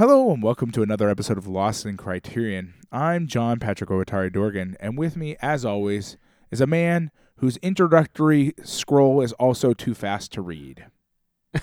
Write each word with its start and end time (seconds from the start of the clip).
Hello 0.00 0.32
and 0.32 0.42
welcome 0.42 0.70
to 0.70 0.80
another 0.80 1.10
episode 1.10 1.36
of 1.36 1.46
Lost 1.46 1.84
in 1.84 1.98
Criterion. 1.98 2.72
I'm 2.90 3.26
John 3.26 3.58
Patrick 3.58 3.90
Owatari 3.90 4.32
Dorgan, 4.32 4.74
and 4.80 4.96
with 4.96 5.14
me, 5.14 5.36
as 5.42 5.62
always, 5.62 6.16
is 6.50 6.62
a 6.62 6.66
man 6.66 7.10
whose 7.36 7.58
introductory 7.58 8.54
scroll 8.62 9.20
is 9.20 9.34
also 9.34 9.74
too 9.74 9.92
fast 9.92 10.32
to 10.32 10.40
read. 10.40 10.86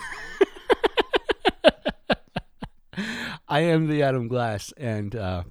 I 3.48 3.58
am 3.58 3.88
the 3.88 4.04
Adam 4.04 4.28
Glass, 4.28 4.72
and 4.76 5.16
uh, 5.16 5.42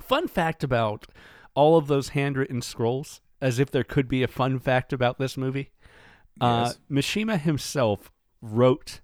fun 0.00 0.28
fact 0.28 0.62
about 0.62 1.06
all 1.56 1.76
of 1.76 1.88
those 1.88 2.10
handwritten 2.10 2.62
scrolls, 2.62 3.20
as 3.40 3.58
if 3.58 3.72
there 3.72 3.82
could 3.82 4.06
be 4.06 4.22
a 4.22 4.28
fun 4.28 4.60
fact 4.60 4.92
about 4.92 5.18
this 5.18 5.36
movie. 5.36 5.72
Uh, 6.40 6.66
Yes. 6.66 6.78
Mishima 6.88 7.40
himself 7.40 8.12
wrote 8.40 9.00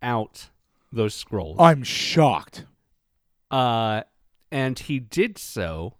out 0.00 0.50
those 0.94 1.14
scrolls. 1.14 1.56
I'm 1.58 1.82
shocked. 1.82 2.66
Uh, 3.50 4.02
and 4.50 4.78
he 4.78 4.98
did 4.98 5.38
so 5.38 5.96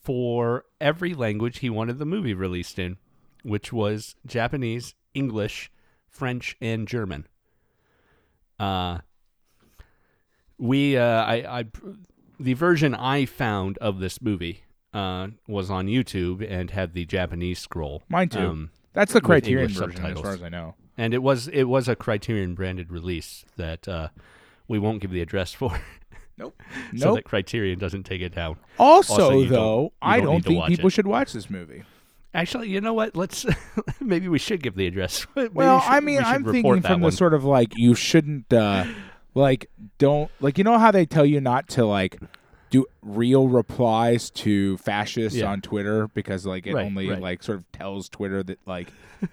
for 0.00 0.64
every 0.80 1.14
language 1.14 1.58
he 1.58 1.70
wanted 1.70 1.98
the 1.98 2.04
movie 2.04 2.34
released 2.34 2.78
in, 2.78 2.96
which 3.42 3.72
was 3.72 4.14
Japanese, 4.26 4.94
English, 5.14 5.70
French, 6.08 6.56
and 6.60 6.86
German. 6.86 7.26
Uh, 8.58 8.98
we, 10.58 10.96
uh, 10.96 11.02
I, 11.02 11.58
I, 11.60 11.64
the 12.38 12.54
version 12.54 12.94
I 12.94 13.26
found 13.26 13.78
of 13.78 13.98
this 13.98 14.22
movie 14.22 14.62
uh, 14.94 15.28
was 15.46 15.70
on 15.70 15.86
YouTube 15.86 16.46
and 16.48 16.70
had 16.70 16.94
the 16.94 17.04
Japanese 17.04 17.58
scroll. 17.58 18.02
Mine 18.08 18.28
too. 18.30 18.38
Um, 18.38 18.70
That's 18.94 19.12
the 19.12 19.20
Criterion 19.20 19.68
version, 19.68 20.04
as 20.06 20.20
far 20.20 20.32
as 20.32 20.42
I 20.42 20.48
know. 20.48 20.74
And 20.98 21.12
it 21.14 21.22
was 21.22 21.48
it 21.48 21.64
was 21.64 21.88
a 21.88 21.96
Criterion 21.96 22.54
branded 22.54 22.90
release 22.92 23.44
that 23.56 23.86
uh, 23.88 24.08
we 24.68 24.78
won't 24.78 25.00
give 25.00 25.10
the 25.10 25.20
address 25.20 25.52
for. 25.52 25.78
Nope. 26.38 26.60
so 26.94 27.06
Nope. 27.06 27.14
that 27.16 27.24
Criterion 27.24 27.78
doesn't 27.78 28.02
take 28.02 28.20
it 28.20 28.34
down. 28.34 28.58
Also, 28.78 29.12
Also, 29.14 29.30
don't- 29.30 29.48
though, 29.48 29.82
you 29.84 29.90
I 30.02 30.16
don't 30.18 30.26
don't 30.26 30.44
think 30.44 30.66
people 30.66 30.88
it. 30.88 30.90
should 30.90 31.06
watch 31.06 31.32
this 31.32 31.48
movie. 31.48 31.82
Actually, 32.34 32.68
you 32.68 32.78
know 32.82 32.92
what? 32.92 33.16
Let's 33.16 33.46
maybe 34.02 34.28
we 34.28 34.38
should 34.38 34.62
give 34.62 34.74
the 34.74 34.86
address. 34.86 35.26
Maybe 35.34 35.48
Well, 35.54 35.76
we 35.76 35.80
should- 35.80 35.90
I 35.92 36.00
mean, 36.00 36.18
should 36.18 36.26
I'm 36.26 36.44
thinking 36.44 36.82
from 36.82 37.00
one. 37.00 37.10
the 37.10 37.16
sort 37.16 37.32
of 37.32 37.44
like 37.44 37.72
you 37.78 37.94
shouldn't, 37.94 38.52
uh, 38.52 38.84
like, 39.34 39.70
don't 39.96 40.30
like 40.40 40.58
you 40.58 40.64
know 40.64 40.76
how 40.78 40.90
they 40.90 41.06
tell 41.06 41.24
you 41.24 41.40
not 41.40 41.68
to 41.68 41.86
like 41.86 42.18
do 42.70 42.84
real 43.02 43.48
replies 43.48 44.30
to 44.30 44.76
fascists 44.78 45.38
Yeah. 45.38 45.50
on 45.52 45.60
Twitter 45.60 46.08
because 46.08 46.44
like 46.46 46.66
it 46.66 46.74
Right, 46.74 46.84
only 46.86 47.08
right. 47.10 47.20
like 47.20 47.42
sort 47.42 47.58
of 47.58 47.72
tells 47.72 48.08
Twitter 48.08 48.42
that 48.42 48.58
like 48.66 48.88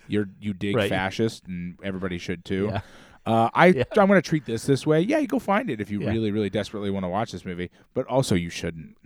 you're 0.07 0.29
you 0.39 0.53
dig 0.53 0.75
Right. 0.77 0.89
fascist 0.89 1.47
and 1.47 1.77
everybody 1.83 2.17
should 2.17 2.45
too. 2.45 2.69
Yeah. 2.71 2.81
Uh, 3.25 3.49
I 3.53 3.67
Yeah. 3.67 3.83
I'm 3.97 4.07
gonna 4.07 4.21
treat 4.21 4.45
this 4.45 4.65
this 4.65 4.85
way. 4.85 5.01
Yeah, 5.01 5.17
you 5.19 5.27
go 5.27 5.39
find 5.39 5.69
it 5.69 5.79
if 5.81 5.89
you 5.89 5.99
really 5.99 6.31
really 6.31 6.49
desperately 6.49 6.89
want 6.91 7.05
to 7.05 7.09
watch 7.09 7.31
this 7.31 7.45
movie, 7.45 7.69
but 7.93 8.05
also 8.07 8.35
you 8.35 8.49
shouldn't. 8.49 8.97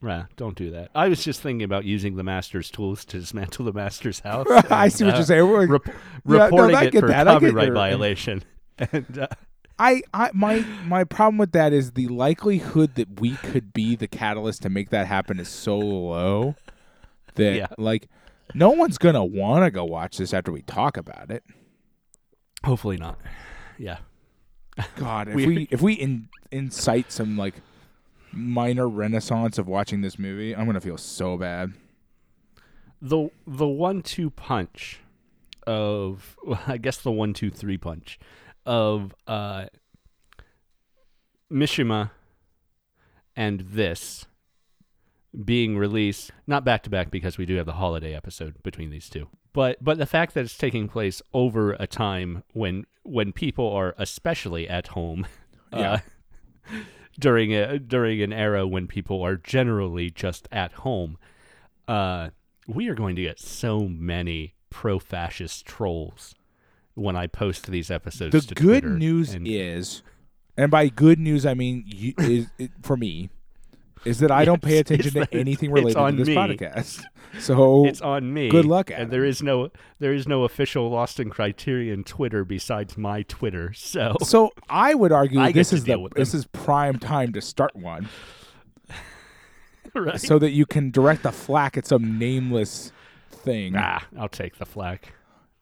Right, 0.00 0.26
don't 0.36 0.54
do 0.54 0.70
that. 0.72 0.90
I 0.94 1.08
was 1.08 1.24
just 1.24 1.40
thinking 1.40 1.62
about 1.64 1.86
using 1.86 2.16
the 2.16 2.22
master's 2.22 2.70
tools 2.70 3.06
to 3.06 3.18
dismantle 3.20 3.64
the 3.64 3.72
master's 3.72 4.20
house. 4.20 4.46
I 4.70 4.84
and, 4.84 4.92
see 4.92 5.04
what 5.04 5.14
uh, 5.14 5.16
you're 5.16 5.26
saying. 5.26 5.46
Rep- 5.70 5.86
Yeah, 5.86 5.92
no, 6.26 6.44
reporting 6.44 6.76
I 6.76 6.84
it 6.84 6.92
get 6.92 7.00
for 7.00 7.06
that. 7.08 7.26
Copyright 7.26 7.72
violation. 7.72 8.42
And 8.76 9.18
uh, 9.20 9.28
I, 9.78 10.02
I 10.12 10.30
my 10.32 10.60
my 10.86 11.02
problem 11.04 11.36
with 11.38 11.52
that 11.52 11.72
is 11.72 11.92
the 11.92 12.06
likelihood 12.08 12.94
that 12.94 13.20
we 13.20 13.32
could 13.36 13.72
be 13.72 13.96
the 13.96 14.06
catalyst 14.06 14.62
to 14.62 14.68
make 14.70 14.90
that 14.90 15.06
happen 15.06 15.40
is 15.40 15.48
so 15.48 15.76
low 15.78 16.54
that 17.34 17.56
Yeah. 17.56 17.66
like 17.76 18.08
no 18.54 18.70
one's 18.70 18.98
gonna 18.98 19.24
want 19.24 19.64
to 19.64 19.70
go 19.72 19.84
watch 19.84 20.18
this 20.18 20.32
after 20.32 20.52
we 20.52 20.62
talk 20.62 20.96
about 20.96 21.30
it. 21.30 21.42
hopefully 22.64 22.96
not. 22.96 23.18
Yeah. 23.78 23.98
God, 24.96 25.28
if 25.28 25.34
We- 25.34 25.46
we, 25.46 25.68
if 25.70 25.82
we 25.82 25.94
in, 25.94 26.28
incite 26.50 27.10
some 27.12 27.36
like 27.36 27.54
minor 28.32 28.88
renaissance 28.88 29.58
of 29.58 29.66
watching 29.68 30.00
this 30.00 30.18
movie, 30.18 30.54
I'm 30.54 30.66
gonna 30.66 30.80
feel 30.80 30.98
so 30.98 31.36
bad. 31.36 31.72
the 33.02 33.28
the 33.46 33.66
one 33.68 34.02
two 34.02 34.30
punch 34.30 35.00
of 35.66 36.36
well, 36.46 36.60
I 36.66 36.76
guess 36.78 36.98
the 36.98 37.10
one 37.12 37.32
two 37.34 37.50
three 37.50 37.76
punch 37.78 38.18
of 38.66 39.14
uh 39.26 39.66
Mishima 41.52 42.10
and 43.36 43.60
this 43.60 44.26
being 45.44 45.76
released 45.76 46.30
not 46.46 46.64
back 46.64 46.82
to 46.84 46.90
back 46.90 47.10
because 47.10 47.38
we 47.38 47.46
do 47.46 47.56
have 47.56 47.66
the 47.66 47.72
holiday 47.72 48.14
episode 48.14 48.62
between 48.62 48.90
these 48.90 49.08
two. 49.08 49.28
But 49.52 49.82
but 49.82 49.98
the 49.98 50.06
fact 50.06 50.34
that 50.34 50.44
it's 50.44 50.56
taking 50.56 50.88
place 50.88 51.22
over 51.32 51.72
a 51.74 51.86
time 51.86 52.42
when 52.52 52.86
when 53.02 53.32
people 53.32 53.70
are 53.72 53.94
especially 53.98 54.68
at 54.68 54.88
home 54.88 55.26
uh, 55.72 55.98
during 57.18 57.54
a 57.54 57.78
during 57.78 58.22
an 58.22 58.32
era 58.32 58.66
when 58.66 58.86
people 58.86 59.22
are 59.22 59.36
generally 59.36 60.10
just 60.10 60.48
at 60.50 60.72
home 60.72 61.18
uh 61.86 62.30
we 62.66 62.88
are 62.88 62.94
going 62.94 63.14
to 63.14 63.22
get 63.22 63.38
so 63.38 63.80
many 63.80 64.54
pro-fascist 64.70 65.66
trolls 65.66 66.34
when 66.94 67.16
I 67.16 67.26
post 67.26 67.66
these 67.70 67.90
episodes. 67.90 68.32
The 68.32 68.54
to 68.54 68.54
good 68.54 68.82
Twitter, 68.82 68.98
news 68.98 69.34
and- 69.34 69.46
is, 69.48 70.02
and 70.56 70.70
by 70.70 70.88
good 70.88 71.18
news 71.18 71.44
I 71.46 71.54
mean 71.54 71.84
you, 71.86 72.14
is 72.18 72.46
it, 72.58 72.70
for 72.82 72.96
me, 72.96 73.30
is 74.04 74.18
that 74.20 74.30
I 74.30 74.44
don't 74.44 74.62
pay 74.62 74.78
attention 74.78 75.12
to 75.14 75.20
that- 75.20 75.34
anything 75.34 75.70
it's 75.70 75.74
related 75.74 75.94
to 75.94 76.00
on 76.02 76.16
this 76.16 76.28
me. 76.28 76.34
podcast. 76.34 77.02
So 77.40 77.84
it's 77.86 78.00
on 78.00 78.32
me. 78.32 78.48
good 78.48 78.64
luck, 78.64 78.90
And 78.90 78.96
Adam. 79.00 79.10
there 79.10 79.24
is 79.24 79.42
no 79.42 79.70
there 79.98 80.12
is 80.12 80.28
no 80.28 80.44
official 80.44 80.88
Lost 80.88 81.18
in 81.18 81.30
Criterion 81.30 82.04
Twitter 82.04 82.44
besides 82.44 82.96
my 82.96 83.22
Twitter. 83.22 83.72
So 83.72 84.14
So 84.22 84.52
I 84.70 84.94
would 84.94 85.10
argue 85.10 85.40
I 85.40 85.50
this 85.50 85.72
is 85.72 85.82
the 85.82 86.08
this 86.14 86.32
is 86.32 86.46
prime 86.46 87.00
time 87.00 87.32
to 87.32 87.40
start 87.40 87.74
one, 87.74 88.08
right. 89.96 90.20
so 90.20 90.38
that 90.38 90.50
you 90.50 90.64
can 90.64 90.92
direct 90.92 91.24
the 91.24 91.32
flack 91.32 91.76
at 91.76 91.86
some 91.86 92.18
nameless 92.20 92.92
thing. 93.30 93.74
ah, 93.76 94.06
I'll 94.16 94.28
take 94.28 94.58
the 94.58 94.66
flack. 94.66 95.12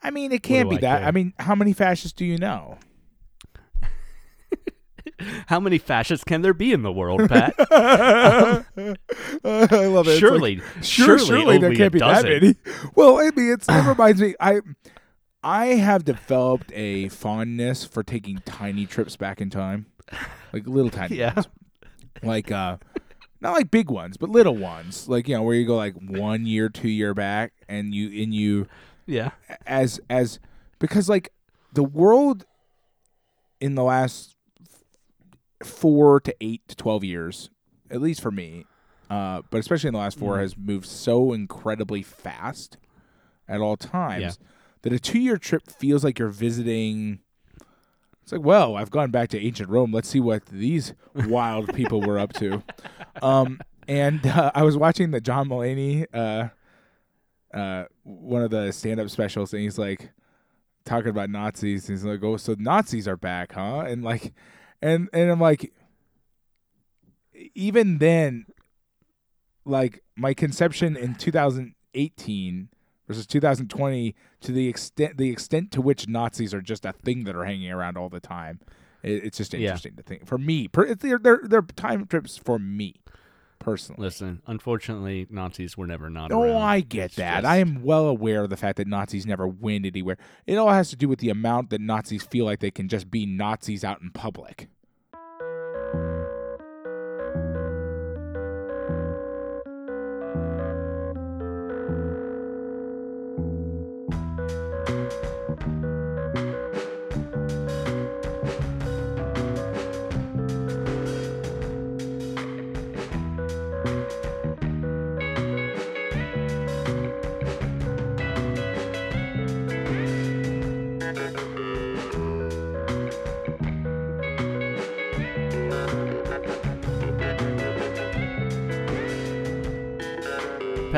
I 0.03 0.11
mean, 0.11 0.33
it 0.33 0.43
can't 0.43 0.69
be 0.69 0.77
I 0.77 0.81
that. 0.81 0.99
care? 1.01 1.09
I 1.09 1.11
mean, 1.13 1.33
how 1.39 1.55
many 1.55 1.73
fascists 1.73 2.13
do 2.13 2.25
you 2.25 2.39
know? 2.39 2.79
How 5.47 5.61
many 5.61 5.79
fascists 5.79 6.25
can 6.25 6.43
there 6.43 6.55
be 6.55 6.73
in 6.73 6.83
the 6.83 6.91
world, 6.91 7.29
Pat? 7.29 7.55
I 7.71 8.65
love 8.65 8.67
it. 9.45 9.45
It's 9.45 9.97
like, 10.07 10.19
surely, 10.19 10.57
sure, 10.81 11.19
surely, 11.19 11.25
surely 11.27 11.59
there 11.59 11.75
can't 11.75 11.93
be 11.93 12.01
that 12.01 12.25
many. 12.25 12.57
Well, 12.97 13.19
I 13.19 13.31
mean, 13.37 13.53
it's, 13.53 13.67
it 13.69 13.87
reminds 13.87 14.21
me. 14.21 14.35
I 14.41 14.61
I 15.45 15.67
have 15.67 16.05
developed 16.05 16.73
a 16.75 17.09
fondness 17.09 17.85
for 17.85 18.03
taking 18.03 18.39
tiny 18.45 18.87
trips 18.87 19.17
back 19.17 19.41
in 19.41 19.51
time, 19.51 19.87
like 20.53 20.67
little 20.67 20.91
tiny 20.99 21.17
Yeah. 21.17 21.35
ones. 21.35 21.49
like 22.23 22.51
uh, 22.51 22.79
not 23.41 23.53
like 23.53 23.71
big 23.71 23.91
ones, 23.91 24.17
but 24.17 24.29
little 24.29 24.57
ones. 24.57 25.09
Like 25.09 25.29
you 25.29 25.37
know, 25.37 25.43
where 25.43 25.55
you 25.55 25.67
go 25.67 25.77
like 25.77 25.95
one 25.95 26.47
year, 26.47 26.69
two 26.69 26.89
year 26.89 27.15
back, 27.15 27.53
and 27.69 27.95
you 27.95 28.07
and 28.23 28.35
you 28.35 28.67
Yeah, 29.13 29.31
as 29.67 30.01
as 30.09 30.39
because 30.79 31.09
like 31.09 31.33
the 31.73 31.83
world 31.85 32.45
in 33.61 33.75
the 33.75 33.83
last 33.85 34.35
four 35.65 36.21
to 36.21 36.35
eight 36.41 36.63
to 36.69 36.77
twelve 36.77 37.05
years, 37.05 37.51
at 37.91 38.01
least 38.01 38.21
for 38.21 38.31
me, 38.31 38.67
uh, 39.11 39.43
but 39.51 39.59
especially 39.59 39.89
in 39.89 39.95
the 39.95 40.01
last 40.01 40.19
four, 40.19 40.37
Mhm. 40.37 40.41
has 40.41 40.57
moved 40.57 40.87
so 40.87 41.33
incredibly 41.33 42.03
fast 42.03 42.79
at 43.49 43.61
all 43.61 43.77
times 43.77 44.23
Yeah. 44.41 44.47
that 44.83 44.93
a 44.93 44.99
two 44.99 45.19
year 45.21 45.37
trip 45.37 45.71
feels 45.71 46.03
like 46.05 46.19
you're 46.19 46.29
visiting. 46.29 47.21
It's 48.23 48.31
like, 48.33 48.43
well, 48.43 48.77
I've 48.77 48.91
gone 48.91 49.11
back 49.11 49.29
to 49.31 49.41
ancient 49.41 49.69
Rome. 49.69 49.93
Let's 49.93 50.09
see 50.09 50.21
what 50.21 50.47
these 50.47 50.95
wild 51.15 51.75
people 51.75 52.01
were 52.01 52.19
up 52.19 52.33
to. 52.35 52.63
Um, 53.21 53.61
and 53.87 54.27
uh, 54.27 54.51
I 54.55 54.65
was 54.65 54.77
watching 54.77 55.13
the 55.13 55.21
John 55.21 55.49
Mulaney, 55.49 56.07
uh, 56.13 56.49
uh, 57.53 57.85
one 58.05 58.43
of 58.43 58.51
the 58.51 58.73
stand-up 58.73 59.11
specials, 59.11 59.53
and 59.53 59.63
he's 59.63 59.79
like 59.79 60.11
talking 60.85 61.11
about 61.11 61.31
Nazis. 61.31 61.87
He's 61.87 62.05
like, 62.05 62.23
"Oh, 62.23 62.37
so 62.37 62.55
Nazis 62.59 63.07
are 63.07 63.17
back, 63.17 63.53
huh?" 63.53 63.81
And 63.87 64.03
like, 64.03 64.33
and 64.81 65.09
and 65.13 65.31
I'm 65.31 65.41
like, 65.41 65.73
even 67.55 67.99
then, 67.99 68.47
like 69.65 70.03
my 70.17 70.35
conception 70.35 70.97
in 70.97 71.15
2018 71.15 72.69
versus 73.09 73.27
2020 73.27 74.15
to 74.41 74.53
the 74.53 74.69
extent 74.69 75.17
the 75.19 75.31
extent 75.31 75.71
to 75.73 75.81
which 75.81 76.09
Nazis 76.09 76.55
are 76.55 76.61
just 76.61 76.85
a 76.85 76.93
thing 76.93 77.25
that 77.25 77.35
are 77.37 77.45
hanging 77.45 77.71
around 77.71 77.97
all 77.97 78.09
the 78.09 78.21
time. 78.21 78.61
It, 79.03 79.25
it's 79.25 79.39
just 79.39 79.55
Yeah. 79.55 79.61
interesting 79.61 79.97
to 79.97 80.03
think 80.03 80.27
for 80.27 80.39
me. 80.39 80.69
Per, 80.69 80.95
they're, 80.95 81.19
they're 81.19 81.41
they're 81.45 81.63
time 81.63 82.07
trips 82.07 82.37
for 82.37 82.59
me 82.59 82.97
personally. 83.63 84.03
listen. 84.03 84.43
Unfortunately, 84.47 85.27
Nazis 85.31 85.77
were 85.77 85.87
never 85.87 86.09
not 86.11 86.33
Oh, 86.33 86.43
around. 86.43 86.63
I 86.63 86.81
get 86.81 87.07
It's 87.07 87.17
that. 87.17 87.43
just- 87.43 87.47
I 87.47 87.59
am 87.59 87.83
well 87.83 88.07
aware 88.09 88.45
of 88.45 88.51
the 88.51 88.57
fact 88.57 88.77
that 88.77 88.87
Nazis 88.87 89.27
never 89.27 89.47
win 89.47 89.85
anywhere. 89.85 90.17
It 90.47 90.57
all 90.57 90.71
has 90.71 90.91
to 90.91 90.97
do 90.97 91.09
with 91.09 91.19
the 91.21 91.31
amount 91.31 91.71
that 91.71 91.81
Nazis 91.81 92.23
feel 92.23 92.45
like 92.45 92.61
they 92.61 92.71
can 92.71 92.89
just 92.89 93.11
be 93.11 93.27
Nazis 93.27 93.85
out 93.85 94.01
in 94.03 94.11
public. 94.11 94.69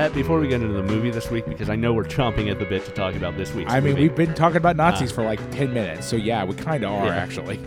Pat, 0.04 0.12
before 0.14 0.38
we 0.38 0.48
get 0.48 0.60
into 0.60 0.74
the 0.74 0.82
movie 0.82 1.10
this 1.10 1.30
week, 1.30 1.46
because 1.46 1.70
I 1.70 1.76
know 1.76 1.94
we're 1.94 2.04
chomping 2.04 2.50
at 2.50 2.58
the 2.58 2.66
bit 2.66 2.84
to 2.84 2.90
talk 2.90 3.14
about 3.14 3.38
this 3.38 3.54
week. 3.54 3.70
I 3.70 3.80
mean, 3.80 3.94
movie. 3.94 4.02
we've 4.08 4.14
been 4.14 4.34
talking 4.34 4.58
about 4.58 4.76
Nazis 4.76 5.10
for 5.10 5.24
like 5.24 5.40
ten 5.50 5.72
minutes, 5.72 6.06
so 6.06 6.16
yeah, 6.16 6.44
we 6.44 6.54
kind 6.54 6.84
of 6.84 6.92
are 6.92 7.04
Uh, 7.04 7.06
Yeah. 7.06 7.14
actually. 7.14 7.58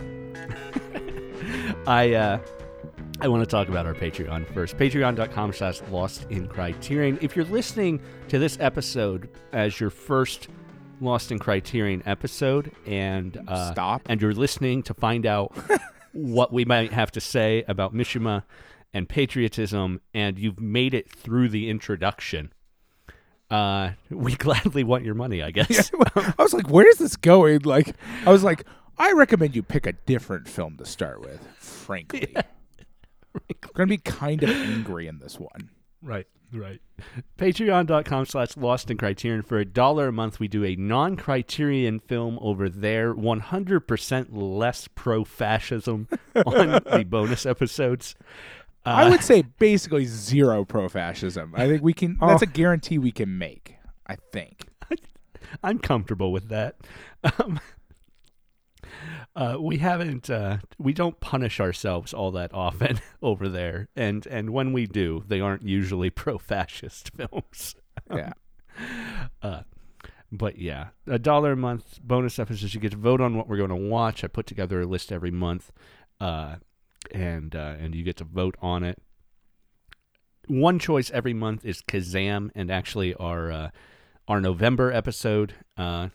I 1.88 2.12
uh, 2.14 2.38
I 3.20 3.26
want 3.26 3.42
to 3.42 3.46
talk 3.50 3.68
about 3.68 3.86
our 3.86 3.94
Patreon 3.94 4.46
first. 4.54 4.76
Patreon.com 4.76 5.52
slash 5.52 5.80
Lost 5.90 6.28
in 6.30 6.46
Criterion. 6.46 7.18
If 7.20 7.34
you're 7.34 7.44
listening 7.46 8.00
to 8.28 8.38
this 8.38 8.56
episode 8.60 9.28
as 9.52 9.80
your 9.80 9.90
first 9.90 10.46
Lost 11.00 11.32
in 11.32 11.40
Criterion 11.40 12.04
episode, 12.06 12.70
and 12.86 13.36
uh, 13.48 13.72
Stop. 13.72 14.02
and 14.06 14.22
you're 14.22 14.32
listening 14.32 14.84
to 14.84 14.94
find 14.94 15.26
out 15.26 15.56
what 16.12 16.52
we 16.52 16.64
might 16.64 16.92
have 16.92 17.10
to 17.12 17.20
say 17.20 17.64
about 17.66 17.92
Mishima 17.92 18.44
and 18.92 19.08
patriotism, 19.08 20.00
and 20.14 20.38
you've 20.38 20.60
made 20.60 20.94
it 20.94 21.10
through 21.10 21.48
the 21.48 21.68
introduction. 21.68 22.52
Uh, 23.50 23.90
we 24.10 24.34
gladly 24.36 24.84
want 24.84 25.04
your 25.04 25.14
money, 25.14 25.42
I 25.42 25.50
guess. 25.50 25.90
I 26.16 26.34
was 26.38 26.54
like, 26.54 26.68
where 26.70 26.88
is 26.88 26.98
this 26.98 27.16
going? 27.16 27.60
Like, 27.60 27.94
I 28.26 28.32
was 28.32 28.44
like, 28.44 28.64
I 28.98 29.12
recommend 29.12 29.54
you 29.54 29.62
pick 29.62 29.86
a 29.86 29.92
different 29.92 30.48
film 30.48 30.76
to 30.78 30.84
start 30.84 31.20
with. 31.20 31.40
Frankly, 31.58 32.32
I'm 32.36 33.56
gonna 33.74 33.86
be 33.86 33.98
kind 33.98 34.42
of 34.42 34.50
angry 34.50 35.06
in 35.06 35.20
this 35.20 35.38
one. 35.38 35.70
Right, 36.02 36.26
right. 36.52 36.80
Patreon.com 37.38 38.26
slash 38.26 38.56
Lost 38.56 38.90
in 38.90 38.96
Criterion. 38.96 39.42
For 39.42 39.58
a 39.58 39.64
dollar 39.64 40.08
a 40.08 40.12
month, 40.12 40.40
we 40.40 40.48
do 40.48 40.64
a 40.64 40.76
non 40.76 41.16
criterion 41.16 42.00
film 42.00 42.38
over 42.40 42.68
there, 42.68 43.14
100% 43.14 44.26
less 44.30 44.88
pro 44.94 45.24
fascism 45.24 46.08
on 46.34 46.80
the 46.84 47.06
bonus 47.08 47.46
episodes. 47.46 48.16
I 48.88 49.04
Uh, 49.06 49.10
would 49.10 49.22
say 49.22 49.42
basically 49.58 50.04
zero 50.04 50.64
pro 50.64 50.88
fascism. 50.88 51.52
I 51.56 51.66
think 51.66 51.82
we 51.82 51.92
can. 51.92 52.16
That's 52.20 52.42
a 52.42 52.46
guarantee 52.46 52.98
we 52.98 53.12
can 53.12 53.38
make. 53.38 53.76
I 54.06 54.16
think. 54.32 54.68
I'm 55.62 55.78
comfortable 55.78 56.32
with 56.32 56.48
that. 56.48 56.76
Um, 57.24 57.60
uh, 59.36 59.56
we 59.60 59.78
haven't, 59.78 60.28
uh, 60.30 60.58
we 60.78 60.92
don't 60.92 61.20
punish 61.20 61.60
ourselves 61.60 62.12
all 62.14 62.30
that 62.32 62.52
often 62.54 63.00
over 63.22 63.48
there, 63.48 63.88
and 63.96 64.26
and 64.26 64.50
when 64.50 64.72
we 64.72 64.86
do, 64.86 65.24
they 65.28 65.40
aren't 65.40 65.62
usually 65.62 66.10
pro-fascist 66.10 67.10
films. 67.16 67.74
Yeah. 68.14 68.32
Uh, 69.42 69.62
but 70.30 70.58
yeah, 70.58 70.88
a 71.06 71.18
dollar 71.18 71.52
a 71.52 71.56
month 71.56 72.00
bonus 72.02 72.38
episodes. 72.38 72.74
You 72.74 72.80
get 72.80 72.92
to 72.92 72.96
vote 72.96 73.20
on 73.20 73.36
what 73.36 73.48
we're 73.48 73.56
going 73.56 73.70
to 73.70 73.76
watch. 73.76 74.22
I 74.22 74.26
put 74.28 74.46
together 74.46 74.80
a 74.80 74.86
list 74.86 75.10
every 75.10 75.30
month, 75.30 75.72
uh, 76.20 76.56
and 77.12 77.54
uh, 77.54 77.74
and 77.78 77.94
you 77.94 78.02
get 78.02 78.16
to 78.18 78.24
vote 78.24 78.56
on 78.60 78.82
it. 78.84 79.00
One 80.46 80.78
choice 80.78 81.10
every 81.10 81.34
month 81.34 81.64
is 81.64 81.82
Kazaam, 81.82 82.50
and 82.54 82.70
actually 82.70 83.14
our 83.14 83.50
uh, 83.52 83.70
our 84.26 84.40
November 84.40 84.90
episode 84.92 85.54
uh, 85.76 86.08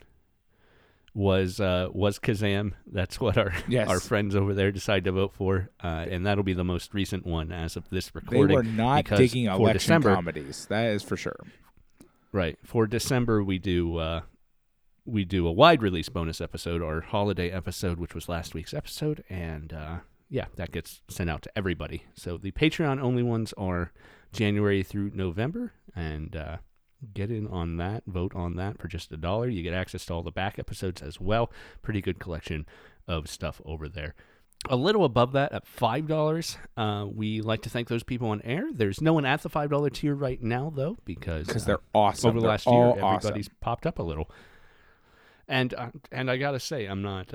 was 1.13 1.59
uh, 1.59 1.89
was 1.91 2.17
Kazaam. 2.17 2.73
That's 2.91 3.19
what 3.19 3.37
our 3.37 3.53
Yes. 3.67 3.87
our 3.87 3.99
friends 3.99 4.35
over 4.35 4.53
there 4.55 4.71
decided 4.71 5.03
to 5.05 5.11
vote 5.11 5.33
for, 5.35 5.69
uh, 5.83 6.05
and 6.09 6.25
that'll 6.25 6.43
be 6.43 6.53
the 6.53 6.63
most 6.63 6.93
recent 6.93 7.25
one 7.25 7.51
as 7.51 7.75
of 7.75 7.87
this 7.91 8.13
recording. 8.15 8.47
They 8.47 8.55
were 8.55 8.63
not 8.63 9.05
digging 9.05 9.45
election 9.45 9.73
December, 9.73 10.15
comedies. 10.15 10.65
That 10.65 10.87
is 10.87 11.03
for 11.03 11.15
sure. 11.17 11.37
Right. 12.31 12.57
For 12.63 12.87
December 12.87 13.43
we 13.43 13.59
do 13.59 13.97
uh 13.97 14.21
we 15.05 15.25
do 15.25 15.45
a 15.45 15.51
wide 15.51 15.83
release 15.83 16.09
bonus 16.09 16.41
episode, 16.41 16.81
our 16.81 17.01
holiday 17.01 17.51
episode, 17.51 17.99
which 17.99 18.15
was 18.15 18.27
last 18.27 18.55
week's 18.55 18.73
episode, 18.73 19.23
and 19.29 19.71
uh 19.71 19.97
yeah, 20.33 20.45
that 20.55 20.71
gets 20.71 21.01
sent 21.09 21.29
out 21.29 21.43
to 21.43 21.51
everybody. 21.55 22.03
So 22.15 22.37
the 22.37 22.51
Patreon 22.51 22.99
only 22.99 23.21
ones 23.21 23.53
are 23.55 23.91
January 24.31 24.81
through 24.81 25.11
November 25.13 25.73
and 25.95 26.35
uh 26.35 26.57
get 27.13 27.29
in 27.29 27.45
on 27.47 27.77
that, 27.77 28.01
vote 28.07 28.33
on 28.33 28.55
that 28.55 28.79
for 28.79 28.87
just 28.87 29.11
a 29.11 29.17
dollar. 29.17 29.47
You 29.47 29.61
get 29.61 29.73
access 29.73 30.05
to 30.07 30.13
all 30.13 30.23
the 30.23 30.31
back 30.31 30.57
episodes 30.57 31.01
as 31.01 31.19
well. 31.21 31.51
Pretty 31.83 32.01
good 32.01 32.17
collection 32.17 32.65
of 33.07 33.29
stuff 33.29 33.61
over 33.65 33.87
there. 33.87 34.15
A 34.69 34.75
little 34.77 35.03
above 35.03 35.33
that 35.33 35.51
at 35.51 35.67
five 35.67 36.07
dollars. 36.07 36.57
Uh, 36.75 37.05
we 37.13 37.41
like 37.41 37.61
to 37.63 37.69
thank 37.69 37.87
those 37.89 38.03
people 38.03 38.29
on 38.29 38.41
air. 38.43 38.69
There's 38.73 39.01
no 39.01 39.13
one 39.13 39.25
at 39.25 39.43
the 39.43 39.49
five 39.49 39.69
dollar 39.69 39.89
tier 39.91 40.15
right 40.15 40.41
now 40.41 40.71
though, 40.75 40.97
because 41.05 41.45
Because 41.45 41.63
uh, 41.63 41.67
they're 41.67 41.81
awesome. 41.93 42.29
over 42.29 42.39
the 42.39 42.43
They're 42.43 42.49
last 42.51 42.65
year, 42.65 42.89
everybody's 42.91 43.47
awesome. 43.49 43.57
popped 43.61 43.85
up 43.85 43.99
a 43.99 44.03
little. 44.03 44.31
And 45.47 45.73
uh, 45.73 45.89
and 46.11 46.31
I 46.31 46.37
gotta 46.37 46.59
say, 46.59 46.85
I'm 46.85 47.01
not. 47.03 47.33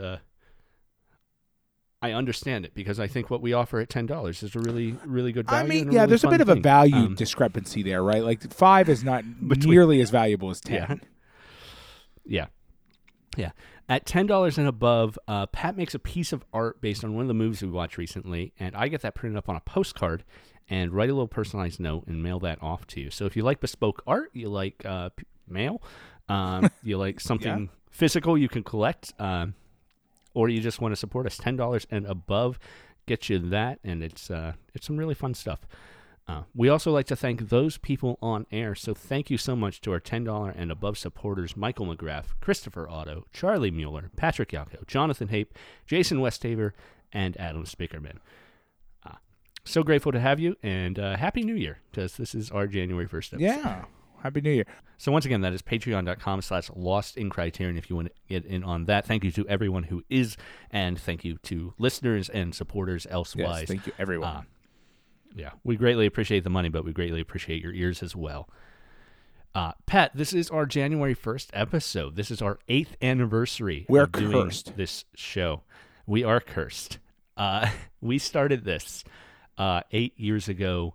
I 2.00 2.12
understand 2.12 2.64
it 2.64 2.74
because 2.74 3.00
I 3.00 3.08
think 3.08 3.28
what 3.28 3.42
we 3.42 3.52
offer 3.52 3.80
at 3.80 3.88
ten 3.88 4.06
dollars 4.06 4.42
is 4.42 4.54
a 4.54 4.60
really 4.60 4.96
really 5.04 5.32
good 5.32 5.46
value. 5.48 5.64
I 5.64 5.68
mean, 5.68 5.92
yeah, 5.92 6.00
really 6.00 6.08
there's 6.10 6.24
a 6.24 6.28
bit 6.28 6.40
of 6.40 6.48
a 6.48 6.54
value 6.54 6.94
Um, 6.94 7.14
discrepancy 7.16 7.82
there, 7.82 8.02
right? 8.02 8.22
Like 8.22 8.52
five 8.52 8.88
is 8.88 9.02
not 9.02 9.24
Between- 9.48 9.70
nearly 9.70 10.00
as 10.00 10.10
valuable 10.10 10.50
as 10.50 10.60
ten. 10.60 10.74
Yeah. 10.76 10.96
Yeah. 12.24 12.46
Yeah. 13.36 13.50
At 13.88 14.04
ten 14.06 14.26
dollars 14.26 14.58
and 14.58 14.68
above, 14.68 15.18
uh, 15.26 15.46
Pat 15.46 15.76
makes 15.76 15.94
a 15.94 15.98
piece 15.98 16.32
of 16.32 16.44
art 16.52 16.80
based 16.80 17.02
on 17.04 17.14
one 17.14 17.22
of 17.22 17.28
the 17.28 17.34
movies 17.34 17.62
we 17.62 17.68
watched 17.70 17.96
recently, 17.98 18.52
and 18.60 18.76
I 18.76 18.88
get 18.88 19.00
that 19.02 19.14
printed 19.14 19.36
up 19.38 19.48
on 19.48 19.56
a 19.56 19.60
postcard 19.60 20.24
and 20.68 20.92
write 20.92 21.08
a 21.08 21.14
little 21.14 21.26
personalized 21.28 21.80
note 21.80 22.06
and 22.06 22.22
mail 22.22 22.38
that 22.40 22.62
off 22.62 22.86
to 22.88 23.00
you. 23.00 23.10
So 23.10 23.24
if 23.24 23.34
you 23.36 23.42
like 23.42 23.60
bespoke 23.60 24.02
art, 24.06 24.28
you 24.34 24.50
like 24.50 24.84
uh, 24.84 25.08
p- 25.16 25.24
mail, 25.48 25.82
um, 26.28 26.68
you 26.82 26.98
like 26.98 27.18
something 27.20 27.70
physical 27.90 28.36
you 28.36 28.50
can 28.50 28.62
collect, 28.62 29.14
um, 29.18 29.54
or 30.38 30.48
you 30.48 30.60
just 30.60 30.80
want 30.80 30.92
to 30.92 30.96
support 30.96 31.26
us, 31.26 31.36
ten 31.36 31.56
dollars 31.56 31.84
and 31.90 32.06
above 32.06 32.60
gets 33.06 33.28
you 33.28 33.40
that, 33.40 33.80
and 33.82 34.04
it's 34.04 34.30
uh, 34.30 34.52
it's 34.72 34.86
some 34.86 34.96
really 34.96 35.14
fun 35.14 35.34
stuff. 35.34 35.66
Uh, 36.28 36.42
we 36.54 36.68
also 36.68 36.92
like 36.92 37.06
to 37.06 37.16
thank 37.16 37.48
those 37.48 37.76
people 37.76 38.18
on 38.22 38.46
air. 38.52 38.76
So 38.76 38.94
thank 38.94 39.30
you 39.30 39.38
so 39.38 39.56
much 39.56 39.80
to 39.80 39.92
our 39.92 39.98
$10 39.98 40.52
and 40.54 40.70
above 40.70 40.98
supporters 40.98 41.56
Michael 41.56 41.86
McGrath, 41.86 42.38
Christopher 42.42 42.86
Otto, 42.86 43.24
Charlie 43.32 43.70
Mueller, 43.70 44.10
Patrick 44.14 44.50
Yalko, 44.50 44.86
Jonathan 44.86 45.28
Hape, 45.28 45.54
Jason 45.86 46.18
Westhaver, 46.18 46.72
and 47.14 47.34
Adam 47.38 47.64
Spickerman. 47.64 48.18
Uh, 49.06 49.14
so 49.64 49.82
grateful 49.82 50.12
to 50.12 50.20
have 50.20 50.38
you, 50.38 50.54
and 50.62 50.98
uh, 50.98 51.16
Happy 51.16 51.42
New 51.42 51.56
Year, 51.56 51.78
because 51.90 52.18
this 52.18 52.34
is 52.34 52.50
our 52.50 52.66
January 52.66 53.08
1st 53.08 53.32
episode. 53.32 53.40
Yeah. 53.40 53.84
Happy 54.22 54.40
New 54.40 54.50
Year. 54.50 54.66
So 54.96 55.12
once 55.12 55.24
again, 55.24 55.40
that 55.42 55.52
is 55.52 55.62
patreon.com 55.62 56.42
slash 56.42 56.70
lost 56.74 57.16
in 57.16 57.30
criterion 57.30 57.76
if 57.78 57.88
you 57.88 57.96
want 57.96 58.08
to 58.08 58.14
get 58.28 58.44
in 58.44 58.64
on 58.64 58.86
that. 58.86 59.06
Thank 59.06 59.22
you 59.24 59.30
to 59.32 59.46
everyone 59.48 59.84
who 59.84 60.02
is, 60.10 60.36
and 60.70 60.98
thank 60.98 61.24
you 61.24 61.38
to 61.44 61.72
listeners 61.78 62.28
and 62.28 62.54
supporters 62.54 63.04
Yes, 63.08 63.12
elsewise. 63.14 63.68
thank 63.68 63.86
you, 63.86 63.92
everyone. 63.98 64.28
Uh, 64.28 64.42
yeah, 65.36 65.50
we 65.62 65.76
greatly 65.76 66.06
appreciate 66.06 66.42
the 66.42 66.50
money, 66.50 66.68
but 66.68 66.84
we 66.84 66.92
greatly 66.92 67.20
appreciate 67.20 67.62
your 67.62 67.72
ears 67.72 68.02
as 68.02 68.16
well. 68.16 68.48
Uh, 69.54 69.72
Pat, 69.86 70.10
this 70.14 70.32
is 70.32 70.50
our 70.50 70.66
January 70.66 71.14
1st 71.14 71.48
episode. 71.52 72.16
This 72.16 72.30
is 72.30 72.42
our 72.42 72.58
eighth 72.68 72.96
anniversary 73.00 73.86
We're 73.88 74.02
of 74.04 74.12
doing 74.12 74.32
cursed. 74.48 74.76
this 74.76 75.04
show. 75.14 75.62
We 76.06 76.22
are 76.24 76.40
cursed. 76.40 76.98
Uh, 77.36 77.68
we 78.00 78.18
started 78.18 78.64
this 78.64 79.04
uh, 79.56 79.82
eight 79.92 80.18
years 80.18 80.48
ago 80.48 80.94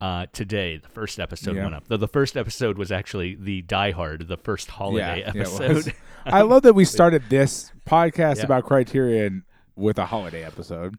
uh, 0.00 0.26
today. 0.32 0.78
The 0.78 0.88
first 0.88 1.18
episode 1.20 1.56
Yeah. 1.56 1.64
went 1.64 1.74
up. 1.74 1.84
Though 1.88 1.96
the 1.96 2.08
first 2.08 2.36
episode 2.36 2.78
was 2.78 2.90
actually 2.92 3.34
the 3.34 3.62
Die 3.62 3.90
Hard, 3.90 4.28
the 4.28 4.36
first 4.36 4.70
holiday 4.70 5.20
Yeah, 5.20 5.28
episode. 5.34 5.92
I 6.26 6.42
love 6.42 6.62
that 6.62 6.74
we 6.74 6.84
started 6.84 7.24
this 7.28 7.72
podcast 7.86 8.36
Yeah. 8.38 8.44
about 8.44 8.64
Criterion 8.64 9.44
with 9.76 9.98
a 9.98 10.06
holiday 10.06 10.44
episode. 10.44 10.96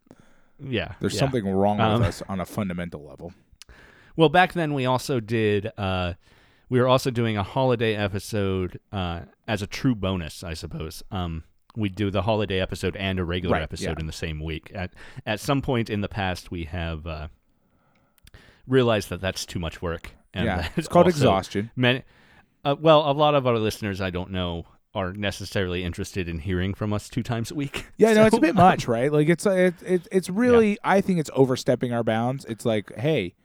yeah. 0.63 0.93
There's 0.99 1.17
something 1.17 1.47
wrong 1.47 1.79
Um, 1.79 1.99
with 1.99 2.09
us 2.09 2.23
on 2.29 2.39
a 2.39 2.45
fundamental 2.45 3.03
level. 3.05 3.33
Well, 4.15 4.29
back 4.29 4.53
then 4.53 4.73
we 4.73 4.85
also 4.85 5.19
did. 5.19 5.71
Uh, 5.77 6.13
we 6.69 6.79
were 6.79 6.87
also 6.87 7.11
doing 7.11 7.37
a 7.37 7.43
holiday 7.43 7.95
episode 7.95 8.79
uh, 8.91 9.21
as 9.47 9.61
a 9.61 9.67
true 9.67 9.95
bonus, 9.95 10.43
I 10.43 10.53
suppose. 10.53 11.03
Um, 11.11 11.43
we 11.75 11.87
do 11.89 12.11
the 12.11 12.23
holiday 12.23 12.59
episode 12.59 12.95
and 12.97 13.19
a 13.19 13.23
regular 13.23 13.53
Right, 13.55 13.63
episode 13.63 13.99
in 13.99 14.05
the 14.05 14.11
same 14.13 14.39
week. 14.43 14.71
At 14.75 14.93
at 15.25 15.39
some 15.39 15.61
point 15.61 15.89
in 15.89 16.01
the 16.01 16.09
past, 16.09 16.51
we 16.51 16.65
have 16.65 17.05
uh, 18.71 18.73
realized 18.73 19.09
that 19.09 19.21
that's 19.21 19.45
too 19.45 19.59
much 19.59 19.81
work. 19.81 20.11
And 20.33 20.45
yeah, 20.45 20.69
it's 20.77 20.87
called 20.87 21.07
exhaustion. 21.07 21.71
Many, 21.75 22.03
uh, 22.63 22.75
well, 22.79 23.09
a 23.09 23.13
lot 23.13 23.35
of 23.35 23.45
our 23.47 23.57
listeners, 23.57 24.01
I 24.01 24.09
don't 24.09 24.31
know, 24.31 24.65
are 24.93 25.13
necessarily 25.13 25.83
interested 25.83 26.27
in 26.27 26.39
hearing 26.39 26.73
from 26.73 26.93
us 26.93 27.09
two 27.09 27.23
times 27.23 27.51
a 27.51 27.55
week. 27.55 27.87
Yeah, 27.97 28.13
no, 28.13 28.25
it's 28.25 28.37
a 28.37 28.41
bit 28.41 28.55
much, 28.55 28.87
right? 28.87 29.11
Like 29.11 29.29
it's 29.29 29.45
it, 29.45 29.75
it, 29.83 30.07
it's 30.11 30.29
really. 30.29 30.77
I 30.83 31.01
think 31.01 31.19
it's 31.19 31.29
overstepping 31.33 31.93
our 31.93 32.03
bounds. 32.03 32.45
It's 32.45 32.65
like, 32.65 32.91
hey, 32.97 33.35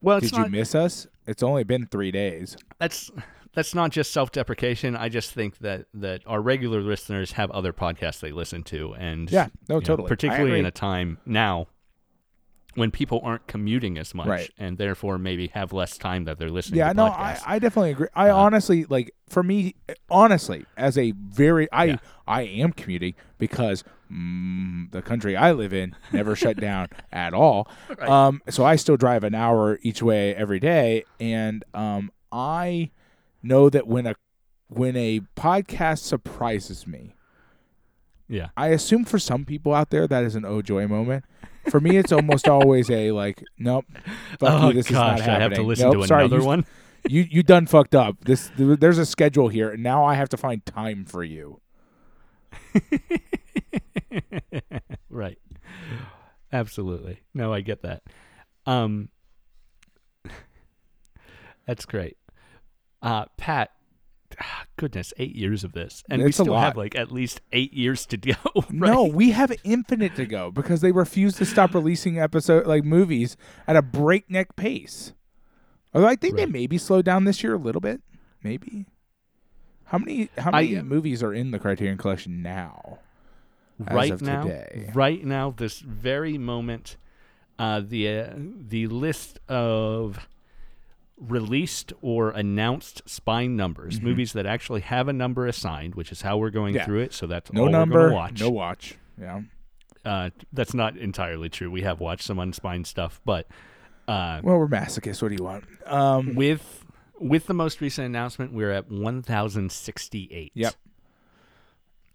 Well, 0.00 0.20
did 0.20 0.32
not. 0.32 0.46
you 0.46 0.50
miss 0.52 0.74
us? 0.74 1.08
It's 1.26 1.42
only 1.42 1.64
been 1.64 1.86
three 1.86 2.12
days. 2.12 2.56
that's 2.78 3.10
that's 3.54 3.74
not 3.74 3.90
just 3.90 4.12
self-deprecation. 4.12 4.96
I 4.96 5.08
just 5.08 5.32
think 5.32 5.58
that 5.58 5.86
that 5.94 6.22
our 6.26 6.40
regular 6.40 6.80
listeners 6.80 7.32
have 7.32 7.50
other 7.50 7.72
podcasts 7.72 8.20
they 8.20 8.32
listen 8.32 8.62
to, 8.64 8.94
and 8.94 9.30
Yeah, 9.30 9.48
no, 9.68 9.76
you 9.76 9.80
know, 9.80 9.84
totally. 9.84 10.08
Particularly 10.08 10.58
in 10.60 10.66
a 10.66 10.70
time 10.70 11.18
now 11.26 11.66
when 12.74 12.90
people 12.90 13.20
aren't 13.24 13.46
commuting 13.46 13.98
as 13.98 14.14
much, 14.14 14.26
Right. 14.28 14.50
and 14.58 14.78
therefore 14.78 15.18
maybe 15.18 15.48
have 15.48 15.72
less 15.72 15.96
time 15.98 16.24
that 16.24 16.38
they're 16.38 16.50
listening. 16.50 16.78
Yeah, 16.78 16.88
to 16.88 16.94
no, 16.94 17.04
I, 17.06 17.08
podcasts. 17.08 17.42
I 17.46 17.58
definitely 17.58 17.90
agree. 17.92 18.08
I 18.14 18.28
Uh, 18.30 18.36
honestly 18.36 18.84
like 18.84 19.12
for 19.28 19.42
me, 19.42 19.74
honestly, 20.10 20.64
as 20.76 20.96
a 20.98 21.12
very 21.12 21.70
I 21.72 21.84
Yeah. 21.84 21.96
I 22.26 22.42
am 22.42 22.72
commuting 22.72 23.14
because 23.38 23.84
mm, 24.10 24.90
the 24.92 25.02
country 25.02 25.36
I 25.36 25.52
live 25.52 25.72
in 25.72 25.94
never 26.12 26.34
shut 26.36 26.56
down 26.58 26.88
at 27.12 27.34
all. 27.34 27.68
Um, 28.00 28.42
so 28.48 28.64
I 28.64 28.76
still 28.76 28.96
drive 28.96 29.24
an 29.24 29.34
hour 29.34 29.78
each 29.82 30.02
way 30.02 30.34
every 30.34 30.60
day, 30.60 31.04
and 31.20 31.64
um, 31.74 32.10
I 32.32 32.90
know 33.42 33.68
that 33.70 33.86
when 33.86 34.06
a 34.06 34.14
when 34.68 34.96
a 34.96 35.20
podcast 35.36 35.98
surprises 36.00 36.86
me, 36.86 37.13
Yeah. 38.28 38.48
I 38.56 38.68
assume 38.68 39.04
for 39.04 39.18
some 39.18 39.44
people 39.44 39.74
out 39.74 39.90
there 39.90 40.06
that 40.06 40.24
is 40.24 40.34
an 40.34 40.44
oh 40.44 40.62
joy 40.62 40.86
moment. 40.86 41.24
For 41.68 41.80
me, 41.80 41.96
it's 41.96 42.12
almost 42.12 42.46
always 42.46 42.90
a 42.90 43.12
like, 43.12 43.42
nope, 43.58 43.86
fuck 44.38 44.62
oh 44.62 44.68
you, 44.68 44.74
this 44.74 44.90
gosh, 44.90 45.20
is 45.20 45.26
not 45.26 45.36
I 45.36 45.40
have 45.40 45.54
to 45.54 45.62
listen 45.62 45.90
nope, 45.90 46.02
to 46.02 46.06
sorry, 46.06 46.24
another 46.24 46.40
you, 46.40 46.46
one. 46.46 46.66
You 47.06 47.26
you 47.30 47.42
done 47.42 47.66
fucked 47.66 47.94
up. 47.94 48.24
This 48.24 48.50
there's 48.56 48.96
a 48.96 49.04
schedule 49.04 49.48
here, 49.48 49.68
and 49.68 49.82
now 49.82 50.06
I 50.06 50.14
have 50.14 50.30
to 50.30 50.38
find 50.38 50.64
time 50.64 51.04
for 51.04 51.22
you. 51.22 51.60
right. 55.10 55.38
Absolutely. 56.50 57.20
No, 57.34 57.52
I 57.52 57.60
get 57.60 57.82
that. 57.82 58.04
Um 58.64 59.10
That's 61.66 61.84
great. 61.84 62.16
Uh 63.02 63.26
Pat 63.36 63.70
goodness, 64.76 65.12
8 65.16 65.34
years 65.34 65.64
of 65.64 65.72
this 65.72 66.02
and 66.08 66.22
we 66.22 66.28
It's 66.28 66.38
a 66.38 66.42
still 66.42 66.56
have 66.56 66.76
like 66.76 66.94
at 66.94 67.10
least 67.12 67.40
8 67.52 67.72
years 67.72 68.06
to 68.06 68.16
go. 68.16 68.34
right? 68.54 68.70
No, 68.70 69.04
we 69.04 69.30
have 69.32 69.52
infinite 69.64 70.14
to 70.16 70.26
go 70.26 70.50
because 70.50 70.80
they 70.80 70.92
refuse 70.92 71.34
to 71.36 71.44
stop 71.44 71.74
releasing 71.74 72.18
episode 72.18 72.66
like 72.66 72.84
movies 72.84 73.36
at 73.66 73.76
a 73.76 73.82
breakneck 73.82 74.56
pace. 74.56 75.12
Although 75.92 76.08
I 76.08 76.16
think 76.16 76.36
they 76.36 76.46
maybe 76.46 76.76
slowed 76.78 77.04
down 77.04 77.24
this 77.24 77.42
year 77.42 77.54
a 77.54 77.58
little 77.58 77.80
bit. 77.80 78.00
Maybe. 78.42 78.86
How 79.84 79.98
many 79.98 80.28
how 80.38 80.50
I- 80.52 80.62
many 80.62 80.82
movies 80.82 81.22
are 81.22 81.32
in 81.32 81.50
the 81.50 81.58
Criterion 81.58 81.98
Collection 81.98 82.42
now? 82.42 82.98
right 83.90 84.20
now 84.20 84.42
today. 84.44 84.88
right 84.94 85.24
now 85.24 85.50
this 85.50 85.80
very 85.80 86.38
moment 86.38 86.96
uh 87.58 87.80
the 87.84 88.08
uh, 88.08 88.32
the 88.36 88.86
list 88.86 89.40
of 89.48 90.28
released 91.18 91.92
or 92.02 92.30
announced 92.30 93.00
spine 93.06 93.54
numbers 93.56 94.00
movies 94.00 94.32
that 94.32 94.46
actually 94.46 94.80
have 94.80 95.06
a 95.08 95.12
number 95.12 95.46
assigned 95.46 95.94
which 95.94 96.10
is 96.10 96.22
how 96.22 96.36
we're 96.36 96.50
going 96.50 96.74
Mm-hmm. 96.74 96.78
Yeah. 96.78 96.84
through 96.86 97.00
it 97.02 97.12
so 97.12 97.26
that's 97.26 97.52
No 97.52 97.68
number, 97.68 98.12
watch 98.12 98.40
no 98.40 98.50
watch. 98.50 98.96
Yeah. 99.20 99.42
uh 100.04 100.30
that's 100.52 100.74
not 100.74 100.96
entirely 100.96 101.48
true 101.48 101.70
we 101.70 101.82
have 101.82 102.00
watched 102.00 102.24
some 102.24 102.38
unspined 102.40 102.86
stuff 102.88 103.20
but 103.24 103.46
uh 104.08 104.40
Well, 104.42 104.58
we're 104.58 104.66
masochists. 104.68 105.22
What 105.22 105.28
do 105.28 105.36
you 105.38 105.44
want? 105.44 105.64
Um, 105.86 106.34
with 106.36 106.84
with 107.20 107.46
the 107.46 107.54
most 107.54 107.80
recent 107.80 108.06
announcement 108.06 108.52
we're 108.52 108.72
at 108.72 108.90
1068 108.90 110.50
Yep. 110.54 110.74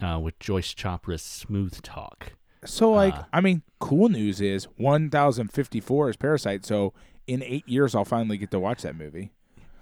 uh 0.03 0.19
with 0.21 0.37
Joyce 0.39 0.73
Chopra's 0.73 1.21
smooth 1.21 1.81
talk 1.81 2.33
so 2.65 2.91
like, 2.91 3.15
uh, 3.15 3.23
I 3.31 3.39
mean, 3.39 3.61
cool 3.79 4.09
news 4.09 4.41
is 4.41 4.65
1054 4.75 6.09
is 6.09 6.17
Parasite. 6.17 6.65
So 6.65 6.93
in 7.29 7.43
eight 7.43 7.67
years, 7.67 7.93
I'll 7.95 8.05
finally 8.05 8.37
get 8.37 8.51
to 8.51 8.59
watch 8.59 8.81
that 8.81 8.95
movie. 8.95 9.31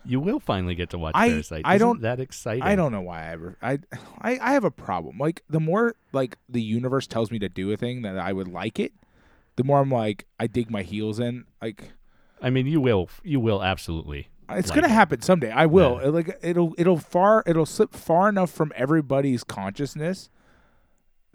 you 0.05 0.19
will 0.19 0.39
finally 0.39 0.73
get 0.75 0.89
to 0.91 0.97
watch 0.97 1.13
I- 1.15 1.29
Parasite 1.29 1.61
I 1.65 1.75
Isn't 1.75 1.87
don't- 1.87 2.01
that 2.01 2.19
exciting 2.19 2.63
I 2.63 2.75
don't 2.75 2.91
know 2.91 3.01
why 3.01 3.23
I 3.23 3.31
ever. 3.31 3.57
I, 3.61 3.79
I 4.21 4.31
I 4.39 4.51
have 4.53 4.63
a 4.63 4.71
problem. 4.71 5.17
Like 5.17 5.43
the 5.49 5.59
more 5.59 5.95
like 6.13 6.37
the 6.47 6.61
universe 6.61 7.07
tells 7.07 7.29
me 7.31 7.39
to 7.39 7.49
do 7.49 7.71
a 7.71 7.77
thing 7.77 8.03
that 8.03 8.17
I 8.17 8.31
would 8.33 8.47
like 8.47 8.79
it, 8.79 8.93
the 9.57 9.63
more 9.63 9.79
I'm 9.79 9.91
like 9.91 10.25
I 10.39 10.47
dig 10.47 10.69
my 10.71 10.83
heels 10.83 11.19
in. 11.19 11.45
Like 11.61 11.91
I 12.41 12.49
mean, 12.51 12.67
you 12.67 12.79
will, 12.79 13.09
you 13.23 13.39
will 13.39 13.61
absolutely. 13.63 14.29
it's 14.49 14.69
like 14.69 14.75
gonna 14.75 14.87
it. 14.87 14.91
happen 15.01 15.21
someday. 15.21 15.51
I 15.51 15.65
will. 15.65 15.99
Yeah. 16.01 16.09
Like 16.09 16.37
it'll 16.41 16.73
it'll 16.77 16.99
far 16.99 17.43
it'll 17.45 17.65
slip 17.65 17.93
far 17.93 18.29
enough 18.29 18.51
from 18.51 18.71
everybody's 18.75 19.43
consciousness 19.43 20.29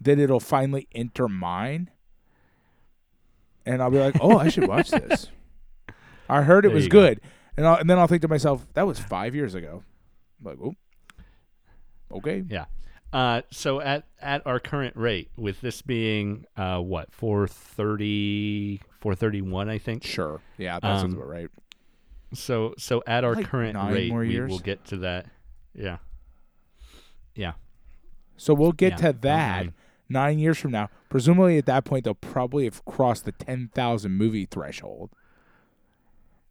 that 0.00 0.18
it'll 0.18 0.40
finally 0.40 0.88
enter 0.94 1.28
mine, 1.28 1.90
and 3.66 3.82
I'll 3.82 3.90
be 3.90 3.98
like, 3.98 4.16
oh, 4.20 4.38
I 4.38 4.48
should 4.48 4.66
watch 4.68 4.90
this. 4.90 5.28
I 6.32 6.42
heard 6.42 6.64
it 6.64 6.68
There 6.68 6.74
was 6.76 6.84
you 6.84 6.90
go. 6.90 7.00
good, 7.00 7.20
and 7.56 7.66
I'll, 7.66 7.76
and 7.76 7.88
then 7.90 7.98
I'll 7.98 8.06
think 8.06 8.22
to 8.22 8.28
myself, 8.28 8.66
that 8.74 8.86
was 8.86 8.98
five 8.98 9.34
years 9.34 9.54
ago. 9.54 9.82
I'm 10.40 10.46
like, 10.46 10.58
oh, 10.62 10.74
okay. 12.18 12.44
Yeah. 12.48 12.64
Uh, 13.12 13.42
so 13.50 13.80
at 13.80 14.04
at 14.20 14.46
our 14.46 14.58
current 14.58 14.96
rate, 14.96 15.30
with 15.36 15.60
this 15.60 15.82
being 15.82 16.46
uh, 16.56 16.78
what 16.80 17.12
430, 17.12 18.80
431, 19.00 19.68
I 19.68 19.78
think. 19.78 20.04
Sure. 20.04 20.40
Yeah, 20.58 20.80
that 20.80 21.00
sounds 21.00 21.12
Um, 21.14 21.18
about 21.20 21.28
right. 21.28 21.48
So 22.34 22.74
so 22.78 23.02
at 23.06 23.24
our 23.24 23.34
Like 23.34 23.46
current 23.46 23.76
rate, 23.92 24.10
we 24.12 24.30
years? 24.32 24.50
will 24.50 24.58
get 24.58 24.84
to 24.86 24.96
that. 24.98 25.26
Yeah. 25.74 25.98
Yeah. 27.34 27.52
So 28.38 28.54
we'll 28.54 28.72
get 28.72 28.92
yeah, 28.92 28.96
to 28.96 29.18
that 29.20 29.64
nine. 29.66 29.74
nine 30.08 30.38
years 30.38 30.58
from 30.58 30.70
now. 30.70 30.88
Presumably 31.10 31.58
at 31.58 31.66
that 31.66 31.84
point 31.84 32.04
they'll 32.04 32.14
probably 32.14 32.64
have 32.64 32.82
crossed 32.86 33.26
the 33.26 33.32
ten 33.32 33.68
thousand 33.74 34.12
movie 34.12 34.46
threshold. 34.46 35.10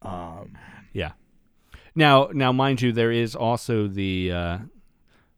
Um, 0.02 0.58
Yeah. 0.94 1.12
Now, 1.96 2.30
now, 2.34 2.52
mind 2.52 2.82
you, 2.82 2.92
there 2.92 3.12
is 3.12 3.36
also 3.36 3.88
the 3.88 4.32
uh, 4.32 4.58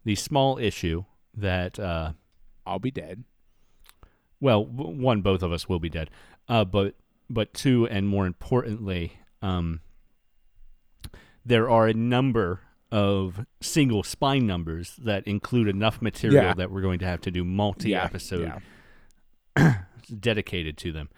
the 0.05 0.15
small 0.15 0.57
issue 0.59 1.05
that 1.35 1.79
uh, 1.79 2.13
I'll 2.65 2.79
be 2.79 2.91
dead. 2.91 3.23
well, 4.39 4.63
one, 4.65 5.21
both 5.21 5.41
of 5.41 5.51
us 5.51 5.67
will 5.67 5.79
be 5.79 5.89
dead, 5.89 6.09
uh, 6.47 6.63
but 6.65 6.95
but 7.29 7.53
two, 7.53 7.87
and 7.87 8.07
more 8.07 8.27
importantly, 8.27 9.13
um, 9.41 9.79
there 11.45 11.69
are 11.69 11.87
a 11.87 11.93
number 11.93 12.61
of 12.91 13.45
single 13.61 14.03
spine 14.03 14.45
numbers 14.45 14.95
that 14.97 15.25
include 15.25 15.67
enough 15.67 16.01
material 16.01 16.43
Yeah. 16.43 16.53
that 16.53 16.69
we're 16.69 16.81
going 16.81 16.99
to 16.99 17.05
have 17.07 17.21
to 17.21 17.31
do 17.31 17.43
multi 17.43 17.89
Yeah, 17.89 18.03
episode 18.03 18.53
yeah. 19.57 19.83
dedicated 20.19 20.77
to 20.79 20.91
them. 20.91 21.09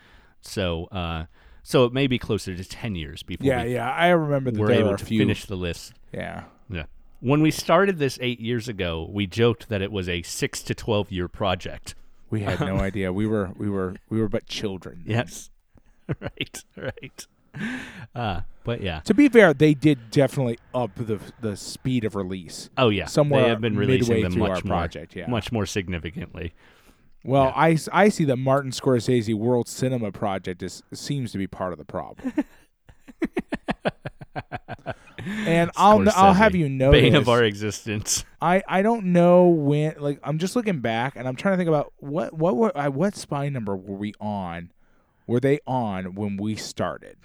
So, 0.42 0.86
uh, 0.86 1.26
so 1.68 1.84
it 1.86 1.94
may 1.94 2.06
be 2.06 2.20
closer 2.20 2.56
to 2.56 2.64
ten 2.64 2.94
years 2.94 3.24
before 3.24 3.48
Yeah, 3.48 3.64
we, 3.64 3.74
yeah. 3.74 3.92
I 3.92 4.10
remember 4.10 4.52
that 4.52 4.60
we're 4.60 4.68
there 4.68 4.82
able 4.82 4.96
to 4.96 5.04
few. 5.04 5.18
finish 5.18 5.46
the 5.46 5.56
list. 5.56 5.94
Yeah. 6.14 6.44
Yeah. 6.70 6.84
When 7.22 7.42
we 7.42 7.50
started 7.50 7.98
this 7.98 8.20
eight 8.22 8.40
years 8.40 8.68
ago, 8.68 9.10
we 9.12 9.26
joked 9.26 9.68
that 9.70 9.82
it 9.82 9.92
was 9.92 10.08
a 10.08 10.22
six 10.22 10.62
to 10.62 10.76
twelve 10.76 11.12
year 11.12 11.28
project. 11.28 11.96
We 12.30 12.42
had 12.42 12.60
no 12.60 12.78
idea. 12.90 13.12
We 13.12 13.26
were 13.26 13.50
we 13.58 13.68
were 13.68 13.96
we 14.10 14.22
were 14.22 14.30
but 14.30 14.46
children. 14.46 15.02
Yes. 15.08 15.50
right. 16.20 16.64
Right. 16.78 17.28
Uh, 18.14 18.42
but 18.64 18.82
yeah. 18.82 19.00
To 19.02 19.16
be 19.16 19.28
fair, 19.28 19.52
they 19.52 19.74
did 19.74 20.12
definitely 20.12 20.60
up 20.72 20.92
the 20.96 21.20
the 21.42 21.58
speed 21.58 22.04
of 22.04 22.14
release. 22.16 22.70
Oh 22.78 22.90
yeah. 22.90 23.08
Somewhere 23.08 23.42
they 23.42 23.50
have 23.50 23.62
been 23.62 23.76
releasing 23.76 24.22
them 24.22 24.38
much 24.38 24.64
more, 24.64 24.78
project, 24.78 25.16
yeah. 25.16 25.28
much 25.28 25.52
more 25.52 25.66
significantly. 25.66 26.54
Well, 27.26 27.46
Yeah. 27.46 27.54
I, 27.56 27.78
I 27.92 28.10
see 28.10 28.24
the 28.24 28.38
Martin 28.38 28.72
Scorsese 28.72 29.34
World 29.34 29.68
Cinema 29.68 30.12
Project 30.12 30.62
is 30.62 30.84
seems 30.94 31.32
to 31.32 31.38
be 31.40 31.48
part 31.48 31.74
of 31.74 31.80
the 31.80 31.86
problem. 31.86 32.34
and 35.26 35.72
I'll 35.76 36.08
I'll 36.16 36.34
have 36.34 36.54
you 36.56 36.70
know 36.70 36.92
Bane 36.92 37.16
of 37.16 37.28
our 37.28 37.44
existence. 37.44 38.24
I, 38.42 38.62
I 38.68 38.82
don't 38.84 39.08
know 39.08 39.48
when 39.48 39.96
like 39.98 40.20
I'm 40.24 40.38
just 40.38 40.56
looking 40.56 40.82
back 40.82 41.16
and 41.16 41.28
I'm 41.28 41.36
trying 41.36 41.54
to 41.54 41.58
think 41.58 41.68
about 41.68 41.94
what 41.98 42.34
what 42.34 42.56
were 42.56 42.78
uh, 42.78 42.90
what 42.90 43.16
spine 43.16 43.54
number 43.54 43.76
were 43.76 43.96
we 43.98 44.14
on? 44.20 44.72
Were 45.26 45.40
they 45.40 45.60
on 45.66 46.14
when 46.14 46.38
we 46.38 46.56
started? 46.56 47.18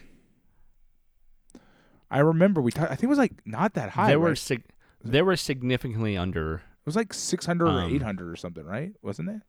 I 2.11 2.21
remember 2.21 2.63
we 2.63 2.73
talked. 2.73 2.91
I 2.91 2.95
think 2.95 3.05
it 3.05 3.09
was 3.09 3.19
like 3.19 3.35
not 3.45 3.75
that 3.75 3.91
high. 3.91 4.09
there 4.09 4.19
right? 4.19 4.31
were 4.31 4.37
sig- 4.37 4.65
there 5.05 5.25
were 5.25 5.37
significantly 5.37 6.17
under 6.17 6.55
it 6.55 6.87
was 6.87 6.97
like 6.97 7.13
600 7.13 7.67
or 7.67 7.83
Um, 7.83 7.95
800 7.95 8.33
or 8.33 8.37
something, 8.37 8.65
right? 8.65 8.93
Wasn't 9.03 9.29
it? 9.29 9.43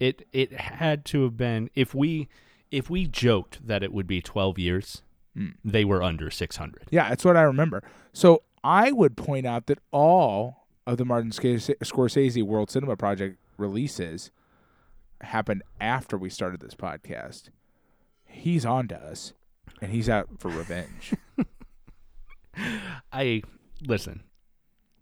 It. 0.00 0.26
It 0.32 0.52
had 0.52 1.04
to 1.06 1.22
have 1.24 1.36
been 1.36 1.70
if 1.76 1.94
we 1.94 2.28
if 2.70 2.90
we 2.90 3.06
joked 3.06 3.66
that 3.66 3.82
it 3.84 3.92
would 3.92 4.06
be 4.06 4.20
twelve 4.20 4.58
years, 4.58 5.02
Hmm. 5.36 5.50
they 5.64 5.84
were 5.84 6.02
under 6.02 6.30
six 6.30 6.56
hundred. 6.56 6.88
Yeah, 6.90 7.08
that's 7.08 7.24
what 7.24 7.36
I 7.36 7.42
remember. 7.42 7.82
So 8.12 8.42
I 8.64 8.90
would 8.90 9.16
point 9.16 9.46
out 9.46 9.66
that 9.66 9.78
all 9.92 10.66
of 10.86 10.96
the 10.98 11.04
Martin 11.04 11.30
Scorsese 11.30 12.42
World 12.42 12.70
Cinema 12.70 12.96
Project 12.96 13.38
releases 13.56 14.30
happened 15.20 15.62
after 15.80 16.18
we 16.18 16.30
started 16.30 16.60
this 16.60 16.74
podcast. 16.74 17.50
He's 18.24 18.64
on 18.66 18.88
to 18.88 18.96
us, 18.96 19.34
and 19.80 19.92
he's 19.92 20.08
out 20.08 20.28
for 20.38 20.48
revenge. 20.48 21.14
I 23.12 23.42
listen. 23.86 24.22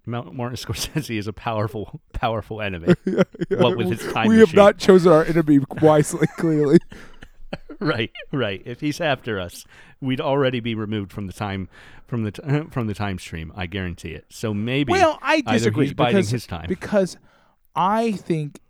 Mount 0.09 0.35
Martin 0.35 0.57
Scorsese 0.57 1.19
is 1.19 1.27
a 1.29 1.33
powerful, 1.33 2.01
powerful 2.13 2.61
enemy. 2.61 2.95
What 3.51 3.77
with 3.77 3.91
his 3.91 4.13
time 4.13 4.29
we 4.29 4.39
have 4.41 4.55
not 4.55 4.79
chosen 4.79 5.13
our 5.13 5.25
enemy 5.25 5.61
wisely, 5.81 6.27
clearly. 6.39 6.79
right, 7.81 8.11
right. 8.33 8.63
If 8.65 8.81
he's 8.81 9.01
after 9.01 9.41
us, 9.41 9.65
we'd 10.01 10.21
already 10.21 10.61
be 10.61 10.75
removed 10.75 11.13
from 11.13 11.27
the 11.27 11.33
time 11.33 11.69
from 12.07 12.25
the 12.25 12.33
t- 12.33 12.43
from 12.71 12.87
the 12.87 12.95
time 12.95 13.19
stream. 13.19 13.53
I 13.57 13.67
guarantee 13.67 14.11
it. 14.11 14.27
So 14.29 14.53
maybe 14.53 14.93
well, 14.93 15.19
I 15.23 15.41
disagree 15.41 15.87
he's 15.87 15.95
biding 15.95 16.17
because 16.17 16.31
his 16.31 16.47
time. 16.47 16.67
because 16.69 17.17
I 17.75 18.13
think 18.13 18.61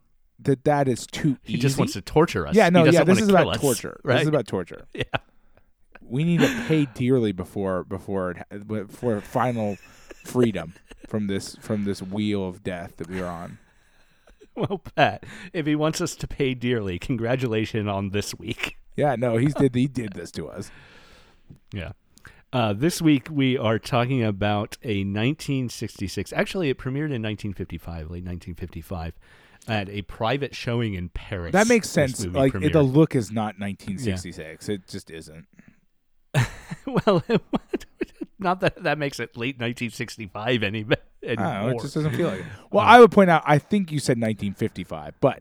that 0.40 0.64
that 0.64 0.87
is 0.88 1.07
too 1.07 1.38
he 1.42 1.54
easy. 1.54 1.62
just 1.62 1.78
wants 1.78 1.95
to 1.95 2.00
torture 2.02 2.47
us. 2.47 2.54
Yeah, 2.54 2.68
no, 2.68 2.85
yeah. 2.85 3.04
This 3.04 3.21
is 3.21 3.28
about 3.28 3.49
us, 3.49 3.61
torture. 3.61 4.00
Right? 4.04 4.14
This 4.14 4.23
is 4.23 4.28
about 4.28 4.47
torture. 4.47 4.87
yeah. 4.95 5.02
we 6.00 6.25
need 6.25 6.40
to 6.40 6.64
pay 6.66 6.87
dearly 6.95 7.33
before 7.33 7.85
before 7.85 8.37
before 8.66 9.21
final 9.21 9.76
freedom 10.25 10.75
from 11.09 11.27
this 11.27 11.57
from 11.57 11.85
this 11.85 12.03
wheel 12.03 12.47
of 12.47 12.62
death 12.62 12.97
that 12.97 13.09
we 13.09 13.21
are 13.21 13.27
on. 13.27 13.59
Well, 14.55 14.79
Pat, 14.97 15.23
if 15.53 15.67
he 15.67 15.77
wants 15.77 16.00
us 16.00 16.17
to 16.17 16.27
pay 16.27 16.53
dearly, 16.53 16.99
congratulations 16.99 17.87
on 17.87 18.11
this 18.11 18.35
week. 18.35 18.77
Yeah, 18.97 19.15
no, 19.15 19.37
he's 19.37 19.55
did 19.55 19.73
he 19.73 19.87
did 19.87 20.12
this 20.15 20.33
to 20.33 20.49
us. 20.49 20.73
Yeah. 21.73 21.93
Uh, 22.53 22.73
this 22.73 23.00
week 23.00 23.29
we 23.31 23.57
are 23.57 23.79
talking 23.79 24.25
about 24.25 24.77
a 24.83 25.05
1966. 25.05 26.33
Actually, 26.33 26.71
it 26.71 26.79
premiered 26.79 27.15
in 27.15 27.23
1955, 27.23 27.97
late 28.11 28.25
1955, 28.25 29.12
at 29.69 29.88
a 29.91 30.03
private 30.03 30.57
showing 30.57 30.95
in 30.95 31.11
Paris. 31.11 31.53
That 31.53 31.69
makes 31.69 31.88
sense. 31.88 32.27
Like 32.27 32.55
premiered. 32.55 32.73
the 32.73 32.83
look 32.83 33.15
is 33.15 33.31
not 33.31 33.61
1966. 33.61 34.69
It 34.69 34.88
just 34.88 35.11
isn't. 35.11 35.47
well, 37.07 37.23
not 38.38 38.61
that 38.61 38.83
that 38.83 38.99
makes 38.99 39.21
it 39.21 39.37
late 39.37 39.57
1965 39.57 40.62
any 40.62 40.85
don't 40.85 41.37
know. 41.38 41.68
It 41.71 41.80
just 41.80 41.95
doesn't 41.95 42.14
feel 42.14 42.28
like 42.28 42.40
it. 42.40 42.47
Well, 42.71 42.85
I 42.87 43.00
would 43.00 43.11
point 43.11 43.30
out. 43.30 43.42
I 43.45 43.59
think 43.59 43.90
you 43.90 43.99
said 43.99 44.12
1955, 44.18 45.14
but 45.21 45.40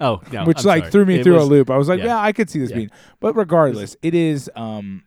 oh, 0.00 0.22
no, 0.32 0.44
which 0.46 0.60
I'm 0.60 0.64
like 0.66 0.82
sorry. 0.84 0.90
threw 0.92 1.04
me 1.06 1.16
It 1.16 1.24
through 1.24 1.34
was- 1.34 1.44
a 1.44 1.46
loop. 1.46 1.70
I 1.70 1.76
was 1.76 1.88
like, 1.88 1.98
yeah. 1.98 2.06
yeah, 2.06 2.20
I 2.20 2.32
could 2.32 2.48
see 2.48 2.58
this 2.60 2.70
Yeah. 2.70 2.76
being. 2.76 2.90
But 3.20 3.34
regardless, 3.34 3.96
it 4.02 4.14
is. 4.14 4.50
Um, 4.54 5.02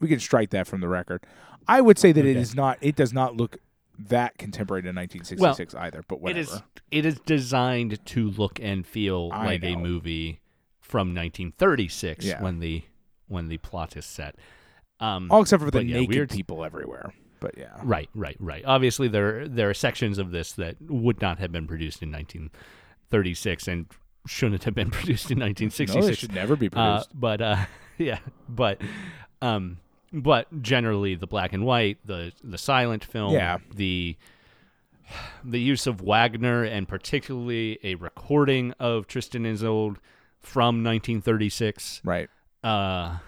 we 0.00 0.08
can 0.08 0.20
strike 0.20 0.50
that 0.50 0.66
from 0.66 0.80
the 0.80 0.88
record. 0.88 1.24
I 1.68 1.80
would 1.80 1.98
say 1.98 2.12
that 2.12 2.24
it 2.24 2.30
Okay. 2.32 2.40
is 2.40 2.54
not. 2.54 2.78
It 2.80 2.96
does 2.96 3.12
not 3.12 3.36
look 3.36 3.58
that 3.98 4.36
contemporary 4.38 4.82
to 4.82 4.88
1966 4.88 5.74
either. 5.74 6.02
But 6.06 6.16
It 6.16 6.20
whatever. 6.22 6.38
is. 6.40 6.62
It 6.90 7.06
is 7.06 7.18
designed 7.20 8.04
to 8.04 8.30
look 8.30 8.58
and 8.60 8.86
feel 8.86 9.30
I 9.32 9.46
like 9.46 9.64
a 9.64 9.76
movie 9.76 10.40
from 10.80 11.14
1936 11.14 12.24
Yeah. 12.24 12.42
when 12.42 12.60
the 12.60 12.82
when 13.28 13.48
the 13.48 13.58
plot 13.58 13.96
is 13.96 14.06
set. 14.06 14.36
Um, 15.00 15.30
All 15.30 15.42
except 15.42 15.62
for 15.62 15.70
the 15.70 15.84
yeah, 15.84 15.96
naked 16.00 16.14
weird- 16.14 16.30
people 16.30 16.64
everywhere. 16.64 17.12
But 17.38 17.58
yeah. 17.58 17.76
Right, 17.82 18.08
right, 18.14 18.36
right. 18.40 18.64
Obviously, 18.64 19.08
there 19.08 19.46
there 19.46 19.68
are 19.68 19.74
sections 19.74 20.16
of 20.18 20.30
this 20.30 20.52
that 20.52 20.76
would 20.80 21.20
not 21.20 21.38
have 21.38 21.52
been 21.52 21.66
produced 21.66 22.02
in 22.02 22.10
1936 22.10 23.68
and 23.68 23.86
shouldn't 24.26 24.64
have 24.64 24.74
been 24.74 24.90
produced 24.98 25.30
in 25.30 25.38
No, 25.38 25.44
1966. 25.46 26.06
it 26.06 26.18
should 26.18 26.34
never 26.34 26.56
be 26.56 26.68
Uh, 26.68 26.70
produced. 27.00 27.10
but 27.20 27.40
uh, 27.42 27.66
yeah, 27.98 28.18
but 28.48 28.80
um, 29.42 29.76
but 30.12 30.62
generally 30.62 31.14
the 31.14 31.26
black 31.26 31.52
and 31.52 31.64
white, 31.66 31.98
the 32.06 32.32
the 32.42 32.58
silent 32.58 33.04
film, 33.04 33.34
Yeah. 33.34 33.58
the 33.74 34.16
the 35.44 35.60
use 35.60 35.86
of 35.86 36.00
Wagner 36.00 36.64
and 36.64 36.88
particularly 36.88 37.78
a 37.84 37.94
recording 37.96 38.72
of 38.80 39.06
Tristan 39.06 39.44
Isolde 39.46 39.98
from 40.40 40.82
1936. 40.82 42.00
right. 42.04 42.28
Uh, 42.64 43.18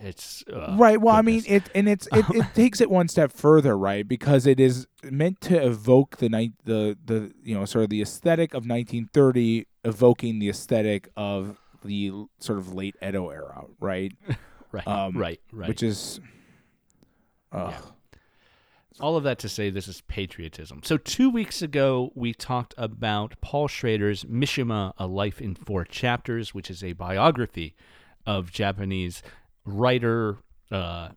it's 0.00 0.44
uh, 0.52 0.76
right. 0.78 1.00
Well, 1.00 1.14
I 1.14 1.22
mean, 1.22 1.42
it 1.46 1.70
and 1.74 1.88
it's 1.88 2.08
it, 2.12 2.24
it 2.30 2.46
takes 2.54 2.80
it 2.80 2.90
one 2.90 3.08
step 3.08 3.32
further, 3.32 3.76
right? 3.76 4.06
Because 4.06 4.46
it 4.46 4.60
is 4.60 4.86
meant 5.02 5.40
to 5.42 5.56
evoke 5.64 6.18
the 6.18 6.28
night 6.28 6.52
the 6.64 6.96
the 7.04 7.32
you 7.42 7.54
know 7.54 7.64
sort 7.64 7.84
of 7.84 7.90
the 7.90 8.02
aesthetic 8.02 8.52
of 8.52 8.68
1930, 8.68 9.66
evoking 9.84 10.38
the 10.38 10.48
aesthetic 10.48 11.08
of 11.16 11.58
the 11.84 12.12
sort 12.38 12.58
of 12.58 12.74
late 12.74 12.96
Edo 13.06 13.28
era, 13.30 13.64
right? 13.80 14.12
right, 14.72 14.86
um, 14.86 15.16
right, 15.16 15.40
right. 15.52 15.68
Which 15.68 15.82
is, 15.82 16.20
uh, 17.52 17.72
all 19.00 19.16
of 19.16 19.24
that 19.24 19.38
to 19.40 19.48
say 19.48 19.70
this 19.70 19.88
is 19.88 20.00
patriotism. 20.02 20.80
So 20.84 20.96
two 20.96 21.30
weeks 21.30 21.62
ago 21.62 22.12
we 22.14 22.32
talked 22.32 22.74
about 22.76 23.34
Paul 23.40 23.68
Schrader's 23.68 24.24
Mishima: 24.24 24.92
A 24.98 25.06
Life 25.06 25.40
in 25.40 25.54
Four 25.54 25.84
Chapters, 25.84 26.54
which 26.54 26.70
is 26.70 26.84
a 26.84 26.92
biography 26.92 27.74
of 28.26 28.52
Japanese 28.52 29.22
writer, 29.68 30.36
uh, 30.70 31.08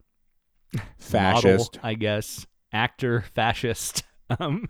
fascist. 1.00 1.76
model, 1.76 1.88
I 1.90 1.94
guess, 1.96 2.46
actor, 2.72 3.24
fascist, 3.36 4.04
um, 4.40 4.68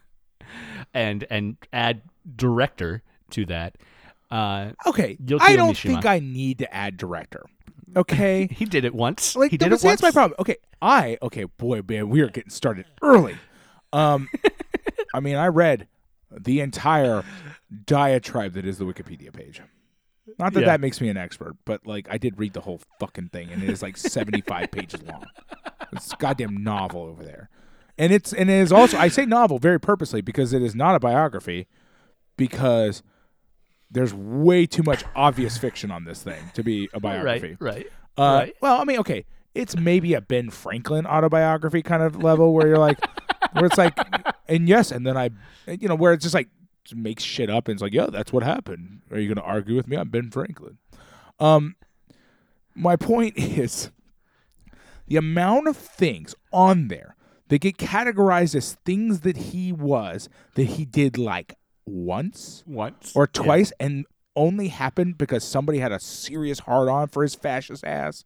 and 0.93 1.25
and 1.29 1.57
add 1.73 2.01
director 2.35 3.03
to 3.31 3.45
that. 3.45 3.75
Uh, 4.29 4.71
Okay, 4.85 5.17
Yukio 5.23 5.39
I 5.41 5.55
don't 5.55 5.73
Mishima. 5.75 5.81
think 5.87 6.05
I 6.05 6.19
need 6.19 6.59
to 6.59 6.73
add 6.73 6.97
director. 6.97 7.45
Okay. 7.95 8.47
he 8.51 8.65
did 8.65 8.85
it 8.85 8.95
once. 8.95 9.35
like 9.35 9.51
he 9.51 9.57
did 9.57 9.71
it 9.73 9.81
see, 9.81 9.87
that's 9.89 10.01
once. 10.01 10.15
my 10.15 10.19
problem. 10.19 10.35
Okay, 10.39 10.55
I 10.81 11.17
okay, 11.21 11.43
boy, 11.43 11.81
man, 11.87 12.09
we 12.09 12.21
are 12.21 12.29
getting 12.29 12.49
started 12.49 12.85
early. 13.01 13.35
Um, 13.93 14.29
I 15.13 15.19
mean, 15.19 15.35
I 15.35 15.47
read 15.47 15.87
the 16.31 16.61
entire 16.61 17.23
diatribe 17.85 18.53
that 18.53 18.65
is 18.65 18.77
the 18.77 18.85
Wikipedia 18.85 19.33
page. 19.33 19.61
Not 20.41 20.53
that 20.53 20.59
Yeah. 20.61 20.65
that 20.67 20.81
makes 20.81 20.99
me 20.99 21.07
an 21.07 21.15
expert, 21.17 21.55
but 21.65 21.85
like 21.87 22.07
I 22.09 22.17
did 22.17 22.37
read 22.39 22.51
the 22.53 22.61
whole 22.61 22.81
fucking 22.99 23.29
thing, 23.29 23.49
and 23.51 23.63
it 23.63 23.69
is 23.69 23.81
like 23.81 23.95
seventy-five 23.95 24.71
pages 24.71 25.01
long. 25.03 25.23
It's 25.93 26.11
a 26.11 26.17
goddamn 26.17 26.57
novel 26.63 27.03
over 27.03 27.23
there, 27.23 27.49
and 27.97 28.11
it's 28.11 28.33
and 28.33 28.49
it 28.49 28.53
is 28.55 28.71
also 28.73 28.97
I 28.97 29.07
say 29.07 29.25
novel 29.25 29.59
very 29.59 29.79
purposely 29.79 30.21
because 30.21 30.51
it 30.51 30.61
is 30.61 30.75
not 30.75 30.95
a 30.95 30.99
biography, 30.99 31.67
because 32.37 33.03
there's 33.89 34.13
way 34.13 34.65
too 34.65 34.83
much 34.83 35.03
obvious 35.15 35.57
fiction 35.57 35.91
on 35.91 36.05
this 36.05 36.23
thing 36.23 36.41
to 36.55 36.63
be 36.63 36.89
a 36.93 36.99
biography. 36.99 37.57
Right, 37.59 37.75
right. 37.75 37.87
Uh, 38.17 38.39
Right. 38.39 38.55
Well, 38.61 38.79
I 38.79 38.83
mean, 38.85 38.99
okay, 38.99 39.25
it's 39.53 39.75
maybe 39.75 40.13
a 40.13 40.21
Ben 40.21 40.49
Franklin 40.49 41.05
autobiography 41.05 41.81
kind 41.81 42.01
of 42.01 42.21
level 42.23 42.53
where 42.53 42.67
you're 42.67 42.77
like, 42.77 42.99
where 43.53 43.65
it's 43.65 43.77
like, 43.77 43.97
and 44.47 44.67
yes, 44.67 44.91
and 44.91 45.05
then 45.05 45.17
I, 45.17 45.29
you 45.67 45.87
know, 45.89 45.95
where 45.95 46.13
it's 46.13 46.23
just 46.23 46.33
like 46.33 46.47
makes 46.93 47.23
shit 47.23 47.49
up 47.49 47.67
and 47.67 47.73
it's 47.75 47.81
like, 47.81 47.93
yeah, 47.93 48.07
that's 48.07 48.33
what 48.33 48.43
happened. 48.43 49.01
Are 49.11 49.19
you 49.19 49.27
going 49.27 49.37
to 49.37 49.49
argue 49.49 49.75
with 49.75 49.87
me? 49.87 49.95
I'm 49.97 50.09
Ben 50.09 50.29
Franklin. 50.31 50.77
Um, 51.39 51.75
my 52.75 52.95
point 52.95 53.33
is 53.37 53.91
the 55.07 55.17
amount 55.17 55.67
of 55.67 55.77
things 55.77 56.35
on 56.51 56.87
there 56.87 57.15
that 57.49 57.59
get 57.61 57.77
categorized 57.77 58.55
as 58.55 58.73
things 58.85 59.21
that 59.21 59.37
he 59.37 59.71
was 59.71 60.29
that 60.55 60.63
he 60.63 60.85
did 60.85 61.17
like 61.17 61.55
once 61.85 62.63
Once 62.65 63.11
or 63.15 63.23
Yeah. 63.35 63.41
twice 63.43 63.73
and 63.79 64.05
only 64.35 64.69
happened 64.69 65.17
because 65.17 65.43
somebody 65.43 65.79
had 65.79 65.91
a 65.91 65.99
serious 65.99 66.59
hard 66.59 66.87
on 66.87 67.07
for 67.09 67.23
his 67.23 67.35
fascist 67.35 67.83
ass 67.83 68.23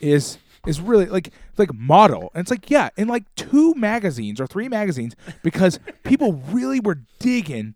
is 0.00 0.38
is 0.66 0.80
really 0.80 1.06
like 1.06 1.32
like 1.56 1.72
model. 1.74 2.30
And 2.34 2.42
it's 2.42 2.50
like 2.50 2.70
yeah 2.70 2.90
in 2.96 3.08
like 3.08 3.24
two 3.36 3.74
magazines 3.74 4.40
or 4.40 4.46
three 4.46 4.68
magazines 4.68 5.14
because 5.42 5.78
people 6.04 6.42
really 6.50 6.80
were 6.80 6.98
digging 7.18 7.74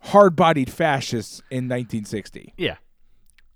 hard-bodied 0.00 0.70
fascists 0.70 1.40
in 1.50 1.68
1960 1.68 2.54
Yeah. 2.56 2.76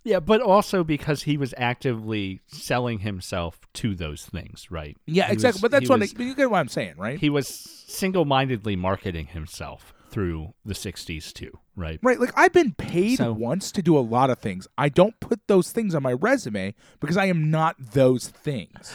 Yeah, 0.04 0.20
but 0.20 0.40
also 0.40 0.84
because 0.84 1.24
he 1.24 1.36
was 1.36 1.52
actively 1.58 2.40
selling 2.46 3.00
himself 3.00 3.58
to 3.74 3.96
those 3.96 4.24
things, 4.24 4.70
right? 4.70 4.96
yeah 5.06 5.26
He 5.26 5.32
exactly. 5.32 5.56
was- 5.56 5.62
but 5.62 5.70
that's 5.72 5.88
what 5.88 5.98
was, 5.98 6.14
I, 6.16 6.22
you 6.22 6.34
get 6.36 6.48
what 6.50 6.58
i'm 6.60 6.68
saying 6.68 6.94
right? 6.96 7.18
He 7.18 7.28
was 7.30 7.48
single-mindedly 7.48 8.76
marketing 8.76 9.26
himself 9.26 9.92
through 10.16 10.54
the 10.64 10.72
60s 10.72 11.30
too, 11.30 11.50
right? 11.76 12.00
right 12.02 12.18
like 12.18 12.32
i've 12.36 12.52
been 12.54 12.72
paid 12.72 13.18
So- 13.18 13.34
once 13.34 13.70
to 13.72 13.82
do 13.82 13.98
a 13.98 14.00
lot 14.00 14.30
of 14.30 14.38
things 14.38 14.66
i 14.78 14.88
don't 14.88 15.20
put 15.20 15.40
those 15.46 15.70
things 15.72 15.94
on 15.94 16.02
my 16.02 16.14
resume 16.14 16.74
because 17.00 17.18
i 17.18 17.26
am 17.26 17.50
not 17.50 17.76
those 17.92 18.28
things 18.28 18.94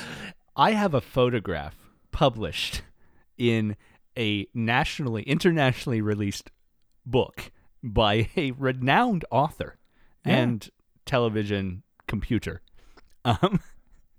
I 0.56 0.72
have 0.72 0.94
a 0.96 1.00
photograph 1.02 1.76
published 2.12 2.82
in 3.38 3.78
a 4.18 4.48
nationally 4.54 5.24
internationally 5.24 6.02
released 6.02 6.50
book 7.06 7.52
by 7.84 8.30
a 8.36 8.52
renowned 8.52 9.24
author 9.32 9.78
Yeah. 10.26 10.38
and 10.38 10.70
television 11.06 11.84
computer. 12.08 12.62
Um 13.24 13.62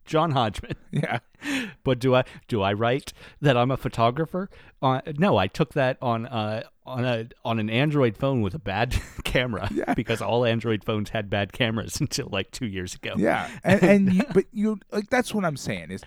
John 0.05 0.33
Hodgman. 0.33 0.77
yeah 0.91 1.19
But 1.85 1.99
do 1.99 2.15
I 2.15 2.25
do 2.49 2.63
I 2.63 2.73
write 2.73 3.13
that 3.41 3.57
I'm 3.57 3.71
a 3.71 3.77
photographer? 3.77 4.49
Uh, 4.81 5.01
no, 5.19 5.37
I 5.37 5.47
took 5.49 5.73
that 5.75 5.97
on 6.01 6.27
uh, 6.27 6.63
on 6.87 7.05
a 7.05 7.29
on 7.45 7.59
an 7.59 7.69
Android 7.71 8.17
phone 8.17 8.43
with 8.43 8.55
a 8.55 8.59
bad 8.59 8.95
camera 9.25 9.69
Yeah. 9.73 9.95
because 9.95 10.23
all 10.23 10.45
Android 10.45 10.85
phones 10.85 11.11
had 11.11 11.29
bad 11.31 11.53
cameras 11.53 12.01
until 12.01 12.29
like 12.31 12.51
two 12.51 12.67
years 12.67 12.95
ago. 12.95 13.15
Yeah, 13.17 13.49
and, 13.65 13.83
and 13.83 14.13
you, 14.15 14.23
but 14.33 14.45
you 14.53 14.79
like 14.93 15.11
that's 15.11 15.35
what 15.35 15.45
I'm 15.45 15.57
saying 15.57 15.91
is 15.91 16.03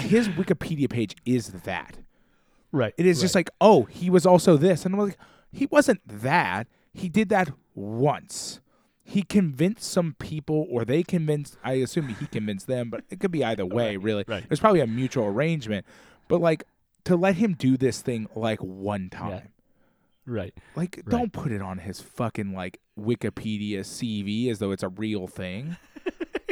his 0.00 0.28
Wikipedia 0.28 0.90
page 0.90 1.14
is 1.24 1.48
that. 1.64 1.98
right. 2.72 2.94
It 2.98 3.06
is 3.06 3.20
just 3.20 3.34
like, 3.36 3.50
oh, 3.60 3.84
he 3.84 4.10
was 4.10 4.26
also 4.26 4.56
this, 4.56 4.84
and 4.84 4.94
I'm 4.94 5.00
like, 5.00 5.18
he 5.52 5.66
wasn't 5.66 6.00
that. 6.06 6.66
He 6.92 7.08
did 7.08 7.28
that 7.28 7.50
once. 7.76 8.60
He 9.06 9.22
convinced 9.22 9.84
some 9.84 10.16
people, 10.18 10.66
or 10.70 10.84
they 10.84 11.02
convinced. 11.02 11.56
I 11.62 11.74
assume 11.74 12.08
he 12.08 12.26
convinced 12.26 12.66
them, 12.66 12.88
but 12.90 13.04
it 13.10 13.20
could 13.20 13.30
be 13.30 13.44
either 13.44 13.66
way. 13.66 13.96
Really, 13.98 14.24
right. 14.26 14.44
there's 14.48 14.60
probably 14.60 14.80
a 14.80 14.86
mutual 14.86 15.26
arrangement. 15.26 15.84
But 16.28 16.40
like 16.40 16.64
to 17.04 17.14
let 17.16 17.36
him 17.36 17.52
do 17.52 17.76
this 17.76 18.00
thing 18.00 18.28
like 18.34 18.60
one 18.60 19.10
time. 19.10 19.48
right. 20.26 20.54
Like, 20.74 20.96
Right. 21.04 21.08
don't 21.10 21.32
put 21.34 21.52
it 21.52 21.60
on 21.60 21.78
his 21.78 22.00
fucking 22.00 22.54
like 22.54 22.80
Wikipedia 22.98 23.80
CV 23.80 24.48
as 24.50 24.58
though 24.58 24.70
it's 24.70 24.82
a 24.82 24.88
real 24.88 25.26
thing. 25.26 25.76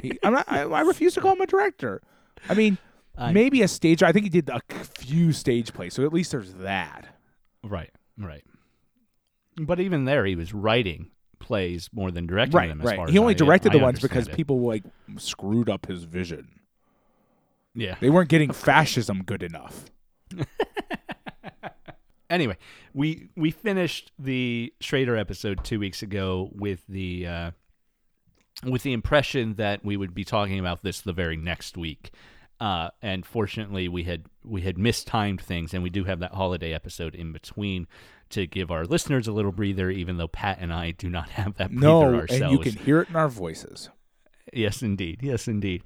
he, 0.03 0.19
I'm 0.23 0.35
not, 0.35 0.45
I, 0.53 0.65
I 0.65 0.81
refuse 0.83 1.15
to 1.15 1.23
call 1.23 1.33
him 1.33 1.41
a 1.41 1.47
director. 1.47 2.03
I 2.51 2.55
mean, 2.55 2.77
I- 3.17 3.33
maybe 3.33 3.63
a 3.63 3.69
stage. 3.69 4.03
I 4.03 4.13
think 4.13 4.25
he 4.25 4.29
did 4.31 4.51
a 4.51 4.61
few 4.85 5.33
stage 5.33 5.73
plays, 5.73 5.95
so 5.95 6.05
at 6.05 6.13
least 6.13 6.33
there's 6.33 6.53
that. 6.55 7.17
Right. 7.65 7.91
Right. 8.19 8.45
But 9.57 9.81
even 9.81 10.05
there, 10.05 10.27
he 10.27 10.35
was 10.37 10.53
writing 10.53 11.11
plays 11.43 11.91
more 11.93 12.11
than 12.11 12.27
directing 12.27 12.57
Right, 12.57 12.69
them. 12.71 12.81
As 12.81 12.87
right. 12.87 12.97
far 12.97 13.07
He 13.09 13.15
as 13.17 13.19
only 13.21 13.35
I- 13.35 13.37
directed 13.37 13.73
I 13.73 13.79
the 13.79 13.83
ones 13.85 14.01
because 14.01 14.29
it. 14.29 14.35
people 14.35 14.61
like 14.61 14.85
screwed 15.19 15.69
up 15.69 15.85
his 15.87 16.05
vision. 16.05 16.49
Yeah. 17.75 17.97
They 18.01 18.09
weren't 18.11 18.29
getting 18.31 18.53
fascism 18.53 19.23
good 19.25 19.43
enough. 19.43 19.85
Anyway, 22.31 22.57
we 22.95 23.29
we 23.37 23.51
finished 23.51 24.11
the 24.19 24.73
Schrader 24.81 25.19
episode 25.19 25.63
two 25.65 25.79
weeks 25.79 26.01
ago 26.01 26.49
with 26.55 26.83
the 26.89 27.27
uh, 27.27 27.51
with 28.65 28.83
the 28.85 28.95
impression 28.95 29.57
that 29.57 29.85
we 29.85 29.99
would 29.99 30.15
be 30.15 30.25
talking 30.25 30.59
about 30.59 30.83
this 30.83 31.03
the 31.03 31.13
very 31.13 31.37
next 31.37 31.77
week. 31.77 32.11
Uh, 32.59 32.89
and 33.03 33.27
fortunately, 33.27 33.87
we 33.87 34.05
had 34.05 34.25
we 34.45 34.63
had 34.63 34.79
mistimed 34.79 35.43
things, 35.43 35.75
and 35.75 35.83
we 35.83 35.91
do 35.91 36.05
have 36.05 36.21
that 36.21 36.33
holiday 36.33 36.73
episode 36.73 37.15
in 37.15 37.33
between 37.35 37.87
to 38.33 38.47
give 38.47 38.71
our 38.71 38.85
listeners 38.85 39.27
a 39.29 39.33
little 39.33 39.53
breather. 39.53 39.91
Even 39.91 40.17
though 40.17 40.29
Pat 40.29 40.59
and 40.61 40.73
I 40.73 40.91
do 40.91 41.09
not 41.09 41.29
have 41.39 41.57
that 41.57 41.71
breather 41.71 41.87
No, 41.87 42.15
ourselves. 42.15 42.43
and 42.43 42.53
you 42.53 42.59
can 42.59 42.73
hear 42.73 43.01
it 43.03 43.09
in 43.09 43.17
our 43.17 43.29
voices. 43.29 43.89
Yes, 44.53 44.83
indeed. 44.83 45.21
Yes, 45.23 45.49
indeed. 45.49 45.83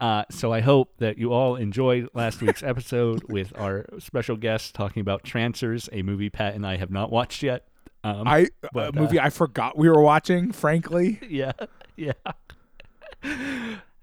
Uh, 0.00 0.24
so 0.30 0.52
I 0.52 0.60
hope 0.60 0.94
that 0.98 1.18
you 1.18 1.32
all 1.32 1.56
enjoyed 1.56 2.08
last 2.14 2.40
week's 2.40 2.62
episode 2.72 3.24
with 3.24 3.52
our 3.58 3.86
special 3.98 4.36
guest 4.36 4.74
talking 4.74 5.00
about 5.00 5.24
Trancers, 5.24 5.88
a 5.92 6.02
movie 6.02 6.30
Pat 6.30 6.54
and 6.54 6.66
I 6.66 6.76
have 6.76 6.90
not 6.90 7.10
watched 7.12 7.42
yet. 7.42 7.66
Um, 8.02 8.26
I 8.26 8.48
but, 8.72 8.96
a 8.96 8.98
movie 8.98 9.20
I 9.20 9.28
forgot 9.28 9.76
we 9.76 9.88
were 9.90 10.00
watching. 10.00 10.52
Frankly, 10.52 11.18
yeah, 11.28 11.52
yeah. 11.96 12.12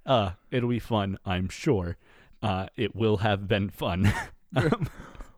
Uh, 0.06 0.32
it'll 0.52 0.70
be 0.70 0.80
fun, 0.80 1.18
I'm 1.26 1.50
sure. 1.50 1.98
Uh, 2.42 2.68
it 2.76 2.96
will 2.96 3.18
have 3.18 3.48
been 3.48 3.70
fun. 3.70 4.14
um, 4.56 4.88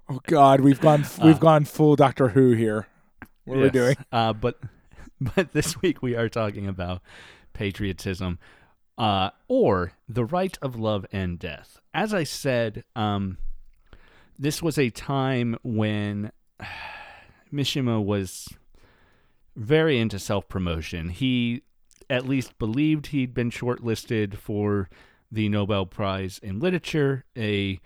oh 0.10 0.20
God, 0.28 0.62
we've 0.62 0.80
gone 0.82 1.06
we've 1.24 1.36
Uh, 1.36 1.40
gone 1.40 1.66
full 1.66 1.96
Doctor 1.96 2.30
Who 2.30 2.52
here. 2.52 2.88
What 3.46 3.58
are 3.58 3.62
we 3.62 3.70
doing? 3.70 3.96
Uh, 4.12 4.34
but 4.34 4.60
but 5.22 5.54
this 5.54 5.82
week 5.82 6.02
we 6.02 6.16
are 6.16 6.30
talking 6.30 6.68
about 6.68 7.02
patriotism, 7.54 8.40
uh, 8.98 9.32
or 9.48 9.94
the 10.08 10.26
rite 10.26 10.58
of 10.62 10.76
love 10.76 11.06
and 11.12 11.40
death. 11.40 11.80
As 11.94 12.14
I 12.14 12.24
said, 12.24 12.84
um, 12.96 13.38
this 14.38 14.62
was 14.62 14.78
a 14.78 14.90
time 14.90 15.58
when 15.64 16.32
Mishima 17.54 18.04
was 18.04 18.48
very 19.56 20.00
into 20.00 20.20
self 20.20 20.48
promotion. 20.48 21.10
He 21.10 21.64
at 22.10 22.28
least 22.28 22.58
believed 22.58 23.08
he'd 23.08 23.34
been 23.34 23.52
shortlisted 23.52 24.36
for 24.36 24.90
the 25.32 25.48
Nobel 25.50 25.86
Prize 25.86 26.40
in 26.42 26.60
Literature, 26.60 27.24
a 27.38 27.80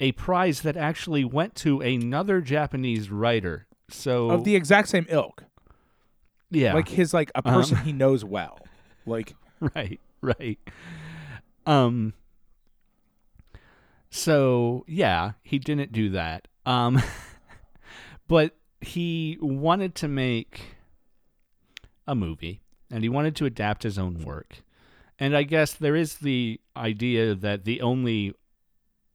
a 0.00 0.12
prize 0.12 0.62
that 0.62 0.76
actually 0.76 1.24
went 1.24 1.54
to 1.56 1.80
another 1.80 2.40
Japanese 2.40 3.10
writer. 3.10 3.66
So 3.90 4.30
Of 4.30 4.44
the 4.44 4.56
exact 4.56 4.88
same 4.88 5.06
ilk, 5.08 5.44
yeah, 6.50 6.74
like 6.74 6.88
his 6.88 7.12
like 7.14 7.30
a 7.34 7.46
Um, 7.46 7.54
person 7.54 7.76
he 7.78 7.92
knows 7.92 8.24
well. 8.24 8.58
Like 9.06 9.34
right, 9.74 10.00
right. 10.22 10.58
Um. 11.66 12.14
So 14.10 14.84
yeah, 14.88 15.32
he 15.42 15.58
didn't 15.58 15.92
do 15.92 16.10
that. 16.10 16.48
Um, 16.66 17.02
but 18.28 18.56
he 18.80 19.38
wanted 19.40 19.94
to 19.96 20.08
make 20.08 20.76
a 22.06 22.14
movie, 22.14 22.60
and 22.90 23.02
he 23.02 23.08
wanted 23.08 23.36
to 23.36 23.44
adapt 23.46 23.82
his 23.82 23.98
own 23.98 24.24
work. 24.24 24.62
And 25.18 25.36
I 25.36 25.42
guess 25.42 25.74
there 25.74 25.94
is 25.96 26.16
the 26.18 26.60
idea 26.76 27.34
that 27.34 27.64
the 27.64 27.82
only 27.82 28.34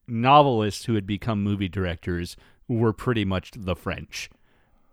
novelists 0.08 0.84
who 0.84 0.94
had 0.94 1.06
become 1.06 1.42
movie 1.42 1.68
directors 1.68 2.36
were 2.68 2.92
pretty 2.92 3.24
much 3.24 3.52
the 3.56 3.76
French 3.76 4.30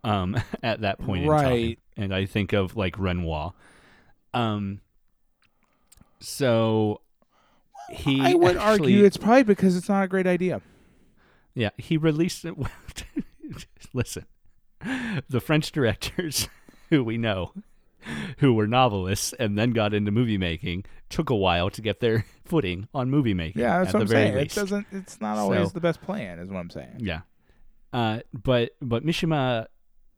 um, 0.04 0.38
at 0.63 0.82
that 0.82 0.99
point 0.99 1.23
in 1.23 1.30
time. 1.30 1.43
Right. 1.43 1.80
And 1.95 2.13
I 2.13 2.26
think 2.26 2.54
of 2.54 2.76
like 2.76 2.97
Renoir. 2.97 3.54
Um, 4.34 4.82
so 6.19 7.02
he 7.89 8.21
I 8.21 8.34
would 8.34 8.58
actually, 8.58 8.93
argue 8.93 9.06
it's 9.06 9.17
probably 9.17 9.43
because 9.43 9.76
it's 9.76 9.89
not 9.89 10.04
a 10.04 10.08
great 10.08 10.28
idea. 10.28 10.62
yeah, 11.54 11.69
he 11.78 11.97
released 11.97 12.45
it. 12.45 12.56
Listen, 13.93 14.26
the 15.30 15.41
French 15.41 15.71
directors 15.71 16.47
who 16.89 17.04
we 17.04 17.17
know, 17.17 17.52
who 18.39 18.54
were 18.54 18.68
novelists 18.68 19.34
and 19.39 19.58
then 19.58 19.72
got 19.72 19.94
into 19.94 20.12
movie 20.12 20.38
making, 20.38 20.86
took 21.10 21.30
a 21.30 21.36
while 21.36 21.70
to 21.72 21.82
get 21.82 22.00
their 22.00 22.26
footing 22.46 22.88
on 22.94 23.10
movie 23.10 23.34
making. 23.34 23.62
Yeah, 23.62 23.80
that's 23.80 23.89
at 23.89 23.94
what 23.96 24.02
I'm 24.04 24.08
saying. 24.08 24.38
It 24.38 24.50
doesn't. 24.54 24.88
It's 24.92 25.20
not 25.22 25.38
always 25.38 25.68
So- 25.70 25.74
the 25.74 25.82
best 25.82 26.02
plan, 26.02 26.39
is 26.39 26.50
what 26.50 26.60
I'm 26.60 26.70
saying. 26.70 26.98
Yeah. 27.00 27.22
Uh, 27.92 28.20
but 28.34 28.72
but 28.82 29.06
Mishima 29.06 29.68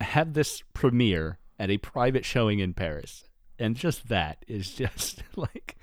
had 0.00 0.34
this 0.34 0.62
premiere 0.74 1.38
at 1.58 1.70
a 1.70 1.78
private 1.78 2.24
showing 2.24 2.58
in 2.58 2.74
Paris. 2.74 3.24
And 3.58 3.74
just 3.76 4.08
that 4.08 4.44
is 4.46 4.70
just 4.74 5.22
like 5.36 5.76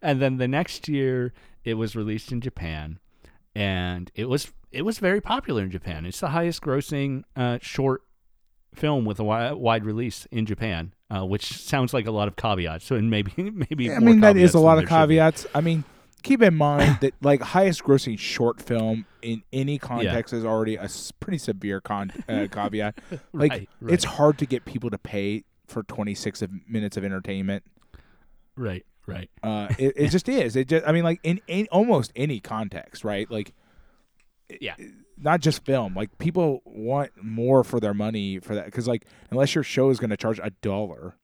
and 0.00 0.20
then 0.20 0.38
the 0.38 0.48
next 0.48 0.88
year 0.88 1.32
it 1.64 1.74
was 1.74 1.94
released 1.94 2.32
in 2.32 2.40
Japan 2.40 2.98
and 3.54 4.10
it 4.14 4.28
was 4.30 4.52
it 4.72 4.82
was 4.82 4.98
very 4.98 5.20
popular 5.20 5.62
in 5.62 5.70
Japan. 5.70 6.06
It's 6.06 6.20
the 6.20 6.28
highest 6.28 6.62
grossing 6.62 7.24
uh, 7.36 7.58
short 7.60 8.02
film 8.74 9.04
with 9.04 9.18
a 9.18 9.24
wi- 9.24 9.52
wide 9.52 9.84
release 9.84 10.26
in 10.30 10.44
Japan, 10.46 10.92
uh, 11.10 11.24
which 11.24 11.52
sounds 11.58 11.94
like 11.94 12.06
a 12.06 12.10
lot 12.10 12.28
of 12.28 12.36
caveats. 12.36 12.84
So 12.84 12.96
and 12.96 13.10
maybe 13.10 13.32
maybe 13.36 13.84
Yeah, 13.86 13.96
I 13.96 13.98
mean 14.00 14.20
that 14.20 14.36
is 14.36 14.54
a 14.54 14.58
lot 14.58 14.78
of 14.78 14.88
there 14.88 14.98
should 15.00 15.08
be. 15.08 15.14
caveats. 15.16 15.46
I 15.54 15.60
mean, 15.60 15.84
keep 16.22 16.42
in 16.42 16.54
mind 16.54 16.98
that 17.00 17.14
like 17.22 17.40
highest 17.40 17.84
grossing 17.84 18.18
short 18.18 18.60
film 18.60 19.06
in 19.22 19.42
any 19.52 19.78
context 19.78 20.32
is 20.34 20.44
already 20.44 20.76
a 20.76 20.88
pretty 21.20 21.38
severe 21.38 21.80
con- 21.80 22.12
uh, 22.28 22.46
caveat. 22.52 22.98
Like 23.32 23.52
Right, 23.52 23.68
it's 23.88 24.04
hard 24.04 24.38
to 24.38 24.46
get 24.46 24.64
people 24.64 24.90
to 24.90 24.98
pay 24.98 25.44
for 25.66 25.82
26 25.82 26.42
of 26.42 26.50
minutes 26.68 26.96
of 26.96 27.04
entertainment. 27.04 27.62
Right, 28.56 28.84
right. 29.06 29.30
Uh, 29.42 29.68
it, 29.78 29.92
it 29.96 30.08
just 30.08 30.28
is. 30.28 30.56
It 30.56 30.68
just 30.68 30.86
I 30.86 30.92
mean 30.92 31.04
like 31.04 31.20
in, 31.22 31.40
in 31.46 31.68
almost 31.70 32.12
any 32.16 32.40
context, 32.40 33.04
right? 33.04 33.30
Like 33.30 33.52
Yeah. 34.60 34.74
not 35.18 35.40
just 35.40 35.64
film. 35.64 35.94
Like 35.94 36.16
people 36.18 36.62
want 36.64 37.10
more 37.22 37.64
for 37.64 37.80
their 37.80 37.94
money 37.94 38.38
for 38.38 38.54
that 38.54 38.64
because 38.66 38.86
like 38.88 39.04
unless 39.30 39.54
your 39.54 39.64
show 39.64 39.90
is 39.90 39.98
going 39.98 40.10
to 40.10 40.16
charge 40.16 40.38
a 40.42 40.50
dollar, 40.62 41.14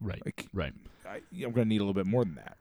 Right. 0.00 0.22
like 0.24 0.46
Right. 0.52 0.72
I, 1.08 1.16
I'm 1.34 1.52
going 1.52 1.54
to 1.54 1.64
need 1.66 1.78
a 1.80 1.84
little 1.84 1.94
bit 1.94 2.06
more 2.06 2.24
than 2.24 2.36
that. 2.36 2.56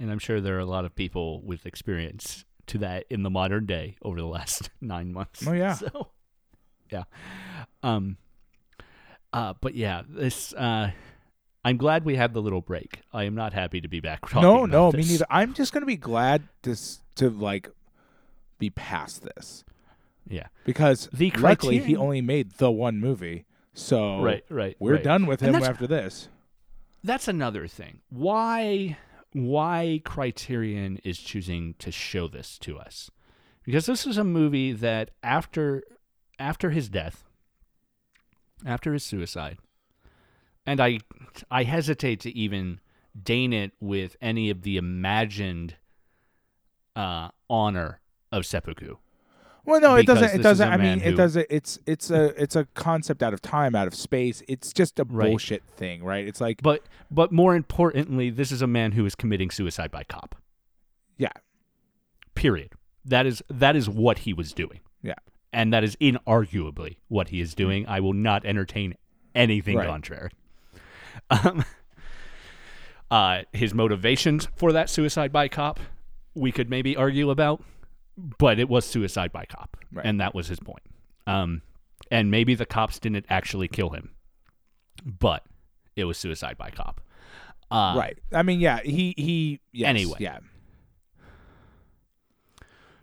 And 0.00 0.10
I'm 0.10 0.18
sure 0.18 0.40
there 0.40 0.56
are 0.56 0.60
a 0.60 0.64
lot 0.66 0.84
of 0.84 0.94
people 0.94 1.40
with 1.42 1.66
experience 1.66 2.44
to 2.66 2.78
that 2.78 3.04
in 3.10 3.22
the 3.22 3.30
modern 3.30 3.64
day 3.66 3.96
over 4.02 4.16
the 4.20 4.26
last 4.26 4.70
nine 4.80 5.12
months. 5.12 5.46
Oh, 5.46 5.52
yeah. 5.52 5.74
So, 5.78 6.08
yeah. 6.90 7.04
Um. 7.82 8.16
Uh. 9.32 9.54
But 9.60 9.74
yeah, 9.74 10.02
this. 10.08 10.52
Uh. 10.54 10.90
I'm 11.64 11.76
glad 11.76 12.04
we 12.04 12.14
had 12.16 12.32
the 12.34 12.40
little 12.40 12.60
break. 12.62 13.02
I 13.12 13.24
am 13.24 13.34
not 13.34 13.52
happy 13.52 13.80
to 13.80 13.88
be 13.88 14.00
back. 14.00 14.20
No, 14.34 14.64
no, 14.64 14.90
me 14.92 15.00
neither. 15.02 15.26
I'm 15.28 15.52
just 15.54 15.72
going 15.72 15.82
to 15.82 15.86
be 15.86 15.96
glad 15.96 16.44
to 16.62 16.70
s- 16.72 17.00
to 17.16 17.28
like 17.28 17.68
be 18.58 18.70
past 18.70 19.22
this 19.22 19.64
Yeah. 20.28 20.48
because 20.64 21.08
The 21.12 21.30
luckily 21.32 21.78
he 21.78 21.96
only 21.96 22.20
made 22.20 22.52
the 22.52 22.70
one 22.70 22.98
movie, 23.00 23.44
so 23.74 24.20
Right. 24.20 24.44
Right. 24.50 24.76
we're 24.78 24.94
right. 24.94 25.02
done 25.04 25.26
with 25.26 25.40
him 25.40 25.54
after 25.54 25.86
this. 25.86 26.28
That's 27.04 27.28
another 27.28 27.66
thing. 27.68 28.00
Why? 28.10 28.96
Why 29.32 30.00
Criterion 30.04 30.98
is 31.04 31.18
choosing 31.18 31.74
to 31.78 31.92
show 31.92 32.28
this 32.28 32.58
to 32.60 32.78
us? 32.78 33.10
Because 33.62 33.86
this 33.86 34.06
is 34.06 34.16
a 34.18 34.24
movie 34.24 34.72
that 34.72 35.10
after 35.22 35.82
after 36.38 36.70
his 36.70 36.88
death, 36.88 37.24
after 38.64 38.92
his 38.92 39.04
suicide, 39.04 39.58
and 40.66 40.80
I 40.80 40.98
I 41.50 41.64
hesitate 41.64 42.20
to 42.20 42.36
even 42.36 42.80
deign 43.22 43.52
it 43.52 43.72
with 43.80 44.16
any 44.20 44.48
of 44.50 44.62
the 44.62 44.76
imagined 44.76 45.76
uh, 46.96 47.28
honor 47.50 48.00
of 48.32 48.44
seppuku. 48.46 48.96
Well, 49.64 49.80
no, 49.80 49.96
it 49.96 50.06
doesn't. 50.06 50.38
It 50.40 50.42
doesn't. 50.42 50.66
I 50.66 50.76
mean, 50.78 50.98
man 50.98 51.02
it 51.02 51.14
doesn't. 51.16 51.46
It's 51.50 51.78
it's 51.86 52.10
a 52.10 52.40
it's 52.42 52.56
a 52.56 52.64
concept 52.74 53.22
out 53.22 53.34
of 53.34 53.42
time, 53.42 53.74
out 53.74 53.86
of 53.86 53.94
space. 53.94 54.42
It's 54.48 54.72
just 54.72 54.98
a 54.98 55.04
Right. 55.04 55.28
bullshit 55.28 55.62
thing, 55.64 56.02
right? 56.02 56.26
It's 56.26 56.40
like 56.40 56.62
But 56.62 56.84
but 57.10 57.32
more 57.32 57.54
importantly, 57.54 58.30
this 58.30 58.50
is 58.50 58.62
a 58.62 58.66
man 58.66 58.92
who 58.92 59.04
is 59.04 59.14
committing 59.14 59.50
suicide 59.50 59.90
by 59.90 60.04
cop. 60.04 60.36
yeah, 61.18 61.32
Period. 62.34 62.72
That 63.04 63.26
is 63.26 63.42
that 63.50 63.76
is 63.76 63.90
what 63.90 64.20
he 64.20 64.32
was 64.32 64.52
doing. 64.54 64.80
yeah, 65.02 65.14
and 65.52 65.70
that 65.74 65.84
is 65.84 65.96
inarguably 65.96 66.96
what 67.08 67.28
he 67.28 67.40
is 67.42 67.54
doing. 67.54 67.86
I 67.86 68.00
will 68.00 68.14
not 68.14 68.46
entertain 68.46 68.94
anything 69.34 69.76
Right. 69.76 69.86
contrary. 69.86 70.30
Um, 71.30 71.64
uh, 73.10 73.42
his 73.52 73.74
motivations 73.74 74.48
for 74.56 74.72
that 74.72 74.88
suicide 74.90 75.32
by 75.32 75.48
cop, 75.48 75.80
we 76.34 76.52
could 76.52 76.70
maybe 76.70 76.96
argue 76.96 77.30
about, 77.30 77.62
but 78.38 78.58
it 78.58 78.68
was 78.68 78.84
suicide 78.84 79.30
by 79.32 79.44
cop, 79.44 79.76
Right. 79.92 80.04
and 80.04 80.20
that 80.20 80.34
was 80.34 80.48
his 80.48 80.58
point. 80.60 80.82
Um, 81.26 81.62
and 82.10 82.30
maybe 82.30 82.54
the 82.54 82.66
cops 82.66 82.98
didn't 82.98 83.26
actually 83.30 83.68
kill 83.68 83.90
him, 83.90 84.10
but 85.04 85.44
it 85.96 86.04
was 86.04 86.18
suicide 86.18 86.58
by 86.58 86.70
cop. 86.70 87.00
Uh, 87.70 87.94
right. 87.96 88.18
I 88.32 88.42
mean, 88.42 88.60
yeah. 88.60 88.80
He 88.82 89.14
he. 89.16 89.60
Yes, 89.72 89.88
Anyway. 89.88 90.16
yeah. 90.20 90.38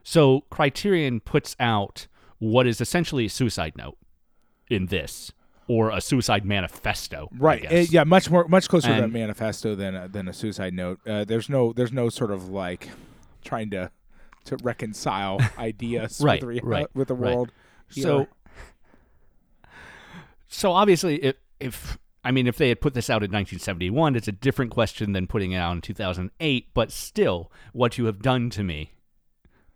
So 0.03 0.41
Criterion 0.49 1.19
puts 1.19 1.55
out 1.59 2.07
what 2.39 2.67
is 2.67 2.79
essentially 2.81 3.25
a 3.25 3.29
suicide 3.29 3.73
note 3.77 3.97
in 4.69 4.87
this, 4.87 5.31
or 5.67 5.89
a 5.91 6.01
suicide 6.01 6.45
manifesto. 6.45 7.29
Right. 7.37 7.65
Uh, 7.71 7.75
yeah. 7.89 8.03
Much 8.03 8.29
more. 8.29 8.47
Much 8.47 8.67
closer 8.67 8.87
to 8.95 9.03
a 9.03 9.07
manifesto 9.07 9.75
than 9.75 9.95
a, 9.95 10.07
than 10.07 10.27
a 10.27 10.33
suicide 10.33 10.73
note. 10.73 10.99
Uh, 11.07 11.25
there's 11.25 11.49
no. 11.49 11.73
There's 11.73 11.93
no 11.93 12.09
sort 12.09 12.31
of 12.31 12.49
like 12.49 12.89
trying 13.43 13.69
to 13.71 13.91
to 14.45 14.57
reconcile 14.63 15.39
ideas 15.57 16.21
Right, 16.21 16.43
with, 16.43 16.61
the, 16.61 16.67
right, 16.67 16.87
with 16.95 17.07
the 17.09 17.15
right. 17.15 17.35
world. 17.35 17.51
So, 17.89 18.27
so 20.47 20.71
obviously, 20.71 21.23
if 21.23 21.35
if 21.59 21.97
I 22.23 22.31
mean, 22.31 22.47
if 22.47 22.57
they 22.57 22.69
had 22.69 22.81
put 22.81 22.93
this 22.95 23.09
out 23.09 23.21
in 23.21 23.29
1971, 23.31 24.15
it's 24.15 24.27
a 24.27 24.31
different 24.31 24.71
question 24.71 25.11
than 25.11 25.27
putting 25.27 25.51
it 25.51 25.57
out 25.57 25.73
in 25.73 25.81
2008. 25.81 26.67
But 26.73 26.91
still, 26.91 27.51
what 27.73 27.97
you 27.97 28.05
have 28.05 28.21
done 28.21 28.49
to 28.51 28.63
me 28.63 28.91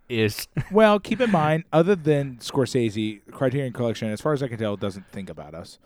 is 0.09 0.47
Well, 0.71 0.99
keep 0.99 1.21
in 1.21 1.31
mind, 1.31 1.65
other 1.71 1.95
than 1.95 2.37
Scorsese, 2.37 3.21
Criterion 3.31 3.73
Collection, 3.73 4.09
as 4.09 4.19
far 4.21 4.33
as 4.33 4.41
I 4.41 4.47
can 4.47 4.57
tell, 4.57 4.75
doesn't 4.75 5.07
think 5.11 5.29
about 5.29 5.53
us. 5.53 5.77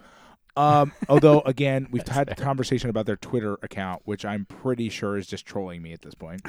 Um, 0.56 0.94
although, 1.10 1.42
again, 1.42 1.88
we've 1.92 2.08
had 2.08 2.30
a 2.30 2.36
conversation 2.36 2.90
about 2.90 3.06
their 3.08 3.18
Twitter 3.18 3.58
account, 3.62 4.04
which 4.06 4.24
I'm 4.24 4.46
pretty 4.46 4.88
sure 4.90 5.18
is 5.18 5.28
just 5.28 5.46
trolling 5.46 5.82
me 5.82 5.92
at 5.94 6.02
this 6.02 6.14
point. 6.16 6.42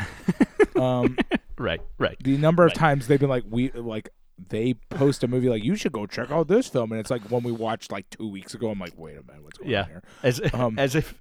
Um, 0.76 1.16
right, 1.58 1.80
right. 1.98 2.16
the 2.22 2.36
number 2.36 2.64
of 2.66 2.72
times 2.74 3.06
they've 3.06 3.20
been 3.20 3.28
like, 3.28 3.44
we 3.48 3.70
like 3.72 4.10
they 4.50 4.74
post 4.90 5.22
a 5.22 5.28
movie 5.28 5.48
like 5.48 5.62
you 5.62 5.76
should 5.76 5.92
go 5.92 6.06
check 6.06 6.30
out 6.30 6.48
this 6.48 6.66
film, 6.68 6.90
and 6.92 7.00
it's 7.00 7.10
like 7.10 7.30
one 7.30 7.42
we 7.42 7.52
watched 7.52 7.92
like 7.92 8.08
two 8.10 8.28
weeks 8.28 8.54
ago. 8.54 8.70
I'm 8.70 8.78
like, 8.78 8.92
wait 8.96 9.16
a 9.16 9.22
minute, 9.22 9.42
what's 9.44 9.58
going 9.58 9.70
Yeah, 9.70 9.82
on 9.82 9.88
here? 9.88 10.02
as 10.22 10.40
Um, 10.54 10.78
as 10.78 10.94
if 10.94 11.14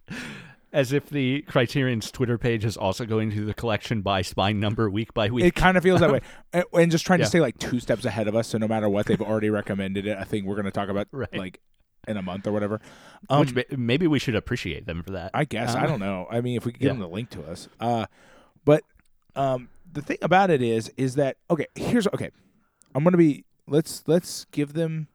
as 0.71 0.91
if 0.91 1.07
the 1.09 1.43
Criterion's 1.43 2.09
Twitter 2.11 2.39
page 2.39 2.65
is 2.65 2.75
also 2.77 3.05
going 3.05 3.29
through 3.31 3.45
the 3.45 3.53
collection 3.53 4.01
by 4.01 4.23
spine 4.23 4.59
number 4.59 4.89
week 4.89 5.13
by 5.13 5.29
week. 5.29 5.45
It 5.45 5.53
kind 5.53 5.77
of 5.77 5.83
feels 5.83 5.99
that 5.99 6.11
way, 6.11 6.21
and, 6.53 6.63
and 6.73 6.91
just 6.91 7.05
trying 7.05 7.19
Yeah. 7.19 7.25
to 7.25 7.29
stay 7.29 7.39
like 7.41 7.59
two 7.59 7.79
steps 7.79 8.05
ahead 8.05 8.27
of 8.27 8.35
us. 8.35 8.47
So 8.47 8.57
no 8.57 8.67
matter 8.67 8.89
what, 8.89 9.05
they've 9.05 9.21
already 9.21 9.51
recommended 9.51 10.07
it. 10.07 10.17
I 10.17 10.23
think 10.23 10.47
we're 10.47 10.55
going 10.55 10.65
to 10.65 10.71
talk 10.71 10.89
about 10.89 11.07
Right. 11.11 11.31
like 11.35 11.59
in 12.07 12.17
a 12.17 12.23
month 12.23 12.47
or 12.47 12.51
whatever. 12.51 12.81
Um, 13.29 13.41
which 13.45 13.67
maybe 13.77 14.07
we 14.07 14.17
should 14.17 14.33
appreciate 14.35 14.87
them 14.87 15.03
for 15.03 15.11
that. 15.11 15.29
I 15.35 15.45
guess 15.45 15.75
I 15.75 15.83
Uh, 15.83 15.87
don't 15.87 15.99
know. 15.99 16.27
I 16.31 16.41
mean, 16.41 16.57
if 16.57 16.65
we 16.65 16.71
could 16.71 16.81
give 16.81 16.87
yeah. 16.87 16.93
them 16.93 17.01
the 17.01 17.07
link 17.07 17.29
to 17.29 17.43
us, 17.45 17.69
uh, 17.79 18.07
but 18.65 18.83
um, 19.35 19.69
the 19.91 20.01
thing 20.01 20.17
about 20.21 20.49
it 20.49 20.61
is, 20.61 20.91
is 20.97 21.15
that 21.15 21.37
okay? 21.49 21.67
Here's 21.75 22.07
okay. 22.07 22.31
I'm 22.95 23.03
gonna 23.03 23.17
be. 23.17 23.45
Let's 23.67 24.03
let's 24.07 24.45
give 24.51 24.73
them 24.73 25.07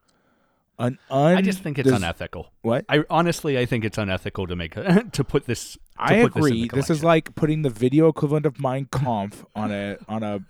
an 0.78 0.98
un. 1.10 1.36
I 1.36 1.42
just 1.42 1.60
think 1.60 1.78
it's 1.78 1.88
des- 1.88 1.94
unethical. 1.96 2.50
What? 2.62 2.84
I 2.88 3.04
honestly, 3.10 3.58
I 3.58 3.66
think 3.66 3.84
it's 3.84 3.98
unethical 3.98 4.46
to 4.46 4.56
make 4.56 4.76
a, 4.76 5.04
to 5.12 5.24
put 5.24 5.46
this. 5.46 5.74
To 5.74 5.78
I 5.98 6.22
put 6.22 6.34
this, 6.34 6.46
agree. 6.46 6.68
This, 6.72 6.90
is 6.90 7.04
like 7.04 7.34
putting 7.34 7.62
the 7.62 7.70
video 7.70 8.08
equivalent 8.08 8.46
of 8.46 8.60
Mein 8.60 8.86
Kampf 8.86 9.44
on 9.54 9.70
a 9.72 9.96
on 10.08 10.22
a 10.22 10.40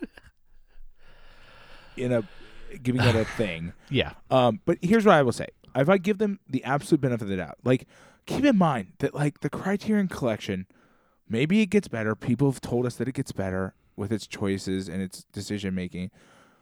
in 1.97 2.13
a 2.13 2.23
giving 2.83 3.01
it 3.03 3.15
a 3.17 3.25
thing. 3.37 3.73
yeah, 3.91 4.13
Um, 4.31 4.61
but 4.67 4.79
here's 4.83 5.05
what 5.05 5.15
I 5.15 5.23
will 5.23 5.33
say: 5.33 5.47
if 5.75 5.89
I 5.89 5.99
give 5.99 6.19
them 6.19 6.39
the 6.49 6.63
absolute 6.65 7.01
benefit 7.01 7.23
of 7.25 7.29
the 7.29 7.37
doubt, 7.37 7.59
like 7.65 7.87
keep 8.27 8.45
in 8.45 8.57
mind 8.57 8.93
that 8.99 9.15
like 9.15 9.41
the 9.41 9.51
Criterion 9.51 10.09
Collection, 10.09 10.67
maybe 11.29 11.61
it 11.61 11.67
gets 11.67 11.89
better. 11.89 12.15
People 12.15 12.51
have 12.51 12.61
told 12.61 12.87
us 12.87 12.97
that 12.97 13.09
it 13.09 13.15
gets 13.15 13.33
better 13.33 13.75
with 13.97 14.13
its 14.13 14.27
choices 14.27 14.89
and 14.89 15.03
its 15.03 15.25
decision 15.33 15.75
making. 15.75 16.11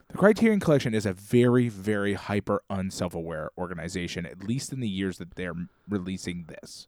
The 0.08 0.18
Criterion 0.18 0.60
Collection 0.60 0.94
is 0.94 1.04
a 1.04 1.12
very, 1.12 1.68
very 1.68 2.14
hyper 2.14 2.62
unself-aware 2.70 3.50
organization, 3.58 4.24
at 4.24 4.42
least 4.42 4.72
in 4.72 4.80
the 4.80 4.88
years 4.88 5.18
that 5.18 5.34
they're 5.34 5.54
releasing 5.88 6.44
this. 6.44 6.86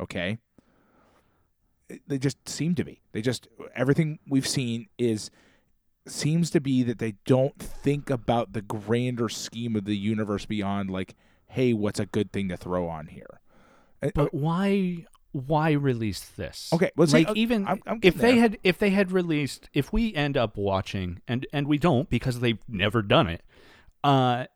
Okay, 0.00 0.38
they 2.06 2.18
just 2.18 2.48
seem 2.48 2.74
to 2.74 2.84
be. 2.84 3.00
They 3.12 3.22
just 3.22 3.46
everything 3.74 4.18
we've 4.28 4.46
seen 4.46 4.88
is 4.98 5.30
seems 6.06 6.50
to 6.50 6.60
be 6.60 6.82
that 6.82 6.98
they 6.98 7.14
don't 7.24 7.58
think 7.58 8.10
about 8.10 8.52
the 8.52 8.62
grander 8.62 9.28
scheme 9.28 9.76
of 9.76 9.84
the 9.84 9.96
universe 9.96 10.46
beyond 10.46 10.90
like, 10.90 11.14
hey, 11.48 11.72
what's 11.72 12.00
a 12.00 12.06
good 12.06 12.32
thing 12.32 12.48
to 12.48 12.56
throw 12.56 12.88
on 12.88 13.08
here? 13.08 13.40
Uh, 14.02 14.10
but 14.14 14.32
why? 14.32 15.04
Why 15.36 15.72
release 15.72 16.20
this? 16.36 16.70
Okay, 16.72 16.90
say- 17.04 17.18
like 17.18 17.28
uh, 17.28 17.32
even 17.36 17.66
I'm- 17.66 17.82
I'm 17.86 17.96
if 17.96 18.14
getting 18.16 18.20
they 18.20 18.38
had 18.38 18.58
if 18.64 18.78
they 18.78 18.90
had 18.90 19.12
released 19.12 19.68
if 19.74 19.92
we 19.92 20.14
end 20.14 20.36
up 20.36 20.56
watching 20.56 21.20
and 21.28 21.46
and 21.52 21.66
we 21.68 21.76
don't 21.78 22.08
because 22.08 22.40
they've 22.40 22.58
never 22.68 23.02
done 23.02 23.26
it. 23.28 23.42
Uh, 24.02 24.46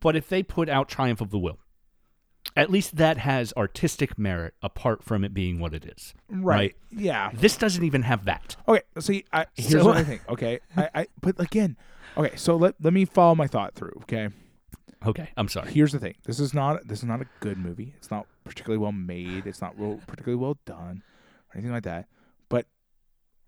but 0.00 0.16
if 0.16 0.28
they 0.28 0.42
put 0.42 0.68
out 0.70 0.88
Triumph 0.88 1.20
of 1.20 1.30
the 1.30 1.38
Will, 1.38 1.58
at 2.56 2.70
least 2.70 2.96
that 2.96 3.18
has 3.18 3.52
artistic 3.54 4.18
merit 4.18 4.54
apart 4.62 5.02
from 5.02 5.24
it 5.24 5.34
being 5.34 5.58
what 5.58 5.74
it 5.74 5.84
is. 5.84 6.14
right. 6.30 6.74
Yeah. 6.90 7.30
This 7.34 7.56
doesn't 7.56 7.82
even 7.84 8.02
have 8.02 8.24
that. 8.24 8.56
Okay. 8.68 8.82
See, 9.00 9.24
I, 9.32 9.46
here's 9.54 9.82
So- 9.82 9.84
what 9.88 9.96
I 9.98 10.04
think. 10.04 10.22
Okay. 10.28 10.60
I, 10.76 10.88
I 10.94 11.06
but 11.20 11.38
again, 11.40 11.76
okay. 12.16 12.34
So 12.36 12.56
let 12.56 12.76
let 12.80 12.92
me 12.94 13.04
follow 13.04 13.34
my 13.34 13.46
thought 13.46 13.74
through. 13.74 13.92
Okay. 14.04 14.28
Okay, 15.06 15.28
I'm 15.36 15.48
sorry. 15.48 15.70
Here's 15.70 15.92
the 15.92 15.98
thing. 15.98 16.14
This 16.24 16.40
is 16.40 16.54
not 16.54 16.86
this 16.88 16.98
is 17.00 17.04
not 17.04 17.20
a 17.20 17.26
good 17.40 17.58
movie. 17.58 17.94
It's 17.96 18.10
not 18.10 18.26
particularly 18.44 18.78
well 18.78 18.92
made. 18.92 19.46
It's 19.46 19.60
not 19.60 19.78
real, 19.78 20.00
particularly 20.06 20.40
well 20.42 20.58
done, 20.64 21.02
or 21.48 21.54
anything 21.58 21.72
like 21.72 21.82
that. 21.84 22.06
But 22.48 22.66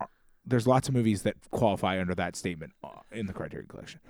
uh, 0.01 0.07
there's 0.45 0.67
lots 0.67 0.89
of 0.89 0.95
movies 0.95 1.23
that 1.23 1.37
qualify 1.51 2.01
under 2.01 2.15
that 2.15 2.37
statement 2.37 2.73
uh, 2.85 2.89
in 3.13 3.27
the 3.27 3.33
Criterion 3.33 3.69
Collection. 3.69 4.01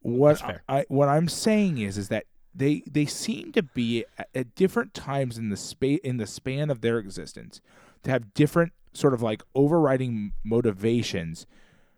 What. 0.00 0.42
I 0.68 0.84
what 0.88 1.08
I'm 1.08 1.28
saying 1.28 1.78
is 1.78 1.96
is 1.98 2.08
that 2.08 2.24
they 2.54 2.82
they 2.88 3.06
seem 3.06 3.52
to 3.52 3.62
be 3.62 4.04
at, 4.18 4.28
at 4.34 4.54
different 4.54 4.94
times 4.94 5.38
in 5.38 5.48
the 5.48 5.56
space 5.56 6.00
in 6.04 6.18
the 6.18 6.26
span 6.26 6.70
of 6.70 6.80
their 6.82 6.98
existence 6.98 7.60
to 8.04 8.10
have 8.10 8.34
different 8.34 8.72
sort 8.92 9.14
of 9.14 9.22
like 9.22 9.42
overriding 9.56 10.32
motivations 10.44 11.46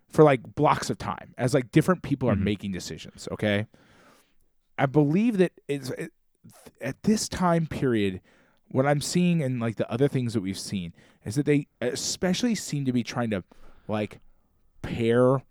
for 0.09 0.23
like 0.25 0.55
blocks 0.55 0.89
of 0.89 0.97
time 0.97 1.35
as 1.37 1.53
like 1.53 1.71
different 1.73 2.03
people 2.03 2.29
are 2.31 2.35
Mhm. 2.37 2.43
making 2.43 2.73
decisions. 2.73 3.29
Okay. 3.33 3.67
I 4.79 4.87
believe 4.87 5.39
that 5.39 5.53
it's 5.69 5.91
it, 5.91 6.13
at 6.81 7.03
this 7.03 7.29
time 7.29 7.67
period, 7.67 8.21
what 8.69 8.87
I'm 8.87 9.01
seeing 9.01 9.43
and 9.43 9.61
like 9.61 9.77
the 9.77 9.91
other 9.91 10.09
things 10.09 10.35
that 10.35 10.41
we've 10.41 10.59
seen 10.59 10.93
is 11.25 11.35
that 11.37 11.47
they 11.47 11.67
especially 11.81 12.55
seem 12.55 12.85
to 12.85 12.93
be 12.93 13.03
trying 13.03 13.31
to 13.31 13.43
like 13.89 14.21
pair 14.83 15.43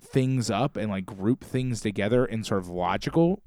things 0.00 0.50
up 0.50 0.76
and 0.76 0.90
like 0.90 1.04
group 1.06 1.44
things 1.44 1.80
together 1.80 2.24
in 2.24 2.42
sort 2.44 2.60
of 2.60 2.68
logical 2.68 3.42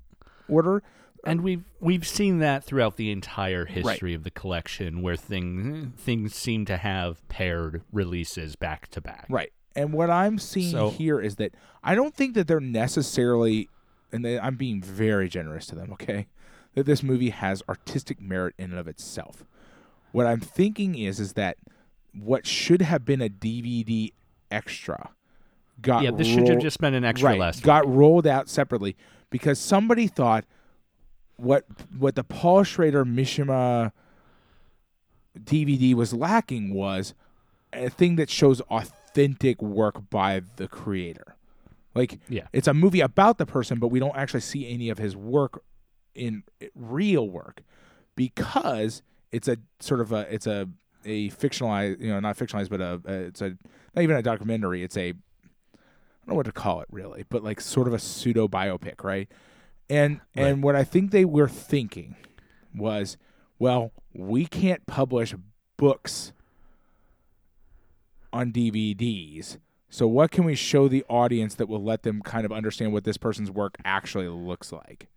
order. 0.48 0.84
And 1.24 1.42
we've 1.42 1.64
we've 1.80 2.08
seen 2.08 2.40
that 2.40 2.64
throughout 2.64 2.96
the 2.98 3.12
entire 3.12 3.66
history 3.66 4.14
of 4.16 4.24
the 4.24 4.32
collection, 4.32 5.02
where 5.04 5.16
things 5.16 5.94
things 6.00 6.34
seem 6.36 6.66
to 6.66 6.78
have 6.78 7.28
paired 7.28 7.84
releases 7.92 8.56
back 8.56 8.88
to 8.90 9.02
back. 9.02 9.28
Right. 9.30 9.52
And 9.76 9.94
what 9.94 10.10
I'm 10.10 10.38
seeing 10.40 10.72
So- 10.72 10.90
here 10.90 11.22
is 11.22 11.36
that 11.36 11.54
I 11.84 11.96
don't 11.96 12.16
think 12.16 12.34
that 12.34 12.48
they're 12.48 12.60
necessarily, 12.60 13.70
and 14.12 14.26
they, 14.26 14.40
I'm 14.40 14.56
being 14.56 14.82
very 14.82 15.30
generous 15.30 15.66
to 15.68 15.76
them, 15.76 15.92
okay, 15.94 16.28
that 16.76 16.86
this 16.86 17.04
movie 17.04 17.30
has 17.30 17.64
artistic 17.70 18.22
merit 18.22 18.56
in 18.58 18.72
and 18.72 18.80
of 18.80 18.88
itself. 18.88 19.46
What 20.12 20.26
I'm 20.26 20.40
thinking 20.40 20.96
is, 20.96 21.20
is 21.20 21.34
that 21.34 21.58
what 22.14 22.46
should 22.46 22.82
have 22.82 23.06
been 23.06 23.22
a 23.22 23.30
DVD 23.30 24.12
extra 24.50 25.12
got 25.82 26.04
Yeah, 26.04 26.12
this 26.12 26.28
should 26.28 26.48
have 26.48 26.60
just 26.60 26.80
been 26.80 26.94
an 26.94 27.04
extra 27.04 27.30
right, 27.30 27.40
last. 27.40 27.64
got 27.64 27.88
rolled 27.88 28.28
out 28.28 28.50
separately 28.50 28.96
because 29.30 29.60
somebody 29.60 30.08
thought 30.08 30.46
what 31.38 31.66
what 31.98 32.16
the 32.16 32.24
Paul 32.24 32.64
Schrader 32.64 33.04
Mishima 33.06 33.92
DVD 35.40 35.94
was 35.94 36.14
lacking 36.14 36.74
was 36.74 37.14
a 37.74 37.90
thing 37.90 38.16
that 38.18 38.30
shows 38.30 38.62
authentic 38.62 39.62
work 39.62 40.10
by 40.10 40.42
the 40.58 40.68
creator. 40.68 41.36
Like 41.94 42.20
Yeah. 42.30 42.48
it's 42.54 42.68
a 42.68 42.74
movie 42.74 43.02
about 43.02 43.38
the 43.38 43.46
person, 43.46 43.80
but 43.80 43.90
we 43.90 44.00
don't 44.00 44.16
actually 44.16 44.42
see 44.42 44.68
any 44.72 44.90
of 44.90 44.98
his 44.98 45.16
work 45.16 45.64
in 46.16 46.44
real 46.76 47.30
work 47.30 47.62
because 48.16 49.02
it's 49.32 49.48
a 49.48 49.58
sort 49.80 50.00
of 50.02 50.12
a 50.12 50.34
it's 50.34 50.48
a 50.48 50.68
a 51.06 51.30
fictionalized 51.30 52.00
you 52.00 52.10
know 52.10 52.20
not 52.20 52.38
fictionalized 52.38 52.70
but 52.70 52.80
a, 52.82 53.02
a 53.06 53.14
it's 53.26 53.42
a 53.42 53.58
not 53.96 54.04
even 54.04 54.16
a 54.16 54.22
documentary. 54.22 54.84
It's 54.84 54.98
a 54.98 55.10
I 55.10 55.14
don't 56.26 56.28
know 56.28 56.36
what 56.36 56.46
to 56.46 56.52
call 56.52 56.82
it 56.82 56.88
really 56.92 57.26
but 57.30 57.44
like 57.44 57.60
sort 57.62 57.88
of 57.88 57.94
a 57.94 58.00
pseudo 58.00 58.48
biopic 58.48 59.04
right? 59.04 59.30
And 59.90 60.22
and 60.36 60.64
what 60.64 60.76
I 60.76 60.84
think 60.84 61.12
they 61.12 61.26
were 61.26 61.48
thinking 61.50 62.16
was 62.76 63.18
well 63.60 63.92
we 64.14 64.46
can't 64.46 64.86
publish 64.86 65.34
books 65.78 66.32
on 68.34 68.52
DVDs 68.52 69.58
so 69.92 70.08
what 70.08 70.32
can 70.32 70.44
we 70.46 70.56
show 70.56 70.88
the 70.88 71.04
audience 71.08 71.54
that 71.56 71.70
will 71.70 71.84
let 71.84 72.02
them 72.02 72.22
kind 72.24 72.46
of 72.46 72.52
understand 72.52 72.92
what 72.94 73.04
this 73.04 73.18
person's 73.18 73.52
work 73.52 73.76
actually 73.86 74.28
looks 74.28 74.72
like 74.72 75.08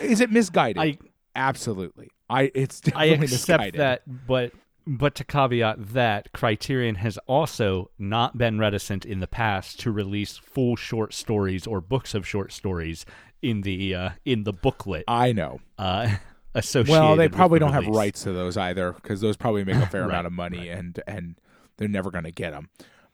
is 0.00 0.20
it 0.20 0.30
misguided 0.30 0.82
I 0.82 0.98
absolutely 1.34 2.10
I 2.28 2.50
it's 2.54 2.82
I 2.94 3.06
accept 3.06 3.30
misguided. 3.30 3.80
that, 3.80 4.02
but 4.26 4.52
but 4.86 5.14
to 5.16 5.24
caveat 5.24 5.94
that, 5.94 6.32
Criterion 6.32 6.96
has 6.96 7.18
also 7.26 7.90
not 7.98 8.38
been 8.38 8.58
reticent 8.58 9.04
in 9.04 9.18
the 9.20 9.26
past 9.26 9.80
to 9.80 9.90
release 9.90 10.36
full 10.36 10.76
short 10.76 11.12
stories 11.12 11.66
or 11.66 11.80
books 11.80 12.14
of 12.14 12.26
short 12.26 12.52
stories 12.52 13.04
in 13.42 13.62
the 13.62 13.94
uh, 13.94 14.10
in 14.24 14.44
the 14.44 14.52
booklet 14.52 15.04
I 15.08 15.32
know 15.32 15.60
uh, 15.78 16.16
associated. 16.54 16.90
Well, 17.00 17.16
they 17.16 17.28
probably 17.28 17.58
the 17.58 17.66
don't 17.66 17.74
have 17.74 17.86
rights 17.88 18.22
to 18.24 18.32
those 18.32 18.56
either 18.56 18.92
because 18.92 19.20
those 19.20 19.36
probably 19.36 19.64
make 19.64 19.76
a 19.76 19.86
fair 19.86 20.00
Right, 20.06 20.10
amount 20.10 20.26
of 20.26 20.32
money, 20.32 20.68
and 20.68 21.00
and 21.06 21.36
they're 21.76 21.88
never 21.88 22.10
going 22.10 22.24
to 22.24 22.32
get 22.32 22.52
them. 22.52 22.70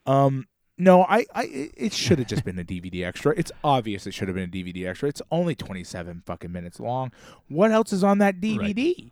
Um, 0.06 0.46
no, 0.78 1.02
I, 1.04 1.26
I, 1.34 1.44
it- 1.76 1.92
should 1.92 2.18
have 2.18 2.28
just 2.28 2.44
been 2.44 2.58
a 2.58 2.64
DVD 2.64 3.06
extra. 3.06 3.34
It's 3.36 3.52
obvious 3.62 4.06
it 4.06 4.14
should 4.14 4.28
have 4.28 4.34
been 4.34 4.48
a 4.48 4.52
DVD 4.52 4.88
extra. 4.88 5.08
It's 5.08 5.22
only 5.30 5.54
twenty 5.54 5.84
seven 5.84 6.22
fucking 6.26 6.50
minutes 6.50 6.80
long. 6.80 7.12
What 7.48 7.70
else 7.70 7.92
is 7.92 8.02
on 8.02 8.18
that 8.18 8.40
DVD? 8.40 9.10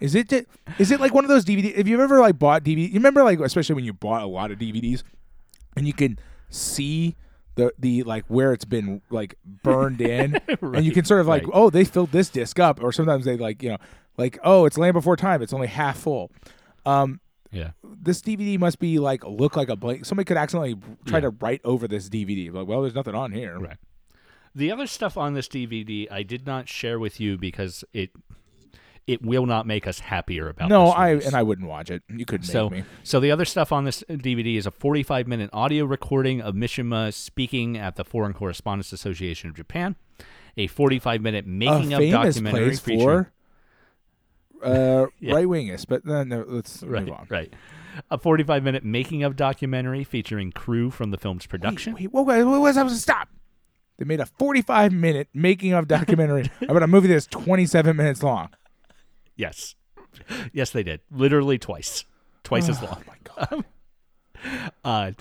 Is 0.00 0.14
it 0.14 0.32
is 0.78 0.90
it 0.90 1.00
like 1.00 1.14
one 1.14 1.24
of 1.24 1.28
those 1.28 1.44
DVD? 1.44 1.72
If 1.74 1.86
you 1.86 2.00
ever 2.02 2.20
like 2.20 2.38
bought 2.38 2.64
DVD, 2.64 2.88
you 2.88 2.94
remember 2.94 3.22
like 3.22 3.38
especially 3.40 3.76
when 3.76 3.84
you 3.84 3.92
bought 3.92 4.22
a 4.22 4.26
lot 4.26 4.50
of 4.50 4.58
DVDs, 4.58 5.02
and 5.76 5.86
you 5.86 5.92
can 5.92 6.18
see 6.50 7.14
the 7.54 7.72
the 7.78 8.02
like 8.02 8.24
where 8.26 8.52
it's 8.52 8.64
been 8.64 9.00
like 9.10 9.36
burned 9.62 10.00
in, 10.00 10.40
and 10.62 10.84
you 10.84 10.92
can 10.92 11.04
sort 11.04 11.20
of 11.20 11.28
like 11.28 11.44
right. 11.44 11.52
oh 11.54 11.70
they 11.70 11.84
filled 11.84 12.10
this 12.10 12.28
disc 12.28 12.58
up, 12.58 12.82
or 12.82 12.92
sometimes 12.92 13.24
they 13.24 13.36
like 13.36 13.62
you 13.62 13.70
know 13.70 13.78
like 14.18 14.38
oh 14.42 14.64
it's 14.66 14.76
Land 14.76 14.94
Before 14.94 15.16
Time, 15.16 15.40
it's 15.42 15.52
only 15.52 15.68
half 15.68 15.98
full. 15.98 16.30
Um, 16.84 17.20
Yeah. 17.54 17.70
this 17.82 18.20
DVD 18.20 18.58
must 18.58 18.78
be 18.78 18.98
like 18.98 19.24
look 19.24 19.56
like 19.56 19.68
a 19.68 19.76
blank. 19.76 20.04
Somebody 20.04 20.24
could 20.26 20.36
accidentally 20.36 20.76
try 21.06 21.18
Yeah. 21.18 21.22
to 21.22 21.30
write 21.30 21.60
over 21.64 21.86
this 21.88 22.08
DVD. 22.08 22.50
Like, 22.52 22.66
well, 22.66 22.82
there's 22.82 22.94
nothing 22.94 23.14
on 23.14 23.32
here. 23.32 23.58
Right. 23.58 23.76
The 24.54 24.70
other 24.70 24.86
stuff 24.86 25.16
on 25.16 25.34
this 25.34 25.48
DVD 25.48 26.06
I 26.10 26.22
did 26.22 26.46
not 26.46 26.68
share 26.68 26.98
with 26.98 27.20
you 27.20 27.38
because 27.38 27.84
it 27.92 28.10
it 29.06 29.20
will 29.20 29.44
not 29.44 29.66
make 29.66 29.86
us 29.86 29.98
happier 29.98 30.48
about 30.48 30.70
No, 30.70 30.86
this 30.86 30.94
I 30.94 31.08
and 31.10 31.34
I 31.34 31.42
wouldn't 31.42 31.68
watch 31.68 31.90
it. 31.90 32.02
You 32.08 32.24
couldn't 32.24 32.46
so 32.46 32.70
make 32.70 32.84
me. 32.84 32.90
so 33.02 33.20
the 33.20 33.30
other 33.30 33.44
stuff 33.44 33.70
on 33.70 33.84
this 33.84 34.02
DVD 34.08 34.56
is 34.56 34.66
a 34.66 34.70
45 34.70 35.26
minute 35.28 35.50
audio 35.52 35.84
recording 35.84 36.40
of 36.40 36.54
Mishima 36.54 37.12
speaking 37.12 37.76
at 37.76 37.96
the 37.96 38.04
Foreign 38.04 38.32
Correspondents 38.32 38.92
Association 38.94 39.50
of 39.50 39.56
Japan, 39.56 39.96
a 40.56 40.68
45 40.68 41.20
minute 41.20 41.46
making 41.46 41.92
a 41.92 42.02
of 42.02 42.10
documentary 42.10 42.76
featuring 42.76 43.00
for 43.24 43.32
uh, 44.64 45.06
Yeah. 45.20 45.34
right 45.34 45.46
wingist, 45.46 45.86
but 45.88 46.04
then 46.04 46.28
no, 46.30 46.44
let's 46.46 46.82
right, 46.82 47.04
move 47.04 47.14
on. 47.14 47.26
right. 47.30 47.52
A 48.10 48.18
45 48.18 48.62
minute 48.64 48.84
making 48.84 49.22
of 49.22 49.36
documentary 49.36 50.02
featuring 50.04 50.50
crew 50.50 50.90
from 50.90 51.10
the 51.12 51.18
film's 51.18 51.46
production. 51.46 51.94
Wait, 51.94 52.12
wait, 52.12 52.24
what, 52.24 52.46
what 52.46 52.60
was 52.60 52.76
I? 52.76 52.88
Stop. 52.88 53.28
They 53.98 54.04
made 54.04 54.18
a 54.18 54.26
45 54.26 54.92
minute 54.92 55.28
making 55.32 55.72
of 55.72 55.86
documentary 55.86 56.50
about 56.62 56.82
a 56.82 56.86
movie 56.88 57.06
that's 57.08 57.26
27 57.26 57.96
minutes 57.96 58.22
long. 58.22 58.48
Yes. 59.36 59.76
Yes, 60.52 60.70
they 60.70 60.82
did. 60.82 61.00
Literally 61.10 61.58
twice. 61.58 62.04
Twice 62.42 62.68
as 62.68 62.82
Oh 62.82 62.86
long. 62.86 63.04
my 63.06 63.46
god. 63.46 63.64
Uh, 64.84 65.12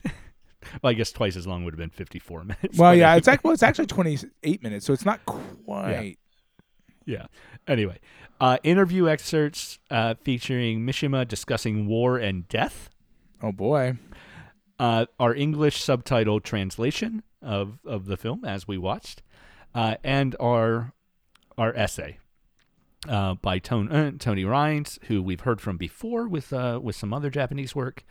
well, 0.81 0.89
I 0.89 0.93
guess 0.93 1.11
twice 1.13 1.37
as 1.37 1.47
long 1.47 1.63
would 1.63 1.73
have 1.73 1.79
been 1.79 1.89
54 1.91 2.43
minutes. 2.43 2.77
Well, 2.77 2.93
yeah, 2.93 3.15
it's 3.15 3.27
actually 3.27 3.47
well, 3.47 3.53
it's 3.53 3.63
actually 3.63 3.85
28 3.85 4.61
minutes, 4.63 4.85
so 4.85 4.91
it's 4.91 5.05
not 5.05 5.25
quite. 5.25 5.91
Yeah. 5.91 6.13
Anyway, 7.67 7.99
uh, 8.39 8.57
interview 8.63 9.07
excerpts 9.07 9.79
uh, 9.89 10.15
featuring 10.23 10.81
Mishima 10.81 11.27
discussing 11.27 11.87
war 11.87 12.17
and 12.17 12.47
death. 12.47 12.89
Oh 13.41 13.51
boy. 13.51 13.97
Uh, 14.79 15.05
our 15.19 15.33
English 15.35 15.81
subtitle 15.81 16.39
translation 16.39 17.23
of, 17.41 17.79
of 17.85 18.05
the 18.05 18.17
film 18.17 18.43
as 18.43 18.67
we 18.67 18.77
watched, 18.77 19.21
uh, 19.75 19.95
and 20.03 20.35
our 20.39 20.93
our 21.57 21.73
essay 21.75 22.17
uh, 23.07 23.35
by 23.35 23.59
Tony, 23.59 23.91
uh, 23.91 24.11
Tony 24.17 24.43
Rayns, 24.43 24.97
who 25.03 25.21
we've 25.21 25.41
heard 25.41 25.61
from 25.61 25.77
before 25.77 26.27
with 26.27 26.53
uh, 26.53 26.79
with 26.81 26.95
some 26.95 27.13
other 27.13 27.29
Japanese 27.29 27.75
work. 27.75 28.03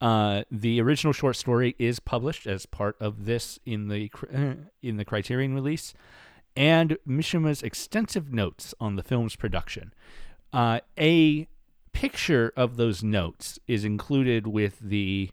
Uh, 0.00 0.42
the 0.50 0.80
original 0.80 1.12
short 1.12 1.36
story 1.36 1.76
is 1.78 2.00
published 2.00 2.46
as 2.46 2.66
part 2.66 2.96
of 3.00 3.24
this 3.24 3.58
in 3.64 3.88
the 3.88 4.10
uh, 4.34 4.54
in 4.82 4.96
the 4.96 5.04
Criterion 5.04 5.54
release, 5.54 5.94
and 6.56 6.98
Mishima's 7.06 7.62
extensive 7.62 8.32
notes 8.32 8.74
on 8.80 8.96
the 8.96 9.02
film's 9.02 9.36
production. 9.36 9.92
Uh, 10.52 10.80
a 10.98 11.48
picture 11.92 12.52
of 12.56 12.76
those 12.76 13.02
notes 13.02 13.58
is 13.66 13.84
included 13.84 14.46
with 14.46 14.78
the 14.80 15.30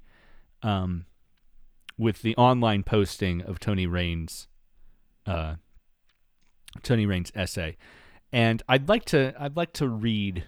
um, 0.61 1.05
with 1.97 2.21
the 2.21 2.35
online 2.35 2.83
posting 2.83 3.41
of 3.41 3.59
Tony 3.59 3.87
Rayns' 3.87 4.47
uh, 5.25 5.55
Tony 6.83 7.05
Rayns' 7.05 7.31
essay, 7.35 7.77
and 8.31 8.63
I'd 8.67 8.87
like 8.87 9.05
to 9.05 9.33
I'd 9.37 9.57
like 9.57 9.73
to 9.73 9.87
read 9.87 10.45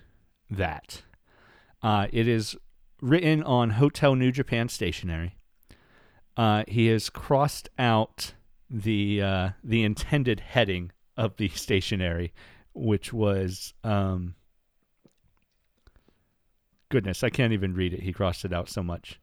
that. 0.49 1.03
Uh, 1.83 2.07
it 2.11 2.27
is 2.27 2.55
written 3.01 3.41
on 3.43 3.71
Hotel 3.71 4.15
New 4.15 4.31
Japan 4.31 4.69
stationery. 4.69 5.35
Uh, 6.37 6.63
he 6.67 6.87
has 6.87 7.09
crossed 7.09 7.69
out 7.77 8.33
the 8.71 9.21
uh, 9.21 9.49
the 9.63 9.83
intended 9.83 10.39
heading 10.39 10.91
of 11.17 11.35
the 11.37 11.49
stationery, 11.49 12.33
which 12.73 13.11
was 13.11 13.73
um, 13.83 14.35
goodness, 16.89 17.23
I 17.23 17.29
can't 17.29 17.53
even 17.53 17.73
read 17.73 17.93
it. 17.93 18.03
He 18.03 18.13
crossed 18.13 18.45
it 18.45 18.53
out 18.53 18.69
so 18.69 18.81
much. 18.81 19.19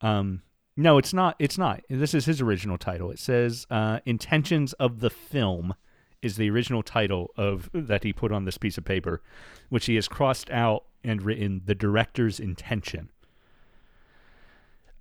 Um, 0.00 0.42
no, 0.76 0.96
it's 0.96 1.12
not. 1.12 1.36
It's 1.38 1.58
not. 1.58 1.82
This 1.90 2.14
is 2.14 2.24
his 2.24 2.40
original 2.40 2.78
title. 2.78 3.10
It 3.10 3.18
says 3.18 3.66
uh, 3.70 4.00
"Intentions 4.06 4.72
of 4.74 5.00
the 5.00 5.10
Film" 5.10 5.74
is 6.22 6.36
the 6.36 6.48
original 6.48 6.82
title 6.82 7.30
of 7.36 7.68
that 7.74 8.04
he 8.04 8.12
put 8.12 8.32
on 8.32 8.46
this 8.46 8.56
piece 8.56 8.78
of 8.78 8.84
paper, 8.84 9.20
which 9.68 9.86
he 9.86 9.96
has 9.96 10.08
crossed 10.08 10.48
out 10.50 10.84
and 11.04 11.22
written 11.22 11.62
"The 11.66 11.74
Director's 11.74 12.40
Intention." 12.40 13.10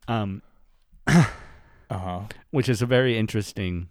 Um, 0.09 0.41
Uh 1.91 1.97
huh. 1.97 2.21
which 2.51 2.69
is 2.69 2.81
a 2.81 2.85
very 2.85 3.17
interesting 3.17 3.89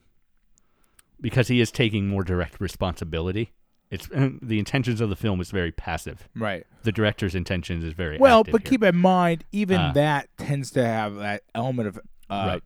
because 1.21 1.49
he 1.49 1.61
is 1.61 1.71
taking 1.71 2.09
more 2.09 2.25
direct 2.25 2.61
responsibility. 2.61 3.53
It's 3.91 4.09
the 4.09 4.59
intentions 4.59 5.01
of 5.01 5.11
the 5.11 5.17
film 5.17 5.41
is 5.41 5.51
very 5.51 5.73
passive. 5.73 6.29
Right. 6.35 6.65
The 6.85 6.93
director's 6.93 7.35
intentions 7.35 7.85
is 7.85 7.93
very 7.93 8.19
Well, 8.19 8.41
active 8.41 8.53
but 8.53 8.63
here. 8.63 8.71
keep 8.71 8.83
in 8.85 8.97
mind, 8.97 9.45
even 9.53 9.79
Uh, 9.81 9.93
that 9.93 10.29
tends 10.39 10.71
to 10.73 10.87
have 10.87 11.17
that 11.17 11.43
element 11.55 11.89
of 11.89 11.97
uh, 11.99 12.01
right. 12.31 12.63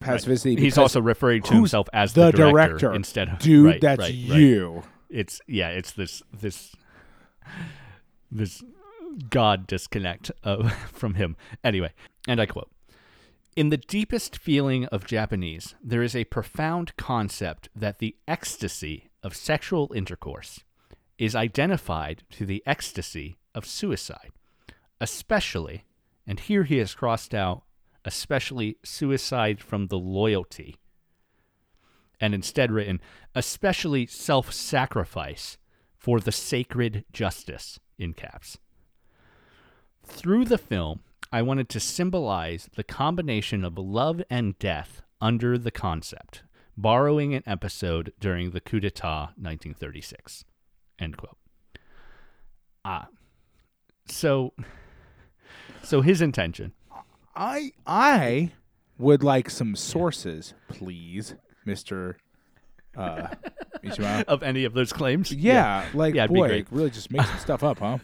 passivity. 0.00 0.54
He's 0.56 0.78
also 0.78 1.00
referring 1.02 1.42
to 1.42 1.54
himself 1.54 1.88
as 1.92 2.12
the 2.14 2.26
the, 2.26 2.32
director, 2.32 2.78
director? 2.78 2.94
instead 2.94 3.28
of 3.28 3.38
dude, 3.40 3.66
right, 3.66 3.80
that's 3.80 3.98
right, 4.00 4.08
right. 4.08 4.38
you. 4.40 4.84
It's 5.10 5.40
yeah, 5.46 5.68
it's 5.70 5.92
this 5.92 6.22
this 6.32 6.74
this 8.30 8.62
god 9.30 9.66
disconnect 9.66 10.30
of, 10.44 10.72
from 10.92 11.14
him. 11.14 11.36
Anyway, 11.64 11.92
and 12.26 12.40
I 12.40 12.46
quote. 12.46 12.70
In 13.56 13.70
the 13.70 13.76
deepest 13.76 14.38
feeling 14.38 14.84
of 14.86 15.06
Japanese, 15.06 15.74
there 15.82 16.02
is 16.02 16.14
a 16.14 16.24
profound 16.24 16.96
concept 16.96 17.68
that 17.74 17.98
the 17.98 18.16
ecstasy 18.28 19.10
of 19.22 19.34
sexual 19.34 19.92
intercourse 19.94 20.60
is 21.18 21.34
identified 21.34 22.22
to 22.30 22.46
the 22.46 22.62
ecstasy 22.66 23.38
of 23.54 23.66
suicide, 23.66 24.30
especially, 25.00 25.84
and 26.26 26.38
here 26.38 26.64
he 26.64 26.76
has 26.78 26.94
crossed 26.94 27.34
out, 27.34 27.64
especially 28.04 28.76
suicide 28.84 29.60
from 29.60 29.88
the 29.88 29.98
loyalty, 29.98 30.76
and 32.20 32.34
instead 32.34 32.70
written, 32.70 33.00
especially 33.34 34.06
self 34.06 34.52
sacrifice 34.52 35.58
for 35.96 36.20
the 36.20 36.32
sacred 36.32 37.04
justice, 37.12 37.80
in 37.98 38.12
caps. 38.12 38.58
Through 40.04 40.44
the 40.44 40.58
film, 40.58 41.00
I 41.30 41.42
wanted 41.42 41.68
to 41.70 41.80
symbolize 41.80 42.68
the 42.74 42.84
combination 42.84 43.64
of 43.64 43.76
love 43.76 44.22
and 44.30 44.58
death 44.58 45.02
under 45.20 45.58
the 45.58 45.70
concept, 45.70 46.42
borrowing 46.76 47.34
an 47.34 47.42
episode 47.46 48.12
during 48.18 48.50
the 48.50 48.60
coup 48.60 48.80
d'etat 48.80 49.32
1936. 49.36 50.44
End 50.98 51.16
quote. 51.16 51.36
Ah. 52.84 53.08
So 54.06 54.54
so 55.82 56.00
his 56.00 56.22
intention. 56.22 56.72
I 57.36 57.72
I 57.86 58.52
would 58.98 59.22
like 59.22 59.50
some 59.50 59.76
sources, 59.76 60.54
please, 60.68 61.34
Mister 61.64 62.16
uh, 62.96 63.28
Of 64.26 64.42
any 64.42 64.64
of 64.64 64.72
those 64.74 64.92
claims? 64.92 65.30
Yeah, 65.30 65.86
like 65.94 66.14
Yeah, 66.14 66.24
it'd 66.24 66.34
be 66.34 66.40
boy, 66.40 66.64
really 66.70 66.90
just 66.90 67.10
make 67.12 67.24
some 67.24 67.38
stuff 67.38 67.62
up, 67.62 67.78
huh? 67.78 67.98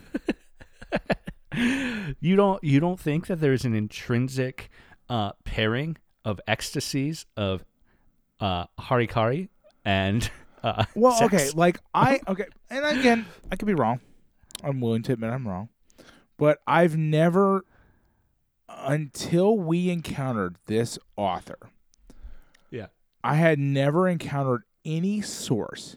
You 2.21 2.37
don't 2.37 2.63
you 2.65 2.81
don't 2.81 2.99
think 2.99 3.27
that 3.27 3.41
there's 3.41 3.65
an 3.65 3.75
intrinsic 3.75 4.71
uh, 5.09 5.33
pairing 5.45 5.97
of 6.25 6.41
ecstasies 6.47 7.27
of 7.37 7.65
uh, 8.41 8.67
harikari 8.81 9.49
and 9.85 10.31
uh, 10.63 10.85
Well, 10.95 11.13
sex? 11.17 11.35
okay, 11.35 11.51
like 11.55 11.79
I 11.93 12.21
okay, 12.29 12.47
and 12.71 12.85
again, 12.85 13.27
I 13.53 13.57
could 13.57 13.67
be 13.67 13.75
wrong. 13.75 14.01
I'm 14.63 14.81
willing 14.81 15.03
to 15.05 15.13
admit 15.13 15.31
I'm 15.31 15.47
wrong, 15.47 15.69
but 16.39 16.59
I've 16.67 16.97
never, 16.97 17.65
until 18.69 19.59
we 19.59 19.91
encountered 19.91 20.57
this 20.67 20.99
author, 21.17 21.59
Yeah. 22.71 22.87
I 23.23 23.35
had 23.35 23.59
never 23.59 24.09
encountered 24.09 24.63
any 24.85 25.21
source 25.21 25.97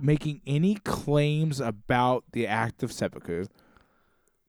making 0.00 0.40
any 0.46 0.74
claims 0.76 1.60
about 1.60 2.24
the 2.32 2.44
act 2.46 2.82
of 2.82 2.90
seppuku 2.92 3.46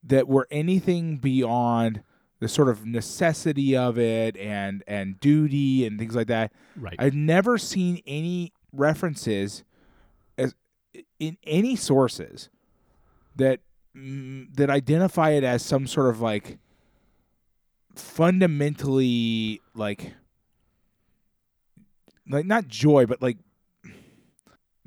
that 0.04 0.28
were 0.28 0.48
anything 0.52 1.18
beyond 1.18 2.04
the 2.39 2.48
sort 2.48 2.70
of 2.70 2.86
necessity 2.86 3.76
of 3.76 3.98
it 3.98 4.38
and 4.38 4.84
and 4.88 5.20
duty 5.20 5.86
and 5.86 5.98
things 5.98 6.16
like 6.16 6.28
that. 6.28 6.52
Right. 6.76 6.95
I've 7.00 7.16
never 7.16 7.58
seen 7.58 8.02
any 8.06 8.54
references 8.72 9.64
as 10.38 10.56
in 11.20 11.38
any 11.43 11.76
sources 11.76 12.50
that 13.36 13.60
mm, 13.95 14.54
that 14.56 14.70
identify 14.70 15.32
it 15.32 15.43
as 15.43 15.64
some 15.64 15.88
sort 15.88 16.10
of 16.10 16.22
like 16.22 16.60
fundamentally 17.95 19.60
like 19.74 20.14
like 22.30 22.45
not 22.45 22.68
joy 22.68 23.08
but 23.08 23.22
like 23.22 23.38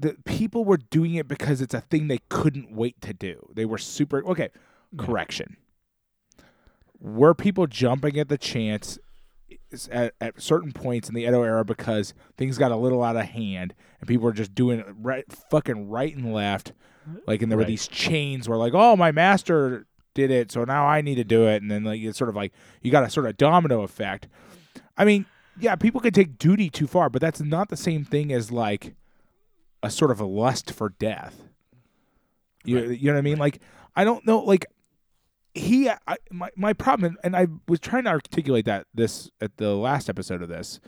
the 0.01 0.17
people 0.25 0.65
were 0.65 0.79
doing 0.79 1.15
it 1.15 1.29
because 1.29 1.61
it's 1.61 1.75
a 1.75 1.81
thing 1.81 2.09
they 2.09 2.21
couldn't 2.31 2.73
wait 2.73 3.01
to 3.03 3.13
do. 3.13 3.51
They 3.55 3.67
were 3.67 3.77
super 3.77 4.25
okay. 4.25 4.49
Yeah. 4.93 5.05
Correction. 5.05 5.57
Were 6.99 7.35
people 7.35 7.67
jumping 7.67 8.19
at 8.19 8.29
the 8.29 8.39
chance 8.39 8.99
at, 9.91 10.15
at 10.21 10.41
certain 10.41 10.73
points 10.73 11.09
in 11.09 11.15
the 11.15 11.23
Edo 11.23 11.43
era 11.43 11.65
because 11.65 12.13
things 12.37 12.59
got 12.59 12.73
a 12.73 12.77
little 12.77 13.03
out 13.03 13.17
of 13.17 13.27
hand 13.27 13.75
and 14.01 14.09
people 14.09 14.25
were 14.25 14.33
just 14.33 14.55
doing 14.55 14.81
it 14.81 14.87
right, 15.01 15.25
fucking 15.51 15.89
right 15.89 16.15
and 16.15 16.33
left. 16.33 16.73
Like, 17.27 17.43
and 17.43 17.51
there 17.51 17.59
were 17.59 17.65
these 17.65 17.89
chains 17.89 18.49
where, 18.49 18.59
like, 18.59 18.75
oh, 18.75 18.95
my 18.95 19.11
master 19.11 19.87
did 20.15 20.31
it, 20.31 20.53
so 20.53 20.65
now 20.65 20.87
I 20.87 21.01
need 21.01 21.17
to 21.17 21.25
do 21.25 21.47
it. 21.49 21.63
And 21.63 21.71
then, 21.71 21.83
like, 21.83 22.01
it's 22.01 22.19
sort 22.19 22.29
of 22.29 22.37
like 22.37 22.53
you 22.83 22.91
got 22.91 23.05
a 23.05 23.11
sort 23.11 23.27
of 23.27 23.37
domino 23.37 23.83
effect. 23.83 24.29
I 24.97 25.05
mean, 25.05 25.25
yeah, 25.59 25.77
people 25.77 26.01
can 26.01 26.13
take 26.13 26.39
duty 26.39 26.69
too 26.69 26.87
far, 26.87 27.09
but 27.09 27.21
that's 27.21 27.41
not 27.41 27.69
the 27.69 27.77
same 27.77 28.05
thing 28.05 28.33
as, 28.33 28.53
like, 28.53 28.95
a 29.83 29.91
sort 29.91 30.11
of 30.11 30.21
a 30.21 30.27
lust 30.27 30.71
for 30.73 30.91
death. 30.91 31.43
You, 32.65 32.91
you 32.91 33.07
know 33.07 33.15
what 33.15 33.19
I 33.19 33.23
mean? 33.23 33.39
Like, 33.39 33.61
I 33.97 34.05
don't 34.05 34.25
know, 34.27 34.41
like, 34.41 34.67
he 35.55 35.89
I, 35.89 36.17
my 36.31 36.51
my 36.57 36.73
problem 36.73 37.17
and 37.25 37.35
I 37.37 37.47
was 37.69 37.81
trying 37.81 38.05
to 38.05 38.11
articulate 38.11 38.65
that 38.67 38.87
this 38.95 39.31
at 39.41 39.57
the 39.57 39.75
last 39.75 40.09
episode 40.09 40.43
of 40.43 40.49
this 40.49 40.81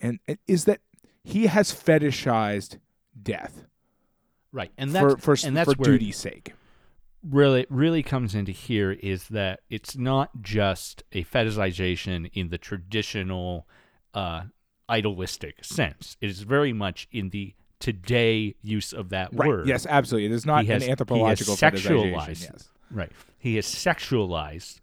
and 0.00 0.18
is 0.46 0.64
that 0.66 0.80
he 1.24 1.46
has 1.46 1.72
fetishized 1.72 2.78
death 3.20 3.64
Right, 4.52 4.70
and 4.78 4.92
that's 4.92 5.14
for 5.24 5.36
for, 5.36 5.46
and 5.48 5.56
that's 5.56 5.72
for 5.74 5.82
duty's 5.82 6.16
sake. 6.16 6.52
really 7.28 7.66
really 7.68 8.04
comes 8.04 8.36
into 8.36 8.52
here 8.52 8.92
is 8.92 9.26
that 9.28 9.60
it's 9.68 9.96
not 9.96 10.30
just 10.42 11.02
a 11.10 11.24
fetishization 11.24 12.30
in 12.34 12.50
the 12.50 12.58
traditional 12.58 13.66
uh, 14.14 14.42
idolistic 14.88 15.64
sense. 15.64 16.16
It 16.20 16.30
is 16.30 16.42
very 16.42 16.72
much 16.72 17.08
in 17.10 17.30
the 17.30 17.54
today 17.80 18.54
use 18.62 18.92
of 18.92 19.08
that 19.08 19.30
Right. 19.32 19.48
word. 19.48 19.66
Yes, 19.66 19.86
absolutely. 19.86 20.26
It 20.26 20.32
is 20.32 20.46
not 20.46 20.66
has- 20.66 20.74
an 20.76 20.80
he 20.82 20.84
has 20.84 20.90
anthropological 20.90 21.56
sexualized 21.56 22.12
fetishization. 22.14 22.42
Yes. 22.52 22.68
Right. 22.94 23.12
He 23.38 23.56
has 23.56 23.66
sexualized 23.66 24.80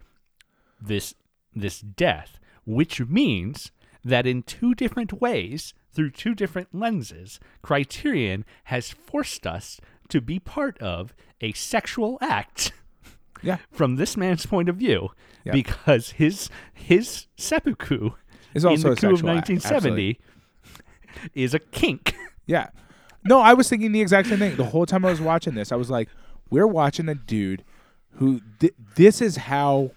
this 0.82 1.16
this 1.54 1.80
death, 1.82 2.40
which 2.66 3.02
means 3.02 3.72
that 4.04 4.26
in 4.28 4.42
two 4.44 4.74
different 4.76 5.20
ways, 5.22 5.74
through 5.94 6.12
two 6.12 6.34
different 6.36 6.74
lenses, 6.74 7.40
Criterion 7.62 8.46
has 8.66 8.90
forced 8.92 9.46
us 9.48 9.80
to 10.10 10.22
be 10.22 10.40
part 10.40 10.78
of 10.80 11.14
a 11.42 11.52
sexual 11.54 12.18
act 12.22 12.72
Yeah. 13.44 13.58
from 13.72 13.96
this 13.96 14.16
man's 14.18 14.46
point 14.46 14.70
of 14.70 14.76
view 14.78 15.10
Yeah. 15.44 15.54
because 15.54 16.12
his 16.12 16.50
his 16.74 17.28
seppuku 17.38 18.12
It's 18.54 18.64
in 18.66 18.70
the 18.82 18.92
a 18.92 18.96
coup 18.96 19.12
of 19.12 19.20
sexual 19.20 19.30
act. 19.30 19.50
1970 19.50 20.20
is 21.34 21.54
a 21.54 21.60
kink. 21.60 22.16
Yeah. 22.48 22.70
No, 23.24 23.40
I 23.40 23.54
was 23.54 23.70
thinking 23.70 23.92
the 23.92 24.02
exact 24.02 24.28
same 24.30 24.40
thing. 24.40 24.56
The 24.56 24.66
whole 24.66 24.86
time 24.86 25.06
I 25.06 25.10
was 25.12 25.22
watching 25.22 25.54
this, 25.54 25.72
I 25.72 25.76
was 25.76 25.90
like, 25.92 26.10
we're 26.50 26.68
watching 26.68 27.08
a 27.08 27.16
dude 27.16 27.64
who 28.16 28.42
th- 28.60 28.74
this 28.96 29.22
is 29.22 29.38
how 29.38 29.92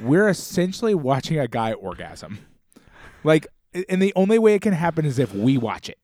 we're 0.00 0.28
essentially 0.28 0.94
watching 0.94 1.38
a 1.38 1.48
guy 1.48 1.72
orgasm. 1.72 2.38
Like 3.24 3.46
and 3.88 4.02
the 4.02 4.12
only 4.16 4.38
way 4.38 4.54
it 4.54 4.62
can 4.62 4.72
happen 4.72 5.04
is 5.04 5.18
if 5.18 5.34
we 5.34 5.56
watch 5.56 5.88
it. 5.88 5.98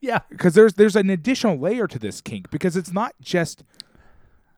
Yeah. 0.00 0.20
Because 0.28 0.54
there's 0.54 0.74
there's 0.74 0.96
an 0.96 1.10
additional 1.10 1.58
layer 1.58 1.86
to 1.86 1.98
this 1.98 2.20
kink 2.20 2.50
because 2.50 2.76
it's 2.76 2.92
not 2.92 3.14
just 3.20 3.64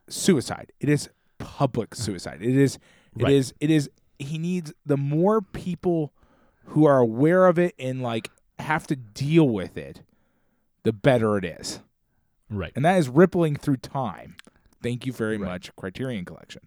suicide. 0.09 0.73
It 0.81 0.89
is 0.89 1.09
public 1.39 1.95
suicide. 1.95 2.39
It 2.43 2.57
is 2.57 2.77
it 3.17 3.23
Right. 3.25 3.33
is 3.33 3.55
it 3.61 3.71
is 3.71 3.91
he 4.19 4.39
needs 4.39 4.73
the 4.85 4.97
more 4.97 5.41
people 5.41 6.13
who 6.67 6.85
are 6.85 6.99
aware 6.99 7.47
of 7.47 7.59
it 7.59 7.75
and 7.79 8.03
like 8.03 8.31
have 8.59 8.87
to 8.89 8.97
deal 8.97 9.49
with 9.49 9.77
it, 9.79 10.03
the 10.83 10.93
better 10.93 11.39
it 11.39 11.45
is. 11.45 11.81
Right. 12.51 12.73
And 12.77 12.85
that 12.85 12.99
is 12.99 13.09
rippling 13.09 13.57
through 13.57 13.77
time. 13.79 14.37
Thank 14.83 15.07
you 15.07 15.13
very 15.13 15.37
Right. 15.39 15.49
much, 15.49 15.75
Criterion 15.77 16.25
Collection. 16.25 16.63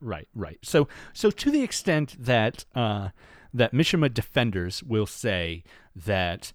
Right, 0.00 0.28
right. 0.34 0.58
So, 0.62 0.88
so 1.12 1.30
to 1.30 1.50
the 1.50 1.62
extent 1.62 2.16
that 2.18 2.64
uh, 2.74 3.10
that 3.54 3.72
Mishima 3.72 4.12
defenders 4.12 4.82
will 4.82 5.06
say 5.06 5.64
that 5.94 6.52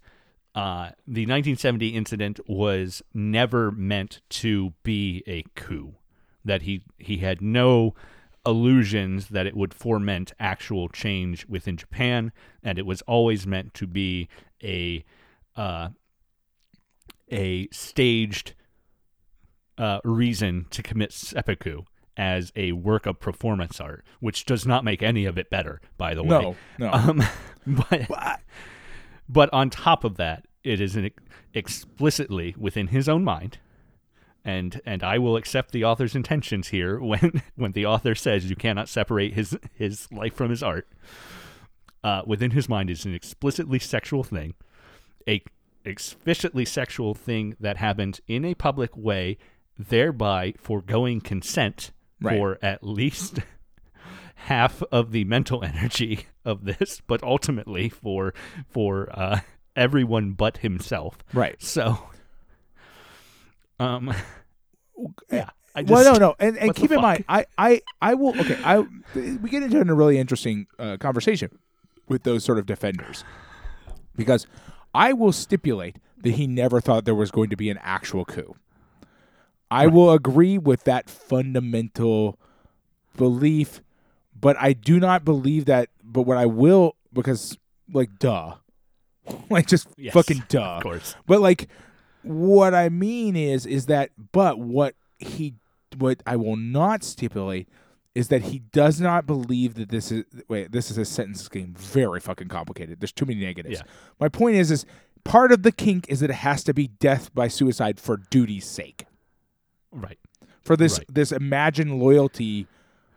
uh, 0.54 0.90
the 1.06 1.22
1970 1.26 1.88
incident 1.88 2.38
was 2.46 3.02
never 3.14 3.70
meant 3.72 4.20
to 4.28 4.74
be 4.82 5.24
a 5.26 5.44
coup, 5.56 5.94
that 6.44 6.62
he 6.62 6.82
he 6.98 7.18
had 7.18 7.40
no 7.42 7.94
illusions 8.44 9.28
that 9.28 9.46
it 9.46 9.56
would 9.56 9.72
foment 9.72 10.32
actual 10.38 10.88
change 10.88 11.46
within 11.46 11.76
Japan, 11.76 12.32
and 12.62 12.78
it 12.78 12.86
was 12.86 13.02
always 13.02 13.46
meant 13.46 13.72
to 13.74 13.86
be 13.86 14.28
a 14.62 15.04
uh, 15.56 15.88
a 17.30 17.68
staged 17.72 18.54
uh, 19.82 20.00
reason 20.04 20.66
to 20.70 20.80
commit 20.80 21.12
seppuku 21.12 21.82
as 22.16 22.52
a 22.54 22.70
work 22.70 23.04
of 23.04 23.18
performance 23.18 23.80
art, 23.80 24.04
which 24.20 24.44
does 24.44 24.64
not 24.64 24.84
make 24.84 25.02
any 25.02 25.24
of 25.24 25.36
it 25.36 25.50
better, 25.50 25.80
by 25.98 26.14
the 26.14 26.22
way. 26.22 26.28
No, 26.28 26.56
no. 26.78 26.90
Um, 26.92 27.22
but, 27.66 28.40
but 29.28 29.52
on 29.52 29.70
top 29.70 30.04
of 30.04 30.18
that, 30.18 30.44
it 30.62 30.80
is 30.80 30.94
an, 30.94 31.10
explicitly 31.52 32.54
within 32.56 32.88
his 32.88 33.08
own 33.08 33.24
mind, 33.24 33.58
and 34.44 34.80
and 34.86 35.02
I 35.02 35.18
will 35.18 35.36
accept 35.36 35.72
the 35.72 35.84
author's 35.84 36.14
intentions 36.14 36.68
here 36.68 37.00
when 37.00 37.42
when 37.56 37.72
the 37.72 37.86
author 37.86 38.14
says 38.14 38.48
you 38.48 38.56
cannot 38.56 38.88
separate 38.88 39.34
his 39.34 39.58
his 39.74 40.06
life 40.12 40.34
from 40.34 40.50
his 40.50 40.62
art. 40.62 40.86
Uh, 42.04 42.22
within 42.24 42.52
his 42.52 42.68
mind 42.68 42.88
is 42.88 43.04
an 43.04 43.14
explicitly 43.14 43.80
sexual 43.80 44.22
thing, 44.22 44.54
a 45.28 45.42
explicitly 45.84 46.64
sexual 46.64 47.14
thing 47.14 47.56
that 47.60 47.76
happened 47.76 48.20
in 48.28 48.44
a 48.44 48.54
public 48.54 48.96
way, 48.96 49.38
thereby 49.78 50.54
foregoing 50.58 51.20
consent 51.20 51.90
Right. 52.20 52.38
for 52.38 52.58
at 52.62 52.84
least 52.84 53.40
half 54.34 54.80
of 54.92 55.10
the 55.10 55.24
mental 55.24 55.64
energy 55.64 56.26
of 56.44 56.64
this, 56.64 57.00
but 57.06 57.20
ultimately 57.24 57.88
for 57.88 58.32
for 58.68 59.08
uh, 59.12 59.40
everyone 59.74 60.32
but 60.32 60.58
himself. 60.58 61.18
right. 61.32 61.60
So, 61.60 61.98
um, 63.80 64.14
yeah. 65.32 65.50
I 65.74 65.82
just, 65.82 65.90
well, 65.90 66.12
no, 66.12 66.18
no, 66.18 66.34
and, 66.38 66.58
and 66.58 66.74
keep 66.74 66.90
in 66.90 66.98
fuck? 66.98 67.02
mind, 67.02 67.24
I, 67.30 67.46
I, 67.56 67.80
I 68.02 68.12
will. 68.14 68.38
Okay, 68.38 68.58
I 68.62 68.80
we 69.14 69.48
get 69.48 69.62
into 69.62 69.80
a 69.80 69.84
really 69.94 70.18
interesting 70.18 70.66
uh, 70.78 70.98
conversation 70.98 71.58
with 72.08 72.24
those 72.24 72.44
sort 72.44 72.58
of 72.58 72.66
defenders 72.66 73.24
because 74.14 74.46
I 74.94 75.14
will 75.14 75.32
stipulate 75.32 75.96
that 76.18 76.32
he 76.32 76.46
never 76.46 76.80
thought 76.80 77.06
there 77.06 77.14
was 77.14 77.30
going 77.30 77.48
to 77.50 77.56
be 77.56 77.70
an 77.70 77.78
actual 77.82 78.26
coup. 78.26 78.54
I 79.72 79.86
will 79.86 80.12
agree 80.12 80.58
with 80.58 80.84
that 80.84 81.08
fundamental 81.08 82.38
belief, 83.16 83.80
but 84.38 84.56
I 84.60 84.74
do 84.74 85.00
not 85.00 85.24
believe 85.24 85.64
that. 85.64 85.88
But 86.04 86.22
what 86.22 86.36
I 86.36 86.46
will, 86.46 86.96
because 87.12 87.56
like, 87.92 88.18
duh, 88.18 88.56
like 89.50 89.66
just 89.66 89.88
Yes, 89.96 90.12
fucking 90.12 90.44
duh. 90.48 90.76
Of 90.76 90.82
course. 90.82 91.14
But 91.26 91.40
like 91.40 91.68
what 92.22 92.74
I 92.74 92.88
mean 92.88 93.34
is 93.34 93.66
is 93.66 93.86
that 93.86 94.10
but 94.32 94.58
what 94.58 94.94
he 95.18 95.54
what 95.96 96.22
I 96.26 96.36
will 96.36 96.56
not 96.56 97.02
stipulate 97.02 97.68
is 98.14 98.28
that 98.28 98.42
he 98.42 98.58
does 98.58 99.00
not 99.00 99.26
believe 99.26 99.74
that 99.74 99.88
this 99.88 100.12
is 100.12 100.24
wait, 100.48 100.72
this 100.72 100.90
is 100.90 100.98
a 100.98 101.04
sentence 101.04 101.48
getting 101.48 101.74
very 101.74 102.20
fucking 102.20 102.48
complicated. 102.48 103.00
There's 103.00 103.12
too 103.12 103.24
many 103.24 103.40
negatives. 103.40 103.80
Yeah. 103.80 103.92
My 104.20 104.28
point 104.28 104.56
is 104.56 104.70
is 104.70 104.84
part 105.24 105.50
of 105.50 105.62
the 105.62 105.72
kink 105.72 106.06
is 106.08 106.20
that 106.20 106.30
it 106.30 106.34
has 106.34 106.62
to 106.64 106.74
be 106.74 106.88
death 106.88 107.34
by 107.34 107.48
suicide 107.48 107.98
for 107.98 108.18
duty's 108.18 108.66
sake. 108.66 109.06
Right. 109.92 110.18
For 110.62 110.76
this 110.76 110.98
Right. 110.98 111.06
this 111.08 111.32
imagined 111.32 111.98
loyalty 112.00 112.66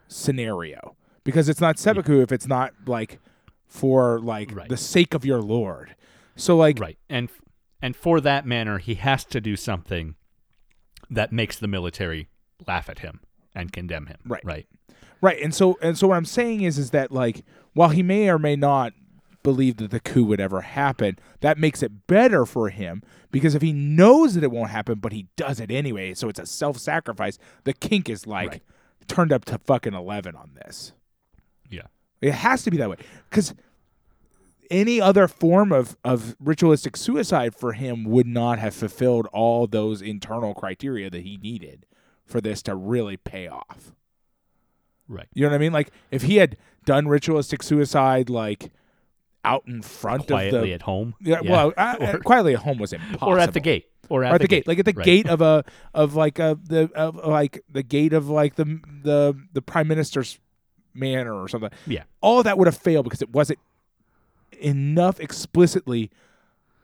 scenario. 0.07 0.95
Because 1.23 1.49
it's 1.49 1.61
not 1.61 1.79
seppuku 1.79 2.21
if 2.21 2.31
it's 2.31 2.47
not 2.47 2.73
like 2.85 3.19
for 3.67 4.19
like 4.19 4.55
Right. 4.55 4.69
the 4.69 4.77
sake 4.77 5.13
of 5.13 5.25
your 5.25 5.41
lord. 5.41 5.95
So 6.35 6.55
like 6.55 6.79
Right. 6.79 6.97
And 7.09 7.29
and 7.81 7.95
for 7.95 8.19
that 8.21 8.45
manner, 8.45 8.77
he 8.79 8.95
has 8.95 9.25
to 9.25 9.41
do 9.41 9.55
something 9.55 10.15
that 11.09 11.31
makes 11.31 11.57
the 11.59 11.67
military 11.67 12.27
laugh 12.67 12.89
at 12.89 12.99
him 12.99 13.19
and 13.53 13.71
condemn 13.71 14.07
him. 14.07 14.17
Right. 14.25 14.43
Right. 14.43 14.67
Right, 15.21 15.41
and 15.41 15.53
so 15.55 15.77
and 15.81 15.97
so 15.97 16.07
what 16.09 16.17
I'm 16.17 16.25
saying 16.25 16.61
is 16.61 16.77
is 16.77 16.91
that 16.91 17.11
like 17.11 17.43
while 17.73 17.89
he 17.89 18.03
may 18.03 18.29
or 18.29 18.37
may 18.37 18.55
not 18.55 18.93
believe 19.45 19.77
that 19.77 19.91
the 19.91 20.01
coup 20.01 20.25
would 20.25 20.41
ever 20.41 20.59
happen, 20.61 21.17
that 21.39 21.57
makes 21.57 21.81
it 21.81 22.07
better 22.07 22.45
for 22.45 22.67
him 22.69 23.01
because 23.31 23.55
if 23.55 23.61
he 23.61 23.71
knows 23.71 24.33
that 24.35 24.43
it 24.43 24.51
won't 24.51 24.71
happen, 24.71 24.95
but 24.99 25.13
he 25.13 25.27
does 25.37 25.59
it 25.61 25.71
anyway, 25.71 26.13
so 26.13 26.27
it's 26.27 26.39
a 26.39 26.45
self-sacrifice. 26.45 27.37
The 27.63 27.73
kink 27.73 28.09
is 28.09 28.27
like 28.27 28.49
Right. 28.49 28.63
turned 29.07 29.31
up 29.31 29.45
to 29.45 29.57
fucking 29.59 29.93
eleven 29.93 30.35
on 30.35 30.51
this. 30.55 30.91
Yeah. 31.69 31.87
It 32.21 32.33
has 32.33 32.63
to 32.63 32.71
be 32.71 32.77
that 32.77 32.89
way 32.89 32.97
because 33.29 33.53
any 34.71 34.99
other 34.99 35.27
form 35.27 35.71
of 35.71 35.95
of 36.03 36.35
ritualistic 36.39 36.97
suicide 36.97 37.53
for 37.55 37.73
him 37.73 38.03
would 38.03 38.25
not 38.27 38.57
have 38.59 38.73
fulfilled 38.73 39.27
all 39.31 39.67
those 39.67 40.01
internal 40.01 40.53
criteria 40.55 41.09
that 41.09 41.21
he 41.21 41.37
needed 41.37 41.85
for 42.25 42.41
this 42.41 42.61
to 42.63 42.75
really 42.75 43.15
pay 43.15 43.47
off. 43.47 43.93
Right. 45.07 45.27
You 45.33 45.43
know 45.43 45.49
what 45.49 45.55
I 45.55 45.59
mean? 45.59 45.71
Like 45.73 45.91
if 46.09 46.23
he 46.23 46.37
had 46.37 46.57
done 46.83 47.07
ritualistic 47.07 47.61
suicide 47.61 48.29
like 48.29 48.71
out 49.45 49.63
in 49.67 49.81
front 49.81 50.27
Quietly 50.27 50.57
of 50.59 50.63
the 50.65 50.73
at 50.73 50.81
home. 50.81 51.13
yeah, 51.21 51.39
well, 51.41 51.73
uh, 51.77 51.95
uh, 52.01 52.11
or, 52.13 52.19
quietly 52.19 52.53
at 52.53 52.59
home 52.61 52.77
was 52.77 52.91
impossible. 52.93 53.27
or 53.29 53.39
at 53.39 53.53
the 53.53 53.59
gate. 53.59 53.85
Or 54.09 54.23
at, 54.23 54.31
Or 54.31 54.35
at 54.35 54.41
the 54.41 54.47
gate, 54.47 54.67
like 54.67 54.77
at 54.79 54.85
the 54.85 54.93
Right. 54.93 55.05
gate 55.05 55.27
of 55.27 55.41
a 55.41 55.63
of 55.93 56.15
like 56.15 56.37
a 56.37 56.59
the 56.63 56.91
of 56.93 57.15
like 57.25 57.63
the 57.71 57.81
gate 57.81 58.13
of 58.13 58.29
like 58.29 58.55
the 58.55 58.65
the 59.03 59.35
the 59.53 59.61
prime 59.63 59.87
minister's 59.87 60.37
manor 60.93 61.33
or 61.33 61.47
something. 61.47 61.71
Yeah. 61.87 62.03
All 62.21 62.37
of 62.39 62.43
that 62.43 62.57
would 62.57 62.67
have 62.67 62.77
failed 62.77 63.05
because 63.05 63.21
it 63.23 63.31
wasn't 63.31 63.57
enough 64.61 65.19
explicitly 65.19 66.11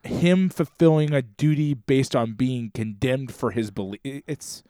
him 0.04 0.50
fulfilling 0.50 1.14
a 1.14 1.22
duty 1.22 1.74
based 1.76 2.16
on 2.16 2.34
being 2.34 2.72
condemned 2.74 3.32
for 3.34 3.52
his 3.52 3.70
belief. 3.72 4.00
It's 4.04 4.64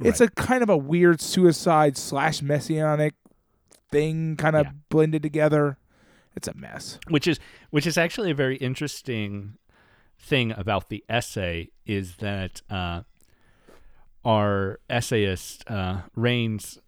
it's 0.00 0.20
a 0.20 0.28
kind 0.28 0.62
of 0.62 0.70
a 0.70 0.76
weird 0.76 1.20
suicide 1.20 1.96
slash 1.96 2.40
messianic 2.40 3.14
thing, 3.90 4.36
kind 4.36 4.54
of 4.54 4.66
Yeah. 4.66 4.72
blended 4.88 5.22
together. 5.24 5.77
It's 6.38 6.46
a 6.46 6.54
mess. 6.54 7.00
which 7.08 7.26
is 7.26 7.40
which 7.70 7.84
is 7.84 7.98
actually 7.98 8.30
a 8.30 8.34
very 8.34 8.58
interesting 8.58 9.54
thing 10.20 10.52
about 10.52 10.88
the 10.88 11.04
essay 11.08 11.70
is 11.84 12.18
that 12.18 12.62
uh, 12.70 13.02
our 14.24 14.78
essayist 14.88 15.64
uh, 15.66 16.02
Rayns 16.16 16.78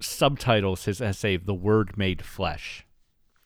subtitles 0.00 0.86
his 0.86 1.02
essay 1.02 1.36
"The 1.36 1.52
Word 1.52 1.98
Made 1.98 2.24
Flesh," 2.24 2.86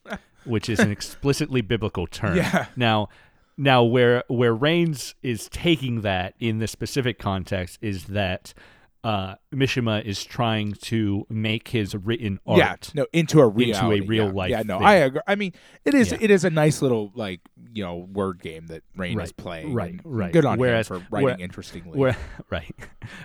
which 0.45 0.69
is 0.69 0.79
an 0.79 0.93
explicitly 0.93 1.63
biblical 1.63 2.07
term. 2.07 2.37
Yeah. 2.37 2.67
Now, 2.77 3.09
now 3.57 3.83
where 3.83 4.23
where 4.29 4.55
Rayns 4.55 5.15
is 5.21 5.49
taking 5.49 6.03
that 6.03 6.35
in 6.39 6.61
this 6.61 6.71
specific 6.71 7.19
context 7.19 7.79
is 7.83 8.05
that. 8.05 8.55
Uh, 9.05 9.37
Mishima 9.55 10.05
is 10.05 10.25
trying 10.25 10.73
to 10.73 11.25
make 11.31 11.69
his 11.69 11.95
written 11.95 12.41
art 12.45 12.59
yeah, 12.59 12.75
no, 12.95 13.07
into 13.13 13.41
a 13.41 13.47
reality, 13.47 14.01
real 14.01 14.27
yeah. 14.27 14.33
life 14.33 14.51
Yeah, 14.51 14.63
no, 14.65 14.79
thing. 14.79 14.87
I 14.89 14.95
agree. 14.95 15.21
I 15.27 15.37
mean, 15.37 15.53
it 15.85 15.95
is 15.95 16.11
Yeah. 16.11 16.19
it 16.21 16.31
is 16.33 16.45
a 16.45 16.51
nice 16.51 16.83
little 16.83 17.13
like 17.15 17.41
you 17.73 17.85
know 17.85 17.97
word 18.13 18.41
game 18.43 18.67
that 18.67 18.83
Rain 18.97 19.19
is 19.21 19.31
playing. 19.31 19.73
right, 19.73 20.01
right. 20.03 20.33
Good 20.33 20.45
on 20.45 20.59
Whereas- 20.59 20.89
him 20.89 21.01
for 21.01 21.07
writing 21.13 21.25
where- 21.27 21.37
interestingly. 21.39 21.97
Where, 21.97 22.17
right. 22.51 22.75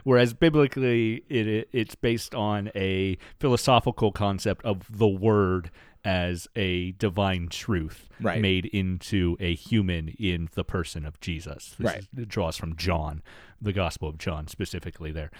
Whereas 0.04 0.36
biblically, 0.36 1.24
it, 1.28 1.48
it 1.48 1.70
it's 1.74 1.96
based 1.96 2.36
on 2.36 2.70
a 2.76 3.18
philosophical 3.40 4.12
concept 4.12 4.64
of 4.64 4.86
the 4.96 5.08
word 5.08 5.72
as 6.06 6.48
a 6.56 6.92
divine 6.94 7.48
truth 7.50 8.10
Right. 8.20 8.42
made 8.42 8.66
into 8.68 9.38
a 9.40 9.54
human 9.56 10.10
in 10.10 10.50
the 10.54 10.64
person 10.64 11.06
of 11.06 11.20
Jesus. 11.22 11.76
This 11.78 11.86
Right. 11.86 12.00
is- 12.00 12.08
it 12.18 12.28
draws 12.30 12.58
from 12.58 12.76
John, 12.76 13.22
the 13.62 13.72
Gospel 13.74 14.10
of 14.10 14.18
John 14.18 14.48
specifically 14.48 15.12
there. 15.12 15.32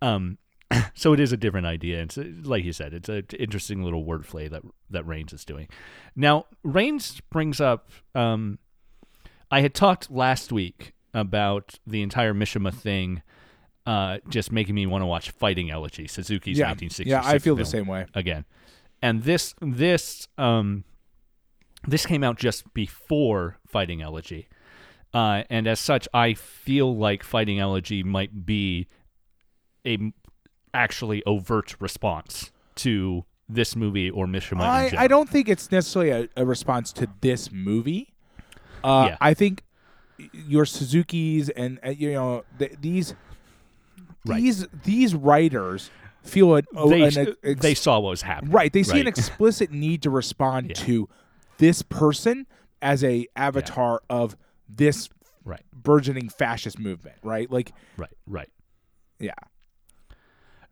Um, 0.00 0.38
so 0.94 1.12
it 1.12 1.20
is 1.20 1.32
a 1.32 1.36
different 1.36 1.66
idea. 1.66 2.02
It's 2.02 2.16
like 2.16 2.64
you 2.64 2.72
said, 2.72 2.94
it's 2.94 3.08
an 3.08 3.24
interesting 3.38 3.82
little 3.82 4.04
wordplay 4.04 4.48
that 4.50 4.62
that 4.90 5.04
Rayns 5.04 5.32
is 5.34 5.44
doing. 5.44 5.68
Now, 6.16 6.46
Rayns 6.64 7.20
brings 7.30 7.60
up. 7.60 7.90
Um, 8.14 8.58
I 9.50 9.60
had 9.60 9.74
talked 9.74 10.10
last 10.10 10.52
week 10.52 10.94
about 11.12 11.78
the 11.86 12.02
entire 12.02 12.34
Mishima 12.34 12.72
thing, 12.74 13.22
uh, 13.86 14.18
just 14.28 14.50
making 14.50 14.74
me 14.74 14.86
want 14.86 15.02
to 15.02 15.06
watch 15.06 15.30
Fighting 15.30 15.70
Elegy, 15.70 16.06
Suzuki's 16.08 16.58
yeah, 16.58 16.66
1966. 16.68 17.08
yeah, 17.08 17.22
I 17.24 17.38
feel 17.38 17.54
the 17.56 17.64
same 17.64 17.86
way. 17.86 18.06
again. 18.14 18.44
And 19.04 19.22
this 19.24 19.54
this 19.60 20.26
um 20.38 20.84
this 21.86 22.06
came 22.06 22.24
out 22.24 22.38
just 22.38 22.72
before 22.72 23.58
Fighting 23.66 24.00
Elegy. 24.00 24.48
Uh, 25.12 25.42
and 25.50 25.66
as 25.68 25.78
such, 25.78 26.08
I 26.14 26.32
feel 26.34 26.96
like 26.96 27.22
Fighting 27.22 27.60
Elegy 27.60 28.02
might 28.02 28.46
be 28.46 28.88
a 29.86 29.98
actually 30.72 31.22
overt 31.24 31.76
response 31.80 32.50
to 32.76 33.24
this 33.48 33.76
movie 33.76 34.08
or 34.10 34.26
Mishima. 34.26 34.62
I, 34.62 34.90
I 34.96 35.06
don't 35.06 35.28
think 35.28 35.48
it's 35.50 35.70
necessarily 35.70 36.10
a, 36.10 36.28
a 36.42 36.46
response 36.46 36.92
to 36.94 37.06
this 37.20 37.52
movie. 37.52 38.14
Uh, 38.82 39.08
Yeah. 39.10 39.16
I 39.20 39.34
think 39.34 39.62
your 40.32 40.64
Suzuki's 40.64 41.50
and 41.50 41.78
uh, 41.86 41.90
you 41.90 42.12
know 42.14 42.44
th- 42.58 42.76
these 42.80 43.14
Right. 44.26 44.40
these 44.42 44.66
these 44.84 45.14
writers 45.14 45.90
feel 46.24 46.56
it. 46.56 46.64
oh, 46.74 46.88
They, 46.90 47.02
an 47.02 47.34
ex- 47.44 47.60
they 47.60 47.74
saw 47.74 47.98
what 48.00 48.10
was 48.10 48.22
happening. 48.22 48.52
right. 48.52 48.72
They 48.72 48.82
see 48.82 49.00
an 49.00 49.06
explicit 49.14 49.70
need 49.70 50.02
to 50.02 50.10
respond 50.10 50.68
Yeah. 50.70 50.74
to 50.86 51.08
this 51.58 51.82
person 51.82 52.46
as 52.82 53.04
a 53.04 53.26
avatar 53.36 54.02
of 54.10 54.36
this 54.68 55.08
Right, 55.46 55.62
burgeoning 55.74 56.30
fascist 56.30 56.78
movement. 56.78 57.16
Right. 57.22 57.50
Like 57.50 57.72
right, 57.98 58.10
right. 58.26 58.48
yeah. 59.20 59.34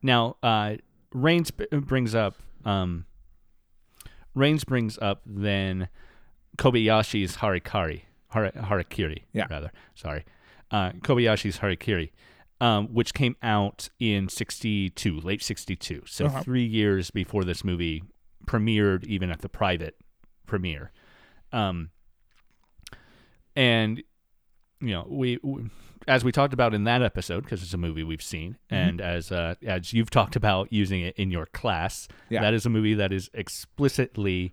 Now, 0.02 0.36
uh, 0.42 0.76
Rayns 1.14 1.50
b- 1.54 1.66
brings 1.78 2.14
up 2.14 2.36
um, 2.64 3.04
Rayns 4.36 4.64
brings 4.64 4.98
up 4.98 5.20
then 5.26 5.88
Kobayashi's 6.56 7.36
Harikari, 7.36 8.02
Har- 8.28 8.50
Harakiri, 8.52 9.24
Yeah. 9.32 9.46
rather. 9.50 9.70
Sorry, 9.94 10.24
uh, 10.70 10.92
Kobayashi's 10.92 11.58
Harikiri, 11.58 12.10
um, 12.62 12.86
which 12.94 13.12
came 13.12 13.34
out 13.42 13.88
in 13.98 14.28
'62, 14.28 15.20
late 15.20 15.42
'62, 15.42 16.02
so 16.06 16.26
Uh-huh. 16.26 16.42
three 16.42 16.64
years 16.64 17.10
before 17.10 17.44
this 17.44 17.64
movie 17.64 18.02
premiered, 18.46 19.04
even 19.04 19.30
at 19.30 19.40
the 19.40 19.48
private 19.48 19.96
premiere. 20.46 20.92
Um, 21.52 21.90
and 23.56 24.02
you 24.80 24.90
know, 24.90 25.06
we, 25.08 25.38
we 25.42 25.70
as 26.08 26.24
we 26.24 26.32
talked 26.32 26.52
about 26.52 26.74
in 26.74 26.84
that 26.84 27.02
episode, 27.02 27.44
because 27.44 27.62
it's 27.62 27.74
a 27.74 27.78
movie 27.78 28.02
we've 28.02 28.22
seen, 28.22 28.56
Mm-hmm. 28.70 28.74
and 28.74 29.00
as 29.00 29.30
uh, 29.30 29.54
as 29.66 29.92
you've 29.92 30.10
talked 30.10 30.34
about 30.36 30.72
using 30.72 31.00
it 31.02 31.14
in 31.16 31.30
your 31.30 31.46
class, 31.46 32.08
Yeah. 32.30 32.40
that 32.42 32.54
is 32.54 32.66
a 32.66 32.70
movie 32.70 32.94
that 32.94 33.12
is 33.12 33.30
explicitly 33.34 34.52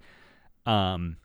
um, 0.65 1.17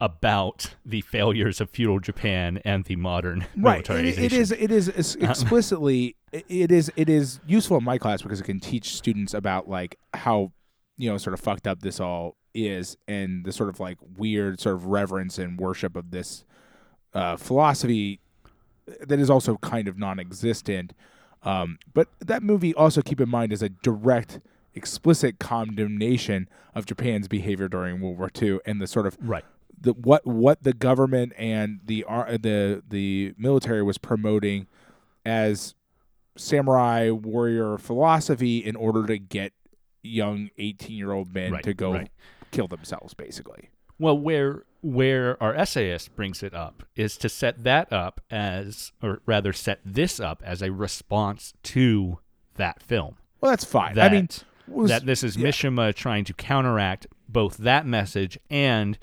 about 0.00 0.74
the 0.84 1.00
failures 1.02 1.60
of 1.60 1.70
feudal 1.70 2.00
Japan 2.00 2.60
and 2.64 2.84
the 2.84 2.96
modern 2.96 3.46
right 3.56 3.84
it, 4.06 4.18
it 4.18 4.32
is 4.32 4.50
it 4.52 4.70
is 4.70 4.88
explicitly 5.20 6.16
it- 6.32 6.44
it 6.48 6.72
is 6.72 6.90
it 6.96 7.08
is 7.08 7.40
useful 7.46 7.76
in 7.78 7.84
my 7.84 7.98
class 7.98 8.22
because 8.22 8.40
it 8.40 8.44
can 8.44 8.60
teach 8.60 8.94
students 8.94 9.34
about 9.34 9.68
like 9.68 9.96
how 10.14 10.52
you 10.96 11.10
know 11.10 11.18
sort 11.18 11.34
of 11.34 11.40
fucked 11.40 11.66
up 11.66 11.80
this 11.82 12.00
all 12.00 12.36
is 12.54 12.96
and 13.08 13.44
the 13.44 13.52
sort 13.52 13.68
of 13.68 13.78
like 13.78 13.98
weird 14.16 14.58
sort 14.60 14.74
of 14.74 14.86
reverence 14.86 15.38
and 15.38 15.58
worship 15.58 15.96
of 15.96 16.10
this 16.10 16.44
uh, 17.14 17.36
philosophy 17.36 18.20
that 19.06 19.18
is 19.20 19.30
also 19.30 19.56
kind 19.58 19.86
of 19.88 19.98
non-existent 19.98 20.92
um, 21.42 21.78
but 21.94 22.08
that 22.20 22.42
movie 22.42 22.74
also 22.74 23.02
keep 23.02 23.20
in 23.20 23.28
mind 23.28 23.52
is 23.52 23.62
a 23.62 23.68
direct 23.68 24.40
explicit 24.74 25.38
condemnation 25.38 26.48
of 26.74 26.86
Japan's 26.86 27.28
behavior 27.28 27.68
during 27.68 28.00
World 28.00 28.18
War 28.18 28.30
II 28.40 28.58
and 28.66 28.80
the 28.80 28.86
sort 28.86 29.06
of 29.06 29.16
right. 29.20 29.44
The 29.80 29.92
what 29.92 30.26
what 30.26 30.62
the 30.62 30.72
government 30.72 31.32
and 31.38 31.80
the 31.84 32.04
the 32.40 32.82
the 32.88 33.34
military 33.38 33.82
was 33.82 33.98
promoting 33.98 34.66
as 35.24 35.74
samurai 36.36 37.10
warrior 37.10 37.76
philosophy 37.78 38.58
in 38.58 38.76
order 38.76 39.06
to 39.06 39.18
get 39.18 39.52
young 40.02 40.48
18 40.58 40.96
year 40.96 41.12
old 41.12 41.34
men 41.34 41.52
Right, 41.52 41.64
to 41.64 41.74
go 41.74 41.92
right. 41.92 42.10
kill 42.50 42.68
themselves 42.68 43.14
basically 43.14 43.70
Well, 43.98 44.16
where 44.18 44.64
where 44.82 45.42
our 45.42 45.54
essayist 45.54 46.16
brings 46.16 46.42
it 46.42 46.54
up 46.54 46.84
is 46.96 47.18
to 47.18 47.28
set 47.28 47.64
that 47.64 47.92
up 47.92 48.22
as, 48.30 48.92
or 49.02 49.20
rather, 49.26 49.52
set 49.52 49.80
this 49.84 50.18
up 50.18 50.42
as 50.42 50.62
a 50.62 50.72
response 50.72 51.52
to 51.64 52.18
that 52.54 52.82
film. 52.82 53.16
well 53.42 53.50
that's 53.52 53.64
fine 53.64 53.94
That, 53.96 54.10
i 54.10 54.14
mean 54.14 54.28
was- 54.66 54.88
that 54.90 55.04
this 55.04 55.22
is 55.22 55.36
yeah. 55.36 55.48
Mishima 55.48 55.94
trying 55.94 56.24
to 56.24 56.32
counteract 56.32 57.06
both 57.28 57.58
that 57.58 57.84
message 57.86 58.38
and 58.48 58.98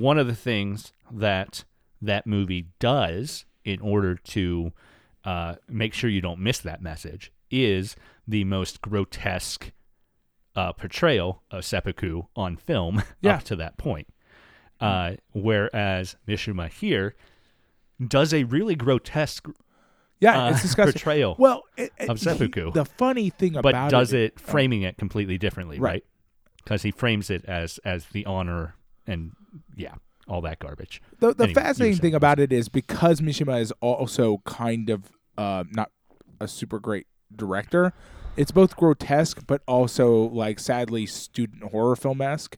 one 0.00 0.18
of 0.18 0.26
the 0.26 0.34
things 0.34 0.92
that 1.10 1.64
that 2.02 2.26
movie 2.26 2.66
does 2.78 3.44
in 3.64 3.80
order 3.80 4.14
to 4.16 4.72
uh, 5.24 5.54
make 5.68 5.94
sure 5.94 6.10
you 6.10 6.20
don't 6.20 6.38
miss 6.40 6.58
that 6.58 6.82
message 6.82 7.32
is 7.50 7.96
the 8.26 8.44
most 8.44 8.80
grotesque 8.82 9.72
uh, 10.56 10.72
portrayal 10.72 11.42
of 11.50 11.64
seppuku 11.64 12.22
on 12.36 12.56
film 12.56 13.02
Yeah. 13.20 13.36
up 13.36 13.44
to 13.44 13.56
that 13.56 13.76
point. 13.78 14.08
Uh, 14.80 15.14
whereas 15.32 16.16
Mishima 16.28 16.68
here 16.68 17.14
does 18.06 18.34
a 18.34 18.44
really 18.44 18.74
grotesque 18.74 19.46
yeah 20.20 20.44
uh, 20.46 20.50
it's 20.50 20.62
disgusting 20.62 20.92
portrayal 20.92 21.36
well 21.38 21.62
it, 21.76 21.92
it- 21.98 22.08
of 22.10 22.18
seppuku. 22.20 22.66
he- 22.66 22.70
the 22.72 22.84
funny 22.84 23.30
thing 23.30 23.56
about 23.56 23.62
but 23.72 23.88
does 23.88 24.12
it, 24.12 24.20
it 24.34 24.40
framing 24.40 24.82
it 24.82 24.98
completely 24.98 25.38
differently, 25.38 25.78
Right. 25.78 25.92
right? 25.92 26.04
Because 26.62 26.82
he 26.82 26.90
frames 26.90 27.30
it 27.30 27.44
as 27.46 27.78
as 27.84 28.06
the 28.06 28.26
honor 28.26 28.74
and 29.06 29.32
yeah, 29.76 29.94
all 30.28 30.40
that 30.42 30.58
garbage. 30.58 31.02
the, 31.20 31.34
the 31.34 31.44
Anyway, 31.44 31.54
fascinating 31.54 31.98
thing 31.98 32.14
about 32.14 32.38
it 32.40 32.52
is 32.52 32.68
because 32.68 33.20
Mishima 33.20 33.60
is 33.60 33.72
also 33.80 34.40
kind 34.44 34.90
of 34.90 35.12
uh, 35.36 35.64
not 35.70 35.90
a 36.40 36.48
super 36.48 36.78
great 36.78 37.06
director. 37.34 37.92
It's 38.36 38.50
both 38.50 38.76
grotesque, 38.76 39.44
but 39.46 39.62
also 39.66 40.14
like 40.28 40.58
sadly 40.58 41.06
student 41.06 41.70
horror 41.70 41.96
film 41.96 42.20
esque. 42.20 42.56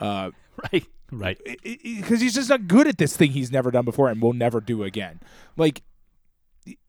Uh, 0.00 0.30
Right, 0.72 0.86
right, 1.12 1.38
because 1.62 2.20
he's 2.20 2.34
just 2.34 2.48
not 2.48 2.66
good 2.66 2.88
at 2.88 2.98
this 2.98 3.16
thing 3.16 3.30
he's 3.30 3.52
never 3.52 3.70
done 3.70 3.84
before 3.84 4.08
and 4.08 4.20
will 4.20 4.32
never 4.32 4.60
do 4.60 4.82
again. 4.82 5.20
Like 5.56 5.82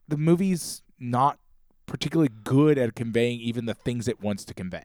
the 0.07 0.17
movie's 0.17 0.81
not 0.99 1.37
particularly 1.85 2.31
good 2.43 2.79
at 2.79 2.95
conveying 2.95 3.39
even 3.41 3.65
the 3.65 3.75
things 3.75 4.07
it 4.07 4.21
wants 4.21 4.43
to 4.45 4.55
convey 4.55 4.83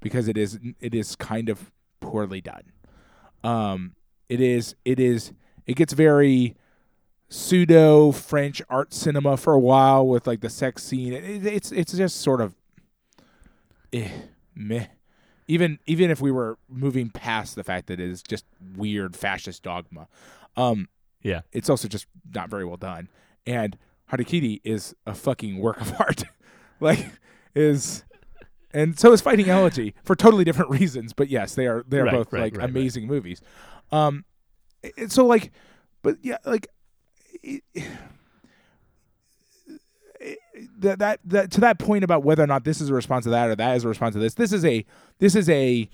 because 0.00 0.28
it 0.28 0.36
is 0.36 0.58
it 0.80 0.94
is 0.94 1.16
kind 1.16 1.48
of 1.48 1.72
poorly 2.00 2.42
done. 2.42 2.72
Um, 3.44 3.94
it 4.28 4.40
is 4.40 4.74
it 4.84 4.98
is 5.00 5.32
it 5.66 5.74
gets 5.76 5.92
very 5.92 6.56
pseudo 7.28 8.10
French 8.12 8.62
art 8.70 8.92
cinema 8.94 9.36
for 9.36 9.52
a 9.52 9.58
while 9.58 10.06
with 10.06 10.26
like 10.26 10.40
the 10.40 10.50
sex 10.50 10.82
scene. 10.82 11.12
It, 11.12 11.44
it's 11.46 11.72
it's 11.72 11.92
just 11.92 12.20
sort 12.20 12.40
of 12.40 12.54
eh, 13.92 14.08
meh. 14.54 14.86
even 15.46 15.78
even 15.86 16.10
if 16.10 16.20
we 16.20 16.30
were 16.30 16.58
moving 16.68 17.10
past 17.10 17.54
the 17.54 17.64
fact 17.64 17.86
that 17.88 18.00
it 18.00 18.08
is 18.10 18.22
just 18.22 18.44
weird 18.76 19.16
fascist 19.16 19.62
dogma, 19.62 20.08
um, 20.56 20.88
Yeah. 21.22 21.40
it's 21.52 21.70
also 21.70 21.88
just 21.88 22.06
not 22.34 22.50
very 22.50 22.64
well 22.64 22.76
done. 22.76 23.08
And 23.46 23.78
Harakiri 24.12 24.60
is 24.64 24.94
a 25.06 25.14
fucking 25.14 25.58
work 25.58 25.80
of 25.80 25.92
art. 26.00 26.24
like 26.80 27.06
is 27.54 28.04
and 28.72 28.98
so 28.98 29.12
is 29.12 29.20
Fighting 29.20 29.48
Elegy 29.48 29.94
for 30.04 30.14
totally 30.14 30.44
different 30.44 30.70
reasons. 30.70 31.12
But 31.12 31.28
yes, 31.28 31.54
they 31.54 31.66
are 31.66 31.84
they 31.88 31.98
are 31.98 32.04
Right, 32.04 32.14
both 32.14 32.32
right, 32.32 32.42
like 32.42 32.56
right, 32.56 32.68
amazing 32.68 33.06
movies. 33.06 33.40
Um, 33.90 34.24
and 34.96 35.10
so 35.10 35.26
like, 35.26 35.52
but 36.02 36.16
yeah, 36.22 36.38
like. 36.44 36.68
It, 37.42 37.62
that, 40.78 40.98
that 40.98 41.20
that 41.24 41.50
to 41.52 41.60
that 41.60 41.78
point 41.78 42.04
about 42.04 42.24
whether 42.24 42.42
or 42.42 42.46
not 42.46 42.64
this 42.64 42.80
is 42.80 42.90
a 42.90 42.94
response 42.94 43.24
to 43.24 43.30
that 43.30 43.48
or 43.48 43.56
that 43.56 43.76
is 43.76 43.84
a 43.84 43.88
response 43.88 44.14
to 44.14 44.18
this 44.18 44.34
this 44.34 44.52
is 44.52 44.64
a 44.64 44.84
this 45.18 45.34
is 45.36 45.48
a 45.48 45.88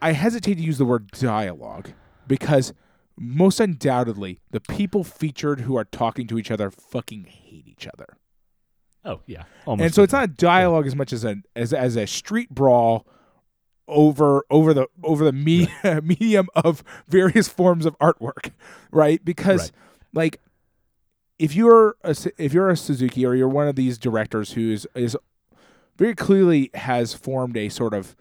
I 0.00 0.12
hesitate 0.12 0.56
to 0.56 0.62
use 0.62 0.78
the 0.78 0.84
word 0.84 1.10
dialogue 1.10 1.90
because 2.26 2.72
most 3.16 3.60
undoubtedly 3.60 4.40
the 4.50 4.60
people 4.60 5.02
featured 5.04 5.62
who 5.62 5.76
are 5.76 5.84
talking 5.84 6.26
to 6.28 6.38
each 6.38 6.50
other 6.50 6.70
fucking 6.70 7.24
hate 7.24 7.66
each 7.66 7.86
other. 7.86 8.16
Oh 9.04 9.20
yeah. 9.26 9.44
Almost 9.66 9.84
and 9.84 9.94
so 9.94 10.02
it's 10.02 10.12
not 10.12 10.24
a 10.24 10.28
dialogue 10.28 10.86
as 10.86 10.94
much 10.96 11.12
as 11.12 11.24
a 11.24 11.36
as 11.54 11.72
as 11.72 11.96
a 11.96 12.06
street 12.06 12.50
brawl 12.50 13.06
over 13.86 14.44
over 14.50 14.72
the 14.72 14.86
over 15.02 15.24
the 15.24 15.32
me- 15.32 15.68
medium 16.02 16.48
of 16.54 16.82
various 17.08 17.48
forms 17.48 17.84
of 17.86 17.98
artwork, 17.98 18.50
right? 18.90 19.22
Because 19.24 19.60
Right. 19.62 19.72
like 20.14 20.40
if 21.38 21.54
you're 21.54 21.96
a, 22.02 22.16
if 22.38 22.52
you're 22.54 22.70
a 22.70 22.76
Suzuki 22.76 23.26
or 23.26 23.34
you're 23.34 23.48
one 23.48 23.68
of 23.68 23.76
these 23.76 23.98
directors 23.98 24.52
who's 24.52 24.86
is 24.94 25.16
very 25.96 26.14
clearly 26.14 26.70
has 26.74 27.12
formed 27.12 27.56
a 27.56 27.68
sort 27.68 27.92
of 27.94 28.16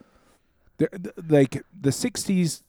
like 1.29 1.61
the 1.79 1.89
60s 1.91 2.61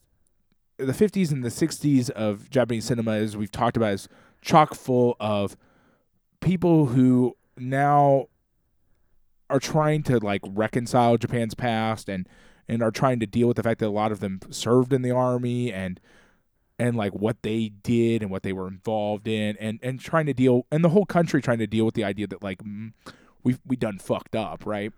the 0.76 0.92
50s 0.92 1.30
and 1.32 1.42
the 1.44 1.48
60s 1.48 2.10
of 2.10 2.50
Japanese 2.50 2.84
cinema 2.84 3.12
as 3.12 3.36
we've 3.36 3.50
talked 3.50 3.76
about 3.76 3.92
is 3.94 4.08
chock 4.42 4.74
full 4.74 5.16
of 5.18 5.56
people 6.40 6.86
who 6.86 7.34
now 7.59 8.26
are 9.50 9.61
trying 9.61 10.02
to 10.05 10.18
like 10.18 10.42
reconcile 10.44 11.16
Japan's 11.16 11.55
past 11.55 12.09
and 12.09 12.28
and 12.68 12.82
are 12.82 12.90
trying 12.90 13.20
to 13.20 13.26
deal 13.26 13.48
with 13.48 13.57
the 13.57 13.62
fact 13.62 13.80
that 13.80 13.86
a 13.86 13.90
lot 13.90 14.11
of 14.11 14.20
them 14.20 14.40
served 14.50 14.92
in 14.92 15.02
the 15.02 15.11
army 15.11 15.72
and 15.72 16.00
and 16.78 16.96
like 16.96 17.12
what 17.12 17.42
they 17.42 17.68
did 17.68 18.22
and 18.22 18.30
what 18.30 18.42
they 18.42 18.52
were 18.52 18.66
involved 18.66 19.28
in 19.28 19.57
and 19.59 19.78
and 19.82 20.00
trying 20.00 20.26
to 20.26 20.34
deal 20.34 20.66
and 20.72 20.82
the 20.82 20.88
whole 20.88 21.07
country 21.07 21.42
trying 21.42 21.59
to 21.59 21.66
deal 21.66 21.84
with 21.84 21.94
the 21.94 22.05
idea 22.05 22.26
that 22.26 22.42
like 22.42 22.62
mm, 22.62 22.92
we 23.42 23.57
we 23.66 23.76
done 23.76 23.98
fucked 23.98 24.34
up 24.34 24.64
right 24.64 24.92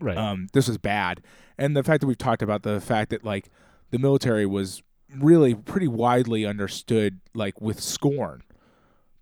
right. 0.00 0.16
um, 0.16 0.48
this 0.52 0.68
is 0.68 0.78
bad. 0.78 1.22
And 1.58 1.76
the 1.76 1.82
fact 1.82 2.00
that 2.00 2.06
we've 2.06 2.18
talked 2.18 2.42
about 2.42 2.62
the 2.62 2.80
fact 2.80 3.10
that 3.10 3.24
like 3.24 3.50
the 3.90 3.98
military 3.98 4.46
was 4.46 4.82
really 5.14 5.54
pretty 5.54 5.88
widely 5.88 6.44
understood 6.44 7.20
like 7.34 7.60
with 7.60 7.80
scorn 7.80 8.42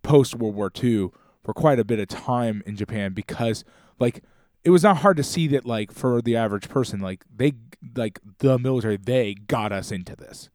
post 0.02 0.34
World 0.34 0.54
War 0.54 0.70
II 0.82 1.10
for 1.44 1.52
quite 1.52 1.78
a 1.78 1.84
bit 1.84 1.98
of 2.00 2.08
time 2.08 2.62
in 2.66 2.74
Japan 2.76 3.12
because 3.12 3.64
like 4.00 4.22
it 4.64 4.70
was 4.70 4.82
not 4.82 4.98
hard 4.98 5.16
to 5.18 5.22
see 5.22 5.46
that 5.48 5.66
like 5.66 5.92
for 5.92 6.22
the 6.22 6.34
average 6.36 6.68
person 6.68 7.00
like 7.00 7.24
they 7.34 7.52
like 7.94 8.18
the 8.38 8.58
military 8.58 8.96
they 8.96 9.34
got 9.34 9.70
us 9.72 9.92
into 9.92 10.16
this 10.16 10.48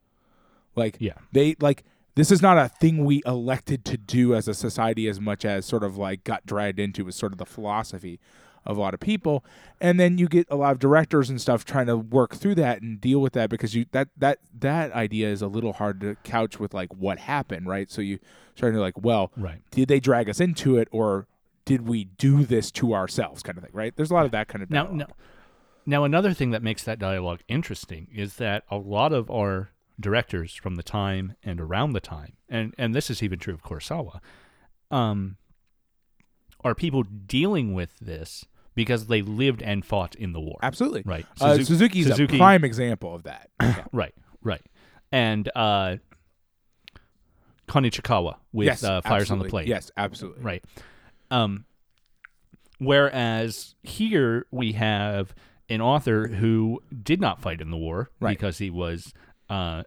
like 0.74 0.96
Yeah. 0.98 1.14
they 1.32 1.56
like 1.60 1.84
this 2.16 2.32
is 2.32 2.42
not 2.42 2.58
a 2.58 2.68
thing 2.68 3.04
we 3.04 3.22
elected 3.24 3.84
to 3.86 3.96
do 3.96 4.34
as 4.34 4.48
a 4.48 4.54
society 4.54 5.08
as 5.08 5.20
much 5.20 5.44
as 5.44 5.64
sort 5.64 5.84
of 5.84 5.96
like 5.96 6.24
got 6.24 6.44
dragged 6.44 6.80
into 6.80 7.04
was 7.04 7.14
sort 7.14 7.32
of 7.32 7.38
the 7.38 7.46
philosophy 7.46 8.18
of 8.66 8.76
a 8.76 8.80
lot 8.80 8.94
of 8.94 9.00
people 9.00 9.44
and 9.80 9.98
then 9.98 10.18
you 10.18 10.28
get 10.28 10.46
a 10.50 10.56
lot 10.56 10.72
of 10.72 10.78
directors 10.78 11.30
and 11.30 11.40
stuff 11.40 11.64
trying 11.64 11.86
to 11.86 11.96
work 11.96 12.34
through 12.36 12.54
that 12.54 12.82
and 12.82 13.00
deal 13.00 13.20
with 13.20 13.32
that 13.32 13.48
because 13.50 13.74
you 13.74 13.86
that 13.92 14.08
that 14.16 14.38
that 14.58 14.92
idea 14.92 15.28
is 15.28 15.42
a 15.42 15.46
little 15.46 15.72
hard 15.74 16.00
to 16.00 16.14
couch 16.24 16.60
with 16.60 16.74
like 16.74 16.92
what 16.94 17.18
happened 17.18 17.66
right 17.66 17.90
so 17.90 18.00
you 18.00 18.18
trying 18.56 18.72
to 18.72 18.80
like 18.80 19.00
well 19.00 19.32
right. 19.36 19.62
did 19.70 19.88
they 19.88 20.00
drag 20.00 20.28
us 20.28 20.40
into 20.40 20.76
it 20.76 20.88
or 20.90 21.26
did 21.64 21.88
we 21.88 22.04
do 22.04 22.44
this 22.44 22.70
to 22.70 22.94
ourselves 22.94 23.42
kind 23.42 23.56
of 23.56 23.64
thing 23.64 23.72
right 23.74 23.96
there's 23.96 24.10
a 24.10 24.14
lot 24.14 24.26
of 24.26 24.32
that 24.32 24.48
kind 24.48 24.62
of 24.62 24.70
Now, 24.70 24.84
dialogue. 24.84 24.98
now, 24.98 25.06
now, 25.86 26.04
another 26.04 26.34
thing 26.34 26.50
that 26.50 26.62
makes 26.62 26.84
that 26.84 26.98
dialogue 26.98 27.40
interesting 27.48 28.06
is 28.14 28.36
that 28.36 28.64
a 28.70 28.76
lot 28.76 29.12
of 29.12 29.30
our 29.30 29.70
directors 29.98 30.54
from 30.54 30.76
the 30.76 30.82
time 30.82 31.34
and 31.42 31.60
around 31.60 31.94
the 31.94 32.00
time, 32.00 32.34
and 32.48 32.74
and 32.78 32.94
this 32.94 33.10
is 33.10 33.22
even 33.22 33.38
true 33.38 33.54
of 33.54 33.62
Kurosawa, 33.62 34.20
um, 34.90 35.36
are 36.64 36.74
people 36.74 37.02
dealing 37.02 37.72
with 37.74 37.98
this 38.00 38.44
because 38.74 39.06
they 39.08 39.22
lived 39.22 39.62
and 39.62 39.84
fought 39.84 40.14
in 40.14 40.32
the 40.32 40.40
war. 40.40 40.58
absolutely 40.62 41.02
Right. 41.04 41.26
uh, 41.40 41.54
Suzu- 41.56 41.66
Suzuki's 41.66 42.06
Suzuki- 42.06 42.36
a 42.36 42.38
prime 42.38 42.64
example 42.64 43.14
of 43.14 43.24
that 43.24 43.50
Yeah. 43.62 43.84
Right. 43.92 44.14
Right. 44.42 44.62
And 45.12 45.50
uh, 45.56 45.96
Kon 47.66 47.84
Ichikawa 47.84 48.36
with 48.52 48.66
yes 48.66 48.82
uh, 48.84 49.00
Fires 49.00 49.30
on 49.30 49.38
the 49.38 49.44
absolutely. 49.44 49.50
Plate. 49.50 49.66
yes 49.68 49.90
absolutely 49.96 50.42
Right. 50.42 50.64
Um, 51.30 51.64
whereas 52.78 53.74
here 53.82 54.46
we 54.50 54.72
have 54.72 55.34
an 55.68 55.80
author 55.80 56.26
who 56.28 56.80
did 57.02 57.20
not 57.20 57.40
fight 57.40 57.60
in 57.60 57.70
the 57.70 57.76
war 57.76 58.10
Right. 58.20 58.36
because 58.36 58.58
he 58.58 58.70
was 58.70 59.12
uh, 59.48 59.82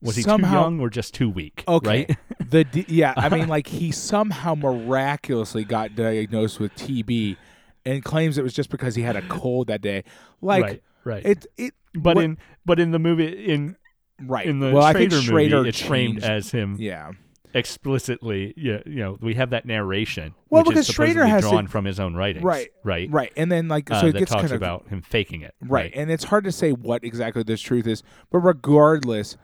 was 0.00 0.16
he 0.16 0.22
Somehow- 0.22 0.48
too 0.50 0.54
young 0.56 0.80
or 0.80 0.90
just 0.90 1.14
too 1.14 1.30
weak? 1.30 1.62
Okay. 1.68 1.88
Right. 2.08 2.16
The 2.52 2.64
d- 2.64 2.84
yeah, 2.88 3.14
I 3.16 3.28
mean, 3.28 3.48
like 3.48 3.66
he 3.66 3.90
somehow 3.90 4.54
miraculously 4.54 5.64
got 5.64 5.94
diagnosed 5.96 6.60
with 6.60 6.72
TB, 6.76 7.36
and 7.84 8.04
claims 8.04 8.38
it 8.38 8.42
was 8.44 8.52
just 8.54 8.70
because 8.70 8.94
he 8.94 9.02
had 9.02 9.16
a 9.16 9.22
cold 9.22 9.66
that 9.68 9.80
day. 9.80 10.04
Like 10.40 10.62
right. 10.62 10.82
Right. 11.04 11.26
it, 11.26 11.46
it. 11.56 11.74
but 11.94 12.16
what- 12.16 12.24
in 12.24 12.38
but 12.64 12.78
in 12.78 12.90
the 12.92 12.98
movie 12.98 13.26
in 13.26 13.76
right 14.20 14.46
in 14.46 14.60
the 14.60 14.70
well, 14.70 14.84
I 14.84 14.92
Schrader 14.92 15.16
think 15.16 15.28
Schrader 15.28 15.56
movie, 15.56 15.68
it's 15.70 15.80
framed 15.80 16.22
as 16.22 16.50
him 16.52 16.76
yeah. 16.78 17.10
explicitly. 17.54 18.54
Yeah, 18.56 18.80
you 18.86 18.96
know, 18.96 19.18
we 19.20 19.34
have 19.34 19.50
that 19.50 19.64
narration, 19.66 20.34
Well, 20.50 20.62
which 20.62 20.70
because 20.74 20.88
is 20.88 20.94
Schrader 20.94 21.24
has 21.26 21.42
drawn 21.42 21.66
from 21.66 21.84
his 21.84 21.98
own 21.98 22.14
writings. 22.14 22.44
Right, 22.44 22.68
Right. 22.84 23.10
Right, 23.10 23.32
and 23.36 23.50
then 23.50 23.68
like 23.68 23.90
Uh, 23.90 24.00
so 24.00 24.06
it 24.08 24.16
gets 24.16 24.30
talks 24.30 24.42
kind 24.42 24.52
of 24.52 24.56
about 24.58 24.88
him 24.88 25.02
faking 25.02 25.42
it. 25.42 25.54
right, 25.62 25.90
and 25.94 26.10
it's 26.10 26.24
hard 26.24 26.44
to 26.44 26.52
say 26.52 26.72
what 26.72 27.02
exactly 27.04 27.42
this 27.42 27.60
truth 27.60 27.86
is, 27.86 28.02
but 28.30 28.38
regardless, 28.40 29.36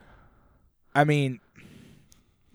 I 0.95 1.03
mean, 1.03 1.39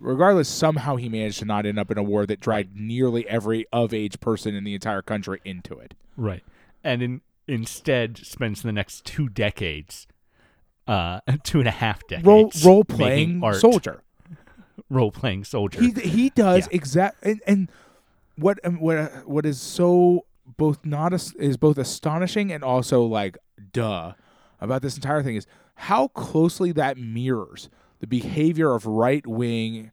regardless, 0.04 0.48
somehow 0.48 0.96
he 0.96 1.08
managed 1.08 1.38
to 1.40 1.44
not 1.44 1.66
end 1.66 1.78
up 1.78 1.90
in 1.90 1.98
a 1.98 2.02
war 2.02 2.26
that 2.26 2.40
dragged 2.40 2.76
nearly 2.76 3.26
every 3.28 3.66
of 3.72 3.92
age 3.92 4.20
person 4.20 4.54
in 4.54 4.64
the 4.64 4.74
entire 4.74 5.02
country 5.02 5.40
into 5.44 5.78
it. 5.78 5.94
Right. 6.16 6.42
And 6.82 7.02
in, 7.02 7.20
instead 7.48 8.18
spends 8.18 8.62
the 8.62 8.72
next 8.72 9.04
two 9.04 9.28
decades, 9.28 10.06
uh, 10.86 11.20
two 11.42 11.58
and 11.58 11.68
a 11.68 11.72
half 11.72 12.06
decades, 12.06 12.26
role, 12.26 12.52
role 12.64 12.84
playing 12.84 13.42
soldier. 13.54 14.02
role 14.90 15.10
playing 15.10 15.44
soldier. 15.44 15.80
He 15.80 15.90
he 15.92 16.30
does 16.30 16.68
Yeah. 16.70 16.76
exact 16.76 17.24
and, 17.24 17.40
and 17.46 17.70
what 18.36 18.58
um, 18.64 18.80
what 18.80 18.96
uh, 18.98 19.08
what 19.24 19.46
is 19.46 19.60
so 19.60 20.26
both 20.58 20.84
not 20.84 21.12
as, 21.14 21.32
is 21.34 21.56
both 21.56 21.78
astonishing 21.78 22.52
and 22.52 22.62
also 22.62 23.02
like 23.02 23.38
duh 23.72 24.12
about 24.60 24.82
this 24.82 24.96
entire 24.96 25.22
thing 25.22 25.36
is 25.36 25.46
how 25.76 26.08
closely 26.08 26.70
that 26.72 26.98
mirrors 26.98 27.70
the 28.00 28.06
behavior 28.06 28.74
of 28.74 28.84
right 28.86 29.26
wing 29.26 29.90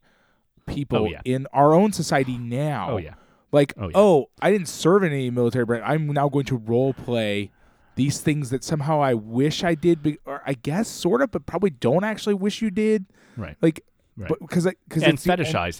people 0.66 0.98
Oh, 0.98 1.06
yeah. 1.06 1.20
in 1.24 1.46
our 1.52 1.72
own 1.74 1.92
society 1.92 2.34
oh, 2.40 2.42
now. 2.42 2.90
oh 2.92 2.96
yeah. 2.98 3.14
Like, 3.50 3.74
Oh, 3.76 3.90
oh. 3.94 4.26
I 4.40 4.50
didn't 4.50 4.68
serve 4.68 5.02
in 5.02 5.12
any 5.12 5.30
military, 5.30 5.64
but 5.66 5.82
I'm 5.84 6.06
now 6.06 6.28
going 6.28 6.46
to 6.46 6.56
role 6.56 6.94
play 6.94 7.50
these 7.96 8.18
things 8.20 8.48
that 8.50 8.64
somehow 8.64 9.02
I 9.02 9.12
wish 9.12 9.62
I 9.62 9.74
did, 9.74 10.02
be, 10.02 10.16
or 10.24 10.40
I 10.46 10.54
guess 10.54 10.88
sort 10.88 11.20
of, 11.20 11.30
but 11.30 11.44
probably 11.44 11.68
don't 11.70 12.04
actually 12.04 12.32
wish 12.34 12.62
you 12.62 12.70
did. 12.70 13.04
Right. 13.36 13.56
Like, 13.60 13.84
Right. 14.14 14.28
but 14.28 14.40
because 14.40 14.66
because 14.88 15.02
and 15.04 15.14
it's 15.14 15.24
the 15.24 15.30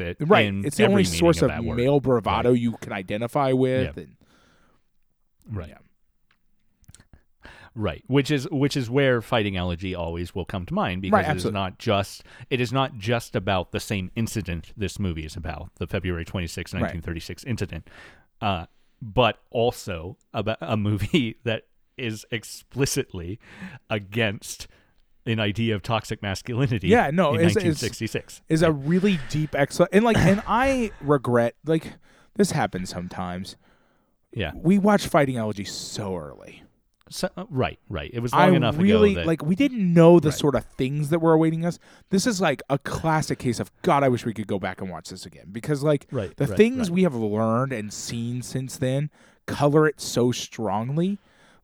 it. 0.00 0.16
right, 0.20 0.50
it's 0.64 0.78
the 0.78 0.86
only 0.86 1.04
source 1.04 1.42
of, 1.42 1.48
that 1.48 1.62
male 1.62 2.00
bravado 2.00 2.52
you 2.52 2.72
can 2.80 2.90
identify 2.92 3.52
with. 3.52 3.94
Yeah. 3.96 4.02
And, 4.04 4.16
Right. 5.50 5.68
Yeah. 5.68 5.78
Right. 7.74 8.04
Which 8.06 8.30
is 8.30 8.48
which 8.50 8.76
is 8.76 8.90
where 8.90 9.22
fighting 9.22 9.56
elegy 9.56 9.94
always 9.94 10.34
will 10.34 10.44
come 10.44 10.66
to 10.66 10.74
mind 10.74 11.02
because 11.02 11.12
Right, 11.26 11.30
it 11.30 11.36
is 11.36 11.44
not 11.46 11.78
just 11.78 12.22
it 12.50 12.60
is 12.60 12.72
not 12.72 12.98
just 12.98 13.34
about 13.34 13.72
the 13.72 13.80
same 13.80 14.10
incident 14.14 14.72
this 14.76 14.98
movie 14.98 15.24
is 15.24 15.36
about, 15.36 15.70
the 15.76 15.86
February 15.86 16.24
26, 16.24 16.72
1936 16.74 17.44
incident. 17.44 17.88
Uh, 18.40 18.66
but 19.00 19.38
also 19.50 20.16
about 20.34 20.58
a 20.60 20.76
movie 20.76 21.36
that 21.44 21.62
is 21.96 22.24
explicitly 22.30 23.38
against 23.90 24.66
an 25.26 25.38
idea 25.38 25.74
of 25.74 25.82
toxic 25.82 26.20
masculinity 26.22 26.88
Yeah, 26.88 27.10
no, 27.12 27.30
in 27.34 27.36
it's- 27.40 27.56
it's- 27.56 27.80
1966. 27.82 28.42
is 28.48 28.62
a 28.62 28.72
really 28.72 29.18
deep 29.30 29.54
excellent 29.54 29.90
and 29.94 30.04
like 30.04 30.16
and 30.18 30.42
I 30.46 30.90
regret 31.00 31.54
like 31.64 31.94
this 32.34 32.50
happens 32.52 32.90
sometimes. 32.90 33.56
yeah. 34.32 34.52
We 34.54 34.78
watch 34.78 35.06
Fighting 35.06 35.36
Elegy 35.36 35.64
so 35.64 36.16
early. 36.16 36.62
So, 37.12 37.28
uh, 37.36 37.44
right, 37.50 37.78
right. 37.88 38.10
It 38.12 38.20
was 38.20 38.32
long 38.32 38.40
I 38.42 38.56
enough 38.56 38.78
really 38.78 39.12
ago 39.12 39.20
that 39.20 39.26
like 39.26 39.42
we 39.44 39.54
didn't 39.54 39.92
know 39.92 40.18
the 40.18 40.30
Right. 40.30 40.38
sort 40.38 40.54
of 40.54 40.64
things 40.64 41.10
that 41.10 41.20
were 41.20 41.32
awaiting 41.32 41.64
us. 41.64 41.78
This 42.10 42.26
is 42.26 42.40
like 42.40 42.62
a 42.70 42.78
classic 42.78 43.38
case 43.38 43.60
of 43.60 43.70
God. 43.82 44.02
I 44.02 44.08
wish 44.08 44.24
we 44.24 44.32
could 44.34 44.46
go 44.46 44.58
back 44.58 44.80
and 44.80 44.90
watch 44.90 45.10
this 45.10 45.26
again 45.26 45.46
because 45.52 45.82
like 45.82 46.06
Right, 46.10 46.36
the 46.36 46.46
right, 46.46 46.56
things 46.56 46.90
we 46.90 47.02
have 47.04 47.14
learned 47.14 47.72
and 47.72 47.92
seen 47.92 48.42
since 48.42 48.76
then 48.78 49.10
color 49.46 49.86
it 49.86 50.00
so 50.00 50.32
strongly. 50.32 51.18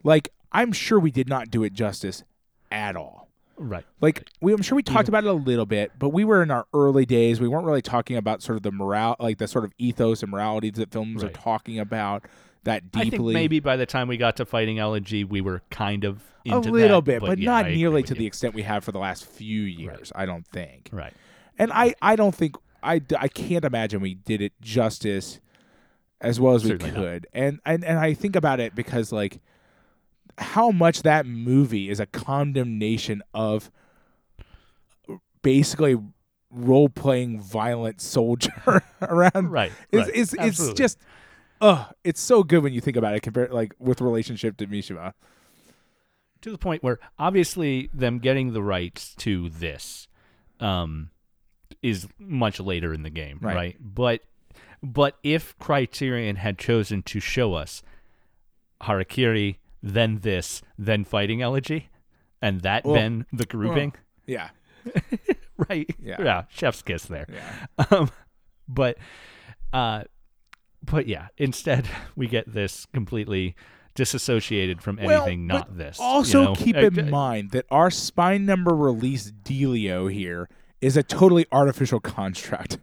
Like 0.05 0.33
I'm 0.53 0.73
sure 0.73 0.99
we 0.99 1.11
did 1.11 1.29
not 1.29 1.51
do 1.51 1.65
it 1.65 1.73
justice 1.73 2.25
at 2.71 2.97
all. 2.97 3.29
Right. 3.61 3.85
Like 4.01 4.29
we, 4.41 4.53
I'm 4.53 4.63
sure 4.63 4.77
we 4.77 4.85
talked 4.85 5.09
about 5.09 5.25
it 5.25 5.31
a 5.31 5.33
little 5.33 5.67
bit, 5.67 5.91
but 5.99 6.11
we 6.11 6.25
were 6.25 6.43
in 6.45 6.51
our 6.53 6.67
early 6.73 7.05
days. 7.05 7.41
We 7.41 7.49
weren't 7.49 7.67
really 7.67 7.83
talking 7.83 8.17
about 8.17 8.41
sort 8.41 8.57
of 8.57 8.63
the 8.63 8.71
morale, 8.71 9.17
like 9.19 9.39
the 9.39 9.49
sort 9.49 9.65
of 9.65 9.73
ethos 9.79 10.23
and 10.23 10.31
morality 10.31 10.71
that 10.71 10.93
films 10.93 11.25
are 11.25 11.29
talking 11.31 11.79
about 11.81 12.25
that 12.65 12.83
I 12.95 13.09
think 13.09 13.23
maybe 13.23 13.61
by 13.61 13.77
the 13.77 13.87
time 13.87 14.09
we 14.09 14.17
got 14.17 14.37
to 14.37 14.45
fighting 14.45 14.79
elegy, 14.79 15.25
we 15.25 15.41
were 15.41 15.63
kind 15.71 16.05
of 16.05 16.21
a 16.47 16.59
little 16.59 17.03
that, 17.03 17.21
bit, 17.21 17.21
but, 17.21 17.39
yeah, 17.39 17.51
not 17.51 17.67
I 17.67 17.75
nearly 17.75 18.03
to 18.05 18.15
you. 18.15 18.19
the 18.21 18.27
extent 18.27 18.55
we 18.55 18.63
have 18.63 18.85
for 18.85 18.93
the 18.93 18.99
last 18.99 19.25
few 19.27 19.63
years. 19.63 20.13
I 20.15 20.27
don't 20.27 20.47
think. 20.47 20.89
right. 20.93 21.13
And 21.59 21.73
I, 21.73 21.95
I 22.01 22.15
don't 22.17 22.35
think 22.35 22.57
I, 22.83 23.03
I 23.19 23.29
can't 23.29 23.65
imagine 23.65 24.01
we 24.01 24.15
did 24.15 24.41
it 24.41 24.53
justice 24.61 25.41
as 26.21 26.39
well 26.41 26.55
as 26.55 26.65
we 26.65 26.71
Certainly 26.71 26.93
not. 26.93 27.01
could. 27.01 27.27
And, 27.33 27.61
and 27.67 27.85
and 27.85 27.99
I 27.99 28.15
think 28.15 28.37
about 28.37 28.61
it 28.61 28.75
because 28.75 29.13
like 29.13 29.41
how 30.39 30.71
much 30.71 31.03
that 31.03 31.27
movie 31.27 31.91
is 31.91 31.99
a 32.01 32.07
condemnation 32.07 33.23
of 33.35 33.71
basically 35.43 35.97
role 36.51 36.89
playing 36.89 37.41
violent 37.41 38.01
soldier 38.01 38.83
around 39.03 39.51
Right. 39.51 39.73
it's 39.93 40.07
right. 40.09 40.17
it's, 40.17 40.61
it's 40.61 40.73
just 40.75 40.99
uh 41.61 41.87
it's 42.05 42.21
so 42.21 42.43
good 42.43 42.63
when 42.63 42.73
you 42.73 42.81
think 42.81 42.97
about 42.97 43.15
it 43.15 43.21
compared 43.21 43.53
like 43.53 43.75
with 43.79 44.01
relationship 44.01 44.57
to 44.57 44.67
Mishima. 44.67 45.13
to 46.41 46.51
the 46.51 46.59
point 46.59 46.83
where 46.83 46.99
obviously 47.19 47.91
them 47.93 48.19
getting 48.19 48.53
the 48.53 48.63
rights 48.63 49.15
to 49.17 49.49
this 49.49 50.07
um 50.61 51.11
is 51.83 52.09
much 52.19 52.59
later 52.61 52.93
in 52.95 53.03
the 53.03 53.11
game 53.11 53.39
Right. 53.41 53.55
right, 53.57 53.77
but 53.81 54.23
but 54.83 55.17
if 55.23 55.59
criterion 55.59 56.37
had 56.37 56.59
chosen 56.59 57.03
to 57.05 57.21
show 57.21 57.55
us 57.55 57.83
harakiri 58.83 59.57
then 59.83 60.21
this 60.21 60.63
then 60.79 61.05
fighting 61.05 61.43
elegy 61.43 61.89
and 62.41 62.61
that 62.63 62.85
Well, 62.85 62.95
been 62.95 63.27
the 63.33 63.47
grouping 63.47 63.95
Yeah. 64.27 64.51
right 65.69 65.91
Yeah. 66.01 66.45
chef's 66.49 66.83
kiss 66.83 67.05
there 67.05 67.27
Yeah. 67.33 67.85
um, 67.91 68.11
but 68.69 68.99
uh 69.73 70.05
but 70.91 71.07
yeah 71.07 71.29
instead 71.37 71.89
we 72.17 72.27
get 72.27 72.53
this 72.53 72.87
completely 72.93 73.55
disassociated 73.95 74.81
from 74.81 74.99
anything 74.99 75.47
but 75.49 75.55
not 75.55 75.77
this 75.79 75.99
you 75.99 76.05
Also, 76.05 76.45
know? 76.45 76.55
keep 76.55 76.77
in 76.77 77.11
mind 77.11 77.51
that 77.51 77.67
our 77.71 77.91
spine 77.91 78.47
number 78.47 78.75
release 78.75 79.33
dealio 79.43 80.13
here 80.13 80.49
is 80.81 80.97
a 80.97 81.03
totally 81.03 81.45
artificial 81.51 81.99
construct. 81.99 82.79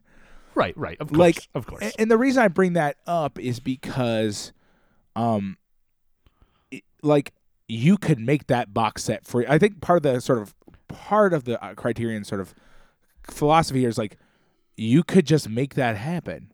right 0.55 0.75
right 0.77 0.97
of 0.99 1.07
course 1.07 1.17
Like, 1.17 1.47
of 1.55 1.65
course 1.65 1.93
And 1.97 2.11
the 2.11 2.17
reason 2.17 2.43
I 2.43 2.49
bring 2.49 2.73
that 2.73 2.97
up 3.07 3.39
is 3.39 3.59
because, 3.61 4.51
um, 5.15 5.57
it- 6.71 6.83
like 7.01 7.31
you 7.67 7.97
could 7.97 8.19
make 8.19 8.47
that 8.47 8.73
box 8.73 9.03
set 9.03 9.25
for. 9.25 9.43
I 9.49 9.57
think 9.57 9.81
part 9.81 9.97
of 9.97 10.03
the 10.03 10.19
sort 10.21 10.39
of 10.39 10.53
part 10.87 11.33
of 11.33 11.45
the 11.45 11.63
uh, 11.63 11.73
Criterion 11.73 12.23
sort 12.23 12.39
of 12.41 12.53
philosophy 13.23 13.79
here 13.79 13.89
is 13.89 13.97
like 13.97 14.17
you 14.77 15.01
could 15.03 15.25
just 15.25 15.49
make 15.49 15.73
that 15.75 15.95
happen. 15.97 16.51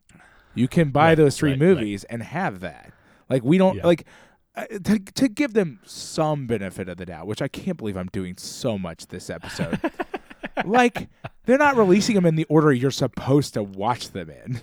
You 0.56 0.68
can 0.68 0.90
buy 0.92 1.10
Right, 1.10 1.16
those 1.16 1.38
three 1.38 1.52
right, 1.52 1.60
right. 1.62 1.68
movies 1.68 2.04
and 2.06 2.22
have 2.24 2.60
that. 2.62 2.92
Like 3.30 3.44
we 3.44 3.58
don't 3.58 3.78
Yeah. 3.78 3.88
like 3.88 4.06
uh, 4.56 4.66
to 4.84 5.00
to 5.00 5.28
give 5.30 5.54
them 5.54 5.80
some 5.86 6.46
benefit 6.48 6.90
of 6.90 6.98
the 6.98 7.06
doubt, 7.06 7.26
which 7.28 7.42
I 7.42 7.48
can't 7.48 7.78
believe 7.78 7.96
I'm 7.96 8.10
doing 8.12 8.36
so 8.38 8.78
much 8.78 9.08
this 9.08 9.30
episode. 9.30 9.80
like 10.66 11.08
they're 11.46 11.58
not 11.58 11.78
releasing 11.78 12.16
them 12.16 12.26
in 12.26 12.36
the 12.36 12.44
order 12.46 12.72
you're 12.74 12.92
supposed 12.92 13.54
to 13.54 13.64
watch 13.64 14.10
them 14.12 14.30
in. 14.30 14.62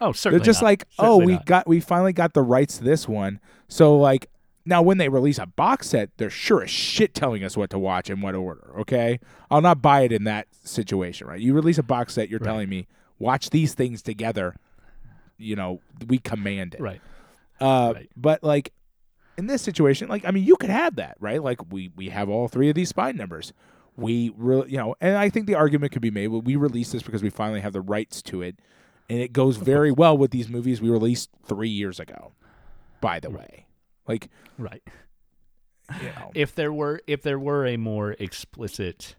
oh 0.00 0.12
certainly 0.12 0.38
They're 0.40 0.44
just 0.44 0.60
not. 0.62 0.66
like, 0.66 0.84
oh, 0.98 1.04
Certainly 1.18 1.26
we 1.26 1.32
not. 1.34 1.46
got 1.46 1.66
we 1.68 1.80
finally 1.80 2.12
got 2.12 2.34
the 2.34 2.42
rights 2.42 2.78
to 2.78 2.84
this 2.84 3.08
one. 3.08 3.40
So 3.68 3.96
like 3.96 4.28
now 4.66 4.82
when 4.82 4.98
they 4.98 5.08
release 5.08 5.38
a 5.38 5.46
box 5.46 5.88
set, 5.88 6.10
they're 6.18 6.28
sure 6.30 6.62
as 6.62 6.70
shit 6.70 7.14
telling 7.14 7.42
us 7.42 7.56
what 7.56 7.70
to 7.70 7.78
watch 7.78 8.10
in 8.10 8.20
what 8.20 8.34
order, 8.34 8.72
okay? 8.80 9.18
I'll 9.50 9.62
not 9.62 9.80
buy 9.80 10.02
it 10.02 10.12
in 10.12 10.24
that 10.24 10.48
situation, 10.64 11.26
right? 11.26 11.40
You 11.40 11.54
release 11.54 11.78
a 11.78 11.82
box 11.82 12.12
set, 12.14 12.28
you're 12.28 12.40
Right. 12.40 12.46
telling 12.46 12.68
me 12.68 12.86
watch 13.18 13.50
these 13.50 13.72
things 13.74 14.02
together. 14.02 14.54
You 15.40 15.56
know, 15.56 15.80
we 16.06 16.18
command 16.18 16.74
it. 16.74 16.80
right 16.80 17.00
Uh, 17.60 17.92
Right. 17.94 18.10
But 18.16 18.42
like 18.42 18.72
in 19.36 19.46
this 19.46 19.62
situation, 19.62 20.08
like 20.08 20.24
I 20.24 20.30
mean, 20.30 20.44
you 20.44 20.56
could 20.56 20.70
have 20.70 20.96
that, 20.96 21.16
right? 21.20 21.42
Like 21.42 21.72
we 21.72 21.90
we 21.96 22.08
have 22.10 22.28
all 22.28 22.48
three 22.48 22.68
of 22.68 22.74
these 22.74 22.90
spine 22.90 23.16
numbers. 23.16 23.52
We 23.96 24.32
really, 24.36 24.70
you 24.70 24.78
know, 24.78 24.94
and 25.00 25.16
I 25.16 25.28
think 25.28 25.46
the 25.46 25.56
argument 25.56 25.92
could 25.92 26.02
be 26.02 26.10
made. 26.10 26.28
Well, 26.28 26.40
we 26.40 26.56
release 26.56 26.92
this 26.92 27.02
because 27.02 27.22
we 27.22 27.30
finally 27.30 27.60
have 27.60 27.72
the 27.72 27.80
rights 27.80 28.22
to 28.22 28.40
it, 28.40 28.58
and 29.08 29.18
it 29.18 29.32
goes 29.32 29.56
very 29.56 29.90
well 29.90 30.16
with 30.16 30.30
these 30.30 30.48
movies 30.48 30.80
we 30.80 30.88
released 30.90 31.30
three 31.44 31.68
years 31.68 32.00
ago. 32.00 32.32
By 33.00 33.20
the 33.20 33.30
way, 33.30 33.66
like 34.06 34.30
right 34.58 34.82
you 36.00 36.08
know, 36.08 36.30
if 36.34 36.54
there 36.54 36.72
were 36.72 37.00
if 37.06 37.22
there 37.22 37.38
were 37.38 37.66
a 37.66 37.76
more 37.76 38.12
explicit 38.12 39.16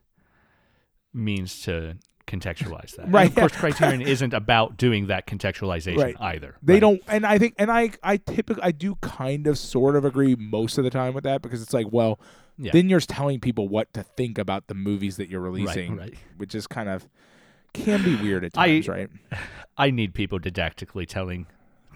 means 1.13 1.61
to 1.63 1.97
contextualize 2.31 2.95
that 2.95 3.05
And 3.05 3.13
Right. 3.13 3.29
of 3.29 3.35
course 3.35 3.51
criterion 3.51 4.01
isn't 4.15 4.33
about 4.33 4.77
doing 4.77 5.07
that 5.07 5.27
contextualization 5.27 5.97
Right. 5.97 6.15
either 6.19 6.55
they 6.63 6.73
right? 6.75 6.79
don't, 6.79 7.01
and 7.07 7.25
I 7.25 7.37
think, 7.37 7.55
and 7.59 7.71
I, 7.71 7.91
I 8.03 8.17
typically, 8.17 8.63
I 8.63 8.71
do 8.71 8.95
kind 9.01 9.47
of, 9.47 9.57
sort 9.57 9.95
of 9.95 10.05
agree 10.05 10.35
most 10.35 10.77
of 10.77 10.83
the 10.83 10.89
time 10.89 11.13
with 11.13 11.23
that 11.25 11.41
because 11.41 11.61
it's 11.61 11.73
like, 11.73 11.87
well, 11.91 12.19
Yeah. 12.57 12.71
then 12.73 12.89
you're 12.89 12.99
telling 12.99 13.39
people 13.39 13.67
what 13.67 13.91
to 13.93 14.03
think 14.03 14.37
about 14.37 14.67
the 14.67 14.73
movies 14.75 15.17
that 15.17 15.29
you're 15.29 15.41
releasing, 15.41 15.97
right 15.97 16.13
which 16.37 16.55
is 16.55 16.67
kind 16.67 16.89
of 16.89 17.07
can 17.73 18.03
be 18.03 18.15
weird 18.15 18.43
at 18.43 18.57
I- 18.57 18.67
times, 18.81 18.87
right? 18.87 19.09
i 19.77 19.89
need 19.89 20.13
people 20.13 20.39
didactically 20.39 21.07
telling 21.07 21.45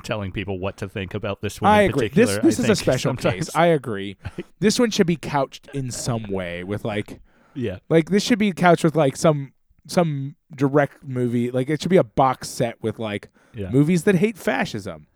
telling 0.04 0.32
people 0.32 0.60
what 0.60 0.76
to 0.78 0.90
think 0.90 1.14
about 1.14 1.42
this 1.42 1.62
one 1.62 1.72
I 1.72 1.82
in 1.84 1.90
agree. 1.90 2.10
particular 2.10 2.42
This 2.42 2.58
this 2.58 2.60
I 2.60 2.64
is 2.64 2.70
a 2.70 2.76
special 2.84 3.10
sometimes. 3.10 3.46
case. 3.48 3.56
I 3.56 3.68
agree. 3.68 4.18
This 4.60 4.78
one 4.80 4.90
should 4.92 5.08
be 5.08 5.16
couched 5.16 5.70
in 5.74 5.90
some 5.92 6.24
way 6.30 6.64
with 6.64 6.84
like 6.86 7.20
yeah 7.54 7.78
like 7.90 8.10
this 8.10 8.22
should 8.24 8.40
be 8.40 8.52
couched 8.52 8.84
with 8.84 8.96
like 8.96 9.16
some 9.16 9.54
some 9.88 10.36
direct 10.56 11.04
movie. 11.04 11.52
Like 11.52 11.70
it 11.70 11.82
should 11.82 11.90
be 11.90 11.98
a 11.98 12.04
box 12.04 12.50
set 12.50 12.82
with 12.82 13.00
like 13.00 13.30
yeah 13.54 13.70
movies 13.70 14.04
that 14.04 14.16
hate 14.16 14.38
fascism, 14.38 15.08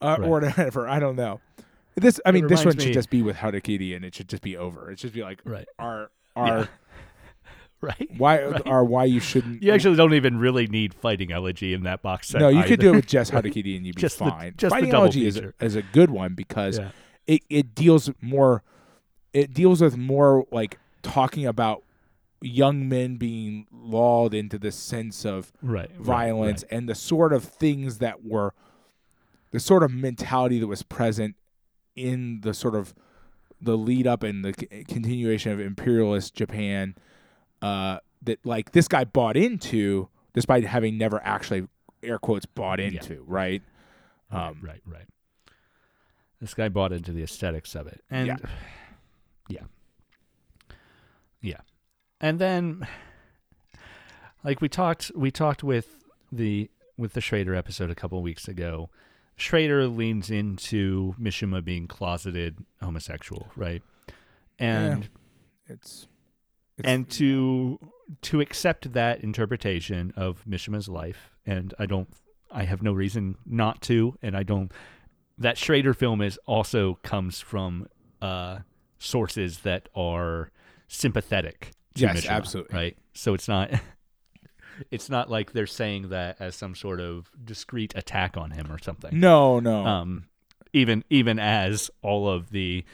uh, 0.00 0.16
Right. 0.18 0.28
or 0.28 0.30
whatever. 0.40 0.88
I 0.88 0.98
don't 0.98 1.16
know. 1.16 1.40
This 1.96 2.20
I 2.24 2.30
mean 2.32 2.46
this 2.46 2.60
one 2.60 2.68
reminds 2.68 2.82
should 2.84 2.88
me- 2.90 2.94
just 2.94 3.10
be 3.10 3.22
with 3.22 3.36
Harakiri 3.36 3.94
and 3.96 4.04
it 4.04 4.14
should 4.14 4.28
just 4.28 4.42
be 4.42 4.56
over. 4.56 4.90
It 4.90 4.98
should 5.00 5.12
be 5.12 5.22
like 5.22 5.40
right 5.44 5.66
our 5.78 6.10
our 6.36 6.68
right 7.80 8.08
why 8.16 8.42
Right. 8.44 8.66
our 8.66 8.84
why 8.84 9.04
you 9.04 9.20
shouldn't. 9.20 9.62
you 9.62 9.72
actually 9.72 9.96
don't 9.96 10.14
even 10.14 10.38
really 10.38 10.66
need 10.66 10.94
fighting 10.94 11.30
elegy 11.32 11.74
in 11.74 11.84
that 11.84 12.02
box 12.02 12.28
set 12.28 12.40
no, 12.40 12.48
you 12.48 12.58
either. 12.58 12.68
could 12.68 12.80
do 12.80 12.92
it 12.92 12.96
with 12.96 13.06
just 13.06 13.32
Harakiri 13.34 13.76
and 13.76 13.86
you'd 13.86 13.94
be 13.96 14.00
Just 14.00 14.18
the- 14.18 14.24
fine. 14.30 14.54
just 14.56 14.70
the 14.70 14.76
Fighting 14.76 14.90
double 14.90 15.04
Elegy 15.04 15.26
is 15.26 15.36
a, 15.36 15.52
is 15.60 15.76
a 15.76 15.82
good 15.82 16.10
one 16.10 16.34
because 16.34 16.78
yeah. 16.78 16.90
it, 17.26 17.42
it 17.48 17.74
deals 17.74 18.10
more 18.20 18.62
it 19.32 19.52
deals 19.54 19.80
with 19.80 19.96
more 19.96 20.44
like 20.50 20.78
talking 21.02 21.46
about 21.46 21.82
young 22.40 22.88
men 22.88 23.16
being 23.16 23.66
lulled 23.72 24.32
into 24.34 24.58
the 24.58 24.70
sense 24.70 25.24
of 25.24 25.52
right 25.62 25.90
right, 25.90 26.00
violence 26.00 26.62
and 26.70 26.88
the 26.88 26.94
sort 26.94 27.32
of 27.32 27.42
things 27.44 27.98
that 27.98 28.24
were 28.24 28.54
the 29.50 29.58
sort 29.60 29.82
of 29.82 29.90
mentality 29.90 30.58
that 30.60 30.66
was 30.66 30.82
present 30.82 31.34
in 31.96 32.40
the 32.42 32.54
sort 32.54 32.74
of 32.76 32.94
the 33.60 33.76
lead 33.76 34.06
up 34.06 34.22
and 34.22 34.44
the 34.44 34.54
c- 34.58 34.84
continuation 34.84 35.50
of 35.50 35.58
imperialist 35.58 36.32
Japan 36.34 36.94
uh, 37.60 37.98
that 38.22 38.44
like 38.46 38.70
this 38.70 38.86
guy 38.86 39.02
bought 39.04 39.36
into 39.36 40.08
despite 40.32 40.64
having 40.64 40.96
never 40.96 41.20
actually 41.24 41.66
air 42.04 42.18
quotes 42.18 42.46
bought 42.46 42.78
into 42.78 43.24
right? 43.26 43.62
Right, 44.30 44.48
Um, 44.48 44.60
right, 44.62 44.80
right. 44.86 45.06
This 46.40 46.54
guy 46.54 46.68
bought 46.68 46.92
into 46.92 47.10
the 47.12 47.24
aesthetics 47.24 47.74
of 47.74 47.88
it, 47.88 48.00
and 48.10 48.28
Yeah. 48.28 48.36
yeah, 49.48 49.62
yeah, 51.40 51.60
and 52.20 52.38
then 52.38 52.86
like 54.44 54.60
we 54.60 54.68
talked, 54.68 55.12
we 55.14 55.30
talked 55.30 55.62
with 55.62 56.04
the 56.32 56.70
with 56.96 57.12
the 57.12 57.20
Schrader 57.20 57.54
episode 57.54 57.90
a 57.90 57.94
couple 57.94 58.20
weeks 58.22 58.48
ago. 58.48 58.90
Schrader 59.36 59.86
leans 59.86 60.30
into 60.30 61.14
Mishima 61.20 61.64
being 61.64 61.86
closeted 61.86 62.64
homosexual, 62.82 63.48
right? 63.54 63.82
And 64.58 65.08
it's, 65.66 66.08
it's 66.76 66.88
and 66.88 67.08
to 67.10 67.78
to 68.22 68.40
accept 68.40 68.92
that 68.94 69.22
interpretation 69.22 70.12
of 70.16 70.44
Mishima's 70.48 70.88
life, 70.88 71.30
and 71.46 71.72
I 71.78 71.86
don't, 71.86 72.08
I 72.50 72.64
have 72.64 72.82
no 72.82 72.92
reason 72.92 73.36
not 73.46 73.80
to, 73.82 74.18
and 74.22 74.36
I 74.36 74.42
don't. 74.42 74.72
That 75.36 75.56
Schrader 75.56 75.94
film 75.94 76.20
is 76.20 76.38
also 76.46 76.98
comes 77.02 77.40
from 77.40 77.86
uh, 78.20 78.60
sources 78.98 79.60
that 79.60 79.88
are 79.94 80.50
sympathetic 80.88 81.72
Yes, 81.94 82.26
absolutely. 82.26 82.76
right? 82.76 82.98
So 83.14 83.34
it's 83.34 83.48
not. 83.48 83.70
It's 84.92 85.10
not 85.10 85.28
like 85.28 85.54
they're 85.54 85.66
saying 85.66 86.10
that 86.10 86.36
as 86.38 86.54
some 86.54 86.76
sort 86.76 87.00
of 87.00 87.32
discreet 87.44 87.94
attack 87.96 88.36
on 88.36 88.52
him 88.52 88.70
or 88.70 88.78
something 88.78 89.18
no 89.18 89.58
no 89.58 89.84
um, 89.84 90.28
even 90.72 91.02
even 91.10 91.40
as 91.40 91.90
all 92.00 92.28
of 92.28 92.50
the 92.50 92.84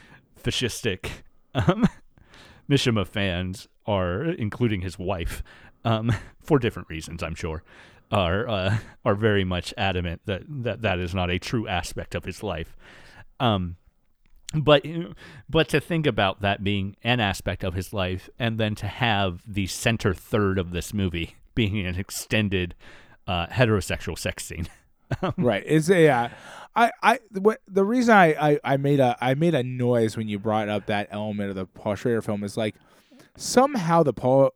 fascistic 0.42 1.10
um, 1.54 1.86
Mishima 2.70 3.06
fans 3.06 3.68
are, 3.86 4.24
including 4.24 4.80
his 4.80 4.98
wife, 4.98 5.42
um, 5.84 6.12
for 6.42 6.58
different 6.58 6.88
reasons, 6.88 7.22
I'm 7.22 7.34
sure, 7.34 7.62
are 8.10 8.48
uh, 8.48 8.78
are 9.04 9.14
very 9.14 9.44
much 9.44 9.74
adamant 9.76 10.22
that, 10.26 10.42
that 10.48 10.82
that 10.82 10.98
is 10.98 11.14
not 11.14 11.30
a 11.30 11.38
true 11.38 11.68
aspect 11.68 12.14
of 12.14 12.24
his 12.24 12.42
life. 12.42 12.76
Um, 13.40 13.76
but 14.54 14.84
but 15.48 15.68
to 15.70 15.80
think 15.80 16.06
about 16.06 16.40
that 16.40 16.62
being 16.62 16.96
an 17.02 17.20
aspect 17.20 17.64
of 17.64 17.74
his 17.74 17.92
life, 17.92 18.28
and 18.38 18.58
then 18.58 18.74
to 18.76 18.86
have 18.86 19.42
the 19.46 19.66
center 19.66 20.14
third 20.14 20.58
of 20.58 20.70
this 20.70 20.92
movie 20.92 21.36
being 21.54 21.84
an 21.86 21.96
extended 21.96 22.74
uh, 23.26 23.46
heterosexual 23.46 24.18
sex 24.18 24.44
scene. 24.44 24.68
right. 25.36 25.62
It's 25.66 25.88
a 25.88 26.04
yeah. 26.04 26.30
I 26.76 26.90
I 27.02 27.18
what 27.32 27.60
the 27.68 27.84
reason 27.84 28.14
I, 28.14 28.52
I 28.52 28.60
I 28.64 28.76
made 28.76 29.00
a 29.00 29.16
I 29.20 29.34
made 29.34 29.54
a 29.54 29.62
noise 29.62 30.16
when 30.16 30.28
you 30.28 30.38
brought 30.38 30.68
up 30.68 30.86
that 30.86 31.08
element 31.10 31.50
of 31.50 31.56
the 31.56 31.66
Paul 31.66 31.94
Schrader 31.94 32.22
film 32.22 32.42
is 32.42 32.56
like 32.56 32.74
somehow 33.36 34.02
the 34.02 34.12
Paul 34.12 34.50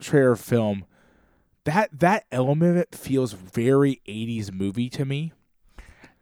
Schrader 0.00 0.36
film 0.36 0.84
that 1.64 1.90
that 2.00 2.24
element 2.32 2.70
of 2.70 2.76
it 2.78 2.94
feels 2.94 3.32
very 3.32 4.00
80s 4.08 4.50
movie 4.52 4.88
to 4.90 5.04
me. 5.04 5.32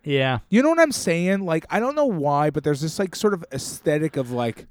Yeah. 0.07 0.39
You 0.49 0.63
know 0.63 0.71
what 0.71 0.79
I'm 0.79 0.93
saying? 0.93 1.41
Like 1.41 1.67
I 1.69 1.81
don't 1.81 1.95
know 1.97 2.07
why, 2.07 2.51
but 2.51 2.65
there's 2.65 2.81
this 2.81 2.99
like 2.99 3.15
sort 3.17 3.35
of 3.35 3.45
aesthetic 3.53 4.17
of 4.17 4.31
like 4.31 4.67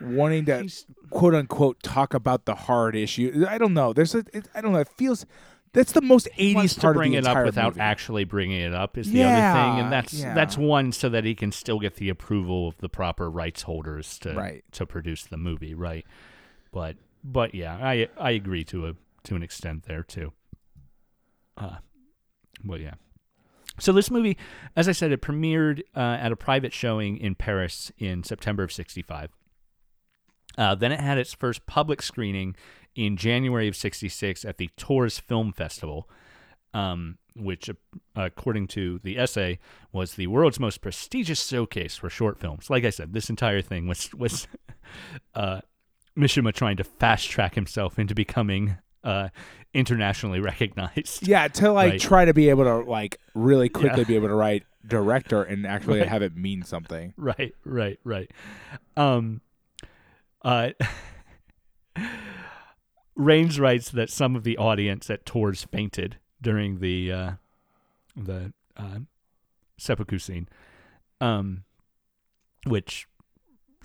wanting 0.00 0.44
to 0.46 0.60
He's- 0.60 0.84
quote 1.10 1.34
unquote 1.34 1.82
talk 1.82 2.14
about 2.14 2.44
the 2.44 2.54
hard 2.54 2.94
issue. 2.94 3.46
I 3.48 3.58
don't 3.58 3.74
know. 3.74 3.92
There's 3.92 4.14
a 4.14 4.18
it, 4.32 4.48
I 4.54 4.60
don't 4.60 4.72
know. 4.72 4.80
It 4.80 4.88
feels 4.96 5.24
that's 5.72 5.90
the 5.92 6.02
most 6.02 6.28
80s 6.38 6.54
wants 6.54 6.74
to 6.76 6.92
bring 6.92 7.16
of 7.16 7.24
the 7.24 7.30
it 7.30 7.36
up 7.36 7.44
without 7.44 7.72
movie. 7.72 7.80
actually 7.80 8.22
bringing 8.24 8.60
it 8.60 8.72
up 8.74 8.96
is 8.96 9.10
the 9.10 9.18
Yeah, 9.18 9.50
other 9.50 9.58
thing, 9.72 9.80
and 9.84 9.92
that's 9.92 10.12
yeah. 10.14 10.34
that's 10.34 10.56
one 10.58 10.92
so 10.92 11.08
that 11.08 11.24
he 11.24 11.34
can 11.34 11.50
still 11.50 11.80
get 11.80 11.96
the 11.96 12.08
approval 12.10 12.68
of 12.68 12.78
the 12.78 12.88
proper 12.88 13.28
rights 13.30 13.62
holders 13.62 14.18
to 14.20 14.34
Right. 14.34 14.62
to 14.72 14.86
produce 14.86 15.24
the 15.24 15.36
movie, 15.36 15.74
right? 15.74 16.06
But 16.70 16.96
but 17.24 17.54
yeah, 17.54 17.74
I 17.76 18.08
I 18.20 18.32
agree 18.32 18.62
to 18.64 18.86
a 18.88 18.94
to 19.24 19.34
an 19.36 19.42
extent 19.42 19.84
there 19.84 20.02
too. 20.02 20.32
Uh, 21.56 21.76
well, 22.64 22.78
yeah. 22.80 22.94
So 23.78 23.92
this 23.92 24.10
movie, 24.10 24.36
as 24.76 24.88
I 24.88 24.92
said, 24.92 25.12
it 25.12 25.20
premiered 25.20 25.80
uh, 25.96 26.18
at 26.20 26.32
a 26.32 26.36
private 26.36 26.72
showing 26.72 27.16
in 27.16 27.34
Paris 27.34 27.90
in 27.98 28.22
September 28.22 28.62
of 28.62 28.72
'65. 28.72 29.30
Uh, 30.56 30.74
then 30.74 30.92
it 30.92 31.00
had 31.00 31.18
its 31.18 31.34
first 31.34 31.66
public 31.66 32.00
screening 32.00 32.54
in 32.94 33.16
January 33.16 33.66
of 33.66 33.74
'66 33.74 34.44
at 34.44 34.58
the 34.58 34.70
Tours 34.76 35.18
Film 35.18 35.52
Festival, 35.52 36.08
um, 36.72 37.18
which, 37.34 37.68
uh, 37.68 37.74
according 38.14 38.68
to 38.68 39.00
the 39.02 39.18
essay, 39.18 39.58
was 39.92 40.14
the 40.14 40.28
world's 40.28 40.60
most 40.60 40.80
prestigious 40.80 41.44
showcase 41.44 41.96
for 41.96 42.08
short 42.08 42.38
films. 42.38 42.70
Like 42.70 42.84
I 42.84 42.90
said, 42.90 43.12
this 43.12 43.28
entire 43.28 43.62
thing 43.62 43.88
was 43.88 44.14
was 44.14 44.46
uh, 45.34 45.62
Mishima 46.16 46.52
trying 46.52 46.76
to 46.76 46.84
fast 46.84 47.28
track 47.28 47.56
himself 47.56 47.98
into 47.98 48.14
becoming 48.14 48.76
uh, 49.04 49.28
internationally 49.72 50.40
recognized. 50.52 51.26
Yeah, 51.28 51.46
to 51.48 51.70
like 51.72 51.90
Right. 51.92 52.00
try 52.00 52.24
to 52.24 52.34
be 52.34 52.48
able 52.48 52.64
to 52.64 52.78
like 52.78 53.18
really 53.34 53.68
quickly 53.68 54.00
Yeah. 54.00 54.04
be 54.08 54.14
able 54.16 54.28
to 54.28 54.34
write 54.34 54.64
director 54.86 55.42
and 55.42 55.66
actually 55.74 56.00
Right. 56.00 56.08
have 56.08 56.22
it 56.22 56.36
mean 56.36 56.62
something. 56.64 57.14
right, 57.16 57.54
right, 57.64 57.98
right. 58.04 58.30
Um, 58.96 59.40
uh, 60.42 60.70
Rayns 63.18 63.60
writes 63.60 63.90
that 63.90 64.10
some 64.10 64.34
of 64.34 64.42
the 64.42 64.56
audience 64.58 65.08
at 65.08 65.24
Tours 65.24 65.64
fainted 65.64 66.16
during 66.42 66.80
the 66.80 67.12
uh, 67.12 67.30
the 68.16 68.52
uh, 68.76 68.98
seppuku 69.78 70.18
scene, 70.18 70.48
um, 71.20 71.62
which 72.66 73.06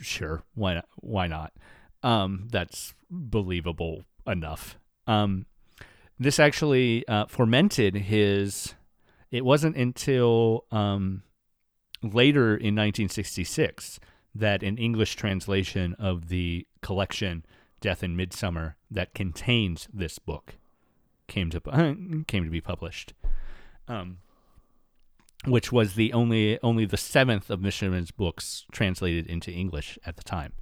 sure 0.02 0.44
why 0.56 0.74
not, 0.76 0.86
why 0.96 1.28
not? 1.28 1.54
Um, 2.02 2.48
that's 2.52 2.96
believable 3.12 4.06
enough. 4.26 4.78
Um, 5.10 5.48
this 6.20 6.40
actually 6.40 7.08
uh, 7.08 7.26
fomented 7.26 7.96
his. 7.96 8.76
It 9.32 9.44
wasn't 9.44 9.76
until 9.76 10.66
um, 10.72 11.24
later 12.04 12.50
in 12.50 12.76
1966 12.76 14.00
that 14.36 14.64
an 14.64 14.78
English 14.78 15.16
translation 15.16 15.96
of 16.00 16.30
the 16.30 16.68
collection 16.82 17.46
Death 17.82 18.04
in 18.04 18.16
Midsummer 18.16 18.76
that 18.92 19.14
contains 19.14 19.88
this 19.94 20.20
book 20.20 20.56
came 21.28 21.50
to 21.52 21.62
came 22.28 22.44
to 22.44 22.50
be 22.50 22.62
published. 22.62 23.14
Um, 23.88 24.18
which 25.46 25.72
was 25.72 25.94
the 25.94 26.12
only 26.12 26.60
only 26.62 26.86
the 26.86 26.98
seventh 26.98 27.50
of 27.50 27.62
Mishiman's 27.62 28.12
books 28.12 28.66
translated 28.72 29.26
into 29.28 29.52
English 29.52 29.98
at 30.06 30.18
the 30.18 30.24
time. 30.24 30.54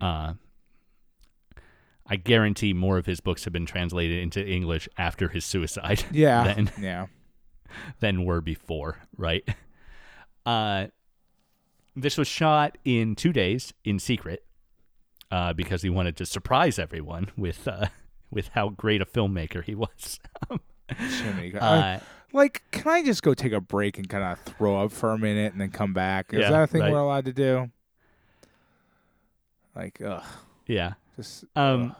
Uh, 0.00 0.34
I 2.12 2.16
guarantee 2.16 2.74
more 2.74 2.98
of 2.98 3.06
his 3.06 3.20
books 3.20 3.44
have 3.44 3.54
been 3.54 3.64
translated 3.64 4.18
into 4.18 4.46
English 4.46 4.86
after 4.98 5.28
his 5.30 5.46
suicide 5.46 6.04
Yeah. 6.12 6.52
than 6.52 6.70
yeah. 6.78 7.06
than 8.00 8.26
were 8.26 8.42
before, 8.42 8.98
right? 9.16 9.42
Uh, 10.44 10.88
this 11.96 12.18
was 12.18 12.28
shot 12.28 12.76
in 12.84 13.14
two 13.14 13.32
days 13.32 13.72
in 13.82 13.98
secret 13.98 14.44
uh, 15.30 15.54
because 15.54 15.80
he 15.80 15.88
wanted 15.88 16.14
to 16.18 16.26
surprise 16.26 16.78
everyone 16.78 17.30
with 17.34 17.66
uh, 17.66 17.86
with 18.30 18.48
how 18.48 18.68
great 18.68 19.00
a 19.00 19.06
filmmaker 19.06 19.64
he 19.64 19.74
was. 19.74 20.20
Uh, 21.58 21.98
like, 22.34 22.62
can 22.70 22.92
I 22.92 23.02
just 23.02 23.22
go 23.22 23.32
take 23.32 23.52
a 23.52 23.60
break 23.62 23.96
and 23.96 24.06
kind 24.06 24.22
of 24.24 24.38
throw 24.40 24.84
up 24.84 24.92
for 24.92 25.12
a 25.12 25.18
minute 25.18 25.52
and 25.52 25.60
then 25.62 25.70
come 25.70 25.94
back? 25.94 26.34
Is 26.34 26.40
Yeah, 26.40 26.50
that 26.50 26.62
a 26.64 26.66
thing 26.66 26.82
right. 26.82 26.92
we're 26.92 26.98
allowed 26.98 27.24
to 27.24 27.32
do? 27.32 27.70
Like, 29.74 30.02
ugh, 30.04 30.22
yeah. 30.66 30.94
just 31.16 31.44
Um, 31.56 31.92
ugh. 31.92 31.96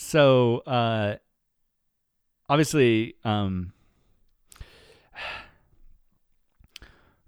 So 0.00 0.58
uh, 0.58 1.16
obviously, 2.48 3.16
um, 3.24 3.72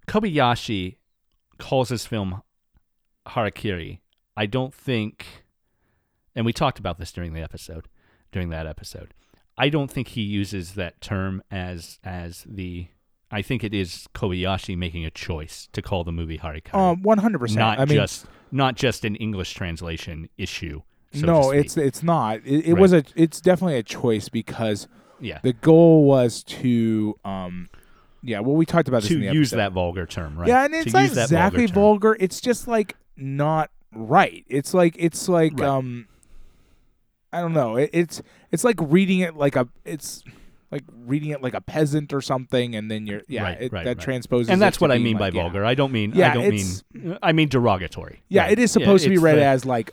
Kobayashi 0.07 0.95
calls 1.57 1.89
his 1.89 2.05
film 2.05 2.41
Harakiri. 3.27 3.99
I 4.37 4.45
don't 4.45 4.73
think, 4.73 5.43
and 6.33 6.45
we 6.45 6.53
talked 6.53 6.79
about 6.79 6.97
this 6.97 7.11
during 7.11 7.33
the 7.33 7.41
episode, 7.41 7.89
during 8.31 8.47
that 8.51 8.65
episode. 8.65 9.13
I 9.57 9.67
don't 9.67 9.91
think 9.91 10.07
he 10.07 10.21
uses 10.21 10.75
that 10.75 11.01
term 11.01 11.43
as 11.51 11.99
as 12.05 12.45
the. 12.49 12.87
I 13.29 13.41
think 13.41 13.65
it 13.65 13.73
is 13.73 14.07
Kobayashi 14.15 14.77
making 14.77 15.05
a 15.05 15.11
choice 15.11 15.67
to 15.73 15.81
call 15.81 16.05
the 16.05 16.13
movie 16.13 16.37
Harakiri, 16.37 16.73
um, 16.73 17.03
one 17.03 17.17
hundred 17.17 17.39
percent. 17.39 17.59
not 17.59 17.79
I 17.79 17.85
mean, 17.85 17.97
just 17.97 18.27
not 18.49 18.75
just 18.75 19.03
an 19.03 19.17
English 19.17 19.55
translation 19.55 20.29
issue. 20.37 20.83
So 21.13 21.19
to 21.21 21.25
no, 21.25 21.51
it's 21.51 21.77
it's 21.77 22.03
not. 22.03 22.37
It, 22.45 22.65
it 22.67 22.73
Right. 22.73 22.81
was 22.81 22.93
a. 22.93 23.03
It's 23.15 23.41
definitely 23.41 23.77
a 23.77 23.83
choice 23.83 24.29
because 24.29 24.87
yeah. 25.19 25.39
the 25.43 25.53
goal 25.53 26.05
was 26.05 26.43
to, 26.43 27.17
um, 27.25 27.69
yeah. 28.23 28.39
Well, 28.39 28.55
we 28.55 28.65
talked 28.65 28.87
about 28.87 29.01
this 29.01 29.09
to 29.09 29.19
use 29.19 29.51
that 29.51 29.71
vulgar 29.73 30.05
term, 30.05 30.37
right? 30.37 30.47
Yeah, 30.47 30.65
and 30.65 30.73
To 30.73 30.79
it's 30.79 30.93
not 30.93 31.01
use 31.03 31.13
that 31.15 31.23
exactly 31.23 31.67
term. 31.67 31.75
vulgar. 31.75 32.17
It's 32.19 32.39
just 32.41 32.67
like 32.67 32.95
not 33.17 33.69
right. 33.93 34.45
It's 34.47 34.73
like 34.73 34.95
it's 34.97 35.27
like 35.27 35.59
Right. 35.59 35.67
um, 35.69 36.07
I 37.33 37.41
don't 37.41 37.53
know. 37.53 37.77
It, 37.77 37.89
it's 37.93 38.21
it's 38.51 38.63
like 38.63 38.75
reading 38.79 39.19
it 39.19 39.35
like 39.35 39.55
a 39.55 39.67
it's 39.85 40.23
like 40.71 40.83
reading 41.05 41.31
it 41.31 41.41
like 41.41 41.53
a 41.53 41.61
peasant 41.61 42.13
or 42.13 42.21
something, 42.21 42.75
and 42.75 42.89
then 42.89 43.05
you're 43.05 43.21
yeah, 43.27 43.43
Right, 43.43 43.61
it, 43.61 43.73
right, 43.73 43.83
that 43.85 43.97
right. 43.97 44.03
transposes. 44.03 44.49
and 44.49 44.61
that's 44.61 44.77
to 44.77 44.83
what 44.85 44.91
I 44.91 44.97
mean 44.97 45.17
by 45.17 45.27
yeah. 45.27 45.41
vulgar. 45.41 45.65
I 45.65 45.75
don't 45.75 45.91
mean 45.91 46.13
Yeah, 46.15 46.31
I 46.31 46.33
don't 46.35 46.43
it's- 46.45 46.83
mean 46.93 47.17
I 47.21 47.31
mean 47.33 47.49
derogatory. 47.49 48.21
Yeah, 48.29 48.47
it 48.47 48.59
is 48.59 48.71
supposed 48.71 49.03
to 49.03 49.09
be 49.09 49.17
read 49.17 49.37
the, 49.37 49.45
as 49.45 49.65
like 49.65 49.91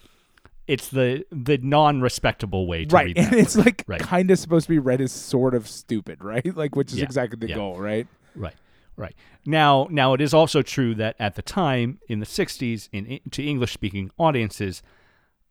it's 0.68 0.88
the 0.90 1.24
the 1.32 1.58
non-respectable 1.58 2.66
way 2.68 2.84
to 2.84 2.94
right, 2.94 3.06
read 3.06 3.18
and 3.18 3.32
it's 3.34 3.56
word. 3.56 3.66
like 3.66 3.84
right, 3.88 4.00
kind 4.00 4.30
of 4.30 4.38
supposed 4.38 4.66
to 4.66 4.70
be 4.70 4.78
read 4.78 5.00
as 5.00 5.10
sort 5.10 5.54
of 5.54 5.66
stupid, 5.66 6.22
right? 6.22 6.46
Like 6.56 6.76
which 6.76 6.92
is 6.92 6.98
Yeah, 6.98 7.04
exactly 7.04 7.38
the 7.40 7.48
yeah. 7.48 7.54
goal, 7.56 7.80
right? 7.80 8.06
right, 8.36 8.54
right. 8.96 9.14
Now, 9.46 9.88
now 9.90 10.12
it 10.14 10.20
is 10.20 10.32
also 10.34 10.62
true 10.62 10.94
that 10.96 11.16
at 11.18 11.34
the 11.34 11.42
time 11.42 11.98
in 12.08 12.20
the 12.20 12.26
'60s, 12.26 12.88
in 12.92 13.18
to 13.30 13.42
English-speaking 13.42 14.10
audiences, 14.18 14.82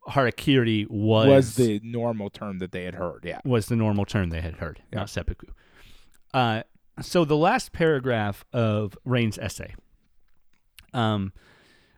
harakiri 0.10 0.88
was 0.90 1.28
Was 1.28 1.56
the 1.56 1.82
normal 1.84 2.30
term 2.30 2.60
that 2.60 2.72
they 2.72 2.84
had 2.86 2.96
heard? 2.96 3.24
Yeah. 3.26 3.42
was 3.44 3.66
the 3.68 3.76
normal 3.76 4.06
term 4.06 4.30
they 4.30 4.42
had 4.42 4.56
heard, 4.56 4.82
Yeah. 4.94 5.00
not 5.00 5.10
seppuku. 5.10 5.48
Uh, 6.34 6.64
so 7.02 7.26
the 7.26 7.36
last 7.38 7.72
paragraph 7.74 8.46
of 8.54 8.98
Rayns' 9.06 9.38
essay 9.40 9.74
um, 10.94 11.34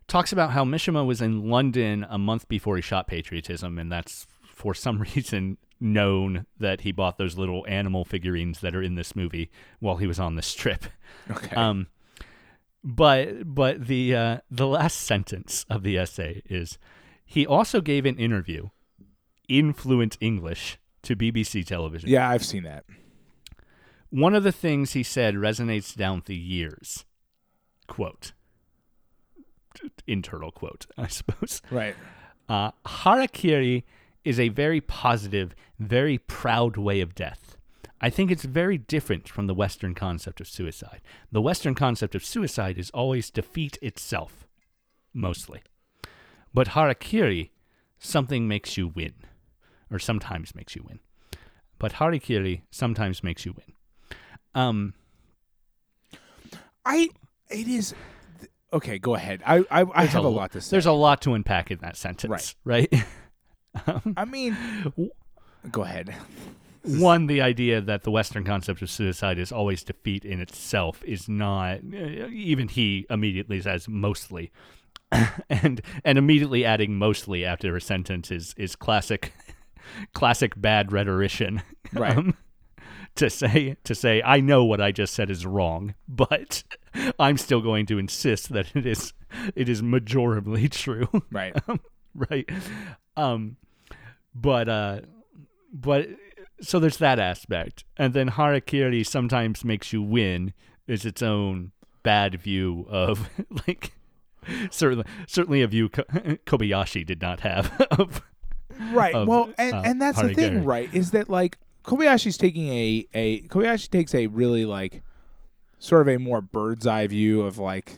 talks 0.10 0.34
about 0.34 0.51
how 0.51 0.66
Mishima 0.66 1.05
was 1.05 1.22
in 1.22 1.49
London 1.49 2.05
a 2.10 2.18
month 2.18 2.47
before 2.49 2.76
he 2.76 2.82
shot 2.82 3.07
Patriotism, 3.07 3.80
and 3.80 3.91
that's 3.91 4.28
for 4.43 4.74
some 4.74 4.99
reason 5.16 5.57
known 5.80 6.45
that 6.60 6.82
he 6.82 6.91
bought 6.91 7.18
those 7.18 7.38
little 7.38 7.66
animal 7.70 8.03
figurines 8.03 8.60
that 8.60 8.76
are 8.76 8.84
in 8.84 8.95
this 8.95 9.16
movie 9.16 9.49
while 9.80 9.95
he 9.95 10.07
was 10.07 10.20
on 10.20 10.36
this 10.36 10.53
trip. 10.53 10.86
Okay. 11.32 11.55
Um, 11.55 11.88
but 12.84 13.53
but 13.53 13.88
the 13.88 14.16
uh, 14.16 14.38
the 14.49 14.66
last 14.66 14.99
sentence 15.01 15.66
of 15.70 15.84
the 15.84 15.97
essay 15.97 16.41
is 16.45 16.80
he 17.26 17.45
also 17.45 17.82
gave 17.82 18.05
an 18.05 18.18
interview 18.18 18.70
in 19.47 19.74
fluent 19.74 20.18
English 20.22 20.80
to 21.03 21.16
BBC 21.16 21.66
television. 21.66 22.10
yeah, 22.10 22.30
I've 22.30 22.45
seen 22.45 22.64
that. 22.64 22.86
One 24.10 24.34
of 24.34 24.43
the 24.43 24.51
things 24.51 24.93
he 24.93 25.03
said 25.03 25.36
resonates 25.36 25.95
down 25.95 26.24
the 26.26 26.36
years. 26.36 27.05
Quote. 27.88 28.34
Internal 30.08 30.52
quote, 30.52 30.86
I 30.98 31.08
suppose. 31.08 31.62
Right. 31.72 31.96
Uh, 32.48 32.72
harakiri 32.86 33.84
is 34.26 34.40
a 34.40 34.50
very 34.50 34.82
positive, 34.82 35.56
very 35.80 36.18
proud 36.18 36.78
way 36.78 37.02
of 37.02 37.16
death. 37.16 37.58
I 38.02 38.10
think 38.10 38.32
it's 38.32 38.46
very 38.46 38.78
different 38.78 39.28
from 39.28 39.48
the 39.48 39.54
Western 39.54 39.94
concept 39.94 40.40
of 40.40 40.48
suicide. 40.48 41.02
The 41.32 41.42
Western 41.42 41.76
concept 41.76 42.16
of 42.16 42.24
suicide 42.24 42.78
is 42.78 42.90
always 42.92 43.30
defeat 43.30 43.78
itself, 43.82 44.48
mostly. 45.14 45.62
But 46.54 46.70
harakiri, 46.70 47.50
something 48.00 48.48
makes 48.48 48.78
you 48.78 48.88
win, 48.88 49.14
or 49.92 50.00
sometimes 50.00 50.56
makes 50.56 50.76
you 50.76 50.84
win. 50.88 51.00
But 51.78 51.94
harakiri 51.94 52.62
sometimes 52.72 53.24
makes 53.24 53.46
you 53.46 53.54
win. 53.54 53.74
Um, 54.56 54.94
I 56.86 57.10
it 57.50 57.68
is 57.68 57.94
okay. 58.74 59.00
Go 59.00 59.16
ahead. 59.16 59.42
I 59.46 59.64
I, 59.72 59.86
I 59.94 60.06
have 60.06 60.24
a 60.24 60.28
a, 60.28 60.30
lot 60.30 60.52
to 60.54 60.62
say. 60.62 60.72
there's 60.72 60.86
a 60.86 60.92
lot 60.92 61.22
to 61.24 61.34
unpack 61.34 61.72
in 61.72 61.80
that 61.80 61.96
sentence, 61.96 62.56
right? 62.64 62.92
Um, 63.88 64.14
I 64.18 64.26
mean, 64.26 64.58
go 65.72 65.84
ahead. 65.84 66.16
One, 66.84 67.28
the 67.28 67.42
idea 67.42 67.82
that 67.82 68.04
the 68.04 68.12
Western 68.12 68.46
concept 68.46 68.82
of 68.82 68.90
suicide 68.90 69.38
is 69.38 69.52
always 69.52 69.84
defeat 69.84 70.24
in 70.24 70.40
itself 70.40 71.04
is 71.04 71.28
not. 71.28 71.84
Even 71.84 72.70
he 72.70 73.06
immediately 73.10 73.62
says 73.62 73.88
mostly, 73.90 74.52
and 75.50 75.82
and 76.06 76.18
immediately 76.18 76.64
adding 76.64 76.96
mostly 76.96 77.44
after 77.44 77.76
a 77.76 77.82
sentence 77.82 78.32
is 78.32 78.54
is 78.58 78.76
classic, 78.76 79.34
classic 80.14 80.60
bad 80.60 80.92
rhetorician. 80.92 81.62
Right. 81.94 82.18
Um, 82.18 82.36
to 83.16 83.30
say 83.30 83.76
to 83.84 83.95
say 83.95 84.22
I 84.24 84.39
know 84.39 84.64
what 84.64 84.82
I 84.82 84.91
just 84.91 85.14
said 85.14 85.30
is 85.30 85.45
wrong, 85.45 85.95
but 86.07 86.64
I'm 87.20 87.38
still 87.38 87.62
going 87.62 87.86
to 87.88 87.97
insist 87.97 88.49
that 88.53 88.76
it 88.76 88.86
is 88.86 89.14
it 89.55 89.70
is 89.70 89.82
majorly 89.82 90.70
true 90.72 91.07
Right. 91.32 91.55
right 92.16 92.49
um 93.16 93.57
but 94.34 94.68
uh 94.68 95.01
but 95.72 96.07
so 96.62 96.80
there's 96.80 96.97
that 96.97 97.20
aspect 97.20 97.84
and 97.97 98.14
then 98.16 98.32
harakiri 98.32 99.05
sometimes 99.05 99.64
makes 99.64 99.93
you 99.93 100.01
win 100.01 100.53
is 100.88 101.05
its 101.05 101.22
own 101.22 101.72
bad 102.01 102.41
view 102.41 102.88
of 102.89 103.30
like 103.68 103.93
certainly 104.72 105.05
certainly 105.28 105.62
a 105.62 105.68
view 105.68 105.88
kobayashi 105.89 107.05
did 107.05 107.22
not 107.22 107.41
have 107.41 107.72
of 107.91 108.22
Right. 108.91 109.14
of, 109.14 109.28
well, 109.28 109.49
and, 109.57 109.76
uh, 109.76 109.82
and 109.84 110.01
that's 110.01 110.22
the 110.22 110.34
thing, 110.34 110.64
right? 110.64 110.91
Is 110.93 111.12
that 111.12 111.30
like 111.30 111.57
Kobayashi's 111.90 112.38
taking 112.38 112.68
a 112.70 113.08
a 113.16 113.42
Kobayashi 113.42 113.90
takes 113.90 114.14
a 114.14 114.28
really 114.28 114.64
like 114.64 115.02
sort 115.80 116.02
of 116.02 116.08
a 116.08 116.18
more 116.20 116.40
bird's 116.40 116.86
eye 116.86 117.08
view 117.08 117.42
of 117.42 117.58
like 117.58 117.98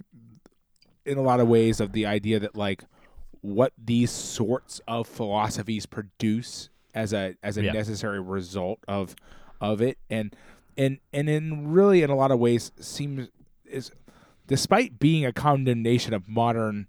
in 1.05 1.17
a 1.17 1.21
lot 1.21 1.41
of 1.41 1.49
ways 1.49 1.81
of 1.81 1.91
the 1.91 2.05
idea 2.05 2.39
that 2.39 2.55
like 2.55 2.85
what 3.41 3.73
these 3.77 4.09
sorts 4.09 4.79
of 4.87 5.07
philosophies 5.07 5.85
produce 5.85 6.69
as 6.95 7.11
a 7.11 7.35
as 7.43 7.57
a 7.57 7.63
Yeah. 7.63 7.73
necessary 7.73 8.21
result 8.21 8.79
of 8.87 9.13
of 9.59 9.81
it 9.81 9.97
and 10.09 10.33
and 10.77 10.99
and 11.11 11.27
in 11.29 11.73
really 11.73 12.01
in 12.01 12.09
a 12.09 12.15
lot 12.15 12.31
of 12.31 12.39
ways 12.39 12.71
seems 12.79 13.27
is 13.65 13.91
despite 14.47 14.99
being 14.99 15.25
a 15.25 15.33
condemnation 15.33 16.13
of 16.13 16.29
modern 16.29 16.87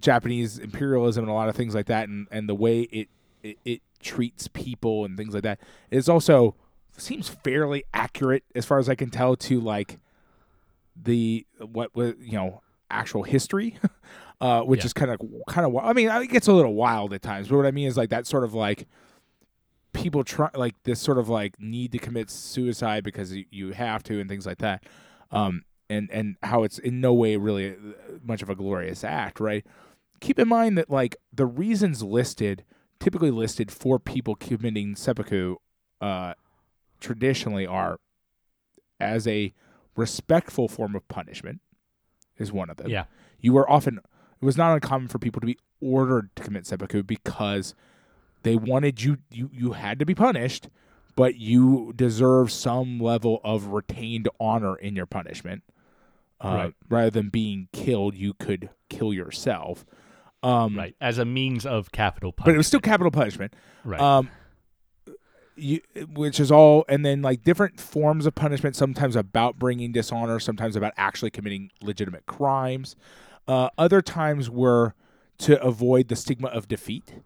Japanese 0.00 0.58
imperialism 0.58 1.24
and 1.24 1.30
a 1.30 1.34
lot 1.34 1.48
of 1.48 1.56
things 1.56 1.74
like 1.74 1.86
that, 1.86 2.08
and, 2.08 2.26
and 2.30 2.46
the 2.46 2.54
way 2.54 2.82
it, 2.82 3.08
it 3.42 3.56
it 3.64 3.80
treats 4.00 4.48
people 4.48 5.04
and 5.04 5.16
things 5.16 5.34
like 5.34 5.42
that, 5.44 5.60
it's 5.90 6.08
also 6.08 6.56
seems 6.96 7.28
fairly 7.28 7.84
accurate 7.94 8.44
as 8.54 8.66
far 8.66 8.78
as 8.78 8.88
I 8.88 8.94
can 8.94 9.08
tell 9.10 9.36
to 9.36 9.60
like 9.60 9.98
the 10.96 11.46
what 11.60 11.94
was 11.94 12.14
you 12.20 12.32
know 12.32 12.62
actual 12.90 13.22
history, 13.22 13.78
uh, 14.40 14.62
which 14.62 14.80
Yeah. 14.80 14.86
is 14.86 14.92
kind 14.92 15.10
of 15.10 15.20
kind 15.48 15.66
of 15.66 15.76
I 15.82 15.92
mean 15.92 16.08
it 16.08 16.26
gets 16.30 16.46
a 16.48 16.52
little 16.52 16.74
wild 16.74 17.12
at 17.12 17.22
times, 17.22 17.48
but 17.48 17.56
what 17.56 17.66
I 17.66 17.70
mean 17.70 17.86
is 17.88 17.96
like 17.96 18.10
that 18.10 18.26
sort 18.26 18.44
of 18.44 18.52
like 18.54 18.86
people 19.92 20.22
try 20.22 20.48
like 20.54 20.74
this 20.84 21.00
sort 21.00 21.18
of 21.18 21.28
like 21.28 21.58
need 21.60 21.92
to 21.92 21.98
commit 21.98 22.30
suicide 22.30 23.02
because 23.02 23.32
you, 23.32 23.44
you 23.50 23.72
have 23.72 24.02
to 24.04 24.20
and 24.20 24.28
things 24.30 24.46
like 24.46 24.58
that 24.58 24.84
um 25.32 25.64
and 25.88 26.08
and 26.12 26.36
how 26.44 26.62
it's 26.62 26.78
in 26.78 27.00
no 27.00 27.12
way 27.12 27.36
really 27.36 27.70
uh, 27.72 27.74
much 28.22 28.40
of 28.40 28.48
a 28.48 28.54
glorious 28.54 29.02
act 29.02 29.40
right 29.40 29.66
keep 30.20 30.38
in 30.38 30.46
mind 30.46 30.78
that 30.78 30.88
like 30.88 31.16
the 31.32 31.44
reasons 31.44 32.04
listed 32.04 32.62
typically 33.00 33.30
listed 33.30 33.70
for 33.72 33.98
people 33.98 34.34
committing 34.36 34.94
seppuku 34.94 35.56
uh 36.00 36.34
traditionally 37.00 37.66
are 37.66 37.98
as 39.00 39.26
a 39.26 39.52
respectful 39.96 40.68
form 40.68 40.94
of 40.94 41.06
punishment 41.08 41.60
is 42.38 42.52
one 42.52 42.70
of 42.70 42.76
them. 42.76 42.88
Yeah. 42.88 43.04
You 43.40 43.52
were 43.54 43.68
often 43.70 43.98
it 43.98 44.44
was 44.44 44.56
not 44.56 44.72
uncommon 44.74 45.08
for 45.08 45.18
people 45.18 45.40
to 45.40 45.46
be 45.46 45.58
ordered 45.80 46.34
to 46.36 46.42
commit 46.42 46.66
seppuku 46.66 47.02
because 47.02 47.74
they 48.42 48.56
wanted 48.56 49.02
you 49.02 49.18
you 49.30 49.50
you 49.52 49.72
had 49.72 49.98
to 49.98 50.06
be 50.06 50.14
punished 50.14 50.68
but 51.16 51.36
you 51.36 51.92
deserve 51.96 52.50
some 52.52 52.98
level 53.00 53.40
of 53.44 53.66
retained 53.66 54.28
honor 54.38 54.76
in 54.76 54.94
your 54.96 55.06
punishment. 55.06 55.62
Uh, 56.42 56.48
Right. 56.48 56.74
rather 56.88 57.10
than 57.10 57.28
being 57.28 57.68
killed 57.72 58.14
you 58.14 58.32
could 58.34 58.70
kill 58.88 59.12
yourself 59.12 59.84
um, 60.42 60.76
right 60.76 60.94
as 61.00 61.18
a 61.18 61.24
means 61.24 61.66
of 61.66 61.92
capital 61.92 62.32
punishment 62.32 62.46
but 62.46 62.54
it 62.54 62.58
was 62.58 62.66
still 62.66 62.80
capital 62.80 63.10
punishment 63.10 63.52
right 63.84 64.00
um, 64.00 64.28
you, 65.56 65.80
which 66.14 66.40
is 66.40 66.50
all, 66.50 66.84
and 66.88 67.04
then 67.04 67.20
like 67.20 67.42
different 67.44 67.78
forms 67.78 68.24
of 68.24 68.34
punishment. 68.34 68.74
Sometimes 68.76 69.14
about 69.14 69.58
bringing 69.58 69.92
dishonor, 69.92 70.40
sometimes 70.40 70.74
about 70.74 70.94
actually 70.96 71.30
committing 71.30 71.70
legitimate 71.82 72.24
crimes. 72.24 72.96
Uh, 73.46 73.68
other 73.76 74.00
times 74.00 74.48
were 74.48 74.94
to 75.38 75.60
avoid 75.62 76.08
the 76.08 76.16
stigma 76.16 76.48
of 76.48 76.66
defeat, 76.66 77.16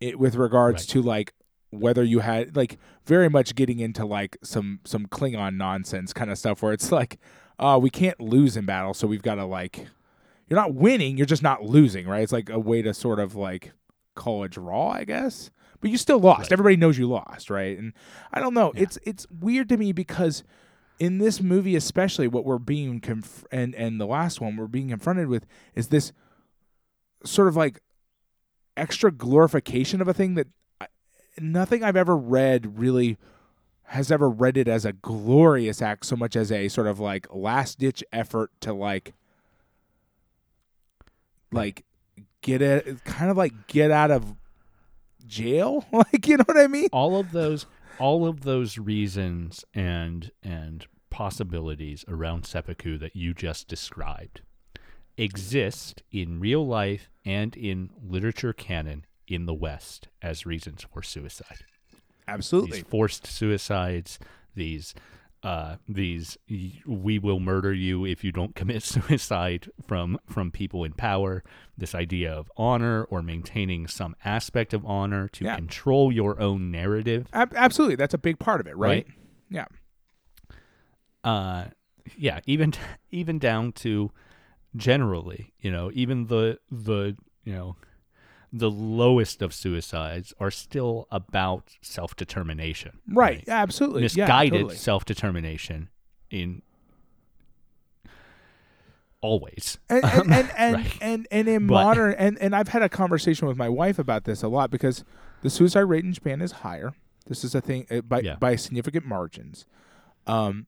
it, 0.00 0.18
with 0.18 0.34
regards 0.34 0.82
Right. 0.82 0.88
to 0.90 1.02
like 1.02 1.32
whether 1.70 2.02
you 2.02 2.18
had 2.18 2.56
like 2.56 2.78
very 3.06 3.30
much 3.30 3.54
getting 3.54 3.78
into 3.78 4.04
like 4.04 4.36
some 4.42 4.80
some 4.84 5.06
Klingon 5.06 5.56
nonsense 5.56 6.12
kind 6.12 6.30
of 6.30 6.36
stuff 6.36 6.62
where 6.62 6.72
it's 6.74 6.92
like, 6.92 7.18
uh, 7.58 7.78
we 7.80 7.88
can't 7.88 8.20
lose 8.20 8.54
in 8.56 8.66
battle, 8.66 8.92
so 8.92 9.06
we've 9.06 9.22
got 9.22 9.36
to 9.36 9.44
like, 9.46 9.86
you're 10.48 10.58
not 10.58 10.74
winning, 10.74 11.16
you're 11.16 11.26
just 11.26 11.42
not 11.42 11.64
losing, 11.64 12.06
right? 12.06 12.22
It's 12.22 12.32
like 12.32 12.50
a 12.50 12.58
way 12.58 12.82
to 12.82 12.94
sort 12.94 13.20
of 13.20 13.34
like 13.34 13.72
call 14.14 14.42
a 14.42 14.48
draw, 14.48 14.90
I 14.90 15.04
guess. 15.04 15.50
But 15.80 15.90
you 15.90 15.96
still 15.96 16.18
lost. 16.18 16.42
Right. 16.42 16.52
Everybody 16.52 16.76
knows 16.76 16.98
you 16.98 17.08
lost, 17.08 17.50
right? 17.50 17.78
And 17.78 17.92
I 18.32 18.40
don't 18.40 18.54
know. 18.54 18.72
It's 18.74 18.98
it's 19.04 19.26
weird 19.30 19.68
to 19.68 19.76
me 19.76 19.92
because 19.92 20.42
in 20.98 21.18
this 21.18 21.40
movie, 21.40 21.76
especially, 21.76 22.26
what 22.26 22.44
we're 22.44 22.58
being 22.58 23.00
conf- 23.00 23.44
and 23.52 23.74
and 23.74 24.00
the 24.00 24.06
last 24.06 24.40
one 24.40 24.56
we're 24.56 24.66
being 24.66 24.88
confronted 24.88 25.28
with 25.28 25.46
is 25.74 25.88
this 25.88 26.12
sort 27.24 27.48
of 27.48 27.56
like 27.56 27.80
extra 28.76 29.12
glorification 29.12 30.00
of 30.00 30.08
a 30.08 30.14
thing 30.14 30.34
that 30.34 30.48
I, 30.80 30.86
nothing 31.40 31.84
I've 31.84 31.96
ever 31.96 32.16
read 32.16 32.78
really 32.78 33.18
has 33.84 34.12
ever 34.12 34.28
read 34.28 34.56
it 34.56 34.68
as 34.68 34.84
a 34.84 34.92
glorious 34.92 35.80
act 35.80 36.04
so 36.04 36.14
much 36.14 36.36
as 36.36 36.52
a 36.52 36.68
sort 36.68 36.86
of 36.86 37.00
like 37.00 37.26
last 37.32 37.78
ditch 37.78 38.04
effort 38.12 38.50
to 38.60 38.72
like 38.72 39.14
like 41.52 41.84
get 42.42 42.62
it 42.62 43.04
kind 43.04 43.30
of 43.30 43.36
like 43.36 43.66
get 43.66 43.90
out 43.90 44.10
of 44.10 44.34
jail? 45.26 45.84
Like 45.92 46.26
you 46.26 46.36
know 46.36 46.44
what 46.46 46.56
i 46.56 46.66
mean? 46.66 46.88
All 46.92 47.18
of 47.18 47.32
those 47.32 47.66
all 47.98 48.26
of 48.26 48.42
those 48.42 48.78
reasons 48.78 49.64
and 49.74 50.30
and 50.42 50.86
possibilities 51.10 52.04
around 52.06 52.46
seppuku 52.46 52.98
that 52.98 53.16
you 53.16 53.34
just 53.34 53.66
described 53.66 54.42
exist 55.16 56.02
in 56.12 56.38
real 56.38 56.64
life 56.66 57.10
and 57.24 57.56
in 57.56 57.90
literature 58.00 58.52
canon 58.52 59.04
in 59.26 59.46
the 59.46 59.54
west 59.54 60.08
as 60.22 60.46
reasons 60.46 60.86
for 60.92 61.02
suicide. 61.02 61.64
Absolutely. 62.28 62.78
These 62.78 62.86
forced 62.88 63.26
suicides 63.26 64.18
these 64.54 64.94
uh, 65.42 65.76
these 65.88 66.36
we 66.86 67.18
will 67.18 67.38
murder 67.40 67.72
you 67.72 68.04
if 68.04 68.24
you 68.24 68.32
don't 68.32 68.54
commit 68.56 68.82
suicide 68.94 69.70
from 69.86 70.18
from 70.26 70.50
people 70.50 70.84
in 70.84 70.92
power. 70.92 71.44
This 71.76 71.94
idea 71.94 72.32
of 72.32 72.50
honor 72.56 73.04
or 73.04 73.22
maintaining 73.22 73.86
some 73.86 74.16
aspect 74.24 74.74
of 74.74 74.84
honor 74.84 75.28
to 75.28 75.44
Yeah. 75.44 75.54
control 75.56 76.10
your 76.10 76.40
own 76.40 76.70
narrative. 76.72 77.28
Ab- 77.32 77.52
absolutely. 77.54 77.94
That's 77.96 78.14
a 78.14 78.18
big 78.18 78.38
part 78.40 78.60
of 78.60 78.66
it 78.66 78.76
right, 78.76 79.06
Right. 79.06 79.06
yeah. 79.48 79.66
Uh 81.24 81.66
yeah 82.16 82.40
even 82.46 82.72
even 83.10 83.38
down 83.38 83.72
to 83.72 84.10
generally 84.76 85.52
you 85.60 85.70
know 85.70 85.90
even 85.94 86.26
the 86.26 86.58
the 86.70 87.16
you 87.44 87.52
know 87.52 87.76
the 88.52 88.70
lowest 88.70 89.42
of 89.42 89.52
suicides 89.52 90.32
are 90.40 90.50
still 90.50 91.06
about 91.10 91.76
self-determination 91.82 92.98
right, 93.12 93.44
Yeah, 93.46 93.60
absolutely 93.62 94.00
yeah, 94.02 94.04
misguided 94.24 94.52
totally. 94.52 94.76
self-determination 94.76 95.88
in 96.30 96.62
always 99.20 99.78
and 99.88 100.04
and 100.04 100.32
and 100.32 100.50
and, 100.56 100.74
Right. 100.76 100.98
and, 101.00 101.26
and 101.30 101.48
in 101.48 101.66
But- 101.66 101.74
modern 101.74 102.14
and, 102.18 102.38
and 102.38 102.54
I've 102.54 102.68
had 102.68 102.82
a 102.82 102.88
conversation 102.88 103.48
with 103.48 103.56
my 103.56 103.68
wife 103.68 103.98
about 103.98 104.24
this 104.24 104.42
a 104.42 104.48
lot 104.48 104.70
because 104.70 105.04
the 105.42 105.50
suicide 105.50 105.80
rate 105.82 106.04
in 106.04 106.12
Japan 106.12 106.40
is 106.40 106.52
higher. 106.52 106.94
This 107.26 107.44
is 107.44 107.54
a 107.54 107.60
thing 107.60 107.86
uh, 107.90 108.00
by 108.00 108.20
Yeah. 108.20 108.36
by 108.36 108.56
significant 108.56 109.04
margins, 109.04 109.66
um, 110.26 110.66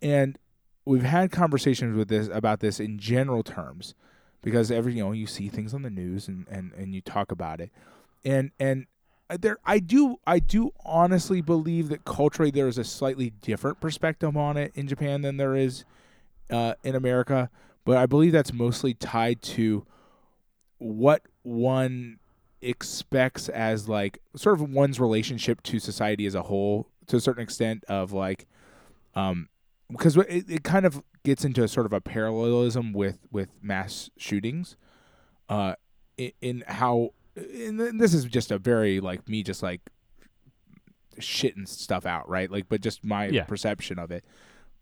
and 0.00 0.38
we've 0.84 1.02
had 1.02 1.32
conversations 1.32 1.96
with 1.96 2.08
this 2.08 2.28
about 2.32 2.60
this 2.60 2.78
in 2.78 2.98
general 2.98 3.42
terms 3.42 3.94
because 4.42 4.70
every 4.70 4.94
you 4.94 5.04
know 5.04 5.12
you 5.12 5.26
see 5.26 5.48
things 5.48 5.74
on 5.74 5.82
the 5.82 5.90
news 5.90 6.28
and 6.28 6.46
and 6.50 6.72
and 6.72 6.94
you 6.94 7.00
talk 7.00 7.30
about 7.32 7.60
it, 7.60 7.70
and 8.24 8.50
and 8.58 8.86
there 9.40 9.58
I 9.64 9.78
do 9.78 10.16
I 10.26 10.38
do 10.38 10.72
honestly 10.84 11.40
believe 11.40 11.88
that 11.88 12.04
culturally 12.04 12.50
there 12.50 12.68
is 12.68 12.78
a 12.78 12.84
slightly 12.84 13.30
different 13.42 13.80
perspective 13.80 14.36
on 14.36 14.56
it 14.56 14.72
in 14.74 14.88
Japan 14.88 15.22
than 15.22 15.36
there 15.36 15.54
is 15.54 15.84
uh, 16.50 16.74
in 16.82 16.94
America, 16.94 17.50
but 17.84 17.96
I 17.96 18.06
believe 18.06 18.32
that's 18.32 18.52
mostly 18.52 18.94
tied 18.94 19.42
to 19.42 19.86
what 20.78 21.22
one 21.42 22.18
expects 22.60 23.48
as 23.48 23.88
like 23.88 24.18
sort 24.34 24.60
of 24.60 24.70
one's 24.70 24.98
relationship 24.98 25.62
to 25.62 25.78
society 25.78 26.26
as 26.26 26.34
a 26.34 26.42
whole 26.42 26.88
to 27.06 27.16
a 27.16 27.20
certain 27.20 27.42
extent 27.42 27.84
of 27.88 28.12
like 28.12 28.46
um 29.14 29.48
because 29.90 30.16
it, 30.16 30.50
it 30.50 30.64
kind 30.64 30.84
of 30.84 31.02
gets 31.28 31.44
into 31.44 31.62
a 31.62 31.68
sort 31.68 31.86
of 31.86 31.92
a 31.92 32.00
parallelism 32.00 32.92
with 32.92 33.18
with 33.30 33.48
mass 33.62 34.10
shootings 34.16 34.76
uh 35.48 35.74
in, 36.16 36.32
in 36.40 36.64
how 36.66 37.10
and 37.36 37.78
this 38.00 38.12
is 38.14 38.24
just 38.24 38.50
a 38.50 38.58
very 38.58 38.98
like 39.00 39.28
me 39.28 39.42
just 39.42 39.62
like 39.62 39.80
shitting 41.20 41.66
stuff 41.66 42.06
out 42.06 42.28
right 42.28 42.50
like 42.50 42.68
but 42.68 42.80
just 42.80 43.04
my 43.04 43.26
Yeah. 43.26 43.44
perception 43.44 43.98
of 43.98 44.10
it 44.10 44.24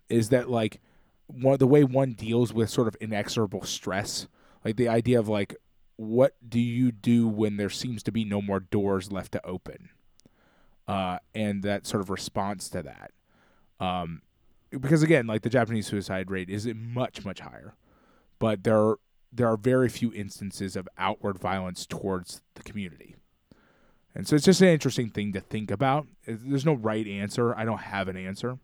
is 0.09 0.29
that 0.31 0.51
like 0.51 0.81
one 1.27 1.59
the 1.59 1.67
way 1.67 1.83
one 1.85 2.13
deals 2.13 2.53
with 2.53 2.69
sort 2.71 2.89
of 2.89 2.97
inexorable 3.01 3.65
stress 3.65 4.29
like 4.65 4.77
the 4.77 4.89
idea 4.89 5.19
of 5.19 5.29
like 5.29 5.57
what 5.97 6.37
do 6.47 6.61
you 6.61 6.93
do 6.93 7.27
when 7.27 7.57
there 7.57 7.71
seems 7.71 8.03
to 8.03 8.13
be 8.13 8.25
no 8.25 8.43
more 8.43 8.61
doors 8.61 9.11
left 9.11 9.33
to 9.33 9.47
open 9.47 9.89
uh 10.87 11.19
and 11.35 11.63
that 11.63 11.87
sort 11.87 12.03
of 12.03 12.11
response 12.11 12.69
to 12.69 12.83
that 12.83 13.11
um 13.81 14.21
because 14.71 15.03
again 15.03 15.27
like 15.27 15.43
the 15.43 15.49
japanese 15.49 15.87
suicide 15.87 16.31
rate 16.31 16.51
is 16.51 16.67
much 16.75 17.25
much 17.25 17.41
higher 17.41 17.75
but 18.39 18.65
there 18.65 18.79
are, 18.79 18.99
there 19.33 19.49
are 19.49 19.57
very 19.57 19.89
few 19.89 20.13
instances 20.13 20.77
of 20.77 20.89
outward 20.99 21.39
violence 21.39 21.87
towards 21.87 22.41
the 22.55 22.63
community. 22.63 23.17
And 24.15 24.27
so 24.27 24.35
it's 24.35 24.47
just 24.47 24.63
an 24.63 24.69
interesting 24.69 25.11
thing 25.11 25.33
to 25.35 25.41
think 25.41 25.71
about. 25.71 26.07
There's 26.27 26.65
no 26.65 26.73
right 26.73 27.07
answer. 27.07 27.55
I 27.55 27.65
don't 27.65 27.81
have 27.81 28.09
an 28.09 28.17
answer. 28.17 28.59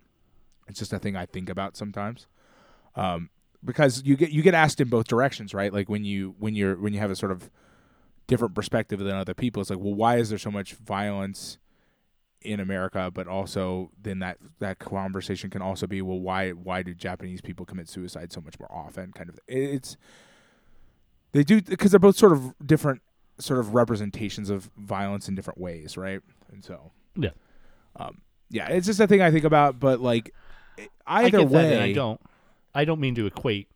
It's 0.68 0.78
just 0.78 0.92
a 0.92 0.98
thing 0.98 1.16
i 1.16 1.26
think 1.26 1.50
about 1.50 1.76
sometimes. 1.76 2.26
Um, 2.94 3.28
because 3.64 4.02
you 4.04 4.16
get 4.16 4.30
you 4.30 4.42
get 4.42 4.54
asked 4.54 4.80
in 4.80 4.88
both 4.88 5.06
directions 5.06 5.54
right? 5.54 5.72
Like 5.72 5.88
when 5.88 6.04
you 6.04 6.34
when 6.38 6.54
you're 6.54 6.76
when 6.76 6.92
you 6.94 7.00
have 7.00 7.10
a 7.10 7.16
sort 7.16 7.32
of 7.32 7.50
different 8.26 8.54
perspective 8.54 9.00
than 9.00 9.14
other 9.14 9.34
people 9.34 9.60
it's 9.60 9.68
like 9.68 9.78
well 9.78 9.94
why 9.94 10.16
is 10.16 10.30
there 10.30 10.38
so 10.38 10.50
much 10.50 10.74
violence 10.74 11.58
in 12.44 12.60
America, 12.60 13.10
but 13.12 13.26
also 13.26 13.90
then 14.00 14.18
that 14.20 14.38
that 14.58 14.78
conversation 14.78 15.50
can 15.50 15.62
also 15.62 15.86
be, 15.86 16.02
well, 16.02 16.20
why 16.20 16.50
why 16.50 16.82
do 16.82 16.94
Japanese 16.94 17.40
people 17.40 17.64
commit 17.66 17.88
suicide 17.88 18.32
so 18.32 18.40
much 18.40 18.58
more 18.58 18.70
often? 18.72 19.12
Kind 19.12 19.28
of, 19.28 19.38
it's 19.48 19.96
they 21.32 21.42
do 21.42 21.60
because 21.62 21.90
they're 21.90 22.00
both 22.00 22.16
sort 22.16 22.32
of 22.32 22.54
different 22.64 23.02
sort 23.38 23.58
of 23.58 23.74
representations 23.74 24.50
of 24.50 24.70
violence 24.76 25.28
in 25.28 25.34
different 25.34 25.58
ways, 25.58 25.96
right? 25.96 26.20
And 26.52 26.62
so, 26.64 26.92
Yeah. 27.16 27.30
um, 27.96 28.20
yeah, 28.50 28.68
it's 28.68 28.86
just 28.86 29.00
a 29.00 29.06
thing 29.06 29.22
I 29.22 29.30
think 29.30 29.44
about. 29.44 29.80
But 29.80 30.00
like, 30.00 30.34
I 31.06 31.24
either 31.24 31.38
get 31.38 31.48
way, 31.48 31.80
I 31.80 31.92
don't. 31.92 32.20
I 32.74 32.84
don't 32.84 33.00
mean 33.00 33.14
to 33.16 33.26
equate 33.26 33.68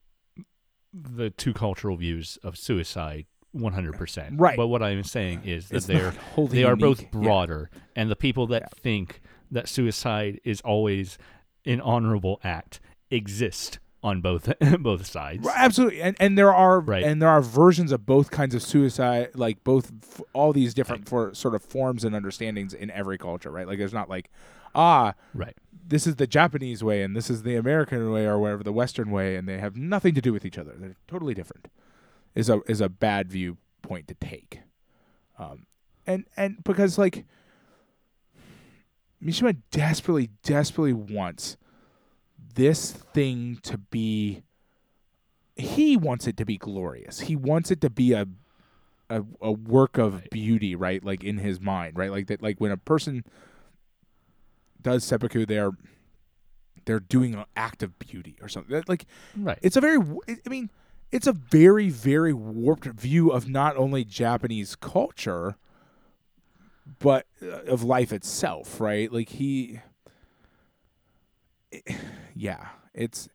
the 0.92 1.30
two 1.30 1.52
cultural 1.52 1.96
views 1.96 2.38
of 2.42 2.56
suicide 2.56 3.26
100%. 3.56 4.34
Right. 4.40 4.56
But 4.56 4.68
what 4.68 4.82
I'm 4.82 5.02
saying 5.04 5.42
is 5.44 5.68
that 5.68 5.76
it's 5.78 5.86
they're 5.86 6.10
wholly 6.10 6.58
they 6.58 6.64
are 6.64 6.70
unique. 6.76 6.80
both 6.80 7.02
Yeah. 7.02 7.08
broader 7.12 7.70
and 7.94 8.10
the 8.10 8.16
people 8.16 8.46
that 8.48 8.62
Yeah. 8.62 8.68
think 8.82 9.20
that 9.50 9.68
suicide 9.68 10.40
is 10.44 10.60
always 10.62 11.18
an 11.64 11.80
honorable 11.80 12.40
act 12.44 12.80
exist 13.10 13.78
on 14.02 14.20
both 14.20 14.52
both 14.80 15.06
sides. 15.06 15.44
Right, 15.44 15.56
absolutely 15.58 16.00
and 16.02 16.16
and 16.20 16.36
there 16.38 16.52
are 16.54 16.80
Right. 16.80 17.02
and 17.02 17.20
there 17.20 17.28
are 17.28 17.40
versions 17.40 17.90
of 17.92 18.06
both 18.06 18.30
kinds 18.30 18.54
of 18.54 18.62
suicide 18.62 19.30
like 19.34 19.64
both 19.64 19.90
f- 20.02 20.20
all 20.32 20.52
these 20.52 20.74
different 20.74 21.08
for 21.08 21.34
sort 21.34 21.54
of 21.54 21.62
forms 21.62 22.04
and 22.04 22.14
understandings 22.14 22.72
in 22.74 22.90
every 22.90 23.18
culture 23.18 23.50
right 23.50 23.66
like 23.66 23.78
there's 23.78 23.94
not 23.94 24.08
like 24.08 24.30
ah 24.74 25.14
Right. 25.34 25.56
this 25.88 26.06
is 26.06 26.16
the 26.16 26.26
japanese 26.26 26.84
way 26.84 27.02
and 27.02 27.16
this 27.16 27.30
is 27.30 27.42
the 27.42 27.56
american 27.56 28.10
way 28.12 28.26
or 28.26 28.38
whatever 28.38 28.62
the 28.62 28.72
western 28.72 29.10
way 29.10 29.34
and 29.34 29.48
they 29.48 29.58
have 29.58 29.76
nothing 29.76 30.14
to 30.14 30.20
do 30.20 30.32
with 30.32 30.44
each 30.44 30.58
other 30.58 30.74
they're 30.78 30.96
totally 31.08 31.34
different 31.34 31.66
is 32.36 32.48
a 32.48 32.60
is 32.68 32.80
a 32.80 32.88
bad 32.88 33.28
viewpoint 33.30 34.06
to 34.06 34.14
take 34.14 34.60
um 35.38 35.66
and 36.06 36.24
and 36.36 36.62
because 36.62 36.96
like 36.98 37.24
mishima 39.22 39.56
desperately 39.72 40.30
desperately 40.42 40.92
wants 40.92 41.56
this 42.54 42.92
thing 42.92 43.58
to 43.62 43.76
be 43.78 44.42
he 45.58 45.96
wants 45.96 46.26
it 46.26 46.36
to 46.36 46.44
be 46.44 46.58
glorious. 46.58 47.20
He 47.20 47.34
wants 47.34 47.70
it 47.70 47.80
to 47.80 47.88
be 47.88 48.12
a 48.12 48.26
a, 49.08 49.22
a 49.40 49.52
work 49.52 49.96
of 49.96 50.14
Right. 50.14 50.30
beauty, 50.30 50.74
right? 50.74 51.02
Like 51.02 51.24
in 51.24 51.38
his 51.38 51.60
mind, 51.60 51.96
right? 51.96 52.10
Like 52.10 52.26
that 52.26 52.42
like 52.42 52.60
when 52.60 52.72
a 52.72 52.76
person 52.76 53.24
does 54.82 55.02
seppuku 55.04 55.46
they're 55.46 55.70
they're 56.84 57.00
doing 57.00 57.34
an 57.34 57.44
act 57.56 57.82
of 57.82 57.98
beauty 57.98 58.36
or 58.42 58.48
something. 58.48 58.82
Like 58.86 59.06
Right. 59.34 59.58
it's 59.62 59.76
a 59.76 59.80
very 59.80 59.96
I 59.98 60.48
mean, 60.48 60.68
it's 61.12 61.26
a 61.26 61.32
very 61.32 61.88
very 61.88 62.32
warped 62.32 62.86
view 62.86 63.30
of 63.30 63.48
not 63.48 63.76
only 63.76 64.04
Japanese 64.04 64.74
culture 64.76 65.56
but 66.98 67.26
uh, 67.42 67.62
of 67.62 67.82
life 67.82 68.12
itself, 68.12 68.80
right? 68.80 69.12
Like 69.12 69.30
he 69.30 69.80
yeah, 72.34 72.68
it's 72.94 73.28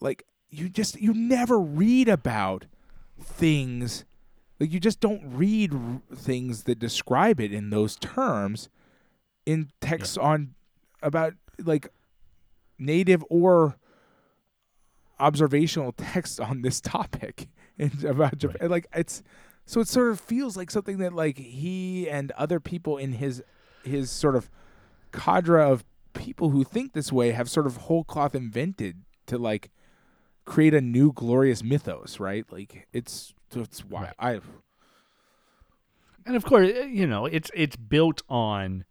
like 0.00 0.24
you 0.50 0.68
just 0.68 1.00
you 1.00 1.12
never 1.14 1.58
read 1.58 2.08
about 2.08 2.66
things 3.20 4.04
like 4.60 4.72
you 4.72 4.80
just 4.80 5.00
don't 5.00 5.22
read 5.24 5.74
r- 5.74 6.00
things 6.14 6.64
that 6.64 6.78
describe 6.78 7.40
it 7.40 7.52
in 7.52 7.70
those 7.70 7.96
terms 7.96 8.68
in 9.44 9.70
texts 9.80 10.16
on 10.16 10.54
about 11.02 11.34
like 11.58 11.88
native 12.78 13.24
or 13.30 13.76
observational 15.18 15.92
texts 15.92 16.38
on 16.38 16.62
this 16.62 16.80
topic 16.94 17.48
and 17.78 18.04
about 18.04 18.38
Japan. 18.38 18.70
Like 18.70 18.86
it's 18.94 19.22
so 19.64 19.80
it 19.80 19.88
sort 19.88 20.10
of 20.10 20.20
feels 20.20 20.56
like 20.56 20.70
something 20.70 20.98
that 20.98 21.12
like 21.12 21.38
he 21.38 22.08
and 22.08 22.30
other 22.32 22.60
people 22.60 22.96
in 22.96 23.12
his 23.12 23.42
his 23.84 24.10
sort 24.10 24.36
of 24.36 24.50
cadre 25.12 25.62
of 25.62 25.84
people 26.14 26.50
who 26.50 26.64
think 26.64 26.92
this 26.92 27.12
way 27.12 27.32
have 27.32 27.50
sort 27.50 27.66
of 27.66 27.76
whole 27.76 28.04
cloth 28.04 28.34
invented 28.34 29.02
to 29.26 29.38
like 29.38 29.70
create 30.44 30.74
a 30.74 30.80
new 30.80 31.12
glorious 31.12 31.62
mythos, 31.62 32.18
right? 32.18 32.50
Like 32.50 32.86
it's 32.92 33.34
it's 33.54 33.80
why 33.80 34.02
Right. 34.02 34.14
I 34.18 34.40
And 36.24 36.36
of 36.36 36.44
course, 36.44 36.70
eh, 36.74 36.84
you 36.84 37.06
know, 37.06 37.26
it's 37.26 37.50
it's 37.54 37.76
built 37.76 38.22
on 38.28 38.84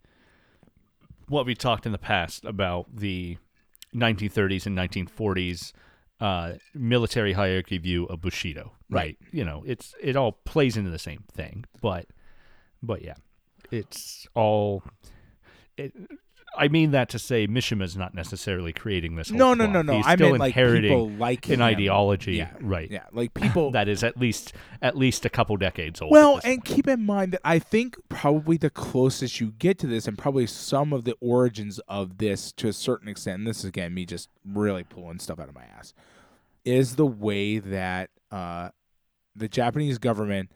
what 1.27 1.45
we 1.45 1.55
talked 1.55 1.85
in 1.85 1.91
the 1.91 1.97
past 1.97 2.45
about 2.45 2.87
the 2.93 3.37
1930s 3.95 4.65
and 4.65 4.77
1940s 4.77 5.71
uh, 6.19 6.53
military 6.73 7.33
hierarchy 7.33 7.77
view 7.77 8.05
of 8.05 8.21
Bushido, 8.21 8.73
right? 8.89 9.17
Right. 9.21 9.33
You 9.33 9.43
know, 9.43 9.63
it's 9.65 9.93
it 10.01 10.15
all 10.15 10.33
plays 10.45 10.77
into 10.77 10.89
the 10.89 10.99
same 10.99 11.23
thing, 11.31 11.65
but 11.81 12.07
but 12.81 13.01
yeah, 13.01 13.15
it's 13.71 14.27
all. 14.33 14.83
It, 15.77 15.93
I 16.57 16.67
mean 16.67 16.91
that 16.91 17.09
to 17.09 17.19
say 17.19 17.47
Mishima's 17.47 17.95
not 17.95 18.13
necessarily 18.13 18.73
creating 18.73 19.15
this. 19.15 19.29
Whole 19.29 19.37
no 19.37 19.53
no 19.53 19.65
no 19.65 19.81
no. 19.81 19.97
He's 19.97 20.05
I 20.05 20.15
still 20.15 20.29
meant 20.29 20.39
like 20.39 20.49
inheriting 20.55 20.91
people 20.91 21.09
like 21.11 21.47
an 21.49 21.55
him. 21.55 21.61
ideology, 21.61 22.33
Yeah, 22.35 22.51
right? 22.61 22.89
Yeah, 22.89 23.03
like 23.11 23.33
people. 23.35 23.71
That 23.71 23.87
is 23.87 24.03
at 24.03 24.17
least 24.17 24.53
at 24.81 24.97
least 24.97 25.25
a 25.25 25.29
couple 25.29 25.57
decades 25.57 26.01
old. 26.01 26.09
at 26.09 26.13
well, 26.13 26.35
this 26.35 26.45
and 26.45 26.63
point. 26.63 26.65
keep 26.65 26.87
in 26.87 27.05
mind 27.05 27.33
that 27.33 27.41
I 27.43 27.59
think 27.59 27.97
probably 28.09 28.57
the 28.57 28.69
closest 28.69 29.39
you 29.39 29.51
get 29.57 29.77
to 29.79 29.87
this, 29.87 30.07
and 30.07 30.17
probably 30.17 30.47
some 30.47 30.93
of 30.93 31.03
the 31.03 31.15
origins 31.21 31.79
of 31.87 32.17
this 32.17 32.51
to 32.53 32.67
a 32.67 32.73
certain 32.73 33.07
extent. 33.07 33.39
And 33.39 33.47
this 33.47 33.59
is 33.59 33.65
again 33.65 33.93
me 33.93 34.05
just 34.05 34.29
really 34.45 34.83
pulling 34.83 35.19
stuff 35.19 35.39
out 35.39 35.49
of 35.49 35.55
my 35.55 35.65
ass. 35.77 35.93
Is 36.63 36.95
the 36.95 37.05
way 37.05 37.59
that 37.59 38.09
uh, 38.31 38.69
the 39.35 39.47
Japanese 39.47 39.97
government 39.97 40.51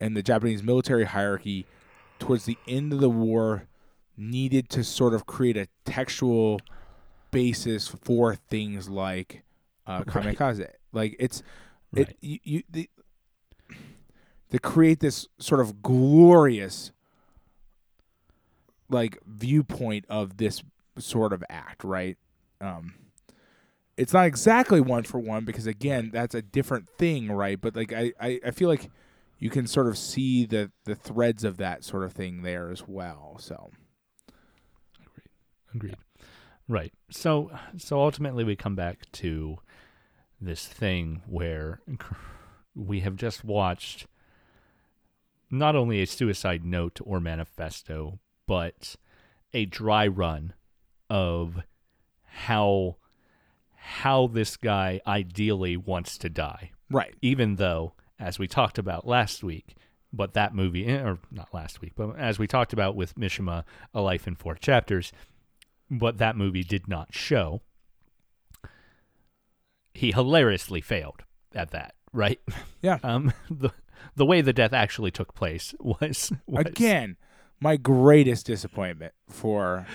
and 0.00 0.16
the 0.16 0.22
Japanese 0.22 0.62
military 0.62 1.04
hierarchy 1.04 1.66
towards 2.18 2.44
the 2.46 2.58
end 2.66 2.92
of 2.92 3.00
the 3.00 3.10
war 3.10 3.68
needed 4.16 4.68
to 4.70 4.82
sort 4.84 5.14
of 5.14 5.26
create 5.26 5.56
a 5.56 5.68
textual 5.84 6.60
basis 7.30 7.88
for 7.88 8.34
things 8.34 8.88
like 8.88 9.42
uh, 9.86 10.02
Right. 10.14 10.36
Like 10.92 11.16
it's 11.18 11.42
Right. 11.92 12.08
it 12.10 12.16
you, 12.20 12.38
you 12.42 12.62
the, 12.70 12.90
to 14.50 14.58
create 14.58 15.00
this 15.00 15.28
sort 15.38 15.60
of 15.60 15.82
glorious 15.82 16.92
like 18.88 19.18
viewpoint 19.26 20.04
of 20.08 20.36
this 20.36 20.62
sort 20.98 21.32
of 21.32 21.44
act, 21.50 21.84
right? 21.84 22.16
Um 22.60 22.94
it's 23.96 24.12
not 24.12 24.26
exactly 24.26 24.80
one 24.80 25.04
for 25.04 25.18
one 25.18 25.44
because 25.44 25.66
again, 25.66 26.10
that's 26.12 26.34
a 26.34 26.42
different 26.42 26.88
thing, 26.98 27.32
right? 27.32 27.58
But 27.60 27.74
like 27.76 27.92
I, 27.92 28.12
I, 28.20 28.40
I 28.46 28.50
feel 28.50 28.68
like 28.68 28.90
you 29.38 29.48
can 29.50 29.66
sort 29.66 29.86
of 29.86 29.96
see 29.98 30.44
the 30.46 30.70
the 30.84 30.94
threads 30.94 31.44
of 31.44 31.56
that 31.58 31.84
sort 31.84 32.02
of 32.04 32.12
thing 32.12 32.42
there 32.42 32.70
as 32.70 32.86
well. 32.86 33.36
So 33.38 33.70
Agreed. 35.76 35.96
Right. 36.68 36.92
So 37.10 37.50
so 37.76 38.00
ultimately 38.00 38.44
we 38.44 38.56
come 38.56 38.74
back 38.74 39.10
to 39.12 39.58
this 40.40 40.66
thing 40.66 41.22
where 41.26 41.80
we 42.74 43.00
have 43.00 43.16
just 43.16 43.44
watched 43.44 44.06
not 45.50 45.76
only 45.76 46.02
a 46.02 46.06
suicide 46.06 46.64
note 46.64 46.98
or 47.04 47.20
manifesto, 47.20 48.18
but 48.46 48.96
a 49.54 49.64
dry 49.64 50.06
run 50.06 50.54
of 51.08 51.62
how 52.24 52.96
how 53.74 54.26
this 54.26 54.56
guy 54.56 55.00
ideally 55.06 55.76
wants 55.76 56.18
to 56.18 56.28
die. 56.28 56.72
Right. 56.90 57.14
Even 57.22 57.56
though, 57.56 57.92
as 58.18 58.38
we 58.38 58.48
talked 58.48 58.78
about 58.78 59.06
last 59.06 59.44
week, 59.44 59.76
but 60.12 60.34
that 60.34 60.54
movie, 60.54 60.86
eh, 60.86 61.00
or 61.00 61.18
not 61.30 61.54
last 61.54 61.80
week, 61.80 61.92
but 61.94 62.18
as 62.18 62.38
we 62.38 62.46
talked 62.48 62.72
about 62.72 62.96
with 62.96 63.14
Mishima, 63.14 63.64
A 63.94 64.00
Life 64.00 64.26
in 64.26 64.34
Four 64.34 64.56
Chapters, 64.56 65.12
but 65.90 66.18
that 66.18 66.36
movie 66.36 66.64
did 66.64 66.88
not 66.88 67.14
show. 67.14 67.62
He 69.94 70.12
hilariously 70.12 70.80
failed 70.80 71.22
at 71.54 71.70
that, 71.70 71.94
right? 72.12 72.40
Yeah. 72.82 72.98
Um, 73.02 73.32
the 73.50 73.70
the 74.14 74.26
way 74.26 74.40
the 74.40 74.52
death 74.52 74.72
actually 74.72 75.10
took 75.10 75.34
place 75.34 75.74
was, 75.80 76.32
was 76.46 76.66
Again, 76.66 77.16
my 77.60 77.76
greatest 77.76 78.46
disappointment 78.46 79.14
for 79.28 79.86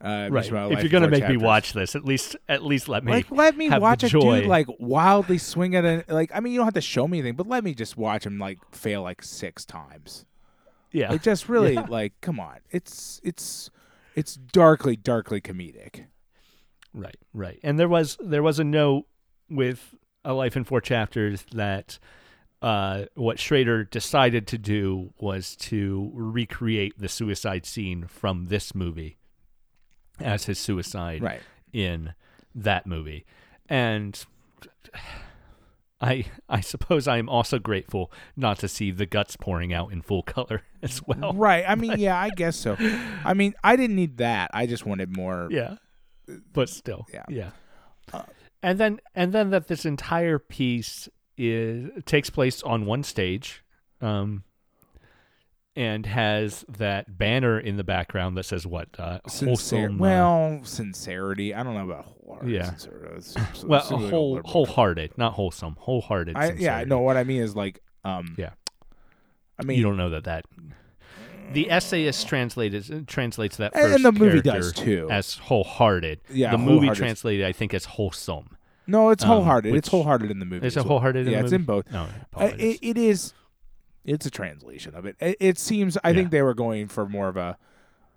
uh, 0.00 0.28
right. 0.30 0.44
If 0.44 0.82
you're 0.82 0.88
gonna 0.90 1.08
make 1.08 1.28
me 1.28 1.36
watch 1.36 1.72
this, 1.72 1.94
at 1.94 2.04
least 2.04 2.36
at 2.48 2.62
least 2.64 2.88
let 2.88 3.04
me 3.04 3.12
like 3.12 3.30
let 3.30 3.56
me 3.56 3.70
watch 3.70 4.02
a 4.02 4.08
dude 4.08 4.46
like 4.46 4.66
wildly 4.78 5.38
swing 5.38 5.76
at 5.76 5.84
a 5.84 6.04
like 6.08 6.30
I 6.34 6.40
mean 6.40 6.52
you 6.52 6.58
don't 6.58 6.66
have 6.66 6.74
to 6.74 6.80
show 6.80 7.06
me 7.06 7.18
anything, 7.20 7.36
but 7.36 7.46
let 7.46 7.62
me 7.62 7.72
just 7.74 7.96
watch 7.96 8.26
him 8.26 8.38
like 8.38 8.58
fail 8.72 9.02
like 9.02 9.22
six 9.22 9.64
times. 9.64 10.26
yeah, 10.90 11.10
Like 11.10 11.22
just 11.22 11.48
really 11.48 11.74
Yeah. 11.74 11.86
like 11.88 12.14
come 12.20 12.40
on. 12.40 12.58
It's 12.70 13.20
it's 13.22 13.70
it's 14.14 14.34
darkly, 14.36 14.96
darkly 14.96 15.40
comedic. 15.40 16.04
Right, 16.94 17.16
right. 17.32 17.58
And 17.62 17.78
there 17.78 17.88
was 17.88 18.18
there 18.20 18.42
was 18.42 18.58
a 18.58 18.64
note 18.64 19.06
with 19.48 19.94
a 20.24 20.32
life 20.34 20.56
in 20.56 20.64
four 20.64 20.80
chapters 20.80 21.44
that 21.52 21.98
uh, 22.60 23.06
what 23.14 23.38
Schrader 23.40 23.84
decided 23.84 24.46
to 24.48 24.58
do 24.58 25.12
was 25.18 25.56
to 25.56 26.10
recreate 26.14 26.94
the 26.98 27.08
suicide 27.08 27.66
scene 27.66 28.06
from 28.06 28.46
this 28.46 28.74
movie 28.74 29.16
as 30.20 30.44
his 30.44 30.58
suicide 30.58 31.22
Right. 31.22 31.40
in 31.72 32.14
that 32.54 32.86
movie. 32.86 33.24
And 33.68 34.22
I 36.02 36.24
I 36.48 36.60
suppose 36.60 37.06
I 37.06 37.18
am 37.18 37.28
also 37.28 37.58
grateful 37.58 38.12
not 38.36 38.58
to 38.58 38.68
see 38.68 38.90
the 38.90 39.06
guts 39.06 39.36
pouring 39.36 39.72
out 39.72 39.92
in 39.92 40.02
full 40.02 40.22
color 40.22 40.62
as 40.82 41.00
well. 41.06 41.32
Right. 41.32 41.64
I 41.66 41.76
mean, 41.76 41.98
yeah, 41.98 42.20
I 42.20 42.30
guess 42.30 42.56
so. 42.56 42.76
I 43.24 43.34
mean, 43.34 43.54
I 43.62 43.76
didn't 43.76 43.96
need 43.96 44.18
that. 44.18 44.50
I 44.52 44.66
just 44.66 44.84
wanted 44.84 45.16
more 45.16 45.48
Yeah. 45.50 45.76
But 46.52 46.68
still. 46.68 47.06
Yeah. 47.12 47.24
Yeah. 47.28 47.50
Uh, 48.12 48.22
and 48.62 48.78
then 48.78 49.00
and 49.14 49.32
then 49.32 49.50
that 49.50 49.68
this 49.68 49.84
entire 49.84 50.38
piece 50.38 51.08
is 51.38 51.90
takes 52.04 52.30
place 52.30 52.62
on 52.62 52.84
one 52.84 53.04
stage. 53.04 53.64
Um 54.00 54.44
and 55.74 56.04
has 56.06 56.64
that 56.68 57.16
banner 57.18 57.58
in 57.58 57.76
the 57.76 57.84
background 57.84 58.36
that 58.36 58.44
says 58.44 58.66
what? 58.66 58.88
Uh, 58.98 59.20
wholesome, 59.24 59.94
uh, 59.96 59.98
Well, 59.98 60.60
sincerity. 60.64 61.54
I 61.54 61.62
don't 61.62 61.74
know 61.74 61.84
about 61.84 62.04
wholehearted 62.04 62.50
Yeah. 62.50 62.68
It's- 62.74 62.86
it's- 63.36 63.64
well, 63.64 63.80
it's 63.80 63.90
like 63.90 64.10
whole, 64.10 64.32
liberal- 64.34 64.50
wholehearted, 64.50 65.16
not 65.18 65.32
wholesome, 65.34 65.76
wholehearted. 65.78 66.36
I, 66.36 66.52
yeah, 66.52 66.84
no. 66.84 67.00
What 67.00 67.16
I 67.16 67.24
mean 67.24 67.40
is 67.42 67.56
like, 67.56 67.80
um, 68.04 68.34
Yeah. 68.38 68.50
I 69.58 69.64
mean, 69.64 69.78
you 69.78 69.84
don't 69.84 69.96
know 69.96 70.10
that 70.10 70.24
that 70.24 70.44
the 71.52 71.70
essayist 71.70 72.26
translated 72.26 73.06
translates 73.06 73.56
that 73.58 73.72
And- 73.74 73.82
first 73.82 73.94
and 73.96 74.04
the 74.04 74.12
movie 74.12 74.40
does, 74.40 74.72
too. 74.72 75.08
as 75.10 75.34
wholehearted. 75.36 76.20
Yeah, 76.30 76.50
the 76.52 76.58
movie 76.58 76.88
translated, 76.90 77.44
I 77.46 77.52
think, 77.52 77.74
as 77.74 77.84
wholesome. 77.84 78.56
no, 78.86 79.10
it's 79.10 79.22
um, 79.22 79.28
wholehearted. 79.28 79.74
it's 79.74 79.86
which- 79.86 79.90
wholehearted 79.90 80.30
in 80.30 80.38
the 80.38 80.44
movie. 80.46 80.66
It's 80.66 80.76
as 80.76 80.84
it 80.84 80.88
well. 80.88 80.98
wholehearted? 80.98 81.26
Yeah, 81.26 81.32
in 81.32 81.38
the 81.40 81.44
it's 81.46 81.52
in 81.52 81.62
both. 81.64 81.90
No, 81.92 82.08
Uh, 82.34 82.50
it, 82.58 82.78
it 82.82 82.98
is. 82.98 83.32
It's 84.04 84.26
a 84.26 84.30
translation 84.30 84.94
of 84.94 85.06
it. 85.06 85.16
It, 85.20 85.36
it 85.40 85.58
seems. 85.58 85.96
I 86.02 86.10
Yeah. 86.10 86.14
think 86.16 86.30
they 86.30 86.42
were 86.42 86.54
going 86.54 86.88
for 86.88 87.08
more 87.08 87.28
of 87.28 87.36
a, 87.36 87.56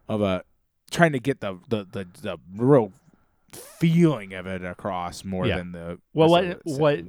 of 0.09 0.21
a, 0.21 0.43
trying 0.91 1.11
to 1.13 1.19
get 1.19 1.41
the 1.41 1.59
the 1.69 1.85
the, 1.89 2.07
the 2.21 2.37
real 2.55 2.91
feeling 3.53 4.33
of 4.33 4.45
it 4.47 4.63
across 4.65 5.23
more 5.23 5.45
Yeah. 5.45 5.57
than 5.57 5.71
the. 5.73 5.99
well, 6.13 6.29
what 6.29 6.61
what? 6.65 7.01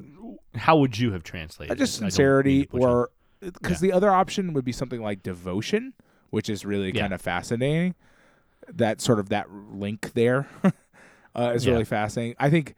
How 0.55 0.77
would 0.77 0.99
you 0.99 1.13
have 1.13 1.23
translated? 1.23 1.73
Uh, 1.73 1.75
just 1.77 1.95
it? 1.95 1.97
I 1.97 2.01
don't 2.01 2.05
mean 2.05 2.11
sincerity 2.11 2.63
to 2.63 2.69
push 2.69 2.83
on- 2.83 2.89
or 2.91 3.11
because 3.41 3.81
the 3.81 3.93
other 3.93 4.11
option 4.11 4.53
would 4.55 4.65
be 4.65 4.73
something 4.73 5.01
like 5.03 5.23
devotion 5.23 5.93
which 6.31 6.49
is 6.51 6.65
really 6.65 6.91
Yeah. 6.95 7.03
kind 7.03 7.13
of 7.13 7.21
fascinating 7.21 7.95
that 8.69 9.01
sort 9.01 9.19
of 9.21 9.29
that 9.29 9.51
link 9.53 10.13
there 10.15 10.49
uh, 11.37 11.53
is 11.55 11.65
Yeah. 11.67 11.73
really 11.73 11.85
fascinating 11.85 12.35
i 12.41 12.49
think 12.51 12.75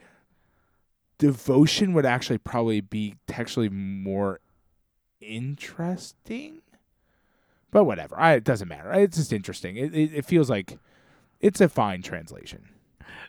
devotion 1.18 1.92
would 1.94 2.04
actually 2.06 2.38
probably 2.38 2.80
be 2.80 3.14
textually 3.26 3.68
more 3.68 4.40
interesting 5.20 6.60
but 7.70 7.84
whatever 7.84 8.18
I, 8.18 8.34
it 8.34 8.44
doesn't 8.44 8.68
matter 8.68 8.92
it's 8.92 9.16
just 9.16 9.32
interesting 9.32 9.76
it, 9.76 9.94
it, 9.94 10.14
it 10.14 10.24
feels 10.24 10.48
like 10.50 10.78
it's 11.40 11.60
a 11.60 11.68
fine 11.68 12.02
translation 12.02 12.68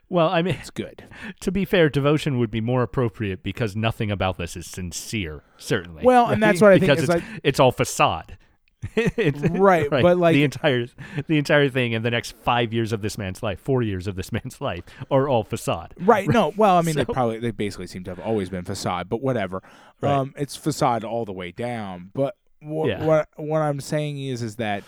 Well, 0.10 0.30
I 0.30 0.42
mean, 0.42 0.56
it's 0.56 0.72
good 0.72 1.04
to 1.42 1.52
be 1.52 1.66
fair, 1.66 1.90
devotion 1.90 2.40
would 2.40 2.50
be 2.52 2.62
more 2.62 2.82
appropriate 2.82 3.44
because 3.44 3.76
nothing 3.76 4.10
about 4.10 4.38
this 4.38 4.56
is 4.58 4.66
sincere. 4.66 5.44
Certainly. 5.58 6.04
Well, 6.04 6.28
and 6.28 6.42
that's 6.42 6.62
what 6.62 6.72
I 6.72 6.80
think 6.80 6.90
because 6.90 7.04
is 7.04 7.10
it's, 7.10 7.24
like- 7.24 7.42
it's 7.44 7.60
all 7.60 7.72
facade. 7.72 8.38
It's- 8.96 9.50
Right, 9.52 9.90
but, 9.90 10.18
like- 10.18 10.34
the 10.34 10.44
entire 10.44 10.88
the 11.28 11.38
entire 11.38 11.70
thing 11.70 11.92
in 11.92 12.02
the 12.04 12.12
next 12.12 12.36
five 12.38 12.74
years 12.74 12.94
of 12.94 13.02
this 13.02 13.18
man's 13.18 13.44
life, 13.44 13.60
four 13.60 13.82
years 13.82 14.08
of 14.08 14.16
this 14.16 14.32
man's 14.38 14.62
life, 14.62 14.84
are 15.12 15.28
all 15.28 15.44
facade. 15.44 15.94
Right. 16.00 16.28
No. 16.28 16.54
Well, 16.56 16.78
I 16.78 16.82
mean, 16.82 16.96
they 16.96 17.06
probably 17.06 17.40
they 17.40 17.52
basically 17.52 17.88
seem 17.88 18.04
to 18.06 18.12
have 18.12 18.20
always 18.20 18.50
been 18.50 18.64
facade, 18.66 19.10
but 19.10 19.22
whatever. 19.22 19.62
Right. 20.02 20.12
Um, 20.14 20.34
it's 20.38 20.56
facade 20.56 21.04
all 21.04 21.26
the 21.26 21.34
way 21.34 21.52
down. 21.52 22.12
But 22.14 22.36
wh- 22.62 22.88
Yeah. 22.88 23.04
what 23.06 23.28
what 23.36 23.62
I'm 23.62 23.82
saying 23.82 24.20
is 24.20 24.42
is 24.42 24.56
that 24.58 24.84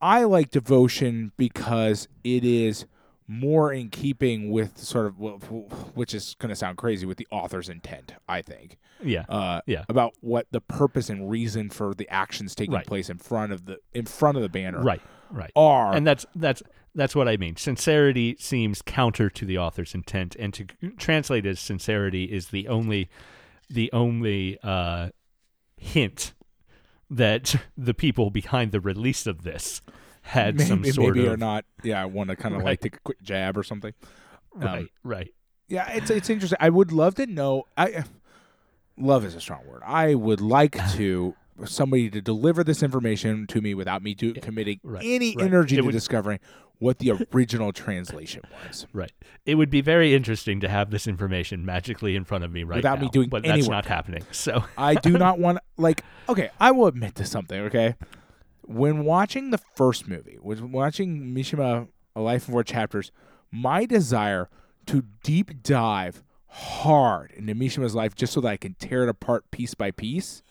I 0.00 0.24
like 0.24 0.50
devotion 0.50 1.32
because 1.36 2.08
it 2.24 2.44
is 2.44 2.86
more 3.28 3.72
in 3.72 3.88
keeping 3.88 4.50
with 4.50 4.78
sort 4.78 5.06
of 5.06 5.14
wh- 5.16 5.96
which 5.96 6.12
is 6.14 6.34
going 6.38 6.48
to 6.50 6.56
sound 6.56 6.76
crazy 6.76 7.06
with 7.06 7.16
the 7.18 7.26
author's 7.30 7.68
intent. 7.68 8.14
I 8.28 8.42
think. 8.42 8.78
Yeah. 9.02 9.24
Uh, 9.28 9.60
Yeah. 9.66 9.84
About 9.88 10.12
what 10.20 10.46
the 10.50 10.60
purpose 10.60 11.08
and 11.10 11.30
reason 11.30 11.70
for 11.70 11.94
the 11.94 12.08
actions 12.08 12.54
taking 12.54 12.74
Right. 12.74 12.86
place 12.86 13.08
in 13.10 13.18
front 13.18 13.52
of 13.52 13.64
the 13.66 13.78
in 13.92 14.06
front 14.06 14.36
of 14.36 14.42
the 14.42 14.48
banner 14.48 14.82
Right. 14.82 15.00
Right. 15.30 15.52
are. 15.56 15.94
and 15.94 16.06
that's 16.06 16.26
that's 16.34 16.62
that's 16.94 17.14
what 17.16 17.26
I 17.26 17.36
mean. 17.38 17.56
Sincerity 17.56 18.36
seems 18.38 18.82
counter 18.82 19.30
to 19.30 19.46
the 19.46 19.56
author's 19.56 19.94
intent, 19.94 20.36
and 20.38 20.52
to 20.52 20.66
translate 20.98 21.46
as 21.46 21.58
sincerity 21.58 22.24
is 22.24 22.48
the 22.48 22.68
only 22.68 23.08
the 23.70 23.90
only 23.94 24.58
uh, 24.62 25.08
hint 25.78 26.34
that 27.08 27.54
the 27.76 27.94
people 27.94 28.30
behind 28.30 28.72
the 28.72 28.80
release 28.80 29.26
of 29.26 29.42
this 29.42 29.80
had 30.22 30.56
maybe, 30.56 30.68
some 30.68 30.84
sort 30.84 31.16
maybe 31.16 31.26
of 31.26 31.32
or 31.34 31.36
not. 31.36 31.64
Yeah, 31.82 32.02
I 32.02 32.06
want 32.06 32.30
to 32.30 32.36
kind 32.36 32.54
of 32.54 32.60
like 32.62 32.66
Right. 32.66 32.80
take 32.80 32.96
a 32.96 33.00
quick 33.00 33.20
jab 33.22 33.56
or 33.58 33.62
something. 33.62 33.92
Um, 34.56 34.62
right, 34.62 34.88
right. 35.04 35.34
Yeah, 35.68 35.88
it's 35.90 36.10
it's 36.10 36.28
interesting. 36.30 36.58
I 36.60 36.68
would 36.70 36.92
love 36.92 37.14
to 37.16 37.26
know. 37.26 37.64
I 37.76 38.04
love 38.96 39.24
is 39.24 39.34
a 39.34 39.40
strong 39.40 39.66
word. 39.66 39.82
I 39.84 40.14
would 40.14 40.40
like 40.40 40.76
to 40.94 41.34
somebody 41.64 42.10
to 42.10 42.20
deliver 42.20 42.64
this 42.64 42.82
information 42.82 43.46
to 43.48 43.60
me 43.60 43.74
without 43.74 44.02
me 44.02 44.14
do, 44.14 44.32
committing 44.34 44.80
right, 44.82 45.04
any 45.04 45.36
right. 45.36 45.46
energy 45.46 45.76
It 45.76 45.80
to 45.80 45.86
would- 45.86 45.92
discovering 45.92 46.40
what 46.78 46.98
the 46.98 47.12
original 47.32 47.72
translation 47.72 48.42
was. 48.66 48.86
Right. 48.92 49.12
It 49.46 49.54
would 49.54 49.70
be 49.70 49.80
very 49.80 50.14
interesting 50.14 50.58
to 50.60 50.68
have 50.68 50.90
this 50.90 51.06
information 51.06 51.64
magically 51.64 52.16
in 52.16 52.24
front 52.24 52.42
of 52.42 52.50
me 52.50 52.64
right 52.64 52.76
Without 52.78 53.00
me 53.00 53.08
doing 53.12 53.28
but 53.28 53.44
that's 53.44 53.68
work. 53.68 53.70
not 53.70 53.86
happening. 53.86 54.24
So 54.32 54.64
I 54.76 54.94
do 54.96 55.10
not 55.18 55.38
want 55.38 55.58
like 55.76 56.02
okay, 56.28 56.50
I 56.58 56.72
will 56.72 56.88
admit 56.88 57.14
to 57.16 57.24
something, 57.24 57.60
okay? 57.62 57.94
When 58.64 59.04
watching 59.04 59.50
the 59.50 59.58
first 59.58 60.06
movie, 60.08 60.38
was 60.40 60.62
watching 60.62 61.34
Mishima 61.34 61.88
A 62.16 62.20
Life 62.20 62.46
in 62.48 62.52
Four 62.52 62.64
Chapters, 62.64 63.10
my 63.50 63.84
desire 63.84 64.48
to 64.86 65.02
deep 65.22 65.62
dive 65.62 66.22
hard 66.46 67.30
into 67.32 67.54
Mishima's 67.54 67.94
life 67.94 68.14
just 68.14 68.32
so 68.32 68.40
that 68.42 68.48
I 68.48 68.56
can 68.56 68.74
tear 68.74 69.04
it 69.04 69.08
apart 69.08 69.50
piece 69.50 69.74
by 69.74 69.90
piece 69.90 70.42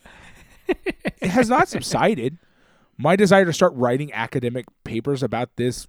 it 0.68 1.30
has 1.30 1.50
not 1.50 1.68
subsided. 1.68 2.38
My 2.98 3.16
desire 3.16 3.46
to 3.46 3.54
start 3.54 3.74
writing 3.76 4.12
academic 4.14 4.66
papers 4.84 5.22
about 5.22 5.50
this 5.58 5.88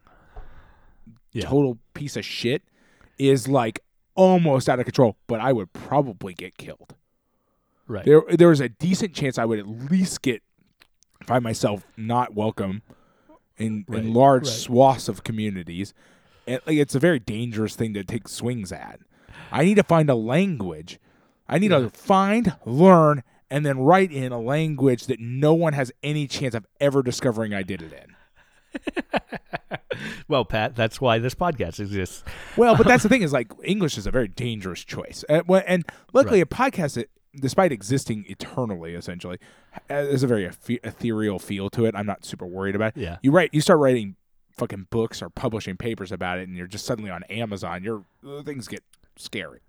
Yeah. 1.32 1.44
total 1.46 1.78
piece 1.94 2.16
of 2.16 2.24
shit 2.24 2.62
is 3.18 3.48
like 3.48 3.80
almost 4.14 4.68
out 4.68 4.78
of 4.80 4.84
control, 4.84 5.16
but 5.26 5.40
I 5.40 5.52
would 5.52 5.72
probably 5.72 6.34
get 6.34 6.58
killed. 6.58 6.94
right. 7.86 8.04
There 8.04 8.22
there 8.30 8.48
was 8.48 8.60
a 8.60 8.68
decent 8.68 9.14
chance 9.14 9.38
I 9.38 9.44
would 9.44 9.58
at 9.58 9.66
least 9.66 10.20
get 10.22 10.42
find 11.26 11.42
myself 11.44 11.86
not 11.96 12.34
welcome 12.34 12.82
in, 13.56 13.84
Right, 13.88 14.02
in 14.02 14.12
large 14.12 14.44
right. 14.44 14.52
swaths 14.52 15.08
of 15.08 15.24
communities. 15.24 15.94
And 16.46 16.60
like 16.66 16.76
it's 16.76 16.94
a 16.94 16.98
very 17.00 17.18
dangerous 17.18 17.76
thing 17.76 17.94
to 17.94 18.04
take 18.04 18.28
swings 18.28 18.72
at. 18.72 19.00
I 19.50 19.64
need 19.64 19.76
to 19.76 19.82
find 19.82 20.10
a 20.10 20.14
language. 20.14 20.98
I 21.48 21.58
need 21.58 21.68
to 21.68 21.90
find, 21.90 22.56
learn, 22.64 23.22
and 23.50 23.66
then 23.66 23.78
write 23.78 24.10
in 24.10 24.32
a 24.32 24.40
language 24.40 25.06
that 25.06 25.20
no 25.20 25.52
one 25.52 25.74
has 25.74 25.92
any 26.02 26.26
chance 26.26 26.54
of 26.54 26.66
ever 26.80 27.02
discovering 27.02 27.52
I 27.52 27.62
did 27.62 27.82
it 27.82 27.92
in. 27.92 28.16
well, 30.28 30.44
Pat, 30.44 30.74
that's 30.74 31.00
why 31.00 31.18
this 31.18 31.34
podcast 31.34 31.78
exists. 31.78 32.24
Well, 32.56 32.76
but 32.76 32.86
that's 32.86 33.02
the 33.02 33.08
thing 33.10 33.22
is 33.22 33.32
like 33.32 33.52
English 33.62 33.98
is 33.98 34.06
a 34.06 34.10
very 34.10 34.28
dangerous 34.28 34.82
choice, 34.82 35.24
well, 35.46 35.62
and 35.66 35.84
luckily 36.12 36.40
a 36.40 36.46
podcast 36.46 36.96
it 36.96 37.10
despite 37.34 37.72
existing 37.72 38.24
eternally, 38.28 38.94
essentially, 38.94 39.38
has 39.88 40.22
a 40.22 40.26
very 40.26 40.46
ethe- 40.46 40.80
ethereal 40.84 41.38
feel 41.38 41.70
to 41.70 41.84
it. 41.86 41.94
I'm 41.96 42.06
not 42.06 42.24
super 42.24 42.46
worried 42.46 42.74
about. 42.74 42.96
It. 42.96 43.00
Yeah. 43.00 43.16
You 43.22 43.30
write, 43.32 43.50
you 43.52 43.60
start 43.60 43.78
writing 43.80 44.16
fucking 44.56 44.88
books 44.90 45.22
or 45.22 45.30
publishing 45.30 45.76
papers 45.76 46.12
about 46.12 46.38
it, 46.38 46.48
and 46.48 46.56
you're 46.56 46.66
just 46.66 46.84
suddenly 46.84 47.10
on 47.10 47.22
Amazon. 47.24 47.82
Your 47.82 48.04
uh, 48.26 48.42
things 48.42 48.68
get 48.68 48.82
scary. 49.16 49.60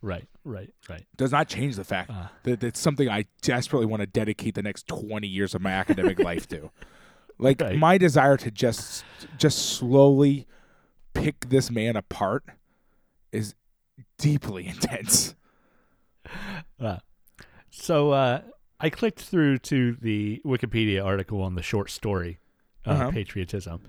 Right. 0.00 0.28
Right. 0.44 0.72
Right. 0.88 1.06
Does 1.16 1.32
not 1.32 1.48
change 1.48 1.74
the 1.76 1.84
fact 1.84 2.10
Uh, 2.10 2.28
that 2.44 2.62
it's 2.62 2.78
something 2.78 3.08
I 3.08 3.24
desperately 3.42 3.86
want 3.86 4.00
to 4.00 4.06
dedicate 4.06 4.54
the 4.54 4.62
next 4.62 4.86
20 4.86 5.26
years 5.26 5.54
of 5.54 5.60
my 5.62 5.72
academic 5.72 6.18
life 6.20 6.46
to. 6.48 6.70
Like 7.38 7.60
Right. 7.60 7.76
my 7.76 7.98
desire 7.98 8.36
to 8.36 8.50
just 8.50 9.04
just 9.38 9.58
slowly 9.76 10.46
pick 11.14 11.48
this 11.48 11.70
man 11.70 11.96
apart 11.96 12.44
is 13.32 13.54
deeply 14.18 14.66
intense. 14.68 15.34
Uh, 16.80 16.98
so 17.70 18.12
uh, 18.12 18.40
I 18.80 18.88
clicked 18.90 19.20
through 19.20 19.58
to 19.58 19.96
the 20.00 20.40
Wikipedia 20.44 21.04
article 21.04 21.42
on 21.42 21.54
the 21.56 21.62
short 21.62 21.90
story 21.90 22.38
uh, 22.86 22.90
Uh-huh. 22.90 23.10
patriotism, 23.10 23.80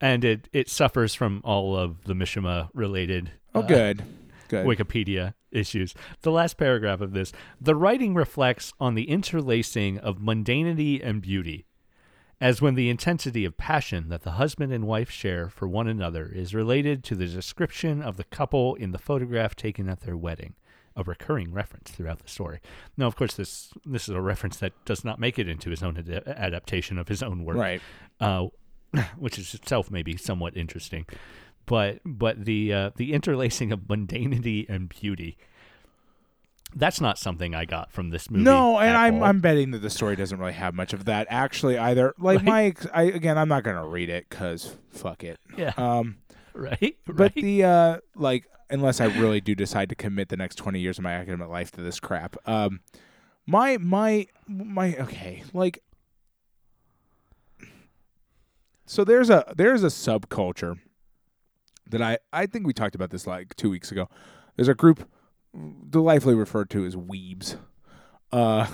and 0.00 0.24
it 0.24 0.48
it 0.52 0.68
suffers 0.68 1.14
from 1.14 1.40
all 1.44 1.76
of 1.76 2.04
the 2.04 2.14
Mishima 2.14 2.70
related. 2.74 3.32
Oh, 3.54 3.60
uh, 3.60 3.66
good, 3.66 4.02
good. 4.48 4.66
Wikipedia 4.66 5.34
issues. 5.52 5.94
The 6.22 6.30
last 6.30 6.56
paragraph 6.56 7.00
of 7.02 7.12
this 7.12 7.32
the 7.60 7.74
writing 7.74 8.14
reflects 8.14 8.72
on 8.80 8.94
the 8.94 9.08
interlacing 9.10 9.98
of 9.98 10.16
mundanity 10.18 11.00
and 11.04 11.20
beauty, 11.20 11.66
as 12.40 12.62
when 12.62 12.74
the 12.76 12.88
intensity 12.90 13.44
of 13.44 13.56
passion 13.58 14.08
that 14.08 14.22
the 14.22 14.32
husband 14.32 14.72
and 14.72 14.86
wife 14.86 15.10
share 15.10 15.48
for 15.50 15.68
one 15.68 15.88
another 15.88 16.26
is 16.34 16.54
related 16.54 17.04
to 17.04 17.14
the 17.14 17.26
description 17.26 18.00
of 18.02 18.16
the 18.16 18.24
couple 18.24 18.74
in 18.76 18.92
the 18.92 18.98
photograph 18.98 19.54
taken 19.54 19.88
at 19.88 20.00
their 20.00 20.16
wedding. 20.16 20.54
A 20.98 21.02
recurring 21.04 21.52
reference 21.52 21.90
throughout 21.92 22.18
the 22.18 22.28
story. 22.28 22.58
Now, 22.96 23.06
of 23.06 23.14
course, 23.16 23.34
this 23.34 23.70
this 23.86 24.08
is 24.08 24.14
a 24.16 24.20
reference 24.20 24.56
that 24.58 24.72
does 24.84 25.04
not 25.04 25.20
make 25.20 25.38
it 25.38 25.48
into 25.48 25.70
his 25.70 25.82
own 25.82 25.96
ad- 25.96 26.26
adaptation 26.26 26.98
of 26.98 27.06
his 27.08 27.22
own 27.22 27.44
work 27.44 27.56
Right. 27.56 27.80
uh, 28.20 28.48
which 29.16 29.38
is 29.38 29.54
itself 29.54 29.90
maybe 29.90 30.16
somewhat 30.16 30.56
interesting. 30.56 31.06
But 31.66 32.00
but 32.04 32.44
the 32.44 32.72
uh, 32.72 32.90
the 32.96 33.12
interlacing 33.12 33.70
of 33.72 33.80
mundanity 33.82 34.68
and 34.68 34.88
beauty. 34.88 35.38
That's 36.74 37.00
not 37.00 37.18
something 37.18 37.54
I 37.54 37.64
got 37.64 37.90
from 37.92 38.10
this 38.10 38.30
movie. 38.30 38.44
No, 38.44 38.78
and 38.78 38.94
I'm 38.96 39.16
all. 39.16 39.24
I'm 39.24 39.40
betting 39.40 39.70
that 39.70 39.78
the 39.78 39.88
story 39.88 40.16
doesn't 40.16 40.38
really 40.38 40.52
have 40.52 40.74
much 40.74 40.92
of 40.92 41.06
that 41.06 41.26
actually 41.30 41.78
either. 41.78 42.12
Like 42.18 42.40
Right. 42.40 42.44
my 42.44 42.90
I 42.92 43.02
again, 43.04 43.38
I'm 43.38 43.48
not 43.48 43.62
gonna 43.64 43.86
read 43.86 44.10
it 44.10 44.26
because 44.28 44.76
fuck 44.90 45.24
it. 45.24 45.38
yeah 45.56 45.72
Um, 45.78 46.18
right 46.54 46.96
but 47.06 47.18
right 47.18 47.34
the 47.34 47.64
uh, 47.64 47.98
like 48.14 48.44
unless 48.70 49.00
I 49.00 49.06
really 49.06 49.40
do 49.40 49.54
decide 49.54 49.88
to 49.90 49.94
commit 49.94 50.28
the 50.28 50.36
next 50.36 50.56
20 50.56 50.78
years 50.80 50.98
of 50.98 51.04
my 51.04 51.12
academic 51.12 51.48
life 51.48 51.70
to 51.72 51.80
this 51.82 52.00
crap, 52.00 52.36
um, 52.48 52.80
my 53.46 53.76
my 53.78 54.26
my 54.46 54.94
okay, 54.96 55.42
like. 55.52 55.82
So 58.86 59.04
there's 59.04 59.28
a 59.30 59.52
there's 59.56 59.82
a 59.84 59.88
subculture 59.88 60.78
that 61.88 62.00
I 62.02 62.18
I 62.32 62.46
think 62.46 62.66
we 62.66 62.72
talked 62.72 62.94
about 62.94 63.10
this 63.10 63.26
like 63.26 63.54
two 63.56 63.70
weeks 63.70 63.92
ago. 63.92 64.08
There's 64.56 64.68
a 64.68 64.74
group 64.74 65.08
delightfully 65.90 66.34
referred 66.34 66.70
to 66.70 66.84
as 66.84 66.96
weebs. 66.96 67.56
Uh, 68.32 68.66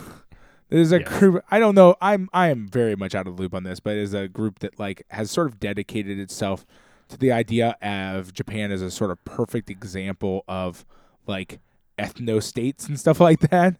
there's 0.68 0.92
a 0.92 1.00
Yes. 1.00 1.18
group. 1.18 1.44
I 1.50 1.58
don't 1.58 1.74
know. 1.74 1.96
I'm 2.00 2.28
I 2.32 2.48
am 2.48 2.68
very 2.68 2.94
much 2.96 3.14
out 3.14 3.26
of 3.26 3.36
the 3.36 3.42
loop 3.42 3.54
on 3.54 3.64
this, 3.64 3.80
but 3.80 3.96
it's 3.96 4.12
a 4.12 4.28
group 4.28 4.60
that 4.60 4.78
like 4.78 5.04
has 5.10 5.30
sort 5.30 5.48
of 5.48 5.58
dedicated 5.58 6.18
itself 6.18 6.64
to 7.08 7.18
the 7.18 7.32
idea 7.32 7.76
of 7.82 8.32
Japan 8.32 8.72
as 8.72 8.82
a 8.82 8.90
sort 8.90 9.10
of 9.10 9.24
perfect 9.24 9.70
example 9.70 10.44
of 10.48 10.84
like 11.26 11.60
ethno 11.98 12.42
states 12.42 12.86
and 12.88 12.98
stuff 12.98 13.20
like 13.28 13.40
that, 13.50 13.76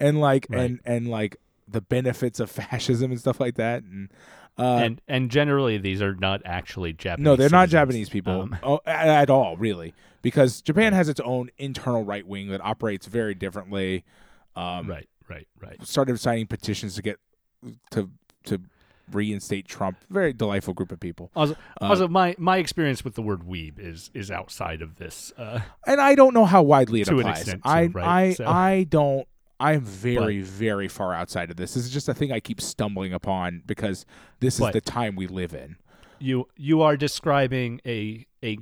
and 0.00 0.20
like 0.20 0.46
Right. 0.50 0.60
and 0.62 0.80
and 0.84 1.08
like 1.08 1.36
the 1.68 1.80
benefits 1.80 2.38
of 2.40 2.50
fascism 2.60 3.10
and 3.10 3.20
stuff 3.20 3.40
like 3.40 3.54
that, 3.56 3.82
and. 3.82 4.10
Uh, 4.58 4.78
and 4.78 5.02
and 5.06 5.30
generally 5.30 5.76
these 5.76 6.00
are 6.00 6.14
not 6.14 6.40
actually 6.46 6.90
Japanese. 6.94 7.24
no, 7.26 7.36
they're 7.36 7.50
not. 7.50 7.68
Japanese 7.68 8.08
people 8.08 8.40
Um, 8.40 8.56
oh, 8.62 8.80
a- 8.86 8.88
at 8.88 9.28
all, 9.28 9.54
really, 9.58 9.92
because 10.22 10.62
Japan 10.62 10.94
has 10.94 11.10
its 11.10 11.20
own 11.20 11.50
internal 11.58 12.04
right 12.04 12.26
wing 12.26 12.48
that 12.48 12.62
operates 12.64 13.04
very 13.06 13.34
differently. 13.34 14.02
Um, 14.54 14.88
right, 14.88 15.06
right, 15.28 15.46
right. 15.60 15.76
Started 15.86 16.18
signing 16.18 16.46
petitions 16.46 16.94
to 16.94 17.02
get 17.02 17.18
to 17.90 18.08
to 18.44 18.62
reinstate 19.12 19.66
Trump. 19.66 19.98
Very 20.10 20.32
delightful 20.32 20.74
group 20.74 20.92
of 20.92 21.00
people. 21.00 21.30
Also, 21.36 21.54
Uh, 21.80 21.86
also, 21.86 22.08
my 22.08 22.34
my 22.38 22.56
experience 22.58 23.04
with 23.04 23.14
the 23.14 23.22
word 23.22 23.40
weeb 23.42 23.78
is 23.78 24.10
is 24.14 24.30
outside 24.30 24.82
of 24.82 24.96
this. 24.96 25.32
Uh, 25.38 25.60
and 25.86 26.00
I 26.00 26.14
don't 26.14 26.34
know 26.34 26.44
how 26.44 26.62
widely 26.62 27.00
it 27.02 27.06
To 27.06 27.14
an 27.14 27.20
applies. 27.20 27.40
extent, 27.42 27.62
too, 27.64 27.68
I 27.70 27.86
right? 27.86 28.06
I 28.30 28.32
So- 28.34 28.46
I 28.46 28.84
don't. 28.84 29.26
I'm 29.58 29.80
very 29.80 30.42
very 30.42 30.86
far 30.88 31.14
outside 31.14 31.50
of 31.50 31.56
this. 31.56 31.74
This 31.74 31.86
is 31.86 31.90
just 31.90 32.08
a 32.08 32.14
thing 32.14 32.30
I 32.30 32.40
keep 32.40 32.60
stumbling 32.60 33.12
upon 33.14 33.62
because 33.64 34.04
this 34.40 34.60
is 34.60 34.70
the 34.72 34.80
time 34.82 35.16
we 35.16 35.26
live 35.26 35.54
in. 35.54 35.76
you 36.18 36.48
you 36.56 36.80
are 36.82 36.96
describing 36.96 37.80
a 37.86 38.26
a 38.42 38.58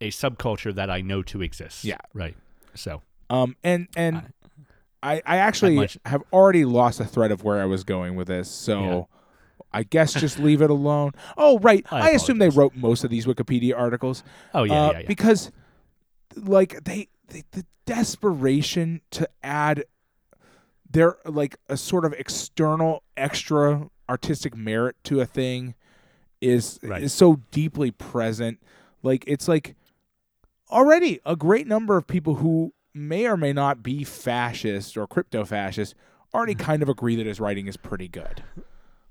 a 0.00 0.08
subculture 0.10 0.74
that 0.74 0.90
I 0.90 1.00
know 1.02 1.22
to 1.24 1.42
exist. 1.42 1.84
Yeah. 1.84 1.98
Right. 2.14 2.36
So 2.74 3.02
Um, 3.28 3.56
and 3.62 3.88
and 3.96 4.16
I- 4.16 4.26
I, 5.02 5.22
I 5.24 5.36
actually 5.38 5.88
have 6.04 6.22
already 6.32 6.64
lost 6.64 6.98
the 6.98 7.06
thread 7.06 7.30
of 7.32 7.42
where 7.42 7.60
I 7.60 7.64
was 7.64 7.84
going 7.84 8.16
with 8.16 8.28
this, 8.28 8.50
so 8.50 8.80
Yeah. 8.82 9.02
I 9.72 9.82
guess 9.84 10.12
just 10.14 10.38
leave 10.38 10.62
it 10.62 10.70
alone. 10.70 11.12
Oh, 11.38 11.58
right. 11.60 11.86
I 11.90 12.08
I, 12.08 12.10
assume 12.10 12.38
they 12.38 12.48
wrote 12.48 12.74
most 12.74 13.04
of 13.04 13.10
these 13.10 13.24
Wikipedia 13.24 13.78
articles. 13.78 14.22
oh 14.52 14.64
yeah 14.64 14.72
uh, 14.74 14.92
yeah 14.92 14.98
yeah. 15.00 15.06
Because, 15.06 15.52
like, 16.36 16.84
they, 16.84 17.08
they 17.28 17.44
the 17.52 17.64
desperation 17.86 19.00
to 19.12 19.28
add 19.42 19.84
their 20.90 21.16
like 21.24 21.56
a 21.68 21.76
sort 21.76 22.04
of 22.04 22.12
external 22.14 23.02
extra 23.16 23.88
artistic 24.08 24.56
merit 24.56 24.96
to 25.04 25.20
a 25.20 25.26
thing 25.26 25.74
is 26.40 26.78
Right. 26.82 27.02
is 27.02 27.12
so 27.12 27.40
deeply 27.52 27.90
present. 27.92 28.58
Like 29.02 29.22
it's 29.26 29.46
like 29.46 29.76
already 30.70 31.20
a 31.24 31.36
great 31.36 31.66
number 31.66 31.96
of 31.96 32.06
people 32.06 32.36
who 32.36 32.72
may 32.94 33.26
or 33.26 33.36
may 33.36 33.52
not 33.52 33.82
be 33.82 34.04
fascist 34.04 34.96
or 34.96 35.06
crypto 35.06 35.44
fascist 35.44 35.94
already 36.34 36.54
Mm-hmm. 36.54 36.64
kind 36.64 36.82
of 36.82 36.88
agree 36.88 37.16
that 37.16 37.26
his 37.26 37.40
writing 37.40 37.66
is 37.66 37.76
pretty 37.76 38.08
good. 38.08 38.42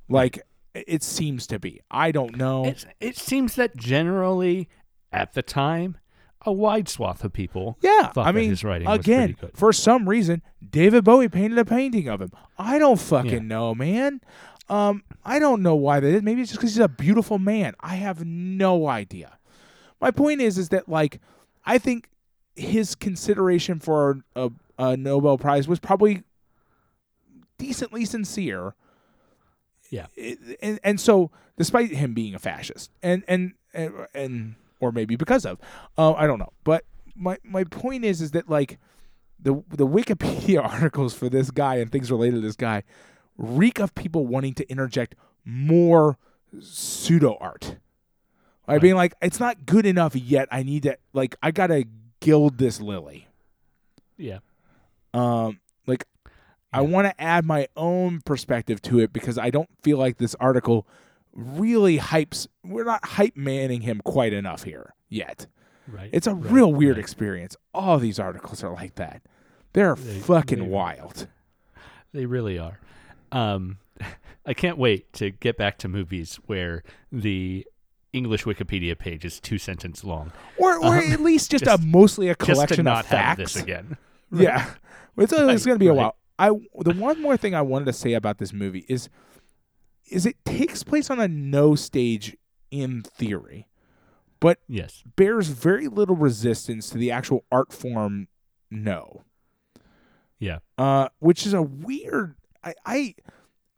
Like 0.08 0.42
it 0.74 1.04
seems 1.04 1.48
to 1.48 1.60
be. 1.60 1.82
I 1.92 2.12
don't 2.12 2.38
know. 2.38 2.66
It's, 2.66 2.86
it 3.00 3.18
seems 3.18 3.56
that 3.56 3.76
generally 3.76 4.70
at 5.12 5.34
the 5.34 5.42
time 5.42 5.98
a 6.46 6.52
wide 6.54 6.88
swath 6.88 7.24
of 7.26 7.34
people 7.34 7.78
yeah, 7.82 8.12
I 8.16 8.32
mean, 8.32 8.50
his 8.50 8.64
writing 8.64 8.88
was 8.88 9.00
again, 9.00 9.34
pretty 9.34 9.48
good. 9.48 9.58
for 9.58 9.74
some 9.74 10.08
reason, 10.08 10.42
David 10.68 11.04
Bowie 11.04 11.28
painted 11.28 11.58
a 11.58 11.66
painting 11.66 12.08
of 12.08 12.22
him. 12.22 12.32
I 12.58 12.80
don't 12.80 13.00
fucking 13.00 13.32
Yeah. 13.34 13.40
know, 13.40 13.76
man. 13.76 14.22
Um, 14.70 15.04
I 15.26 15.40
don't 15.40 15.62
know 15.62 15.76
why 15.76 16.00
that 16.00 16.08
is. 16.08 16.22
Maybe 16.22 16.42
it's 16.42 16.52
just 16.52 16.62
because 16.62 16.76
he's 16.76 16.80
a 16.84 16.88
beautiful 16.88 17.40
man. 17.40 17.74
I 17.82 17.96
have 17.96 18.24
no 18.24 18.88
idea. 18.88 19.38
My 20.00 20.12
point 20.12 20.40
is, 20.42 20.58
is 20.58 20.70
that 20.70 20.88
like, 20.88 21.20
I 21.66 21.78
think 21.78 22.10
his 22.60 22.96
consideration 22.96 23.80
for 23.80 24.20
a, 24.36 24.52
a 24.78 24.98
Nobel 24.98 25.38
Prize 25.38 25.68
was 25.68 25.80
probably 25.80 26.24
decently 27.58 28.06
sincere. 28.06 28.76
Yeah. 29.90 30.08
And 30.62 30.80
and 30.84 31.00
so 31.00 31.32
despite 31.58 31.90
him 31.92 32.14
being 32.14 32.36
a 32.36 32.40
fascist 32.40 32.92
and 33.02 33.24
and 33.28 33.54
and, 33.74 33.94
and 34.14 34.56
or 34.80 34.92
maybe 34.92 35.16
because 35.16 35.46
of 35.46 35.58
uh, 35.98 36.14
I 36.14 36.28
don't 36.28 36.40
know 36.40 36.54
but 36.64 36.86
my 37.16 37.38
my 37.44 37.64
point 37.64 38.06
is 38.06 38.22
is 38.22 38.32
that 38.32 38.50
like 38.50 38.78
the 39.40 39.64
the 39.70 39.88
Wikipedia 39.88 40.64
articles 40.64 41.14
for 41.16 41.28
this 41.28 41.50
guy 41.52 41.76
and 41.76 41.92
things 41.92 42.12
related 42.12 42.36
to 42.36 42.42
this 42.42 42.56
guy 42.56 42.84
reek 43.38 43.80
of 43.80 43.96
people 43.96 44.28
wanting 44.28 44.54
to 44.54 44.70
interject 44.70 45.16
more 45.44 46.18
pseudo 46.62 47.38
art 47.40 47.78
Right. 48.68 48.80
being 48.80 48.96
like 48.96 49.16
it's 49.24 49.40
not 49.40 49.66
good 49.66 49.88
enough 49.88 50.16
yet 50.16 50.48
I 50.52 50.62
need 50.62 50.84
to 50.84 50.98
like 51.14 51.36
I 51.42 51.50
gotta 51.50 51.86
gild 52.20 52.58
this 52.58 52.80
lily 52.82 53.28
yeah 54.18 54.40
um 55.14 55.60
like 55.88 56.06
I 56.72 56.82
want 56.82 57.08
to 57.08 57.20
add 57.22 57.46
my 57.46 57.68
own 57.76 58.22
perspective 58.22 58.80
to 58.84 59.00
it 59.00 59.12
because 59.12 59.38
I 59.40 59.50
don't 59.50 59.70
feel 59.82 59.98
like 59.98 60.18
this 60.18 60.36
article 60.36 60.86
really 61.34 61.98
hypes 61.98 62.48
we're 62.64 62.84
not 62.84 63.04
hype 63.04 63.36
manning 63.36 63.82
him 63.82 64.02
quite 64.04 64.34
enough 64.34 64.64
here 64.64 64.94
yet. 65.10 65.48
right 65.88 66.10
It's 66.14 66.28
a 66.28 66.36
right, 66.36 66.52
real 66.52 66.72
weird 66.72 66.98
right. 66.98 67.02
experience. 67.04 67.56
All 67.74 67.98
these 67.98 68.20
articles 68.20 68.64
are 68.64 68.72
like 68.72 68.96
that. 68.96 69.24
They're 69.74 69.96
They- 69.96 70.20
fucking 70.20 70.60
they- 70.60 70.68
wild. 70.68 71.28
They 72.14 72.26
really 72.28 72.60
are. 72.60 72.80
Um, 73.32 73.78
I 74.46 74.54
can't 74.54 74.78
wait 74.78 75.12
to 75.14 75.32
get 75.32 75.58
back 75.58 75.78
to 75.80 75.88
movies 75.88 76.40
where 76.46 76.84
the 77.12 77.66
English 78.14 78.44
Wikipedia 78.46 78.98
page 78.98 79.24
is 79.26 79.40
two 79.40 79.58
sentence 79.58 80.04
long. 80.04 80.32
Or 80.58 80.78
or 80.78 80.98
Um, 80.98 81.12
at 81.14 81.22
least 81.22 81.52
just, 81.52 81.66
just- 81.66 81.84
a 81.84 81.86
mostly 81.86 82.30
a 82.30 82.36
collection 82.36 82.86
not 82.86 83.06
of 83.06 83.12
have 83.12 83.38
facts. 83.38 83.54
this 83.54 83.64
again. 83.64 83.98
Yeah. 84.32 84.70
It's, 85.18 85.34
it's 85.34 85.66
going 85.66 85.76
to 85.76 85.80
be 85.80 85.88
a 85.88 85.90
right. 85.90 85.98
while. 85.98 86.16
I 86.38 86.50
the 86.84 86.94
one 86.94 87.20
more 87.22 87.36
thing 87.36 87.54
I 87.56 87.62
wanted 87.64 87.86
to 87.86 87.94
say 87.94 88.14
about 88.14 88.38
this 88.38 88.54
movie 88.54 88.86
is 88.88 89.10
is 90.10 90.26
it 90.26 90.38
takes 90.46 90.84
place 90.84 91.10
on 91.10 91.20
a 91.20 91.28
Noh 91.28 91.76
stage 91.76 92.38
in 92.72 93.02
theory. 93.02 93.68
But 94.40 94.60
yes. 94.68 95.04
bears 95.18 95.48
very 95.50 95.88
little 95.88 96.16
resistance 96.16 96.90
to 96.92 96.98
the 96.98 97.12
actual 97.12 97.44
art 97.52 97.74
form 97.74 98.28
no 98.72 99.24
Yeah. 100.40 100.60
uh, 100.78 101.10
which 101.20 101.46
is 101.46 101.54
a 101.54 101.62
weird. 101.62 102.36
I, 102.64 102.74
I 102.86 103.16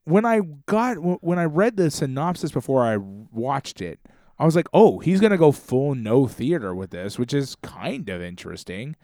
when 0.03 0.25
I 0.25 0.41
got 0.65 0.95
when 1.23 1.39
I 1.39 1.45
read 1.45 1.77
the 1.77 1.89
synopsis 1.89 2.51
before 2.51 2.83
I 2.85 2.97
watched 2.97 3.81
it, 3.81 3.99
I 4.41 4.45
was 4.45 4.55
like, 4.55 4.68
oh, 4.73 4.99
he's 4.99 5.22
gonna 5.22 5.38
go 5.38 5.51
full 5.51 5.93
Noh 5.95 6.26
theater 6.27 6.73
with 6.73 6.89
this, 6.89 7.19
which 7.19 7.34
is 7.34 7.55
kind 7.61 8.09
of 8.09 8.22
interesting, 8.22 8.95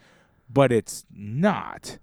but 0.49 0.71
it's 0.71 1.05
not. 1.13 1.99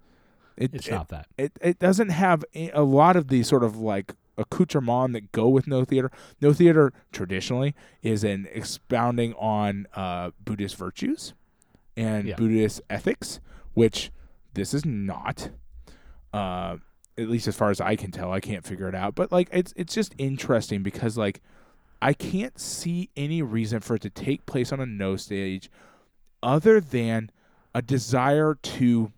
It, 0.57 0.73
It's 0.73 0.87
it- 0.87 0.91
not 0.91 1.09
that. 1.09 1.27
It 1.37 1.51
it 1.61 1.79
doesn't 1.79 2.09
have 2.09 2.45
a 2.55 2.69
a 2.71 2.81
lot 2.83 3.15
of 3.15 3.27
the 3.27 3.43
sort 3.43 3.63
of 3.63 3.75
like 3.77 4.13
accoutrement 4.37 5.13
that 5.13 5.31
go 5.31 5.47
with 5.49 5.67
Noh 5.67 5.83
theater. 5.85 6.11
Noh 6.41 6.53
theater 6.53 6.93
traditionally 7.11 7.75
is 8.01 8.23
an 8.23 8.47
expounding 8.51 9.33
on 9.33 9.87
uh, 9.95 10.31
Buddhist 10.43 10.75
virtues 10.77 11.33
and 11.97 12.27
Yeah. 12.27 12.35
Buddhist 12.37 12.81
ethics, 12.89 13.39
which 13.73 14.11
this 14.53 14.73
is 14.73 14.85
not. 14.85 15.49
Uh, 16.33 16.77
at 17.17 17.29
least 17.29 17.47
as 17.47 17.55
far 17.55 17.69
as 17.69 17.79
I 17.79 17.95
can 17.95 18.11
tell, 18.11 18.31
I 18.33 18.41
can't 18.41 18.65
figure 18.65 18.89
it 18.89 18.95
out. 18.95 19.15
But 19.15 19.31
like, 19.31 19.47
it's 19.53 19.73
it's 19.77 19.93
just 19.93 20.13
interesting 20.17 20.83
because 20.83 21.17
like, 21.17 21.41
I 22.01 22.13
can't 22.13 22.59
see 22.59 23.09
any 23.15 23.41
reason 23.41 23.79
for 23.79 23.95
it 23.95 24.01
to 24.03 24.09
take 24.09 24.45
place 24.45 24.71
on 24.71 24.79
a 24.79 24.85
Noh 24.85 25.15
stage, 25.15 25.69
other 26.43 26.79
than 26.79 27.31
a 27.73 27.81
desire 27.81 28.55
to 28.61 29.11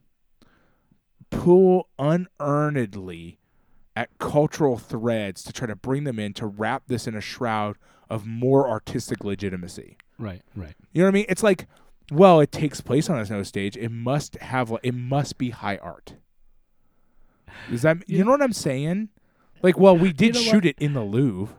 pull 1.30 1.88
unearnedly 2.00 3.40
at 3.96 4.10
cultural 4.20 4.78
threads 4.78 5.44
to 5.44 5.52
try 5.52 5.68
to 5.68 5.76
bring 5.76 6.04
them 6.04 6.20
in 6.20 6.34
to 6.34 6.46
wrap 6.46 6.84
this 6.88 7.08
in 7.08 7.16
a 7.16 7.22
shroud 7.22 7.76
of 8.10 8.26
more 8.26 8.70
artistic 8.70 9.24
legitimacy. 9.24 9.98
Right. 10.18 10.42
Right. 10.56 10.74
You 10.94 11.02
know 11.02 11.08
what 11.08 11.12
I 11.12 11.14
mean? 11.14 11.26
It's 11.30 11.44
like, 11.44 11.68
well, 12.12 12.40
it 12.40 12.52
takes 12.52 12.80
place 12.80 13.10
on 13.10 13.20
a 13.20 13.26
snow 13.26 13.44
stage. 13.44 13.76
It 13.76 13.90
must 13.92 14.36
have, 14.36 14.72
it 14.84 14.94
must 14.94 15.38
be 15.38 15.50
high 15.50 15.78
art. 15.78 16.14
Does 17.70 17.82
that, 17.82 17.98
you 18.08 18.20
You- 18.20 18.24
know 18.26 18.32
what 18.32 18.42
I'm 18.42 18.54
saying? 18.54 19.10
Like, 19.62 19.78
well, 19.78 19.98
we 19.98 20.14
did 20.14 20.36
know 20.36 20.40
shoot 20.42 20.66
it 20.66 20.78
in 20.80 20.94
the 20.94 21.04
Louvre. 21.04 21.54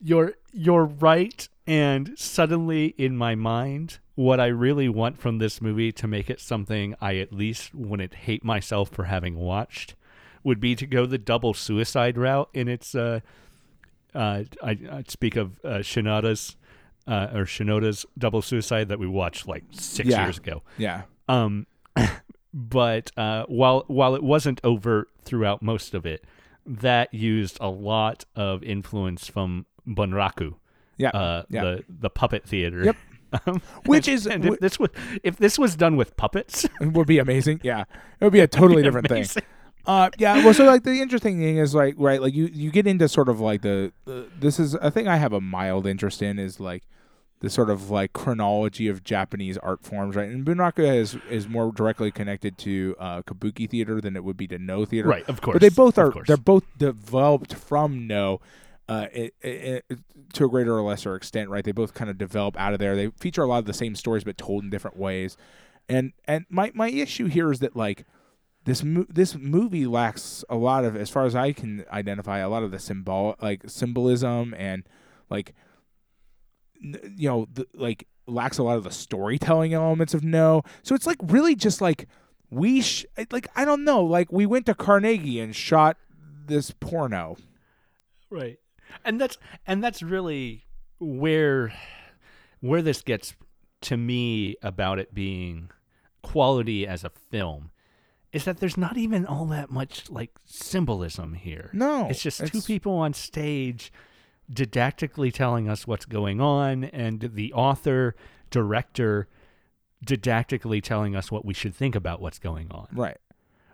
You're 0.00 0.34
you're 0.52 0.84
right, 0.84 1.48
and 1.66 2.12
suddenly 2.16 2.94
in 2.98 3.16
my 3.16 3.34
mind, 3.34 3.98
what 4.14 4.38
I 4.40 4.46
really 4.46 4.88
want 4.88 5.18
from 5.18 5.38
this 5.38 5.60
movie 5.60 5.92
to 5.92 6.06
make 6.06 6.30
it 6.30 6.40
something 6.40 6.94
I 7.00 7.16
at 7.16 7.32
least 7.32 7.74
wouldn't 7.74 8.14
hate 8.14 8.44
myself 8.44 8.90
for 8.90 9.04
having 9.04 9.36
watched 9.36 9.94
would 10.44 10.60
be 10.60 10.74
to 10.76 10.86
go 10.86 11.04
the 11.04 11.18
double 11.18 11.52
suicide 11.52 12.16
route 12.16 12.48
in 12.54 12.68
its 12.68 12.94
uh 12.94 13.20
uh 14.14 14.44
I, 14.62 14.70
I 14.90 15.04
speak 15.08 15.36
of 15.36 15.58
uh, 15.64 15.78
Shinoda's 15.78 16.56
uh, 17.06 17.28
or 17.34 17.44
Shinoda's 17.44 18.06
double 18.16 18.42
suicide 18.42 18.88
that 18.88 18.98
we 18.98 19.06
watched 19.08 19.48
like 19.48 19.64
6 19.72 20.08
Yeah. 20.08 20.24
years 20.24 20.36
ago. 20.38 20.62
Yeah. 20.76 21.02
Um, 21.26 21.66
but 22.54 23.10
uh, 23.16 23.44
while 23.48 23.84
while 23.88 24.14
it 24.14 24.22
wasn't 24.22 24.60
overt 24.64 25.08
throughout 25.22 25.62
most 25.62 25.94
of 25.94 26.04
it, 26.06 26.24
that 26.66 27.12
used 27.14 27.56
a 27.60 27.68
lot 27.70 28.24
of 28.36 28.62
influence 28.62 29.26
from 29.26 29.66
Bunraku, 29.88 30.54
Yeah. 30.96 31.10
uh, 31.10 31.42
yeah. 31.48 31.62
the 31.64 31.84
the 31.88 32.10
puppet 32.10 32.44
theater. 32.44 32.84
Yep. 32.84 32.96
Um, 33.46 33.60
Which 33.86 34.08
and- 34.08 34.14
is- 34.14 34.26
and 34.26 34.44
if 34.44 34.58
this 34.60 34.78
was 34.78 34.90
if 35.22 35.36
this 35.36 35.58
was 35.58 35.76
done 35.76 35.96
with 35.96 36.16
puppets, 36.16 36.64
It 36.80 36.92
would 36.92 37.06
be 37.06 37.18
amazing. 37.18 37.60
Yeah. 37.62 37.84
It 38.20 38.24
would 38.24 38.32
be 38.32 38.40
a 38.40 38.46
totally 38.48 38.82
different 38.82 39.08
thing. 39.08 39.26
Uh, 39.86 40.10
yeah. 40.18 40.44
Well, 40.44 40.52
so 40.52 40.64
like 40.64 40.82
the 40.82 41.00
interesting 41.00 41.38
thing 41.38 41.56
is 41.56 41.74
like 41.74 41.94
right, 41.96 42.20
like 42.20 42.34
you 42.34 42.46
you 42.52 42.70
get 42.70 42.86
into 42.86 43.08
sort 43.08 43.28
of 43.28 43.40
like 43.40 43.62
the, 43.62 43.92
the 44.04 44.26
this 44.38 44.58
is 44.60 44.74
a 44.74 44.90
thing 44.90 45.08
I 45.08 45.16
have 45.16 45.32
a 45.32 45.40
mild 45.40 45.86
interest 45.86 46.20
in 46.22 46.38
is 46.38 46.60
like 46.60 46.82
the 47.40 47.48
sort 47.48 47.70
of 47.70 47.88
like 47.88 48.12
chronology 48.12 48.88
of 48.88 49.02
Japanese 49.04 49.56
art 49.58 49.82
forms, 49.84 50.16
right? 50.16 50.28
And 50.28 50.44
Bunraku 50.44 50.94
is 50.94 51.16
is 51.30 51.48
more 51.48 51.70
directly 51.72 52.10
connected 52.10 52.58
to 52.58 52.96
uh, 52.98 53.22
kabuki 53.22 53.70
theater 53.70 54.00
than 54.00 54.16
it 54.16 54.24
would 54.24 54.36
be 54.36 54.46
to 54.48 54.58
Noh 54.58 54.84
theater, 54.84 55.08
Right, 55.08 55.26
of 55.28 55.40
course. 55.40 55.54
But 55.54 55.62
they 55.62 55.68
both 55.68 55.96
are. 55.98 56.12
they're 56.26 56.36
both 56.36 56.64
developed 56.76 57.54
from 57.54 58.06
Noh. 58.06 58.40
Uh, 58.88 59.06
it, 59.12 59.34
it, 59.42 59.84
to 60.32 60.46
a 60.46 60.48
greater 60.48 60.78
or 60.78 60.80
lesser 60.80 61.14
extent, 61.14 61.50
right? 61.50 61.62
They 61.62 61.72
both 61.72 61.92
kind 61.92 62.10
of 62.10 62.16
develop 62.16 62.58
out 62.58 62.72
of 62.72 62.78
there. 62.78 62.96
They 62.96 63.08
feature 63.20 63.42
a 63.42 63.46
lot 63.46 63.58
of 63.58 63.66
the 63.66 63.74
same 63.74 63.94
stories, 63.94 64.24
but 64.24 64.38
told 64.38 64.64
in 64.64 64.70
different 64.70 64.96
ways. 64.96 65.36
And 65.90 66.12
and 66.26 66.46
my 66.48 66.72
my 66.74 66.88
issue 66.88 67.26
here 67.26 67.52
is 67.52 67.60
that 67.60 67.76
like 67.76 68.06
this 68.64 68.84
mo- 68.84 69.06
this 69.08 69.34
movie 69.34 69.86
lacks 69.86 70.44
a 70.48 70.56
lot 70.56 70.84
of, 70.84 70.96
as 70.96 71.10
far 71.10 71.24
as 71.24 71.34
I 71.34 71.52
can 71.52 71.84
identify, 71.90 72.38
a 72.38 72.48
lot 72.48 72.62
of 72.62 72.70
the 72.70 72.78
symbol 72.78 73.34
like 73.40 73.62
symbolism 73.66 74.54
and 74.56 74.84
like 75.30 75.54
you 76.80 77.28
know 77.28 77.46
the, 77.52 77.66
like 77.74 78.06
lacks 78.26 78.58
a 78.58 78.62
lot 78.62 78.76
of 78.76 78.84
the 78.84 78.90
storytelling 78.90 79.72
elements 79.72 80.14
of 80.14 80.22
Noh. 80.22 80.62
So 80.82 80.94
it's 80.94 81.06
like 81.06 81.18
really 81.22 81.54
just 81.54 81.80
like 81.80 82.08
we 82.50 82.82
sh- 82.82 83.06
like 83.30 83.48
I 83.56 83.64
don't 83.64 83.84
know 83.84 84.04
like 84.04 84.30
we 84.30 84.46
went 84.46 84.66
to 84.66 84.74
Carnegie 84.74 85.40
and 85.40 85.54
shot 85.56 85.96
this 86.46 86.70
porno. 86.70 87.36
right 88.30 88.58
and 89.04 89.20
that's 89.20 89.38
and 89.66 89.82
that's 89.82 90.02
really 90.02 90.64
where 90.98 91.72
where 92.60 92.82
this 92.82 93.02
gets 93.02 93.34
to 93.82 93.96
me 93.96 94.56
about 94.62 94.98
it 94.98 95.14
being 95.14 95.70
quality 96.22 96.86
as 96.86 97.04
a 97.04 97.10
film 97.10 97.70
is 98.32 98.44
that 98.44 98.58
there's 98.60 98.76
not 98.76 98.96
even 98.96 99.24
all 99.24 99.46
that 99.46 99.70
much 99.70 100.10
like 100.10 100.30
symbolism 100.44 101.34
here 101.34 101.70
No, 101.72 102.08
it's 102.08 102.20
just 102.22 102.44
two 102.46 102.60
people 102.60 102.92
on 102.94 103.14
stage 103.14 103.92
didactically 104.52 105.32
telling 105.32 105.68
us 105.68 105.86
what's 105.86 106.04
going 106.06 106.40
on 106.40 106.84
and 106.84 107.20
the 107.34 107.52
author 107.52 108.14
director 108.50 109.28
didactically 110.04 110.82
telling 110.82 111.14
us 111.16 111.30
what 111.30 111.44
we 111.44 111.54
should 111.54 111.74
think 111.74 111.94
about 111.94 112.20
what's 112.20 112.38
going 112.38 112.70
on 112.70 112.88
Right. 112.92 113.18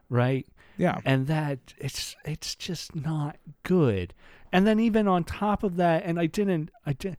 right 0.09 0.47
Yeah. 0.77 0.99
and 1.05 1.27
that 1.29 1.59
it's 1.79 2.17
it's 2.25 2.55
just 2.55 2.95
not 2.95 3.37
good 3.63 4.15
and 4.55 4.67
then 4.67 4.81
even 4.81 5.07
on 5.07 5.23
top 5.25 5.63
of 5.63 5.77
that 5.77 6.03
and 6.05 6.19
i 6.19 6.25
didn't 6.27 6.71
i 6.87 6.93
did 6.95 7.17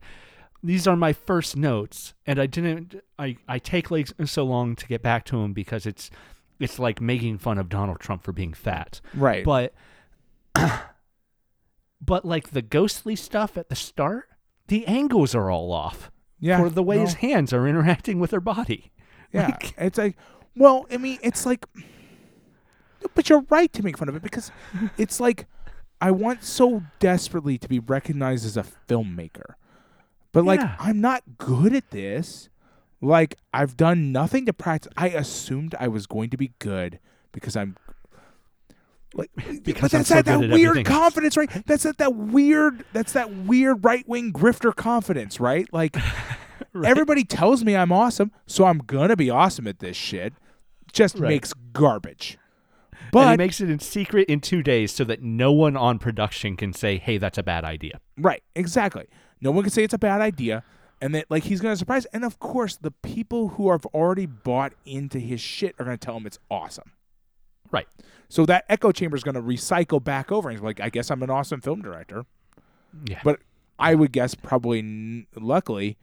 these 0.62 0.86
are 0.88 0.96
my 0.96 1.12
first 1.12 1.56
notes 1.56 2.14
and 2.26 2.40
i 2.40 2.46
didn't 2.46 2.96
i 3.18 3.36
i 3.46 3.58
take 3.58 3.90
like 3.90 4.08
so 4.24 4.42
long 4.44 4.74
to 4.74 4.86
get 4.86 5.02
back 5.02 5.24
to 5.24 5.36
them 5.40 5.52
because 5.52 5.86
it's 5.86 6.10
it's 6.58 6.78
like 6.78 7.00
making 7.00 7.38
fun 7.38 7.58
of 7.58 7.68
donald 7.68 8.00
trump 8.00 8.22
for 8.24 8.32
being 8.32 8.52
fat 8.54 9.00
Right. 9.14 9.44
but 9.44 9.72
but 12.00 12.24
like 12.24 12.50
the 12.50 12.62
ghostly 12.62 13.16
stuff 13.16 13.56
at 13.56 13.68
the 13.68 13.76
start 13.76 14.28
the 14.68 14.86
angles 14.86 15.34
are 15.34 15.50
all 15.50 15.72
off 15.72 16.10
yeah. 16.40 16.58
for 16.60 16.68
the 16.70 16.82
way 16.82 16.96
no. 16.96 17.02
his 17.02 17.14
hands 17.14 17.52
are 17.52 17.66
interacting 17.68 18.18
with 18.18 18.30
her 18.30 18.40
body 18.40 18.90
Yeah, 19.32 19.48
Like- 19.48 19.74
it's 19.76 19.98
like, 19.98 20.16
well, 20.54 20.86
I 20.90 20.96
mean, 20.98 21.18
it's 21.20 21.44
like, 21.44 21.66
but 23.14 23.28
you're 23.28 23.44
right 23.50 23.70
to 23.72 23.82
make 23.82 23.98
fun 23.98 24.08
of 24.08 24.14
it 24.14 24.22
because 24.22 24.52
it's 24.96 25.18
like, 25.20 25.46
I 26.00 26.10
want 26.10 26.44
so 26.44 26.82
desperately 26.98 27.58
to 27.58 27.68
be 27.68 27.78
recognized 27.78 28.44
as 28.44 28.56
a 28.56 28.64
filmmaker, 28.88 29.54
but 30.32 30.44
like, 30.44 30.60
Yeah. 30.60 30.76
I'm 30.78 31.00
not 31.00 31.22
good 31.38 31.74
at 31.74 31.90
this. 31.90 32.48
Like, 33.02 33.36
I've 33.52 33.76
done 33.76 34.10
nothing 34.12 34.46
to 34.46 34.52
practice. 34.52 34.92
I 34.96 35.08
assumed 35.08 35.74
I 35.78 35.88
was 35.88 36.06
going 36.06 36.30
to 36.30 36.36
be 36.36 36.52
good 36.58 36.98
because 37.32 37.56
I'm. 37.56 37.76
Like, 39.14 39.30
Because 39.62 39.82
but 39.82 39.90
that's 39.92 40.08
so 40.08 40.14
that, 40.16 40.24
that 40.24 40.50
weird 40.50 40.84
confidence, 40.84 41.36
right? 41.36 41.50
That's 41.66 41.84
that, 41.84 41.98
that 41.98 42.14
weird. 42.14 42.84
That's 42.92 43.12
that 43.12 43.32
weird 43.34 43.84
right 43.84 44.06
wing 44.08 44.32
grifter 44.32 44.74
confidence, 44.74 45.40
right? 45.40 45.66
Like, 45.72 45.96
Right. 46.72 46.90
Everybody 46.90 47.24
tells 47.24 47.64
me 47.64 47.74
I'm 47.74 47.92
awesome, 47.92 48.32
so 48.46 48.64
I'm 48.64 48.78
gonna 48.78 49.16
be 49.16 49.30
awesome 49.30 49.66
at 49.66 49.78
this 49.78 49.96
shit. 49.96 50.34
Just 50.92 51.18
Right. 51.18 51.28
makes 51.28 51.52
garbage. 51.72 52.38
And 53.12 53.30
he 53.32 53.36
makes 53.36 53.60
it 53.60 53.70
in 53.70 53.78
secret 53.78 54.28
in 54.28 54.40
two 54.40 54.62
days 54.62 54.92
so 54.92 55.04
that 55.04 55.22
no 55.22 55.52
one 55.52 55.76
on 55.76 55.98
production 55.98 56.56
can 56.56 56.72
say, 56.72 56.98
"Hey, 56.98 57.18
that's 57.18 57.38
a 57.38 57.42
bad 57.42 57.64
idea." 57.64 58.00
right, 58.18 58.42
exactly. 58.54 59.06
No 59.40 59.50
one 59.50 59.62
can 59.64 59.70
say 59.70 59.84
it's 59.84 59.94
a 59.94 59.98
bad 59.98 60.20
idea, 60.20 60.64
and 61.00 61.14
that 61.14 61.30
like 61.30 61.44
he's 61.44 61.60
gonna 61.60 61.76
surprise. 61.76 62.06
And 62.06 62.24
of 62.24 62.38
course, 62.38 62.76
the 62.76 62.90
people 62.90 63.48
who 63.48 63.70
have 63.70 63.84
already 63.86 64.26
bought 64.26 64.72
into 64.84 65.18
his 65.18 65.40
shit 65.40 65.74
are 65.78 65.84
gonna 65.84 65.96
tell 65.96 66.16
him 66.16 66.26
it's 66.26 66.38
awesome. 66.50 66.92
Right. 67.70 67.86
So 68.28 68.46
that 68.46 68.64
echo 68.68 68.92
chamber 68.92 69.16
is 69.16 69.22
gonna 69.22 69.42
recycle 69.42 70.02
back 70.02 70.32
over, 70.32 70.48
and 70.48 70.56
he's 70.58 70.64
like, 70.64 70.80
I 70.80 70.88
guess 70.88 71.10
I'm 71.10 71.22
an 71.22 71.30
awesome 71.30 71.60
film 71.60 71.82
director. 71.82 72.24
Yeah. 73.06 73.20
But 73.22 73.40
I 73.78 73.94
would 73.94 74.10
guess 74.12 74.34
probably, 74.34 74.78
n- 74.78 75.26
luckily, 75.34 75.98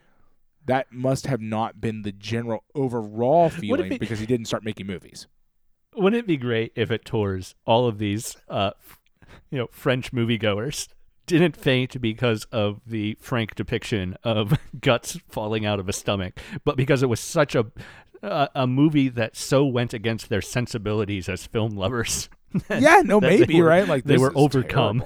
that 0.66 0.92
must 0.92 1.26
have 1.28 1.42
not 1.42 1.82
been 1.82 2.04
the 2.04 2.12
general 2.12 2.64
overall 2.76 3.50
feeling 3.50 3.90
be- 3.90 3.98
because 3.98 4.20
he 4.20 4.26
didn't 4.26 4.46
start 4.46 4.64
making 4.64 4.86
movies. 4.88 5.28
Wouldn't 5.96 6.20
it 6.20 6.28
be 6.28 6.38
great 6.38 6.72
if 6.76 6.92
it 6.92 7.06
Tours 7.06 7.56
all 7.66 7.88
of 7.88 7.98
these, 7.98 8.36
uh, 8.50 8.72
you 9.50 9.58
know, 9.58 9.68
French 9.72 10.12
moviegoers 10.12 10.88
didn't 11.26 11.56
faint 11.56 12.02
because 12.02 12.46
of 12.52 12.82
the 12.86 13.18
frank 13.22 13.56
depiction 13.56 14.18
of 14.24 14.58
guts 14.82 15.18
falling 15.30 15.66
out 15.66 15.80
of 15.80 15.88
a 15.88 15.94
stomach, 15.94 16.40
but 16.66 16.76
because 16.78 17.02
it 17.04 17.08
was 17.08 17.20
such 17.20 17.56
a 17.56 17.66
a, 18.22 18.50
a 18.56 18.68
movie 18.68 19.10
that 19.10 19.36
so 19.36 19.66
went 19.66 19.94
against 19.94 20.30
their 20.30 20.42
sensibilities 20.42 21.28
as 21.28 21.46
film 21.46 21.76
lovers. 21.76 22.30
yeah, 22.70 23.02
no, 23.04 23.20
maybe 23.20 23.62
were- 23.62 23.68
right. 23.68 23.88
Like 23.88 24.06
they 24.06 24.18
were 24.18 24.32
overcome. 24.36 25.04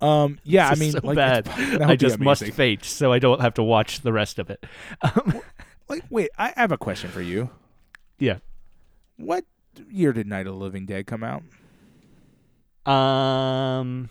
um, 0.00 0.38
yeah, 0.44 0.68
I 0.68 0.74
mean, 0.76 0.92
so 0.92 1.00
like, 1.02 1.16
bad. 1.16 1.48
I 1.82 1.96
just 1.96 2.18
must 2.18 2.44
faint 2.52 2.84
so 2.84 3.12
I 3.12 3.18
don't 3.18 3.40
have 3.40 3.54
to 3.54 3.62
watch 3.62 4.00
the 4.00 4.12
rest 4.12 4.38
of 4.38 4.50
it. 4.50 4.64
Um, 5.02 5.40
Like, 5.88 6.04
wait, 6.08 6.30
I 6.38 6.52
have 6.56 6.72
a 6.72 6.78
question 6.78 7.10
for 7.10 7.20
you. 7.20 7.50
yeah. 8.18 8.38
What 9.16 9.44
year 9.90 10.12
did 10.12 10.26
Night 10.26 10.46
of 10.46 10.54
the 10.54 10.58
Living 10.58 10.86
Dead 10.86 11.06
come 11.06 11.22
out? 11.22 11.42
Um, 12.86 14.10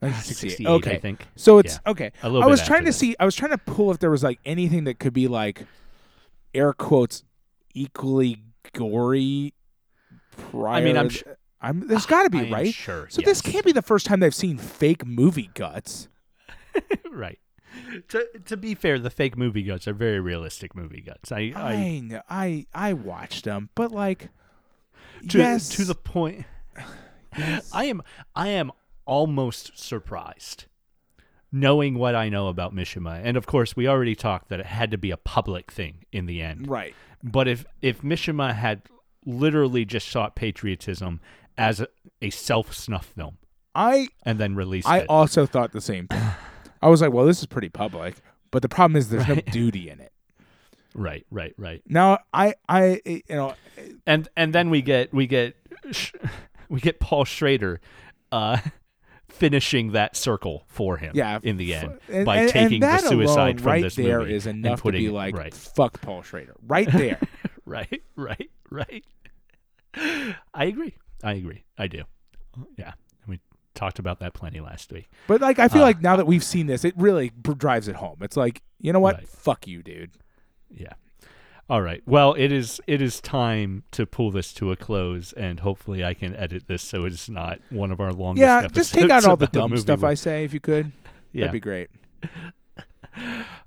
1968. 0.00 0.50
68, 0.50 0.66
Okay. 0.68 0.94
I 0.94 0.98
think. 0.98 1.26
So 1.36 1.58
it's 1.58 1.78
okay. 1.86 2.12
A 2.22 2.28
little 2.28 2.42
I 2.44 2.46
was 2.50 2.62
trying 2.62 2.80
to 2.84 2.90
that. 2.90 2.92
see. 2.92 3.16
I 3.18 3.24
was 3.24 3.34
trying 3.34 3.50
to 3.52 3.58
pull 3.58 3.90
if 3.90 3.98
there 3.98 4.10
was 4.10 4.22
like 4.22 4.38
anything 4.44 4.84
that 4.84 4.98
could 4.98 5.12
be 5.12 5.28
like, 5.28 5.64
air 6.54 6.72
quotes, 6.72 7.24
equally 7.74 8.42
gory. 8.72 9.54
Prior, 10.36 10.74
I 10.74 10.80
mean, 10.80 10.96
I'm 10.96 11.08
sh- 11.08 11.24
I'm. 11.60 11.86
There's 11.88 12.06
got 12.06 12.22
to 12.24 12.30
be 12.30 12.40
I 12.48 12.50
right. 12.50 12.74
Sure. 12.74 13.06
So 13.10 13.22
this 13.22 13.40
can't 13.40 13.64
be 13.64 13.72
the 13.72 13.82
first 13.82 14.06
time 14.06 14.20
they've 14.20 14.34
seen 14.34 14.56
fake 14.58 15.04
movie 15.06 15.50
guts. 15.54 16.08
right. 17.10 17.38
To 18.08 18.26
to 18.46 18.56
be 18.56 18.74
fair, 18.74 18.98
the 18.98 19.10
fake 19.10 19.36
movie 19.36 19.62
guts 19.62 19.88
are 19.88 19.94
very 19.94 20.20
realistic 20.20 20.74
movie 20.76 21.00
guts. 21.00 21.32
I, 21.32 21.52
I 21.56 21.72
I 21.72 22.22
I 22.28 22.66
I 22.74 22.92
watched 22.92 23.44
them, 23.44 23.68
but 23.74 23.90
like, 23.92 24.28
to 25.28 25.38
yes, 25.38 25.68
to 25.70 25.84
the 25.84 25.94
point. 25.94 26.44
yes. 27.38 27.70
I 27.72 27.84
am 27.86 28.02
I 28.34 28.48
am 28.48 28.72
almost 29.04 29.78
surprised 29.78 30.66
knowing 31.50 31.98
what 31.98 32.14
I 32.14 32.28
know 32.30 32.48
about 32.48 32.74
Mishima. 32.74 33.20
And 33.22 33.36
of 33.36 33.46
course, 33.46 33.76
we 33.76 33.86
already 33.86 34.14
talked 34.14 34.48
that 34.48 34.60
it 34.60 34.66
had 34.66 34.90
to 34.90 34.98
be 34.98 35.10
a 35.10 35.16
public 35.18 35.70
thing 35.70 36.04
in 36.12 36.26
the 36.26 36.40
end. 36.40 36.68
right. 36.68 36.94
But 37.22 37.46
if 37.46 37.64
if 37.82 38.02
Mishima 38.02 38.54
had 38.54 38.82
literally 39.24 39.84
just 39.84 40.08
sought 40.08 40.34
patriotism 40.34 41.20
as 41.56 41.80
a, 41.80 41.88
a 42.20 42.30
self 42.30 42.72
snuff 42.74 43.06
film 43.06 43.38
I 43.74 44.08
and 44.24 44.38
then 44.38 44.54
released 44.56 44.88
I 44.88 45.00
it, 45.00 45.06
also 45.08 45.46
thought 45.46 45.72
the 45.72 45.80
same 45.80 46.08
thing. 46.08 46.22
I 46.82 46.88
was 46.88 47.00
like, 47.00 47.12
well, 47.12 47.24
this 47.26 47.38
is 47.38 47.46
pretty 47.46 47.68
public, 47.68 48.16
but 48.50 48.62
the 48.62 48.68
problem 48.68 48.96
is 48.96 49.08
there's 49.10 49.28
Right. 49.28 49.46
no 49.46 49.52
duty 49.52 49.88
in 49.88 50.00
it. 50.00 50.11
Right, 50.94 51.24
right, 51.30 51.54
right. 51.56 51.82
Now, 51.86 52.18
I 52.32 52.54
I 52.68 53.00
you 53.04 53.22
know 53.30 53.54
And 54.06 54.28
and 54.36 54.54
then 54.54 54.70
we 54.70 54.82
get 54.82 55.12
we 55.12 55.26
get 55.26 55.56
we 56.68 56.80
get 56.80 57.00
Paul 57.00 57.24
Schrader 57.24 57.80
uh 58.30 58.58
finishing 59.28 59.92
that 59.92 60.14
circle 60.14 60.64
for 60.68 60.98
him 60.98 61.12
yeah 61.14 61.38
in 61.42 61.56
the 61.56 61.74
end 61.74 61.98
and- 62.08 62.26
by 62.26 62.36
and- 62.42 62.50
taking 62.50 62.84
and 62.84 63.02
the 63.02 63.08
suicide 63.08 63.60
from 63.60 63.70
right 63.72 63.82
this 63.82 63.94
there 63.96 64.20
movie 64.20 64.34
is 64.34 64.46
and 64.46 64.64
enough 64.64 64.82
to 64.82 64.92
be 64.92 65.08
like 65.08 65.34
right. 65.36 65.54
fuck 65.54 66.00
Paul 66.02 66.22
Schrader 66.22 66.54
right 66.66 66.90
there. 66.92 67.18
right, 67.64 68.02
right, 68.16 68.50
right. 68.70 69.04
I 69.94 70.64
agree. 70.64 70.94
I 71.22 71.32
agree. 71.34 71.64
I 71.78 71.86
do. 71.86 72.02
Yeah. 72.78 72.92
We 73.26 73.40
talked 73.74 73.98
about 73.98 74.20
that 74.20 74.34
plenty 74.34 74.60
last 74.60 74.92
week. 74.92 75.08
but 75.26 75.40
like 75.40 75.58
I 75.58 75.68
feel 75.68 75.82
Uh, 75.82 75.86
like 75.86 76.00
now 76.02 76.16
that 76.16 76.26
we've 76.26 76.44
seen 76.44 76.66
this, 76.66 76.84
it 76.84 76.94
really 76.96 77.30
drives 77.30 77.88
it 77.88 77.96
home. 77.96 78.18
It's 78.20 78.36
like 78.36 78.62
you 78.80 78.92
know 78.92 79.00
what? 79.00 79.16
Right. 79.16 79.28
Fuck 79.28 79.66
you, 79.66 79.82
dude. 79.82 80.12
Yeah. 80.74 80.92
All 81.70 81.80
right. 81.80 82.02
Well, 82.06 82.34
it 82.34 82.52
is 82.52 82.80
it 82.86 83.00
is 83.00 83.20
time 83.20 83.84
to 83.92 84.04
pull 84.04 84.30
this 84.30 84.52
to 84.54 84.72
a 84.72 84.76
close, 84.76 85.32
and 85.32 85.60
hopefully, 85.60 86.04
I 86.04 86.12
can 86.14 86.34
edit 86.36 86.66
this 86.66 86.82
so 86.82 87.04
it's 87.04 87.28
not 87.28 87.60
one 87.70 87.90
of 87.92 88.00
our 88.00 88.12
longest. 88.12 88.40
Yeah, 88.42 88.66
just 88.68 88.92
take 88.92 89.10
out 89.10 89.24
all 89.24 89.36
the 89.36 89.46
dumb 89.52 89.76
stuff 89.78 90.02
I 90.04 90.14
say 90.14 90.44
if 90.44 90.52
you 90.52 90.60
could. 90.60 90.92
Yeah. 91.34 91.46
That'd 91.46 91.52
be 91.52 91.60
great. 91.60 91.88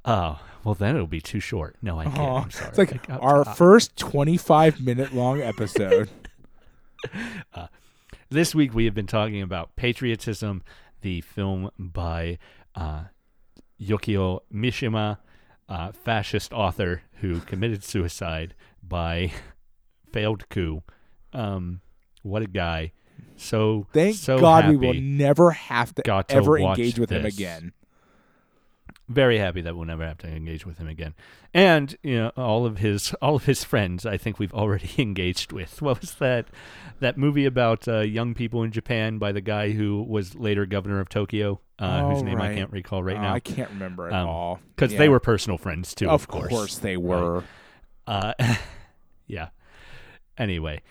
Oh, 0.06 0.40
well, 0.64 0.74
then 0.76 0.96
it'll 0.96 1.08
be 1.08 1.22
too 1.22 1.40
short. 1.40 1.76
No, 1.82 2.00
I 2.00 2.06
can't. 2.06 2.18
I'm 2.20 2.52
sorry. 2.52 2.70
It's 2.70 2.78
like 2.78 3.08
got- 3.08 3.22
our 3.22 3.42
uh, 3.42 3.54
first 3.54 3.96
25 3.98 4.82
minute 4.82 5.14
long 5.14 5.42
episode. 5.42 6.10
This 8.30 8.56
week 8.56 8.74
we 8.74 8.86
have 8.86 8.94
been 8.96 9.08
talking 9.08 9.42
about 9.42 9.76
Patriotism, 9.76 10.64
the 11.02 11.22
film 11.22 11.70
by 11.78 12.40
uh, 12.76 13.06
Yukio 13.80 14.40
Mishima, 14.54 15.20
uh, 15.68 15.92
fascist 15.92 16.54
author 16.54 17.02
who 17.22 17.40
committed 17.42 17.84
suicide 17.84 18.56
by 18.84 19.32
failed 20.12 20.48
coup. 20.50 20.84
Um, 21.34 21.82
what 22.22 22.42
a 22.42 22.48
guy! 22.48 22.92
So 23.38 23.88
Thank 23.94 24.16
so 24.16 24.40
God 24.40 24.70
we 24.70 24.78
will 24.78 24.94
never 24.94 25.52
have 25.52 25.94
to 25.96 26.02
got 26.04 26.30
to 26.30 26.36
ever 26.36 26.58
engage 26.58 27.00
with 27.00 27.10
him 27.10 27.26
again. 27.26 27.74
Very 29.08 29.38
happy 29.38 29.62
that 29.62 29.76
we'll 29.76 29.86
never 29.86 30.06
have 30.06 30.18
to 30.20 30.28
engage 30.28 30.66
with 30.66 30.78
him 30.78 30.88
again. 30.88 31.14
And 31.54 31.96
you 32.04 32.18
know, 32.18 32.30
all 32.36 32.66
of 32.66 32.80
his 32.80 33.14
all 33.22 33.36
of 33.36 33.46
his 33.46 33.64
friends, 33.64 34.06
I 34.06 34.18
think 34.18 34.40
we've 34.40 34.54
already 34.54 34.90
engaged 34.98 35.52
with. 35.52 35.82
What 35.82 36.02
was 36.02 36.16
that 36.16 36.48
that 37.00 37.18
movie 37.18 37.46
about 37.46 37.88
uh, 37.88 38.00
young 38.00 38.34
people 38.34 38.64
in 38.64 38.72
Japan 38.72 39.18
by 39.18 39.32
the 39.32 39.42
guy 39.42 39.72
who 39.72 40.02
was 40.04 40.36
later 40.36 40.66
governor 40.66 41.00
of 41.00 41.10
Tokyo, 41.10 41.60
uh, 41.78 42.10
whose 42.10 42.22
Oh, 42.22 42.26
name 42.26 42.42
I 42.42 42.54
can't 42.56 42.72
recall 42.72 43.04
right 43.04 43.18
Uh, 43.18 43.22
now, 43.22 43.34
I 43.34 43.40
can't 43.40 43.70
remember 43.70 44.08
at 44.08 44.14
Um, 44.14 44.28
all. 44.28 44.60
because 44.76 44.94
Yeah. 44.94 45.00
they 45.00 45.10
were 45.10 45.20
personal 45.20 45.58
friends 45.58 45.94
too. 45.94 46.06
Of, 46.10 46.22
Of 46.24 46.28
course, 46.28 46.78
they 46.80 46.98
Right. 46.98 47.22
were. 47.22 47.44
Uh, 48.08 48.34
yeah. 49.28 49.50
Anyway, 50.38 50.82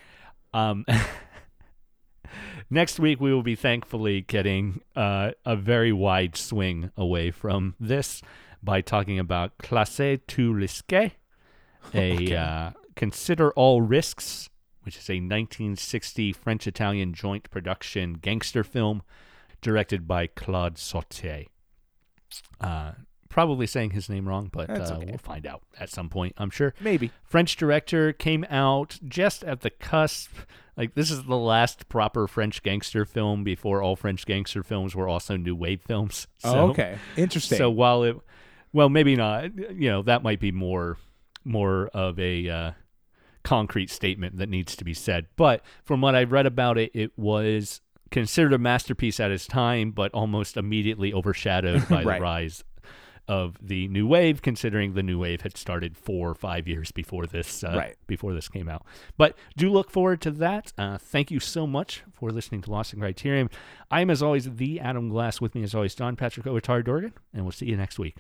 um, 0.53 0.85
next 2.71 2.99
week 2.99 3.21
we 3.21 3.33
will 3.33 3.43
be 3.43 3.55
thankfully 3.55 4.21
getting 4.23 4.81
uh, 4.97 5.33
a 5.45 5.57
very 5.57 5.93
wide 5.93 6.37
swing 6.37 6.91
away 6.97 7.31
from 7.31 7.75
this 7.79 8.23
by 8.63 8.81
talking 8.81 9.19
about 9.19 9.59
Classe 9.59 10.19
tous 10.27 10.55
risques, 10.55 11.13
a 11.93 12.13
Okay. 12.15 12.35
uh, 12.37 12.71
Consider 12.97 13.51
All 13.53 13.83
Risks, 13.83 14.49
which 14.83 14.97
is 14.97 15.11
a 15.11 15.15
1960 15.15 16.33
French-Italian 16.33 17.13
joint 17.13 17.51
production 17.51 18.15
gangster 18.15 18.63
film 18.65 19.03
directed 19.61 20.07
by 20.07 20.27
Claude 20.29 20.77
Sautet. 20.77 21.47
Uh, 22.61 22.93
probably 23.35 23.67
saying 23.67 23.91
his 23.91 24.09
name 24.09 24.29
wrong, 24.29 24.49
but 24.53 24.71
uh, 24.71 24.95
okay. 24.95 25.07
we'll 25.07 25.19
find 25.19 25.45
out 25.45 25.61
at 25.81 25.91
some 25.91 26.09
point, 26.09 26.33
I'm 26.39 26.51
sure. 26.51 26.73
Maybe. 26.81 27.11
French 27.25 27.57
director 27.57 28.13
came 28.13 28.47
out 28.49 29.01
just 29.09 29.43
at 29.43 29.63
the 29.63 29.71
cusp. 29.71 30.31
Like 30.77 30.95
this 30.95 31.11
is 31.11 31.25
the 31.25 31.37
last 31.37 31.89
proper 31.89 32.29
French 32.29 32.63
gangster 32.63 33.05
film 33.05 33.43
before 33.43 33.83
all 33.83 33.97
French 33.97 34.25
gangster 34.25 34.63
films 34.63 34.95
were 34.95 35.09
also 35.09 35.37
new 35.37 35.57
wave 35.57 35.83
films. 35.83 36.29
So, 36.39 36.55
oh, 36.55 36.69
okay. 36.71 36.99
Interesting. 37.17 37.59
So 37.59 37.71
while 37.71 38.05
it, 38.05 38.17
well, 38.73 38.89
maybe 38.89 39.17
not. 39.17 39.57
You 39.57 39.91
know, 39.91 40.03
that 40.03 40.23
might 40.23 40.39
be 40.39 40.53
more, 40.53 40.99
more 41.43 41.89
of 41.89 42.21
a 42.21 42.49
uh, 42.49 42.71
concrete 43.43 43.91
statement 43.91 44.39
that 44.39 44.49
needs 44.49 44.77
to 44.77 44.85
be 44.85 44.95
said. 44.95 45.27
But 45.35 45.65
from 45.83 46.01
what 46.01 46.15
I've 46.15 46.31
read 46.31 46.47
about 46.47 46.79
it, 46.79 46.93
it 46.95 47.19
was 47.19 47.81
considered 48.13 48.53
a 48.53 48.59
masterpiece 48.59 49.19
at 49.19 49.33
its 49.33 49.49
time, 49.49 49.91
but 49.91 50.13
almost 50.13 50.57
immediately 50.57 51.13
overshadowed 51.13 51.89
by 51.89 52.03
Right. 52.05 52.19
the 52.19 52.23
rise 52.23 52.65
of 53.27 53.57
the 53.61 53.89
new 53.89 54.07
wave, 54.07 54.43
considering 54.43 54.95
the 54.95 55.03
new 55.03 55.19
wave 55.19 55.41
had 55.43 55.57
started 55.57 55.97
four 55.97 56.31
or 56.31 56.35
five 56.35 56.69
years 56.69 56.93
before 56.93 57.27
this 57.27 57.65
uh, 57.65 57.73
Right. 57.77 57.97
before 58.07 58.35
this 58.35 58.49
came 58.49 58.69
out. 58.69 58.85
But 59.17 59.37
do 59.57 59.71
look 59.71 59.91
forward 59.91 60.21
to 60.23 60.31
that. 60.33 60.73
Uh, 60.77 60.99
thank 60.99 61.31
you 61.31 61.41
so 61.41 61.67
much 61.67 62.03
for 62.13 62.31
listening 62.31 62.61
to 62.63 62.71
Lost 62.71 62.93
in 62.93 63.01
Criterion. 63.01 63.49
I 63.91 64.01
am, 64.03 64.11
as 64.11 64.23
always, 64.23 64.57
the 64.57 64.79
Adam 64.81 65.09
Glass. 65.09 65.41
With 65.41 65.55
me, 65.55 65.63
as 65.63 65.75
always, 65.75 65.95
Don 65.95 66.17
Patrick 66.17 66.47
Owatar 66.47 66.85
Dorgan, 66.85 67.15
and 67.33 67.45
we'll 67.45 67.53
see 67.53 67.67
you 67.67 67.77
next 67.77 67.99
week. 67.99 68.17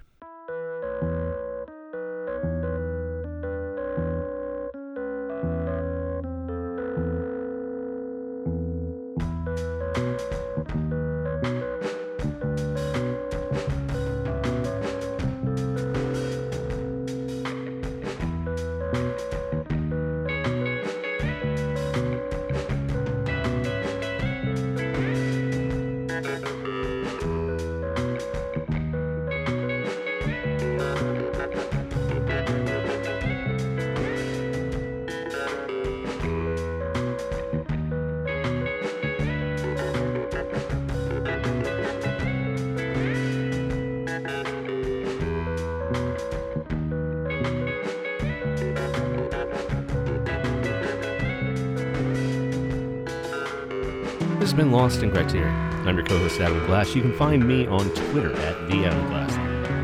Lost 54.84 55.02
in 55.02 55.10
Criterion. 55.10 55.48
I'm 55.88 55.96
your 55.96 56.04
co-host 56.04 56.38
Adam 56.42 56.58
Glass. 56.66 56.94
You 56.94 57.00
can 57.00 57.14
find 57.14 57.48
me 57.48 57.66
on 57.66 57.88
Twitter 57.94 58.36
at 58.36 58.68
the 58.68 58.84
Adam 58.84 59.06
Glass. 59.06 59.34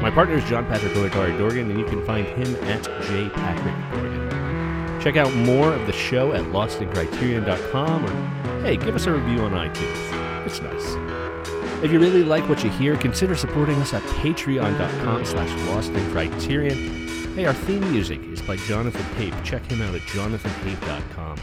My 0.03 0.11
partner 0.11 0.35
is 0.35 0.45
John 0.45 0.67
Patrick 0.67 0.93
Oatari 0.93 1.39
Dorgan, 1.39 1.71
and 1.71 1.81
you 1.81 1.87
can 1.87 2.05
find 2.05 2.27
him 2.27 2.55
at 2.67 2.85
J 3.05 3.31
Patrick 3.31 3.75
Dorgan. 3.91 5.01
Check 5.01 5.17
out 5.17 5.33
more 5.33 5.73
of 5.73 5.87
the 5.87 5.93
show 5.95 6.35
at 6.35 6.43
lostincriterion.com, 6.43 8.05
or 8.05 8.61
hey, 8.61 8.77
give 8.77 8.95
us 8.95 9.07
a 9.07 9.13
review 9.13 9.41
on 9.41 9.53
iTunes. 9.53 10.45
It's 10.47 10.61
nice. 10.61 11.83
If 11.83 11.91
you 11.91 11.99
really 11.99 12.23
like 12.23 12.47
what 12.47 12.63
you 12.63 12.69
hear, 12.69 12.95
consider 12.99 13.35
supporting 13.35 13.77
us 13.77 13.95
at 13.95 14.03
patreon.com 14.03 15.25
slash 15.25 15.49
lostincriterion. 15.61 17.35
Hey, 17.37 17.47
our 17.47 17.55
theme 17.55 17.91
music 17.91 18.23
is 18.25 18.43
by 18.43 18.57
Jonathan 18.57 19.07
Pape. 19.17 19.33
Check 19.45 19.65
him 19.65 19.81
out 19.81 19.95
at 19.95 20.03
jonathanpape.com. 20.03 21.39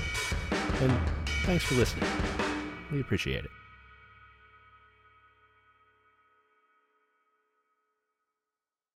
And 0.79 0.93
thanks 1.43 1.63
for 1.63 1.73
listening. 1.73 2.07
We 2.91 3.01
appreciate 3.01 3.45
it. 3.45 3.51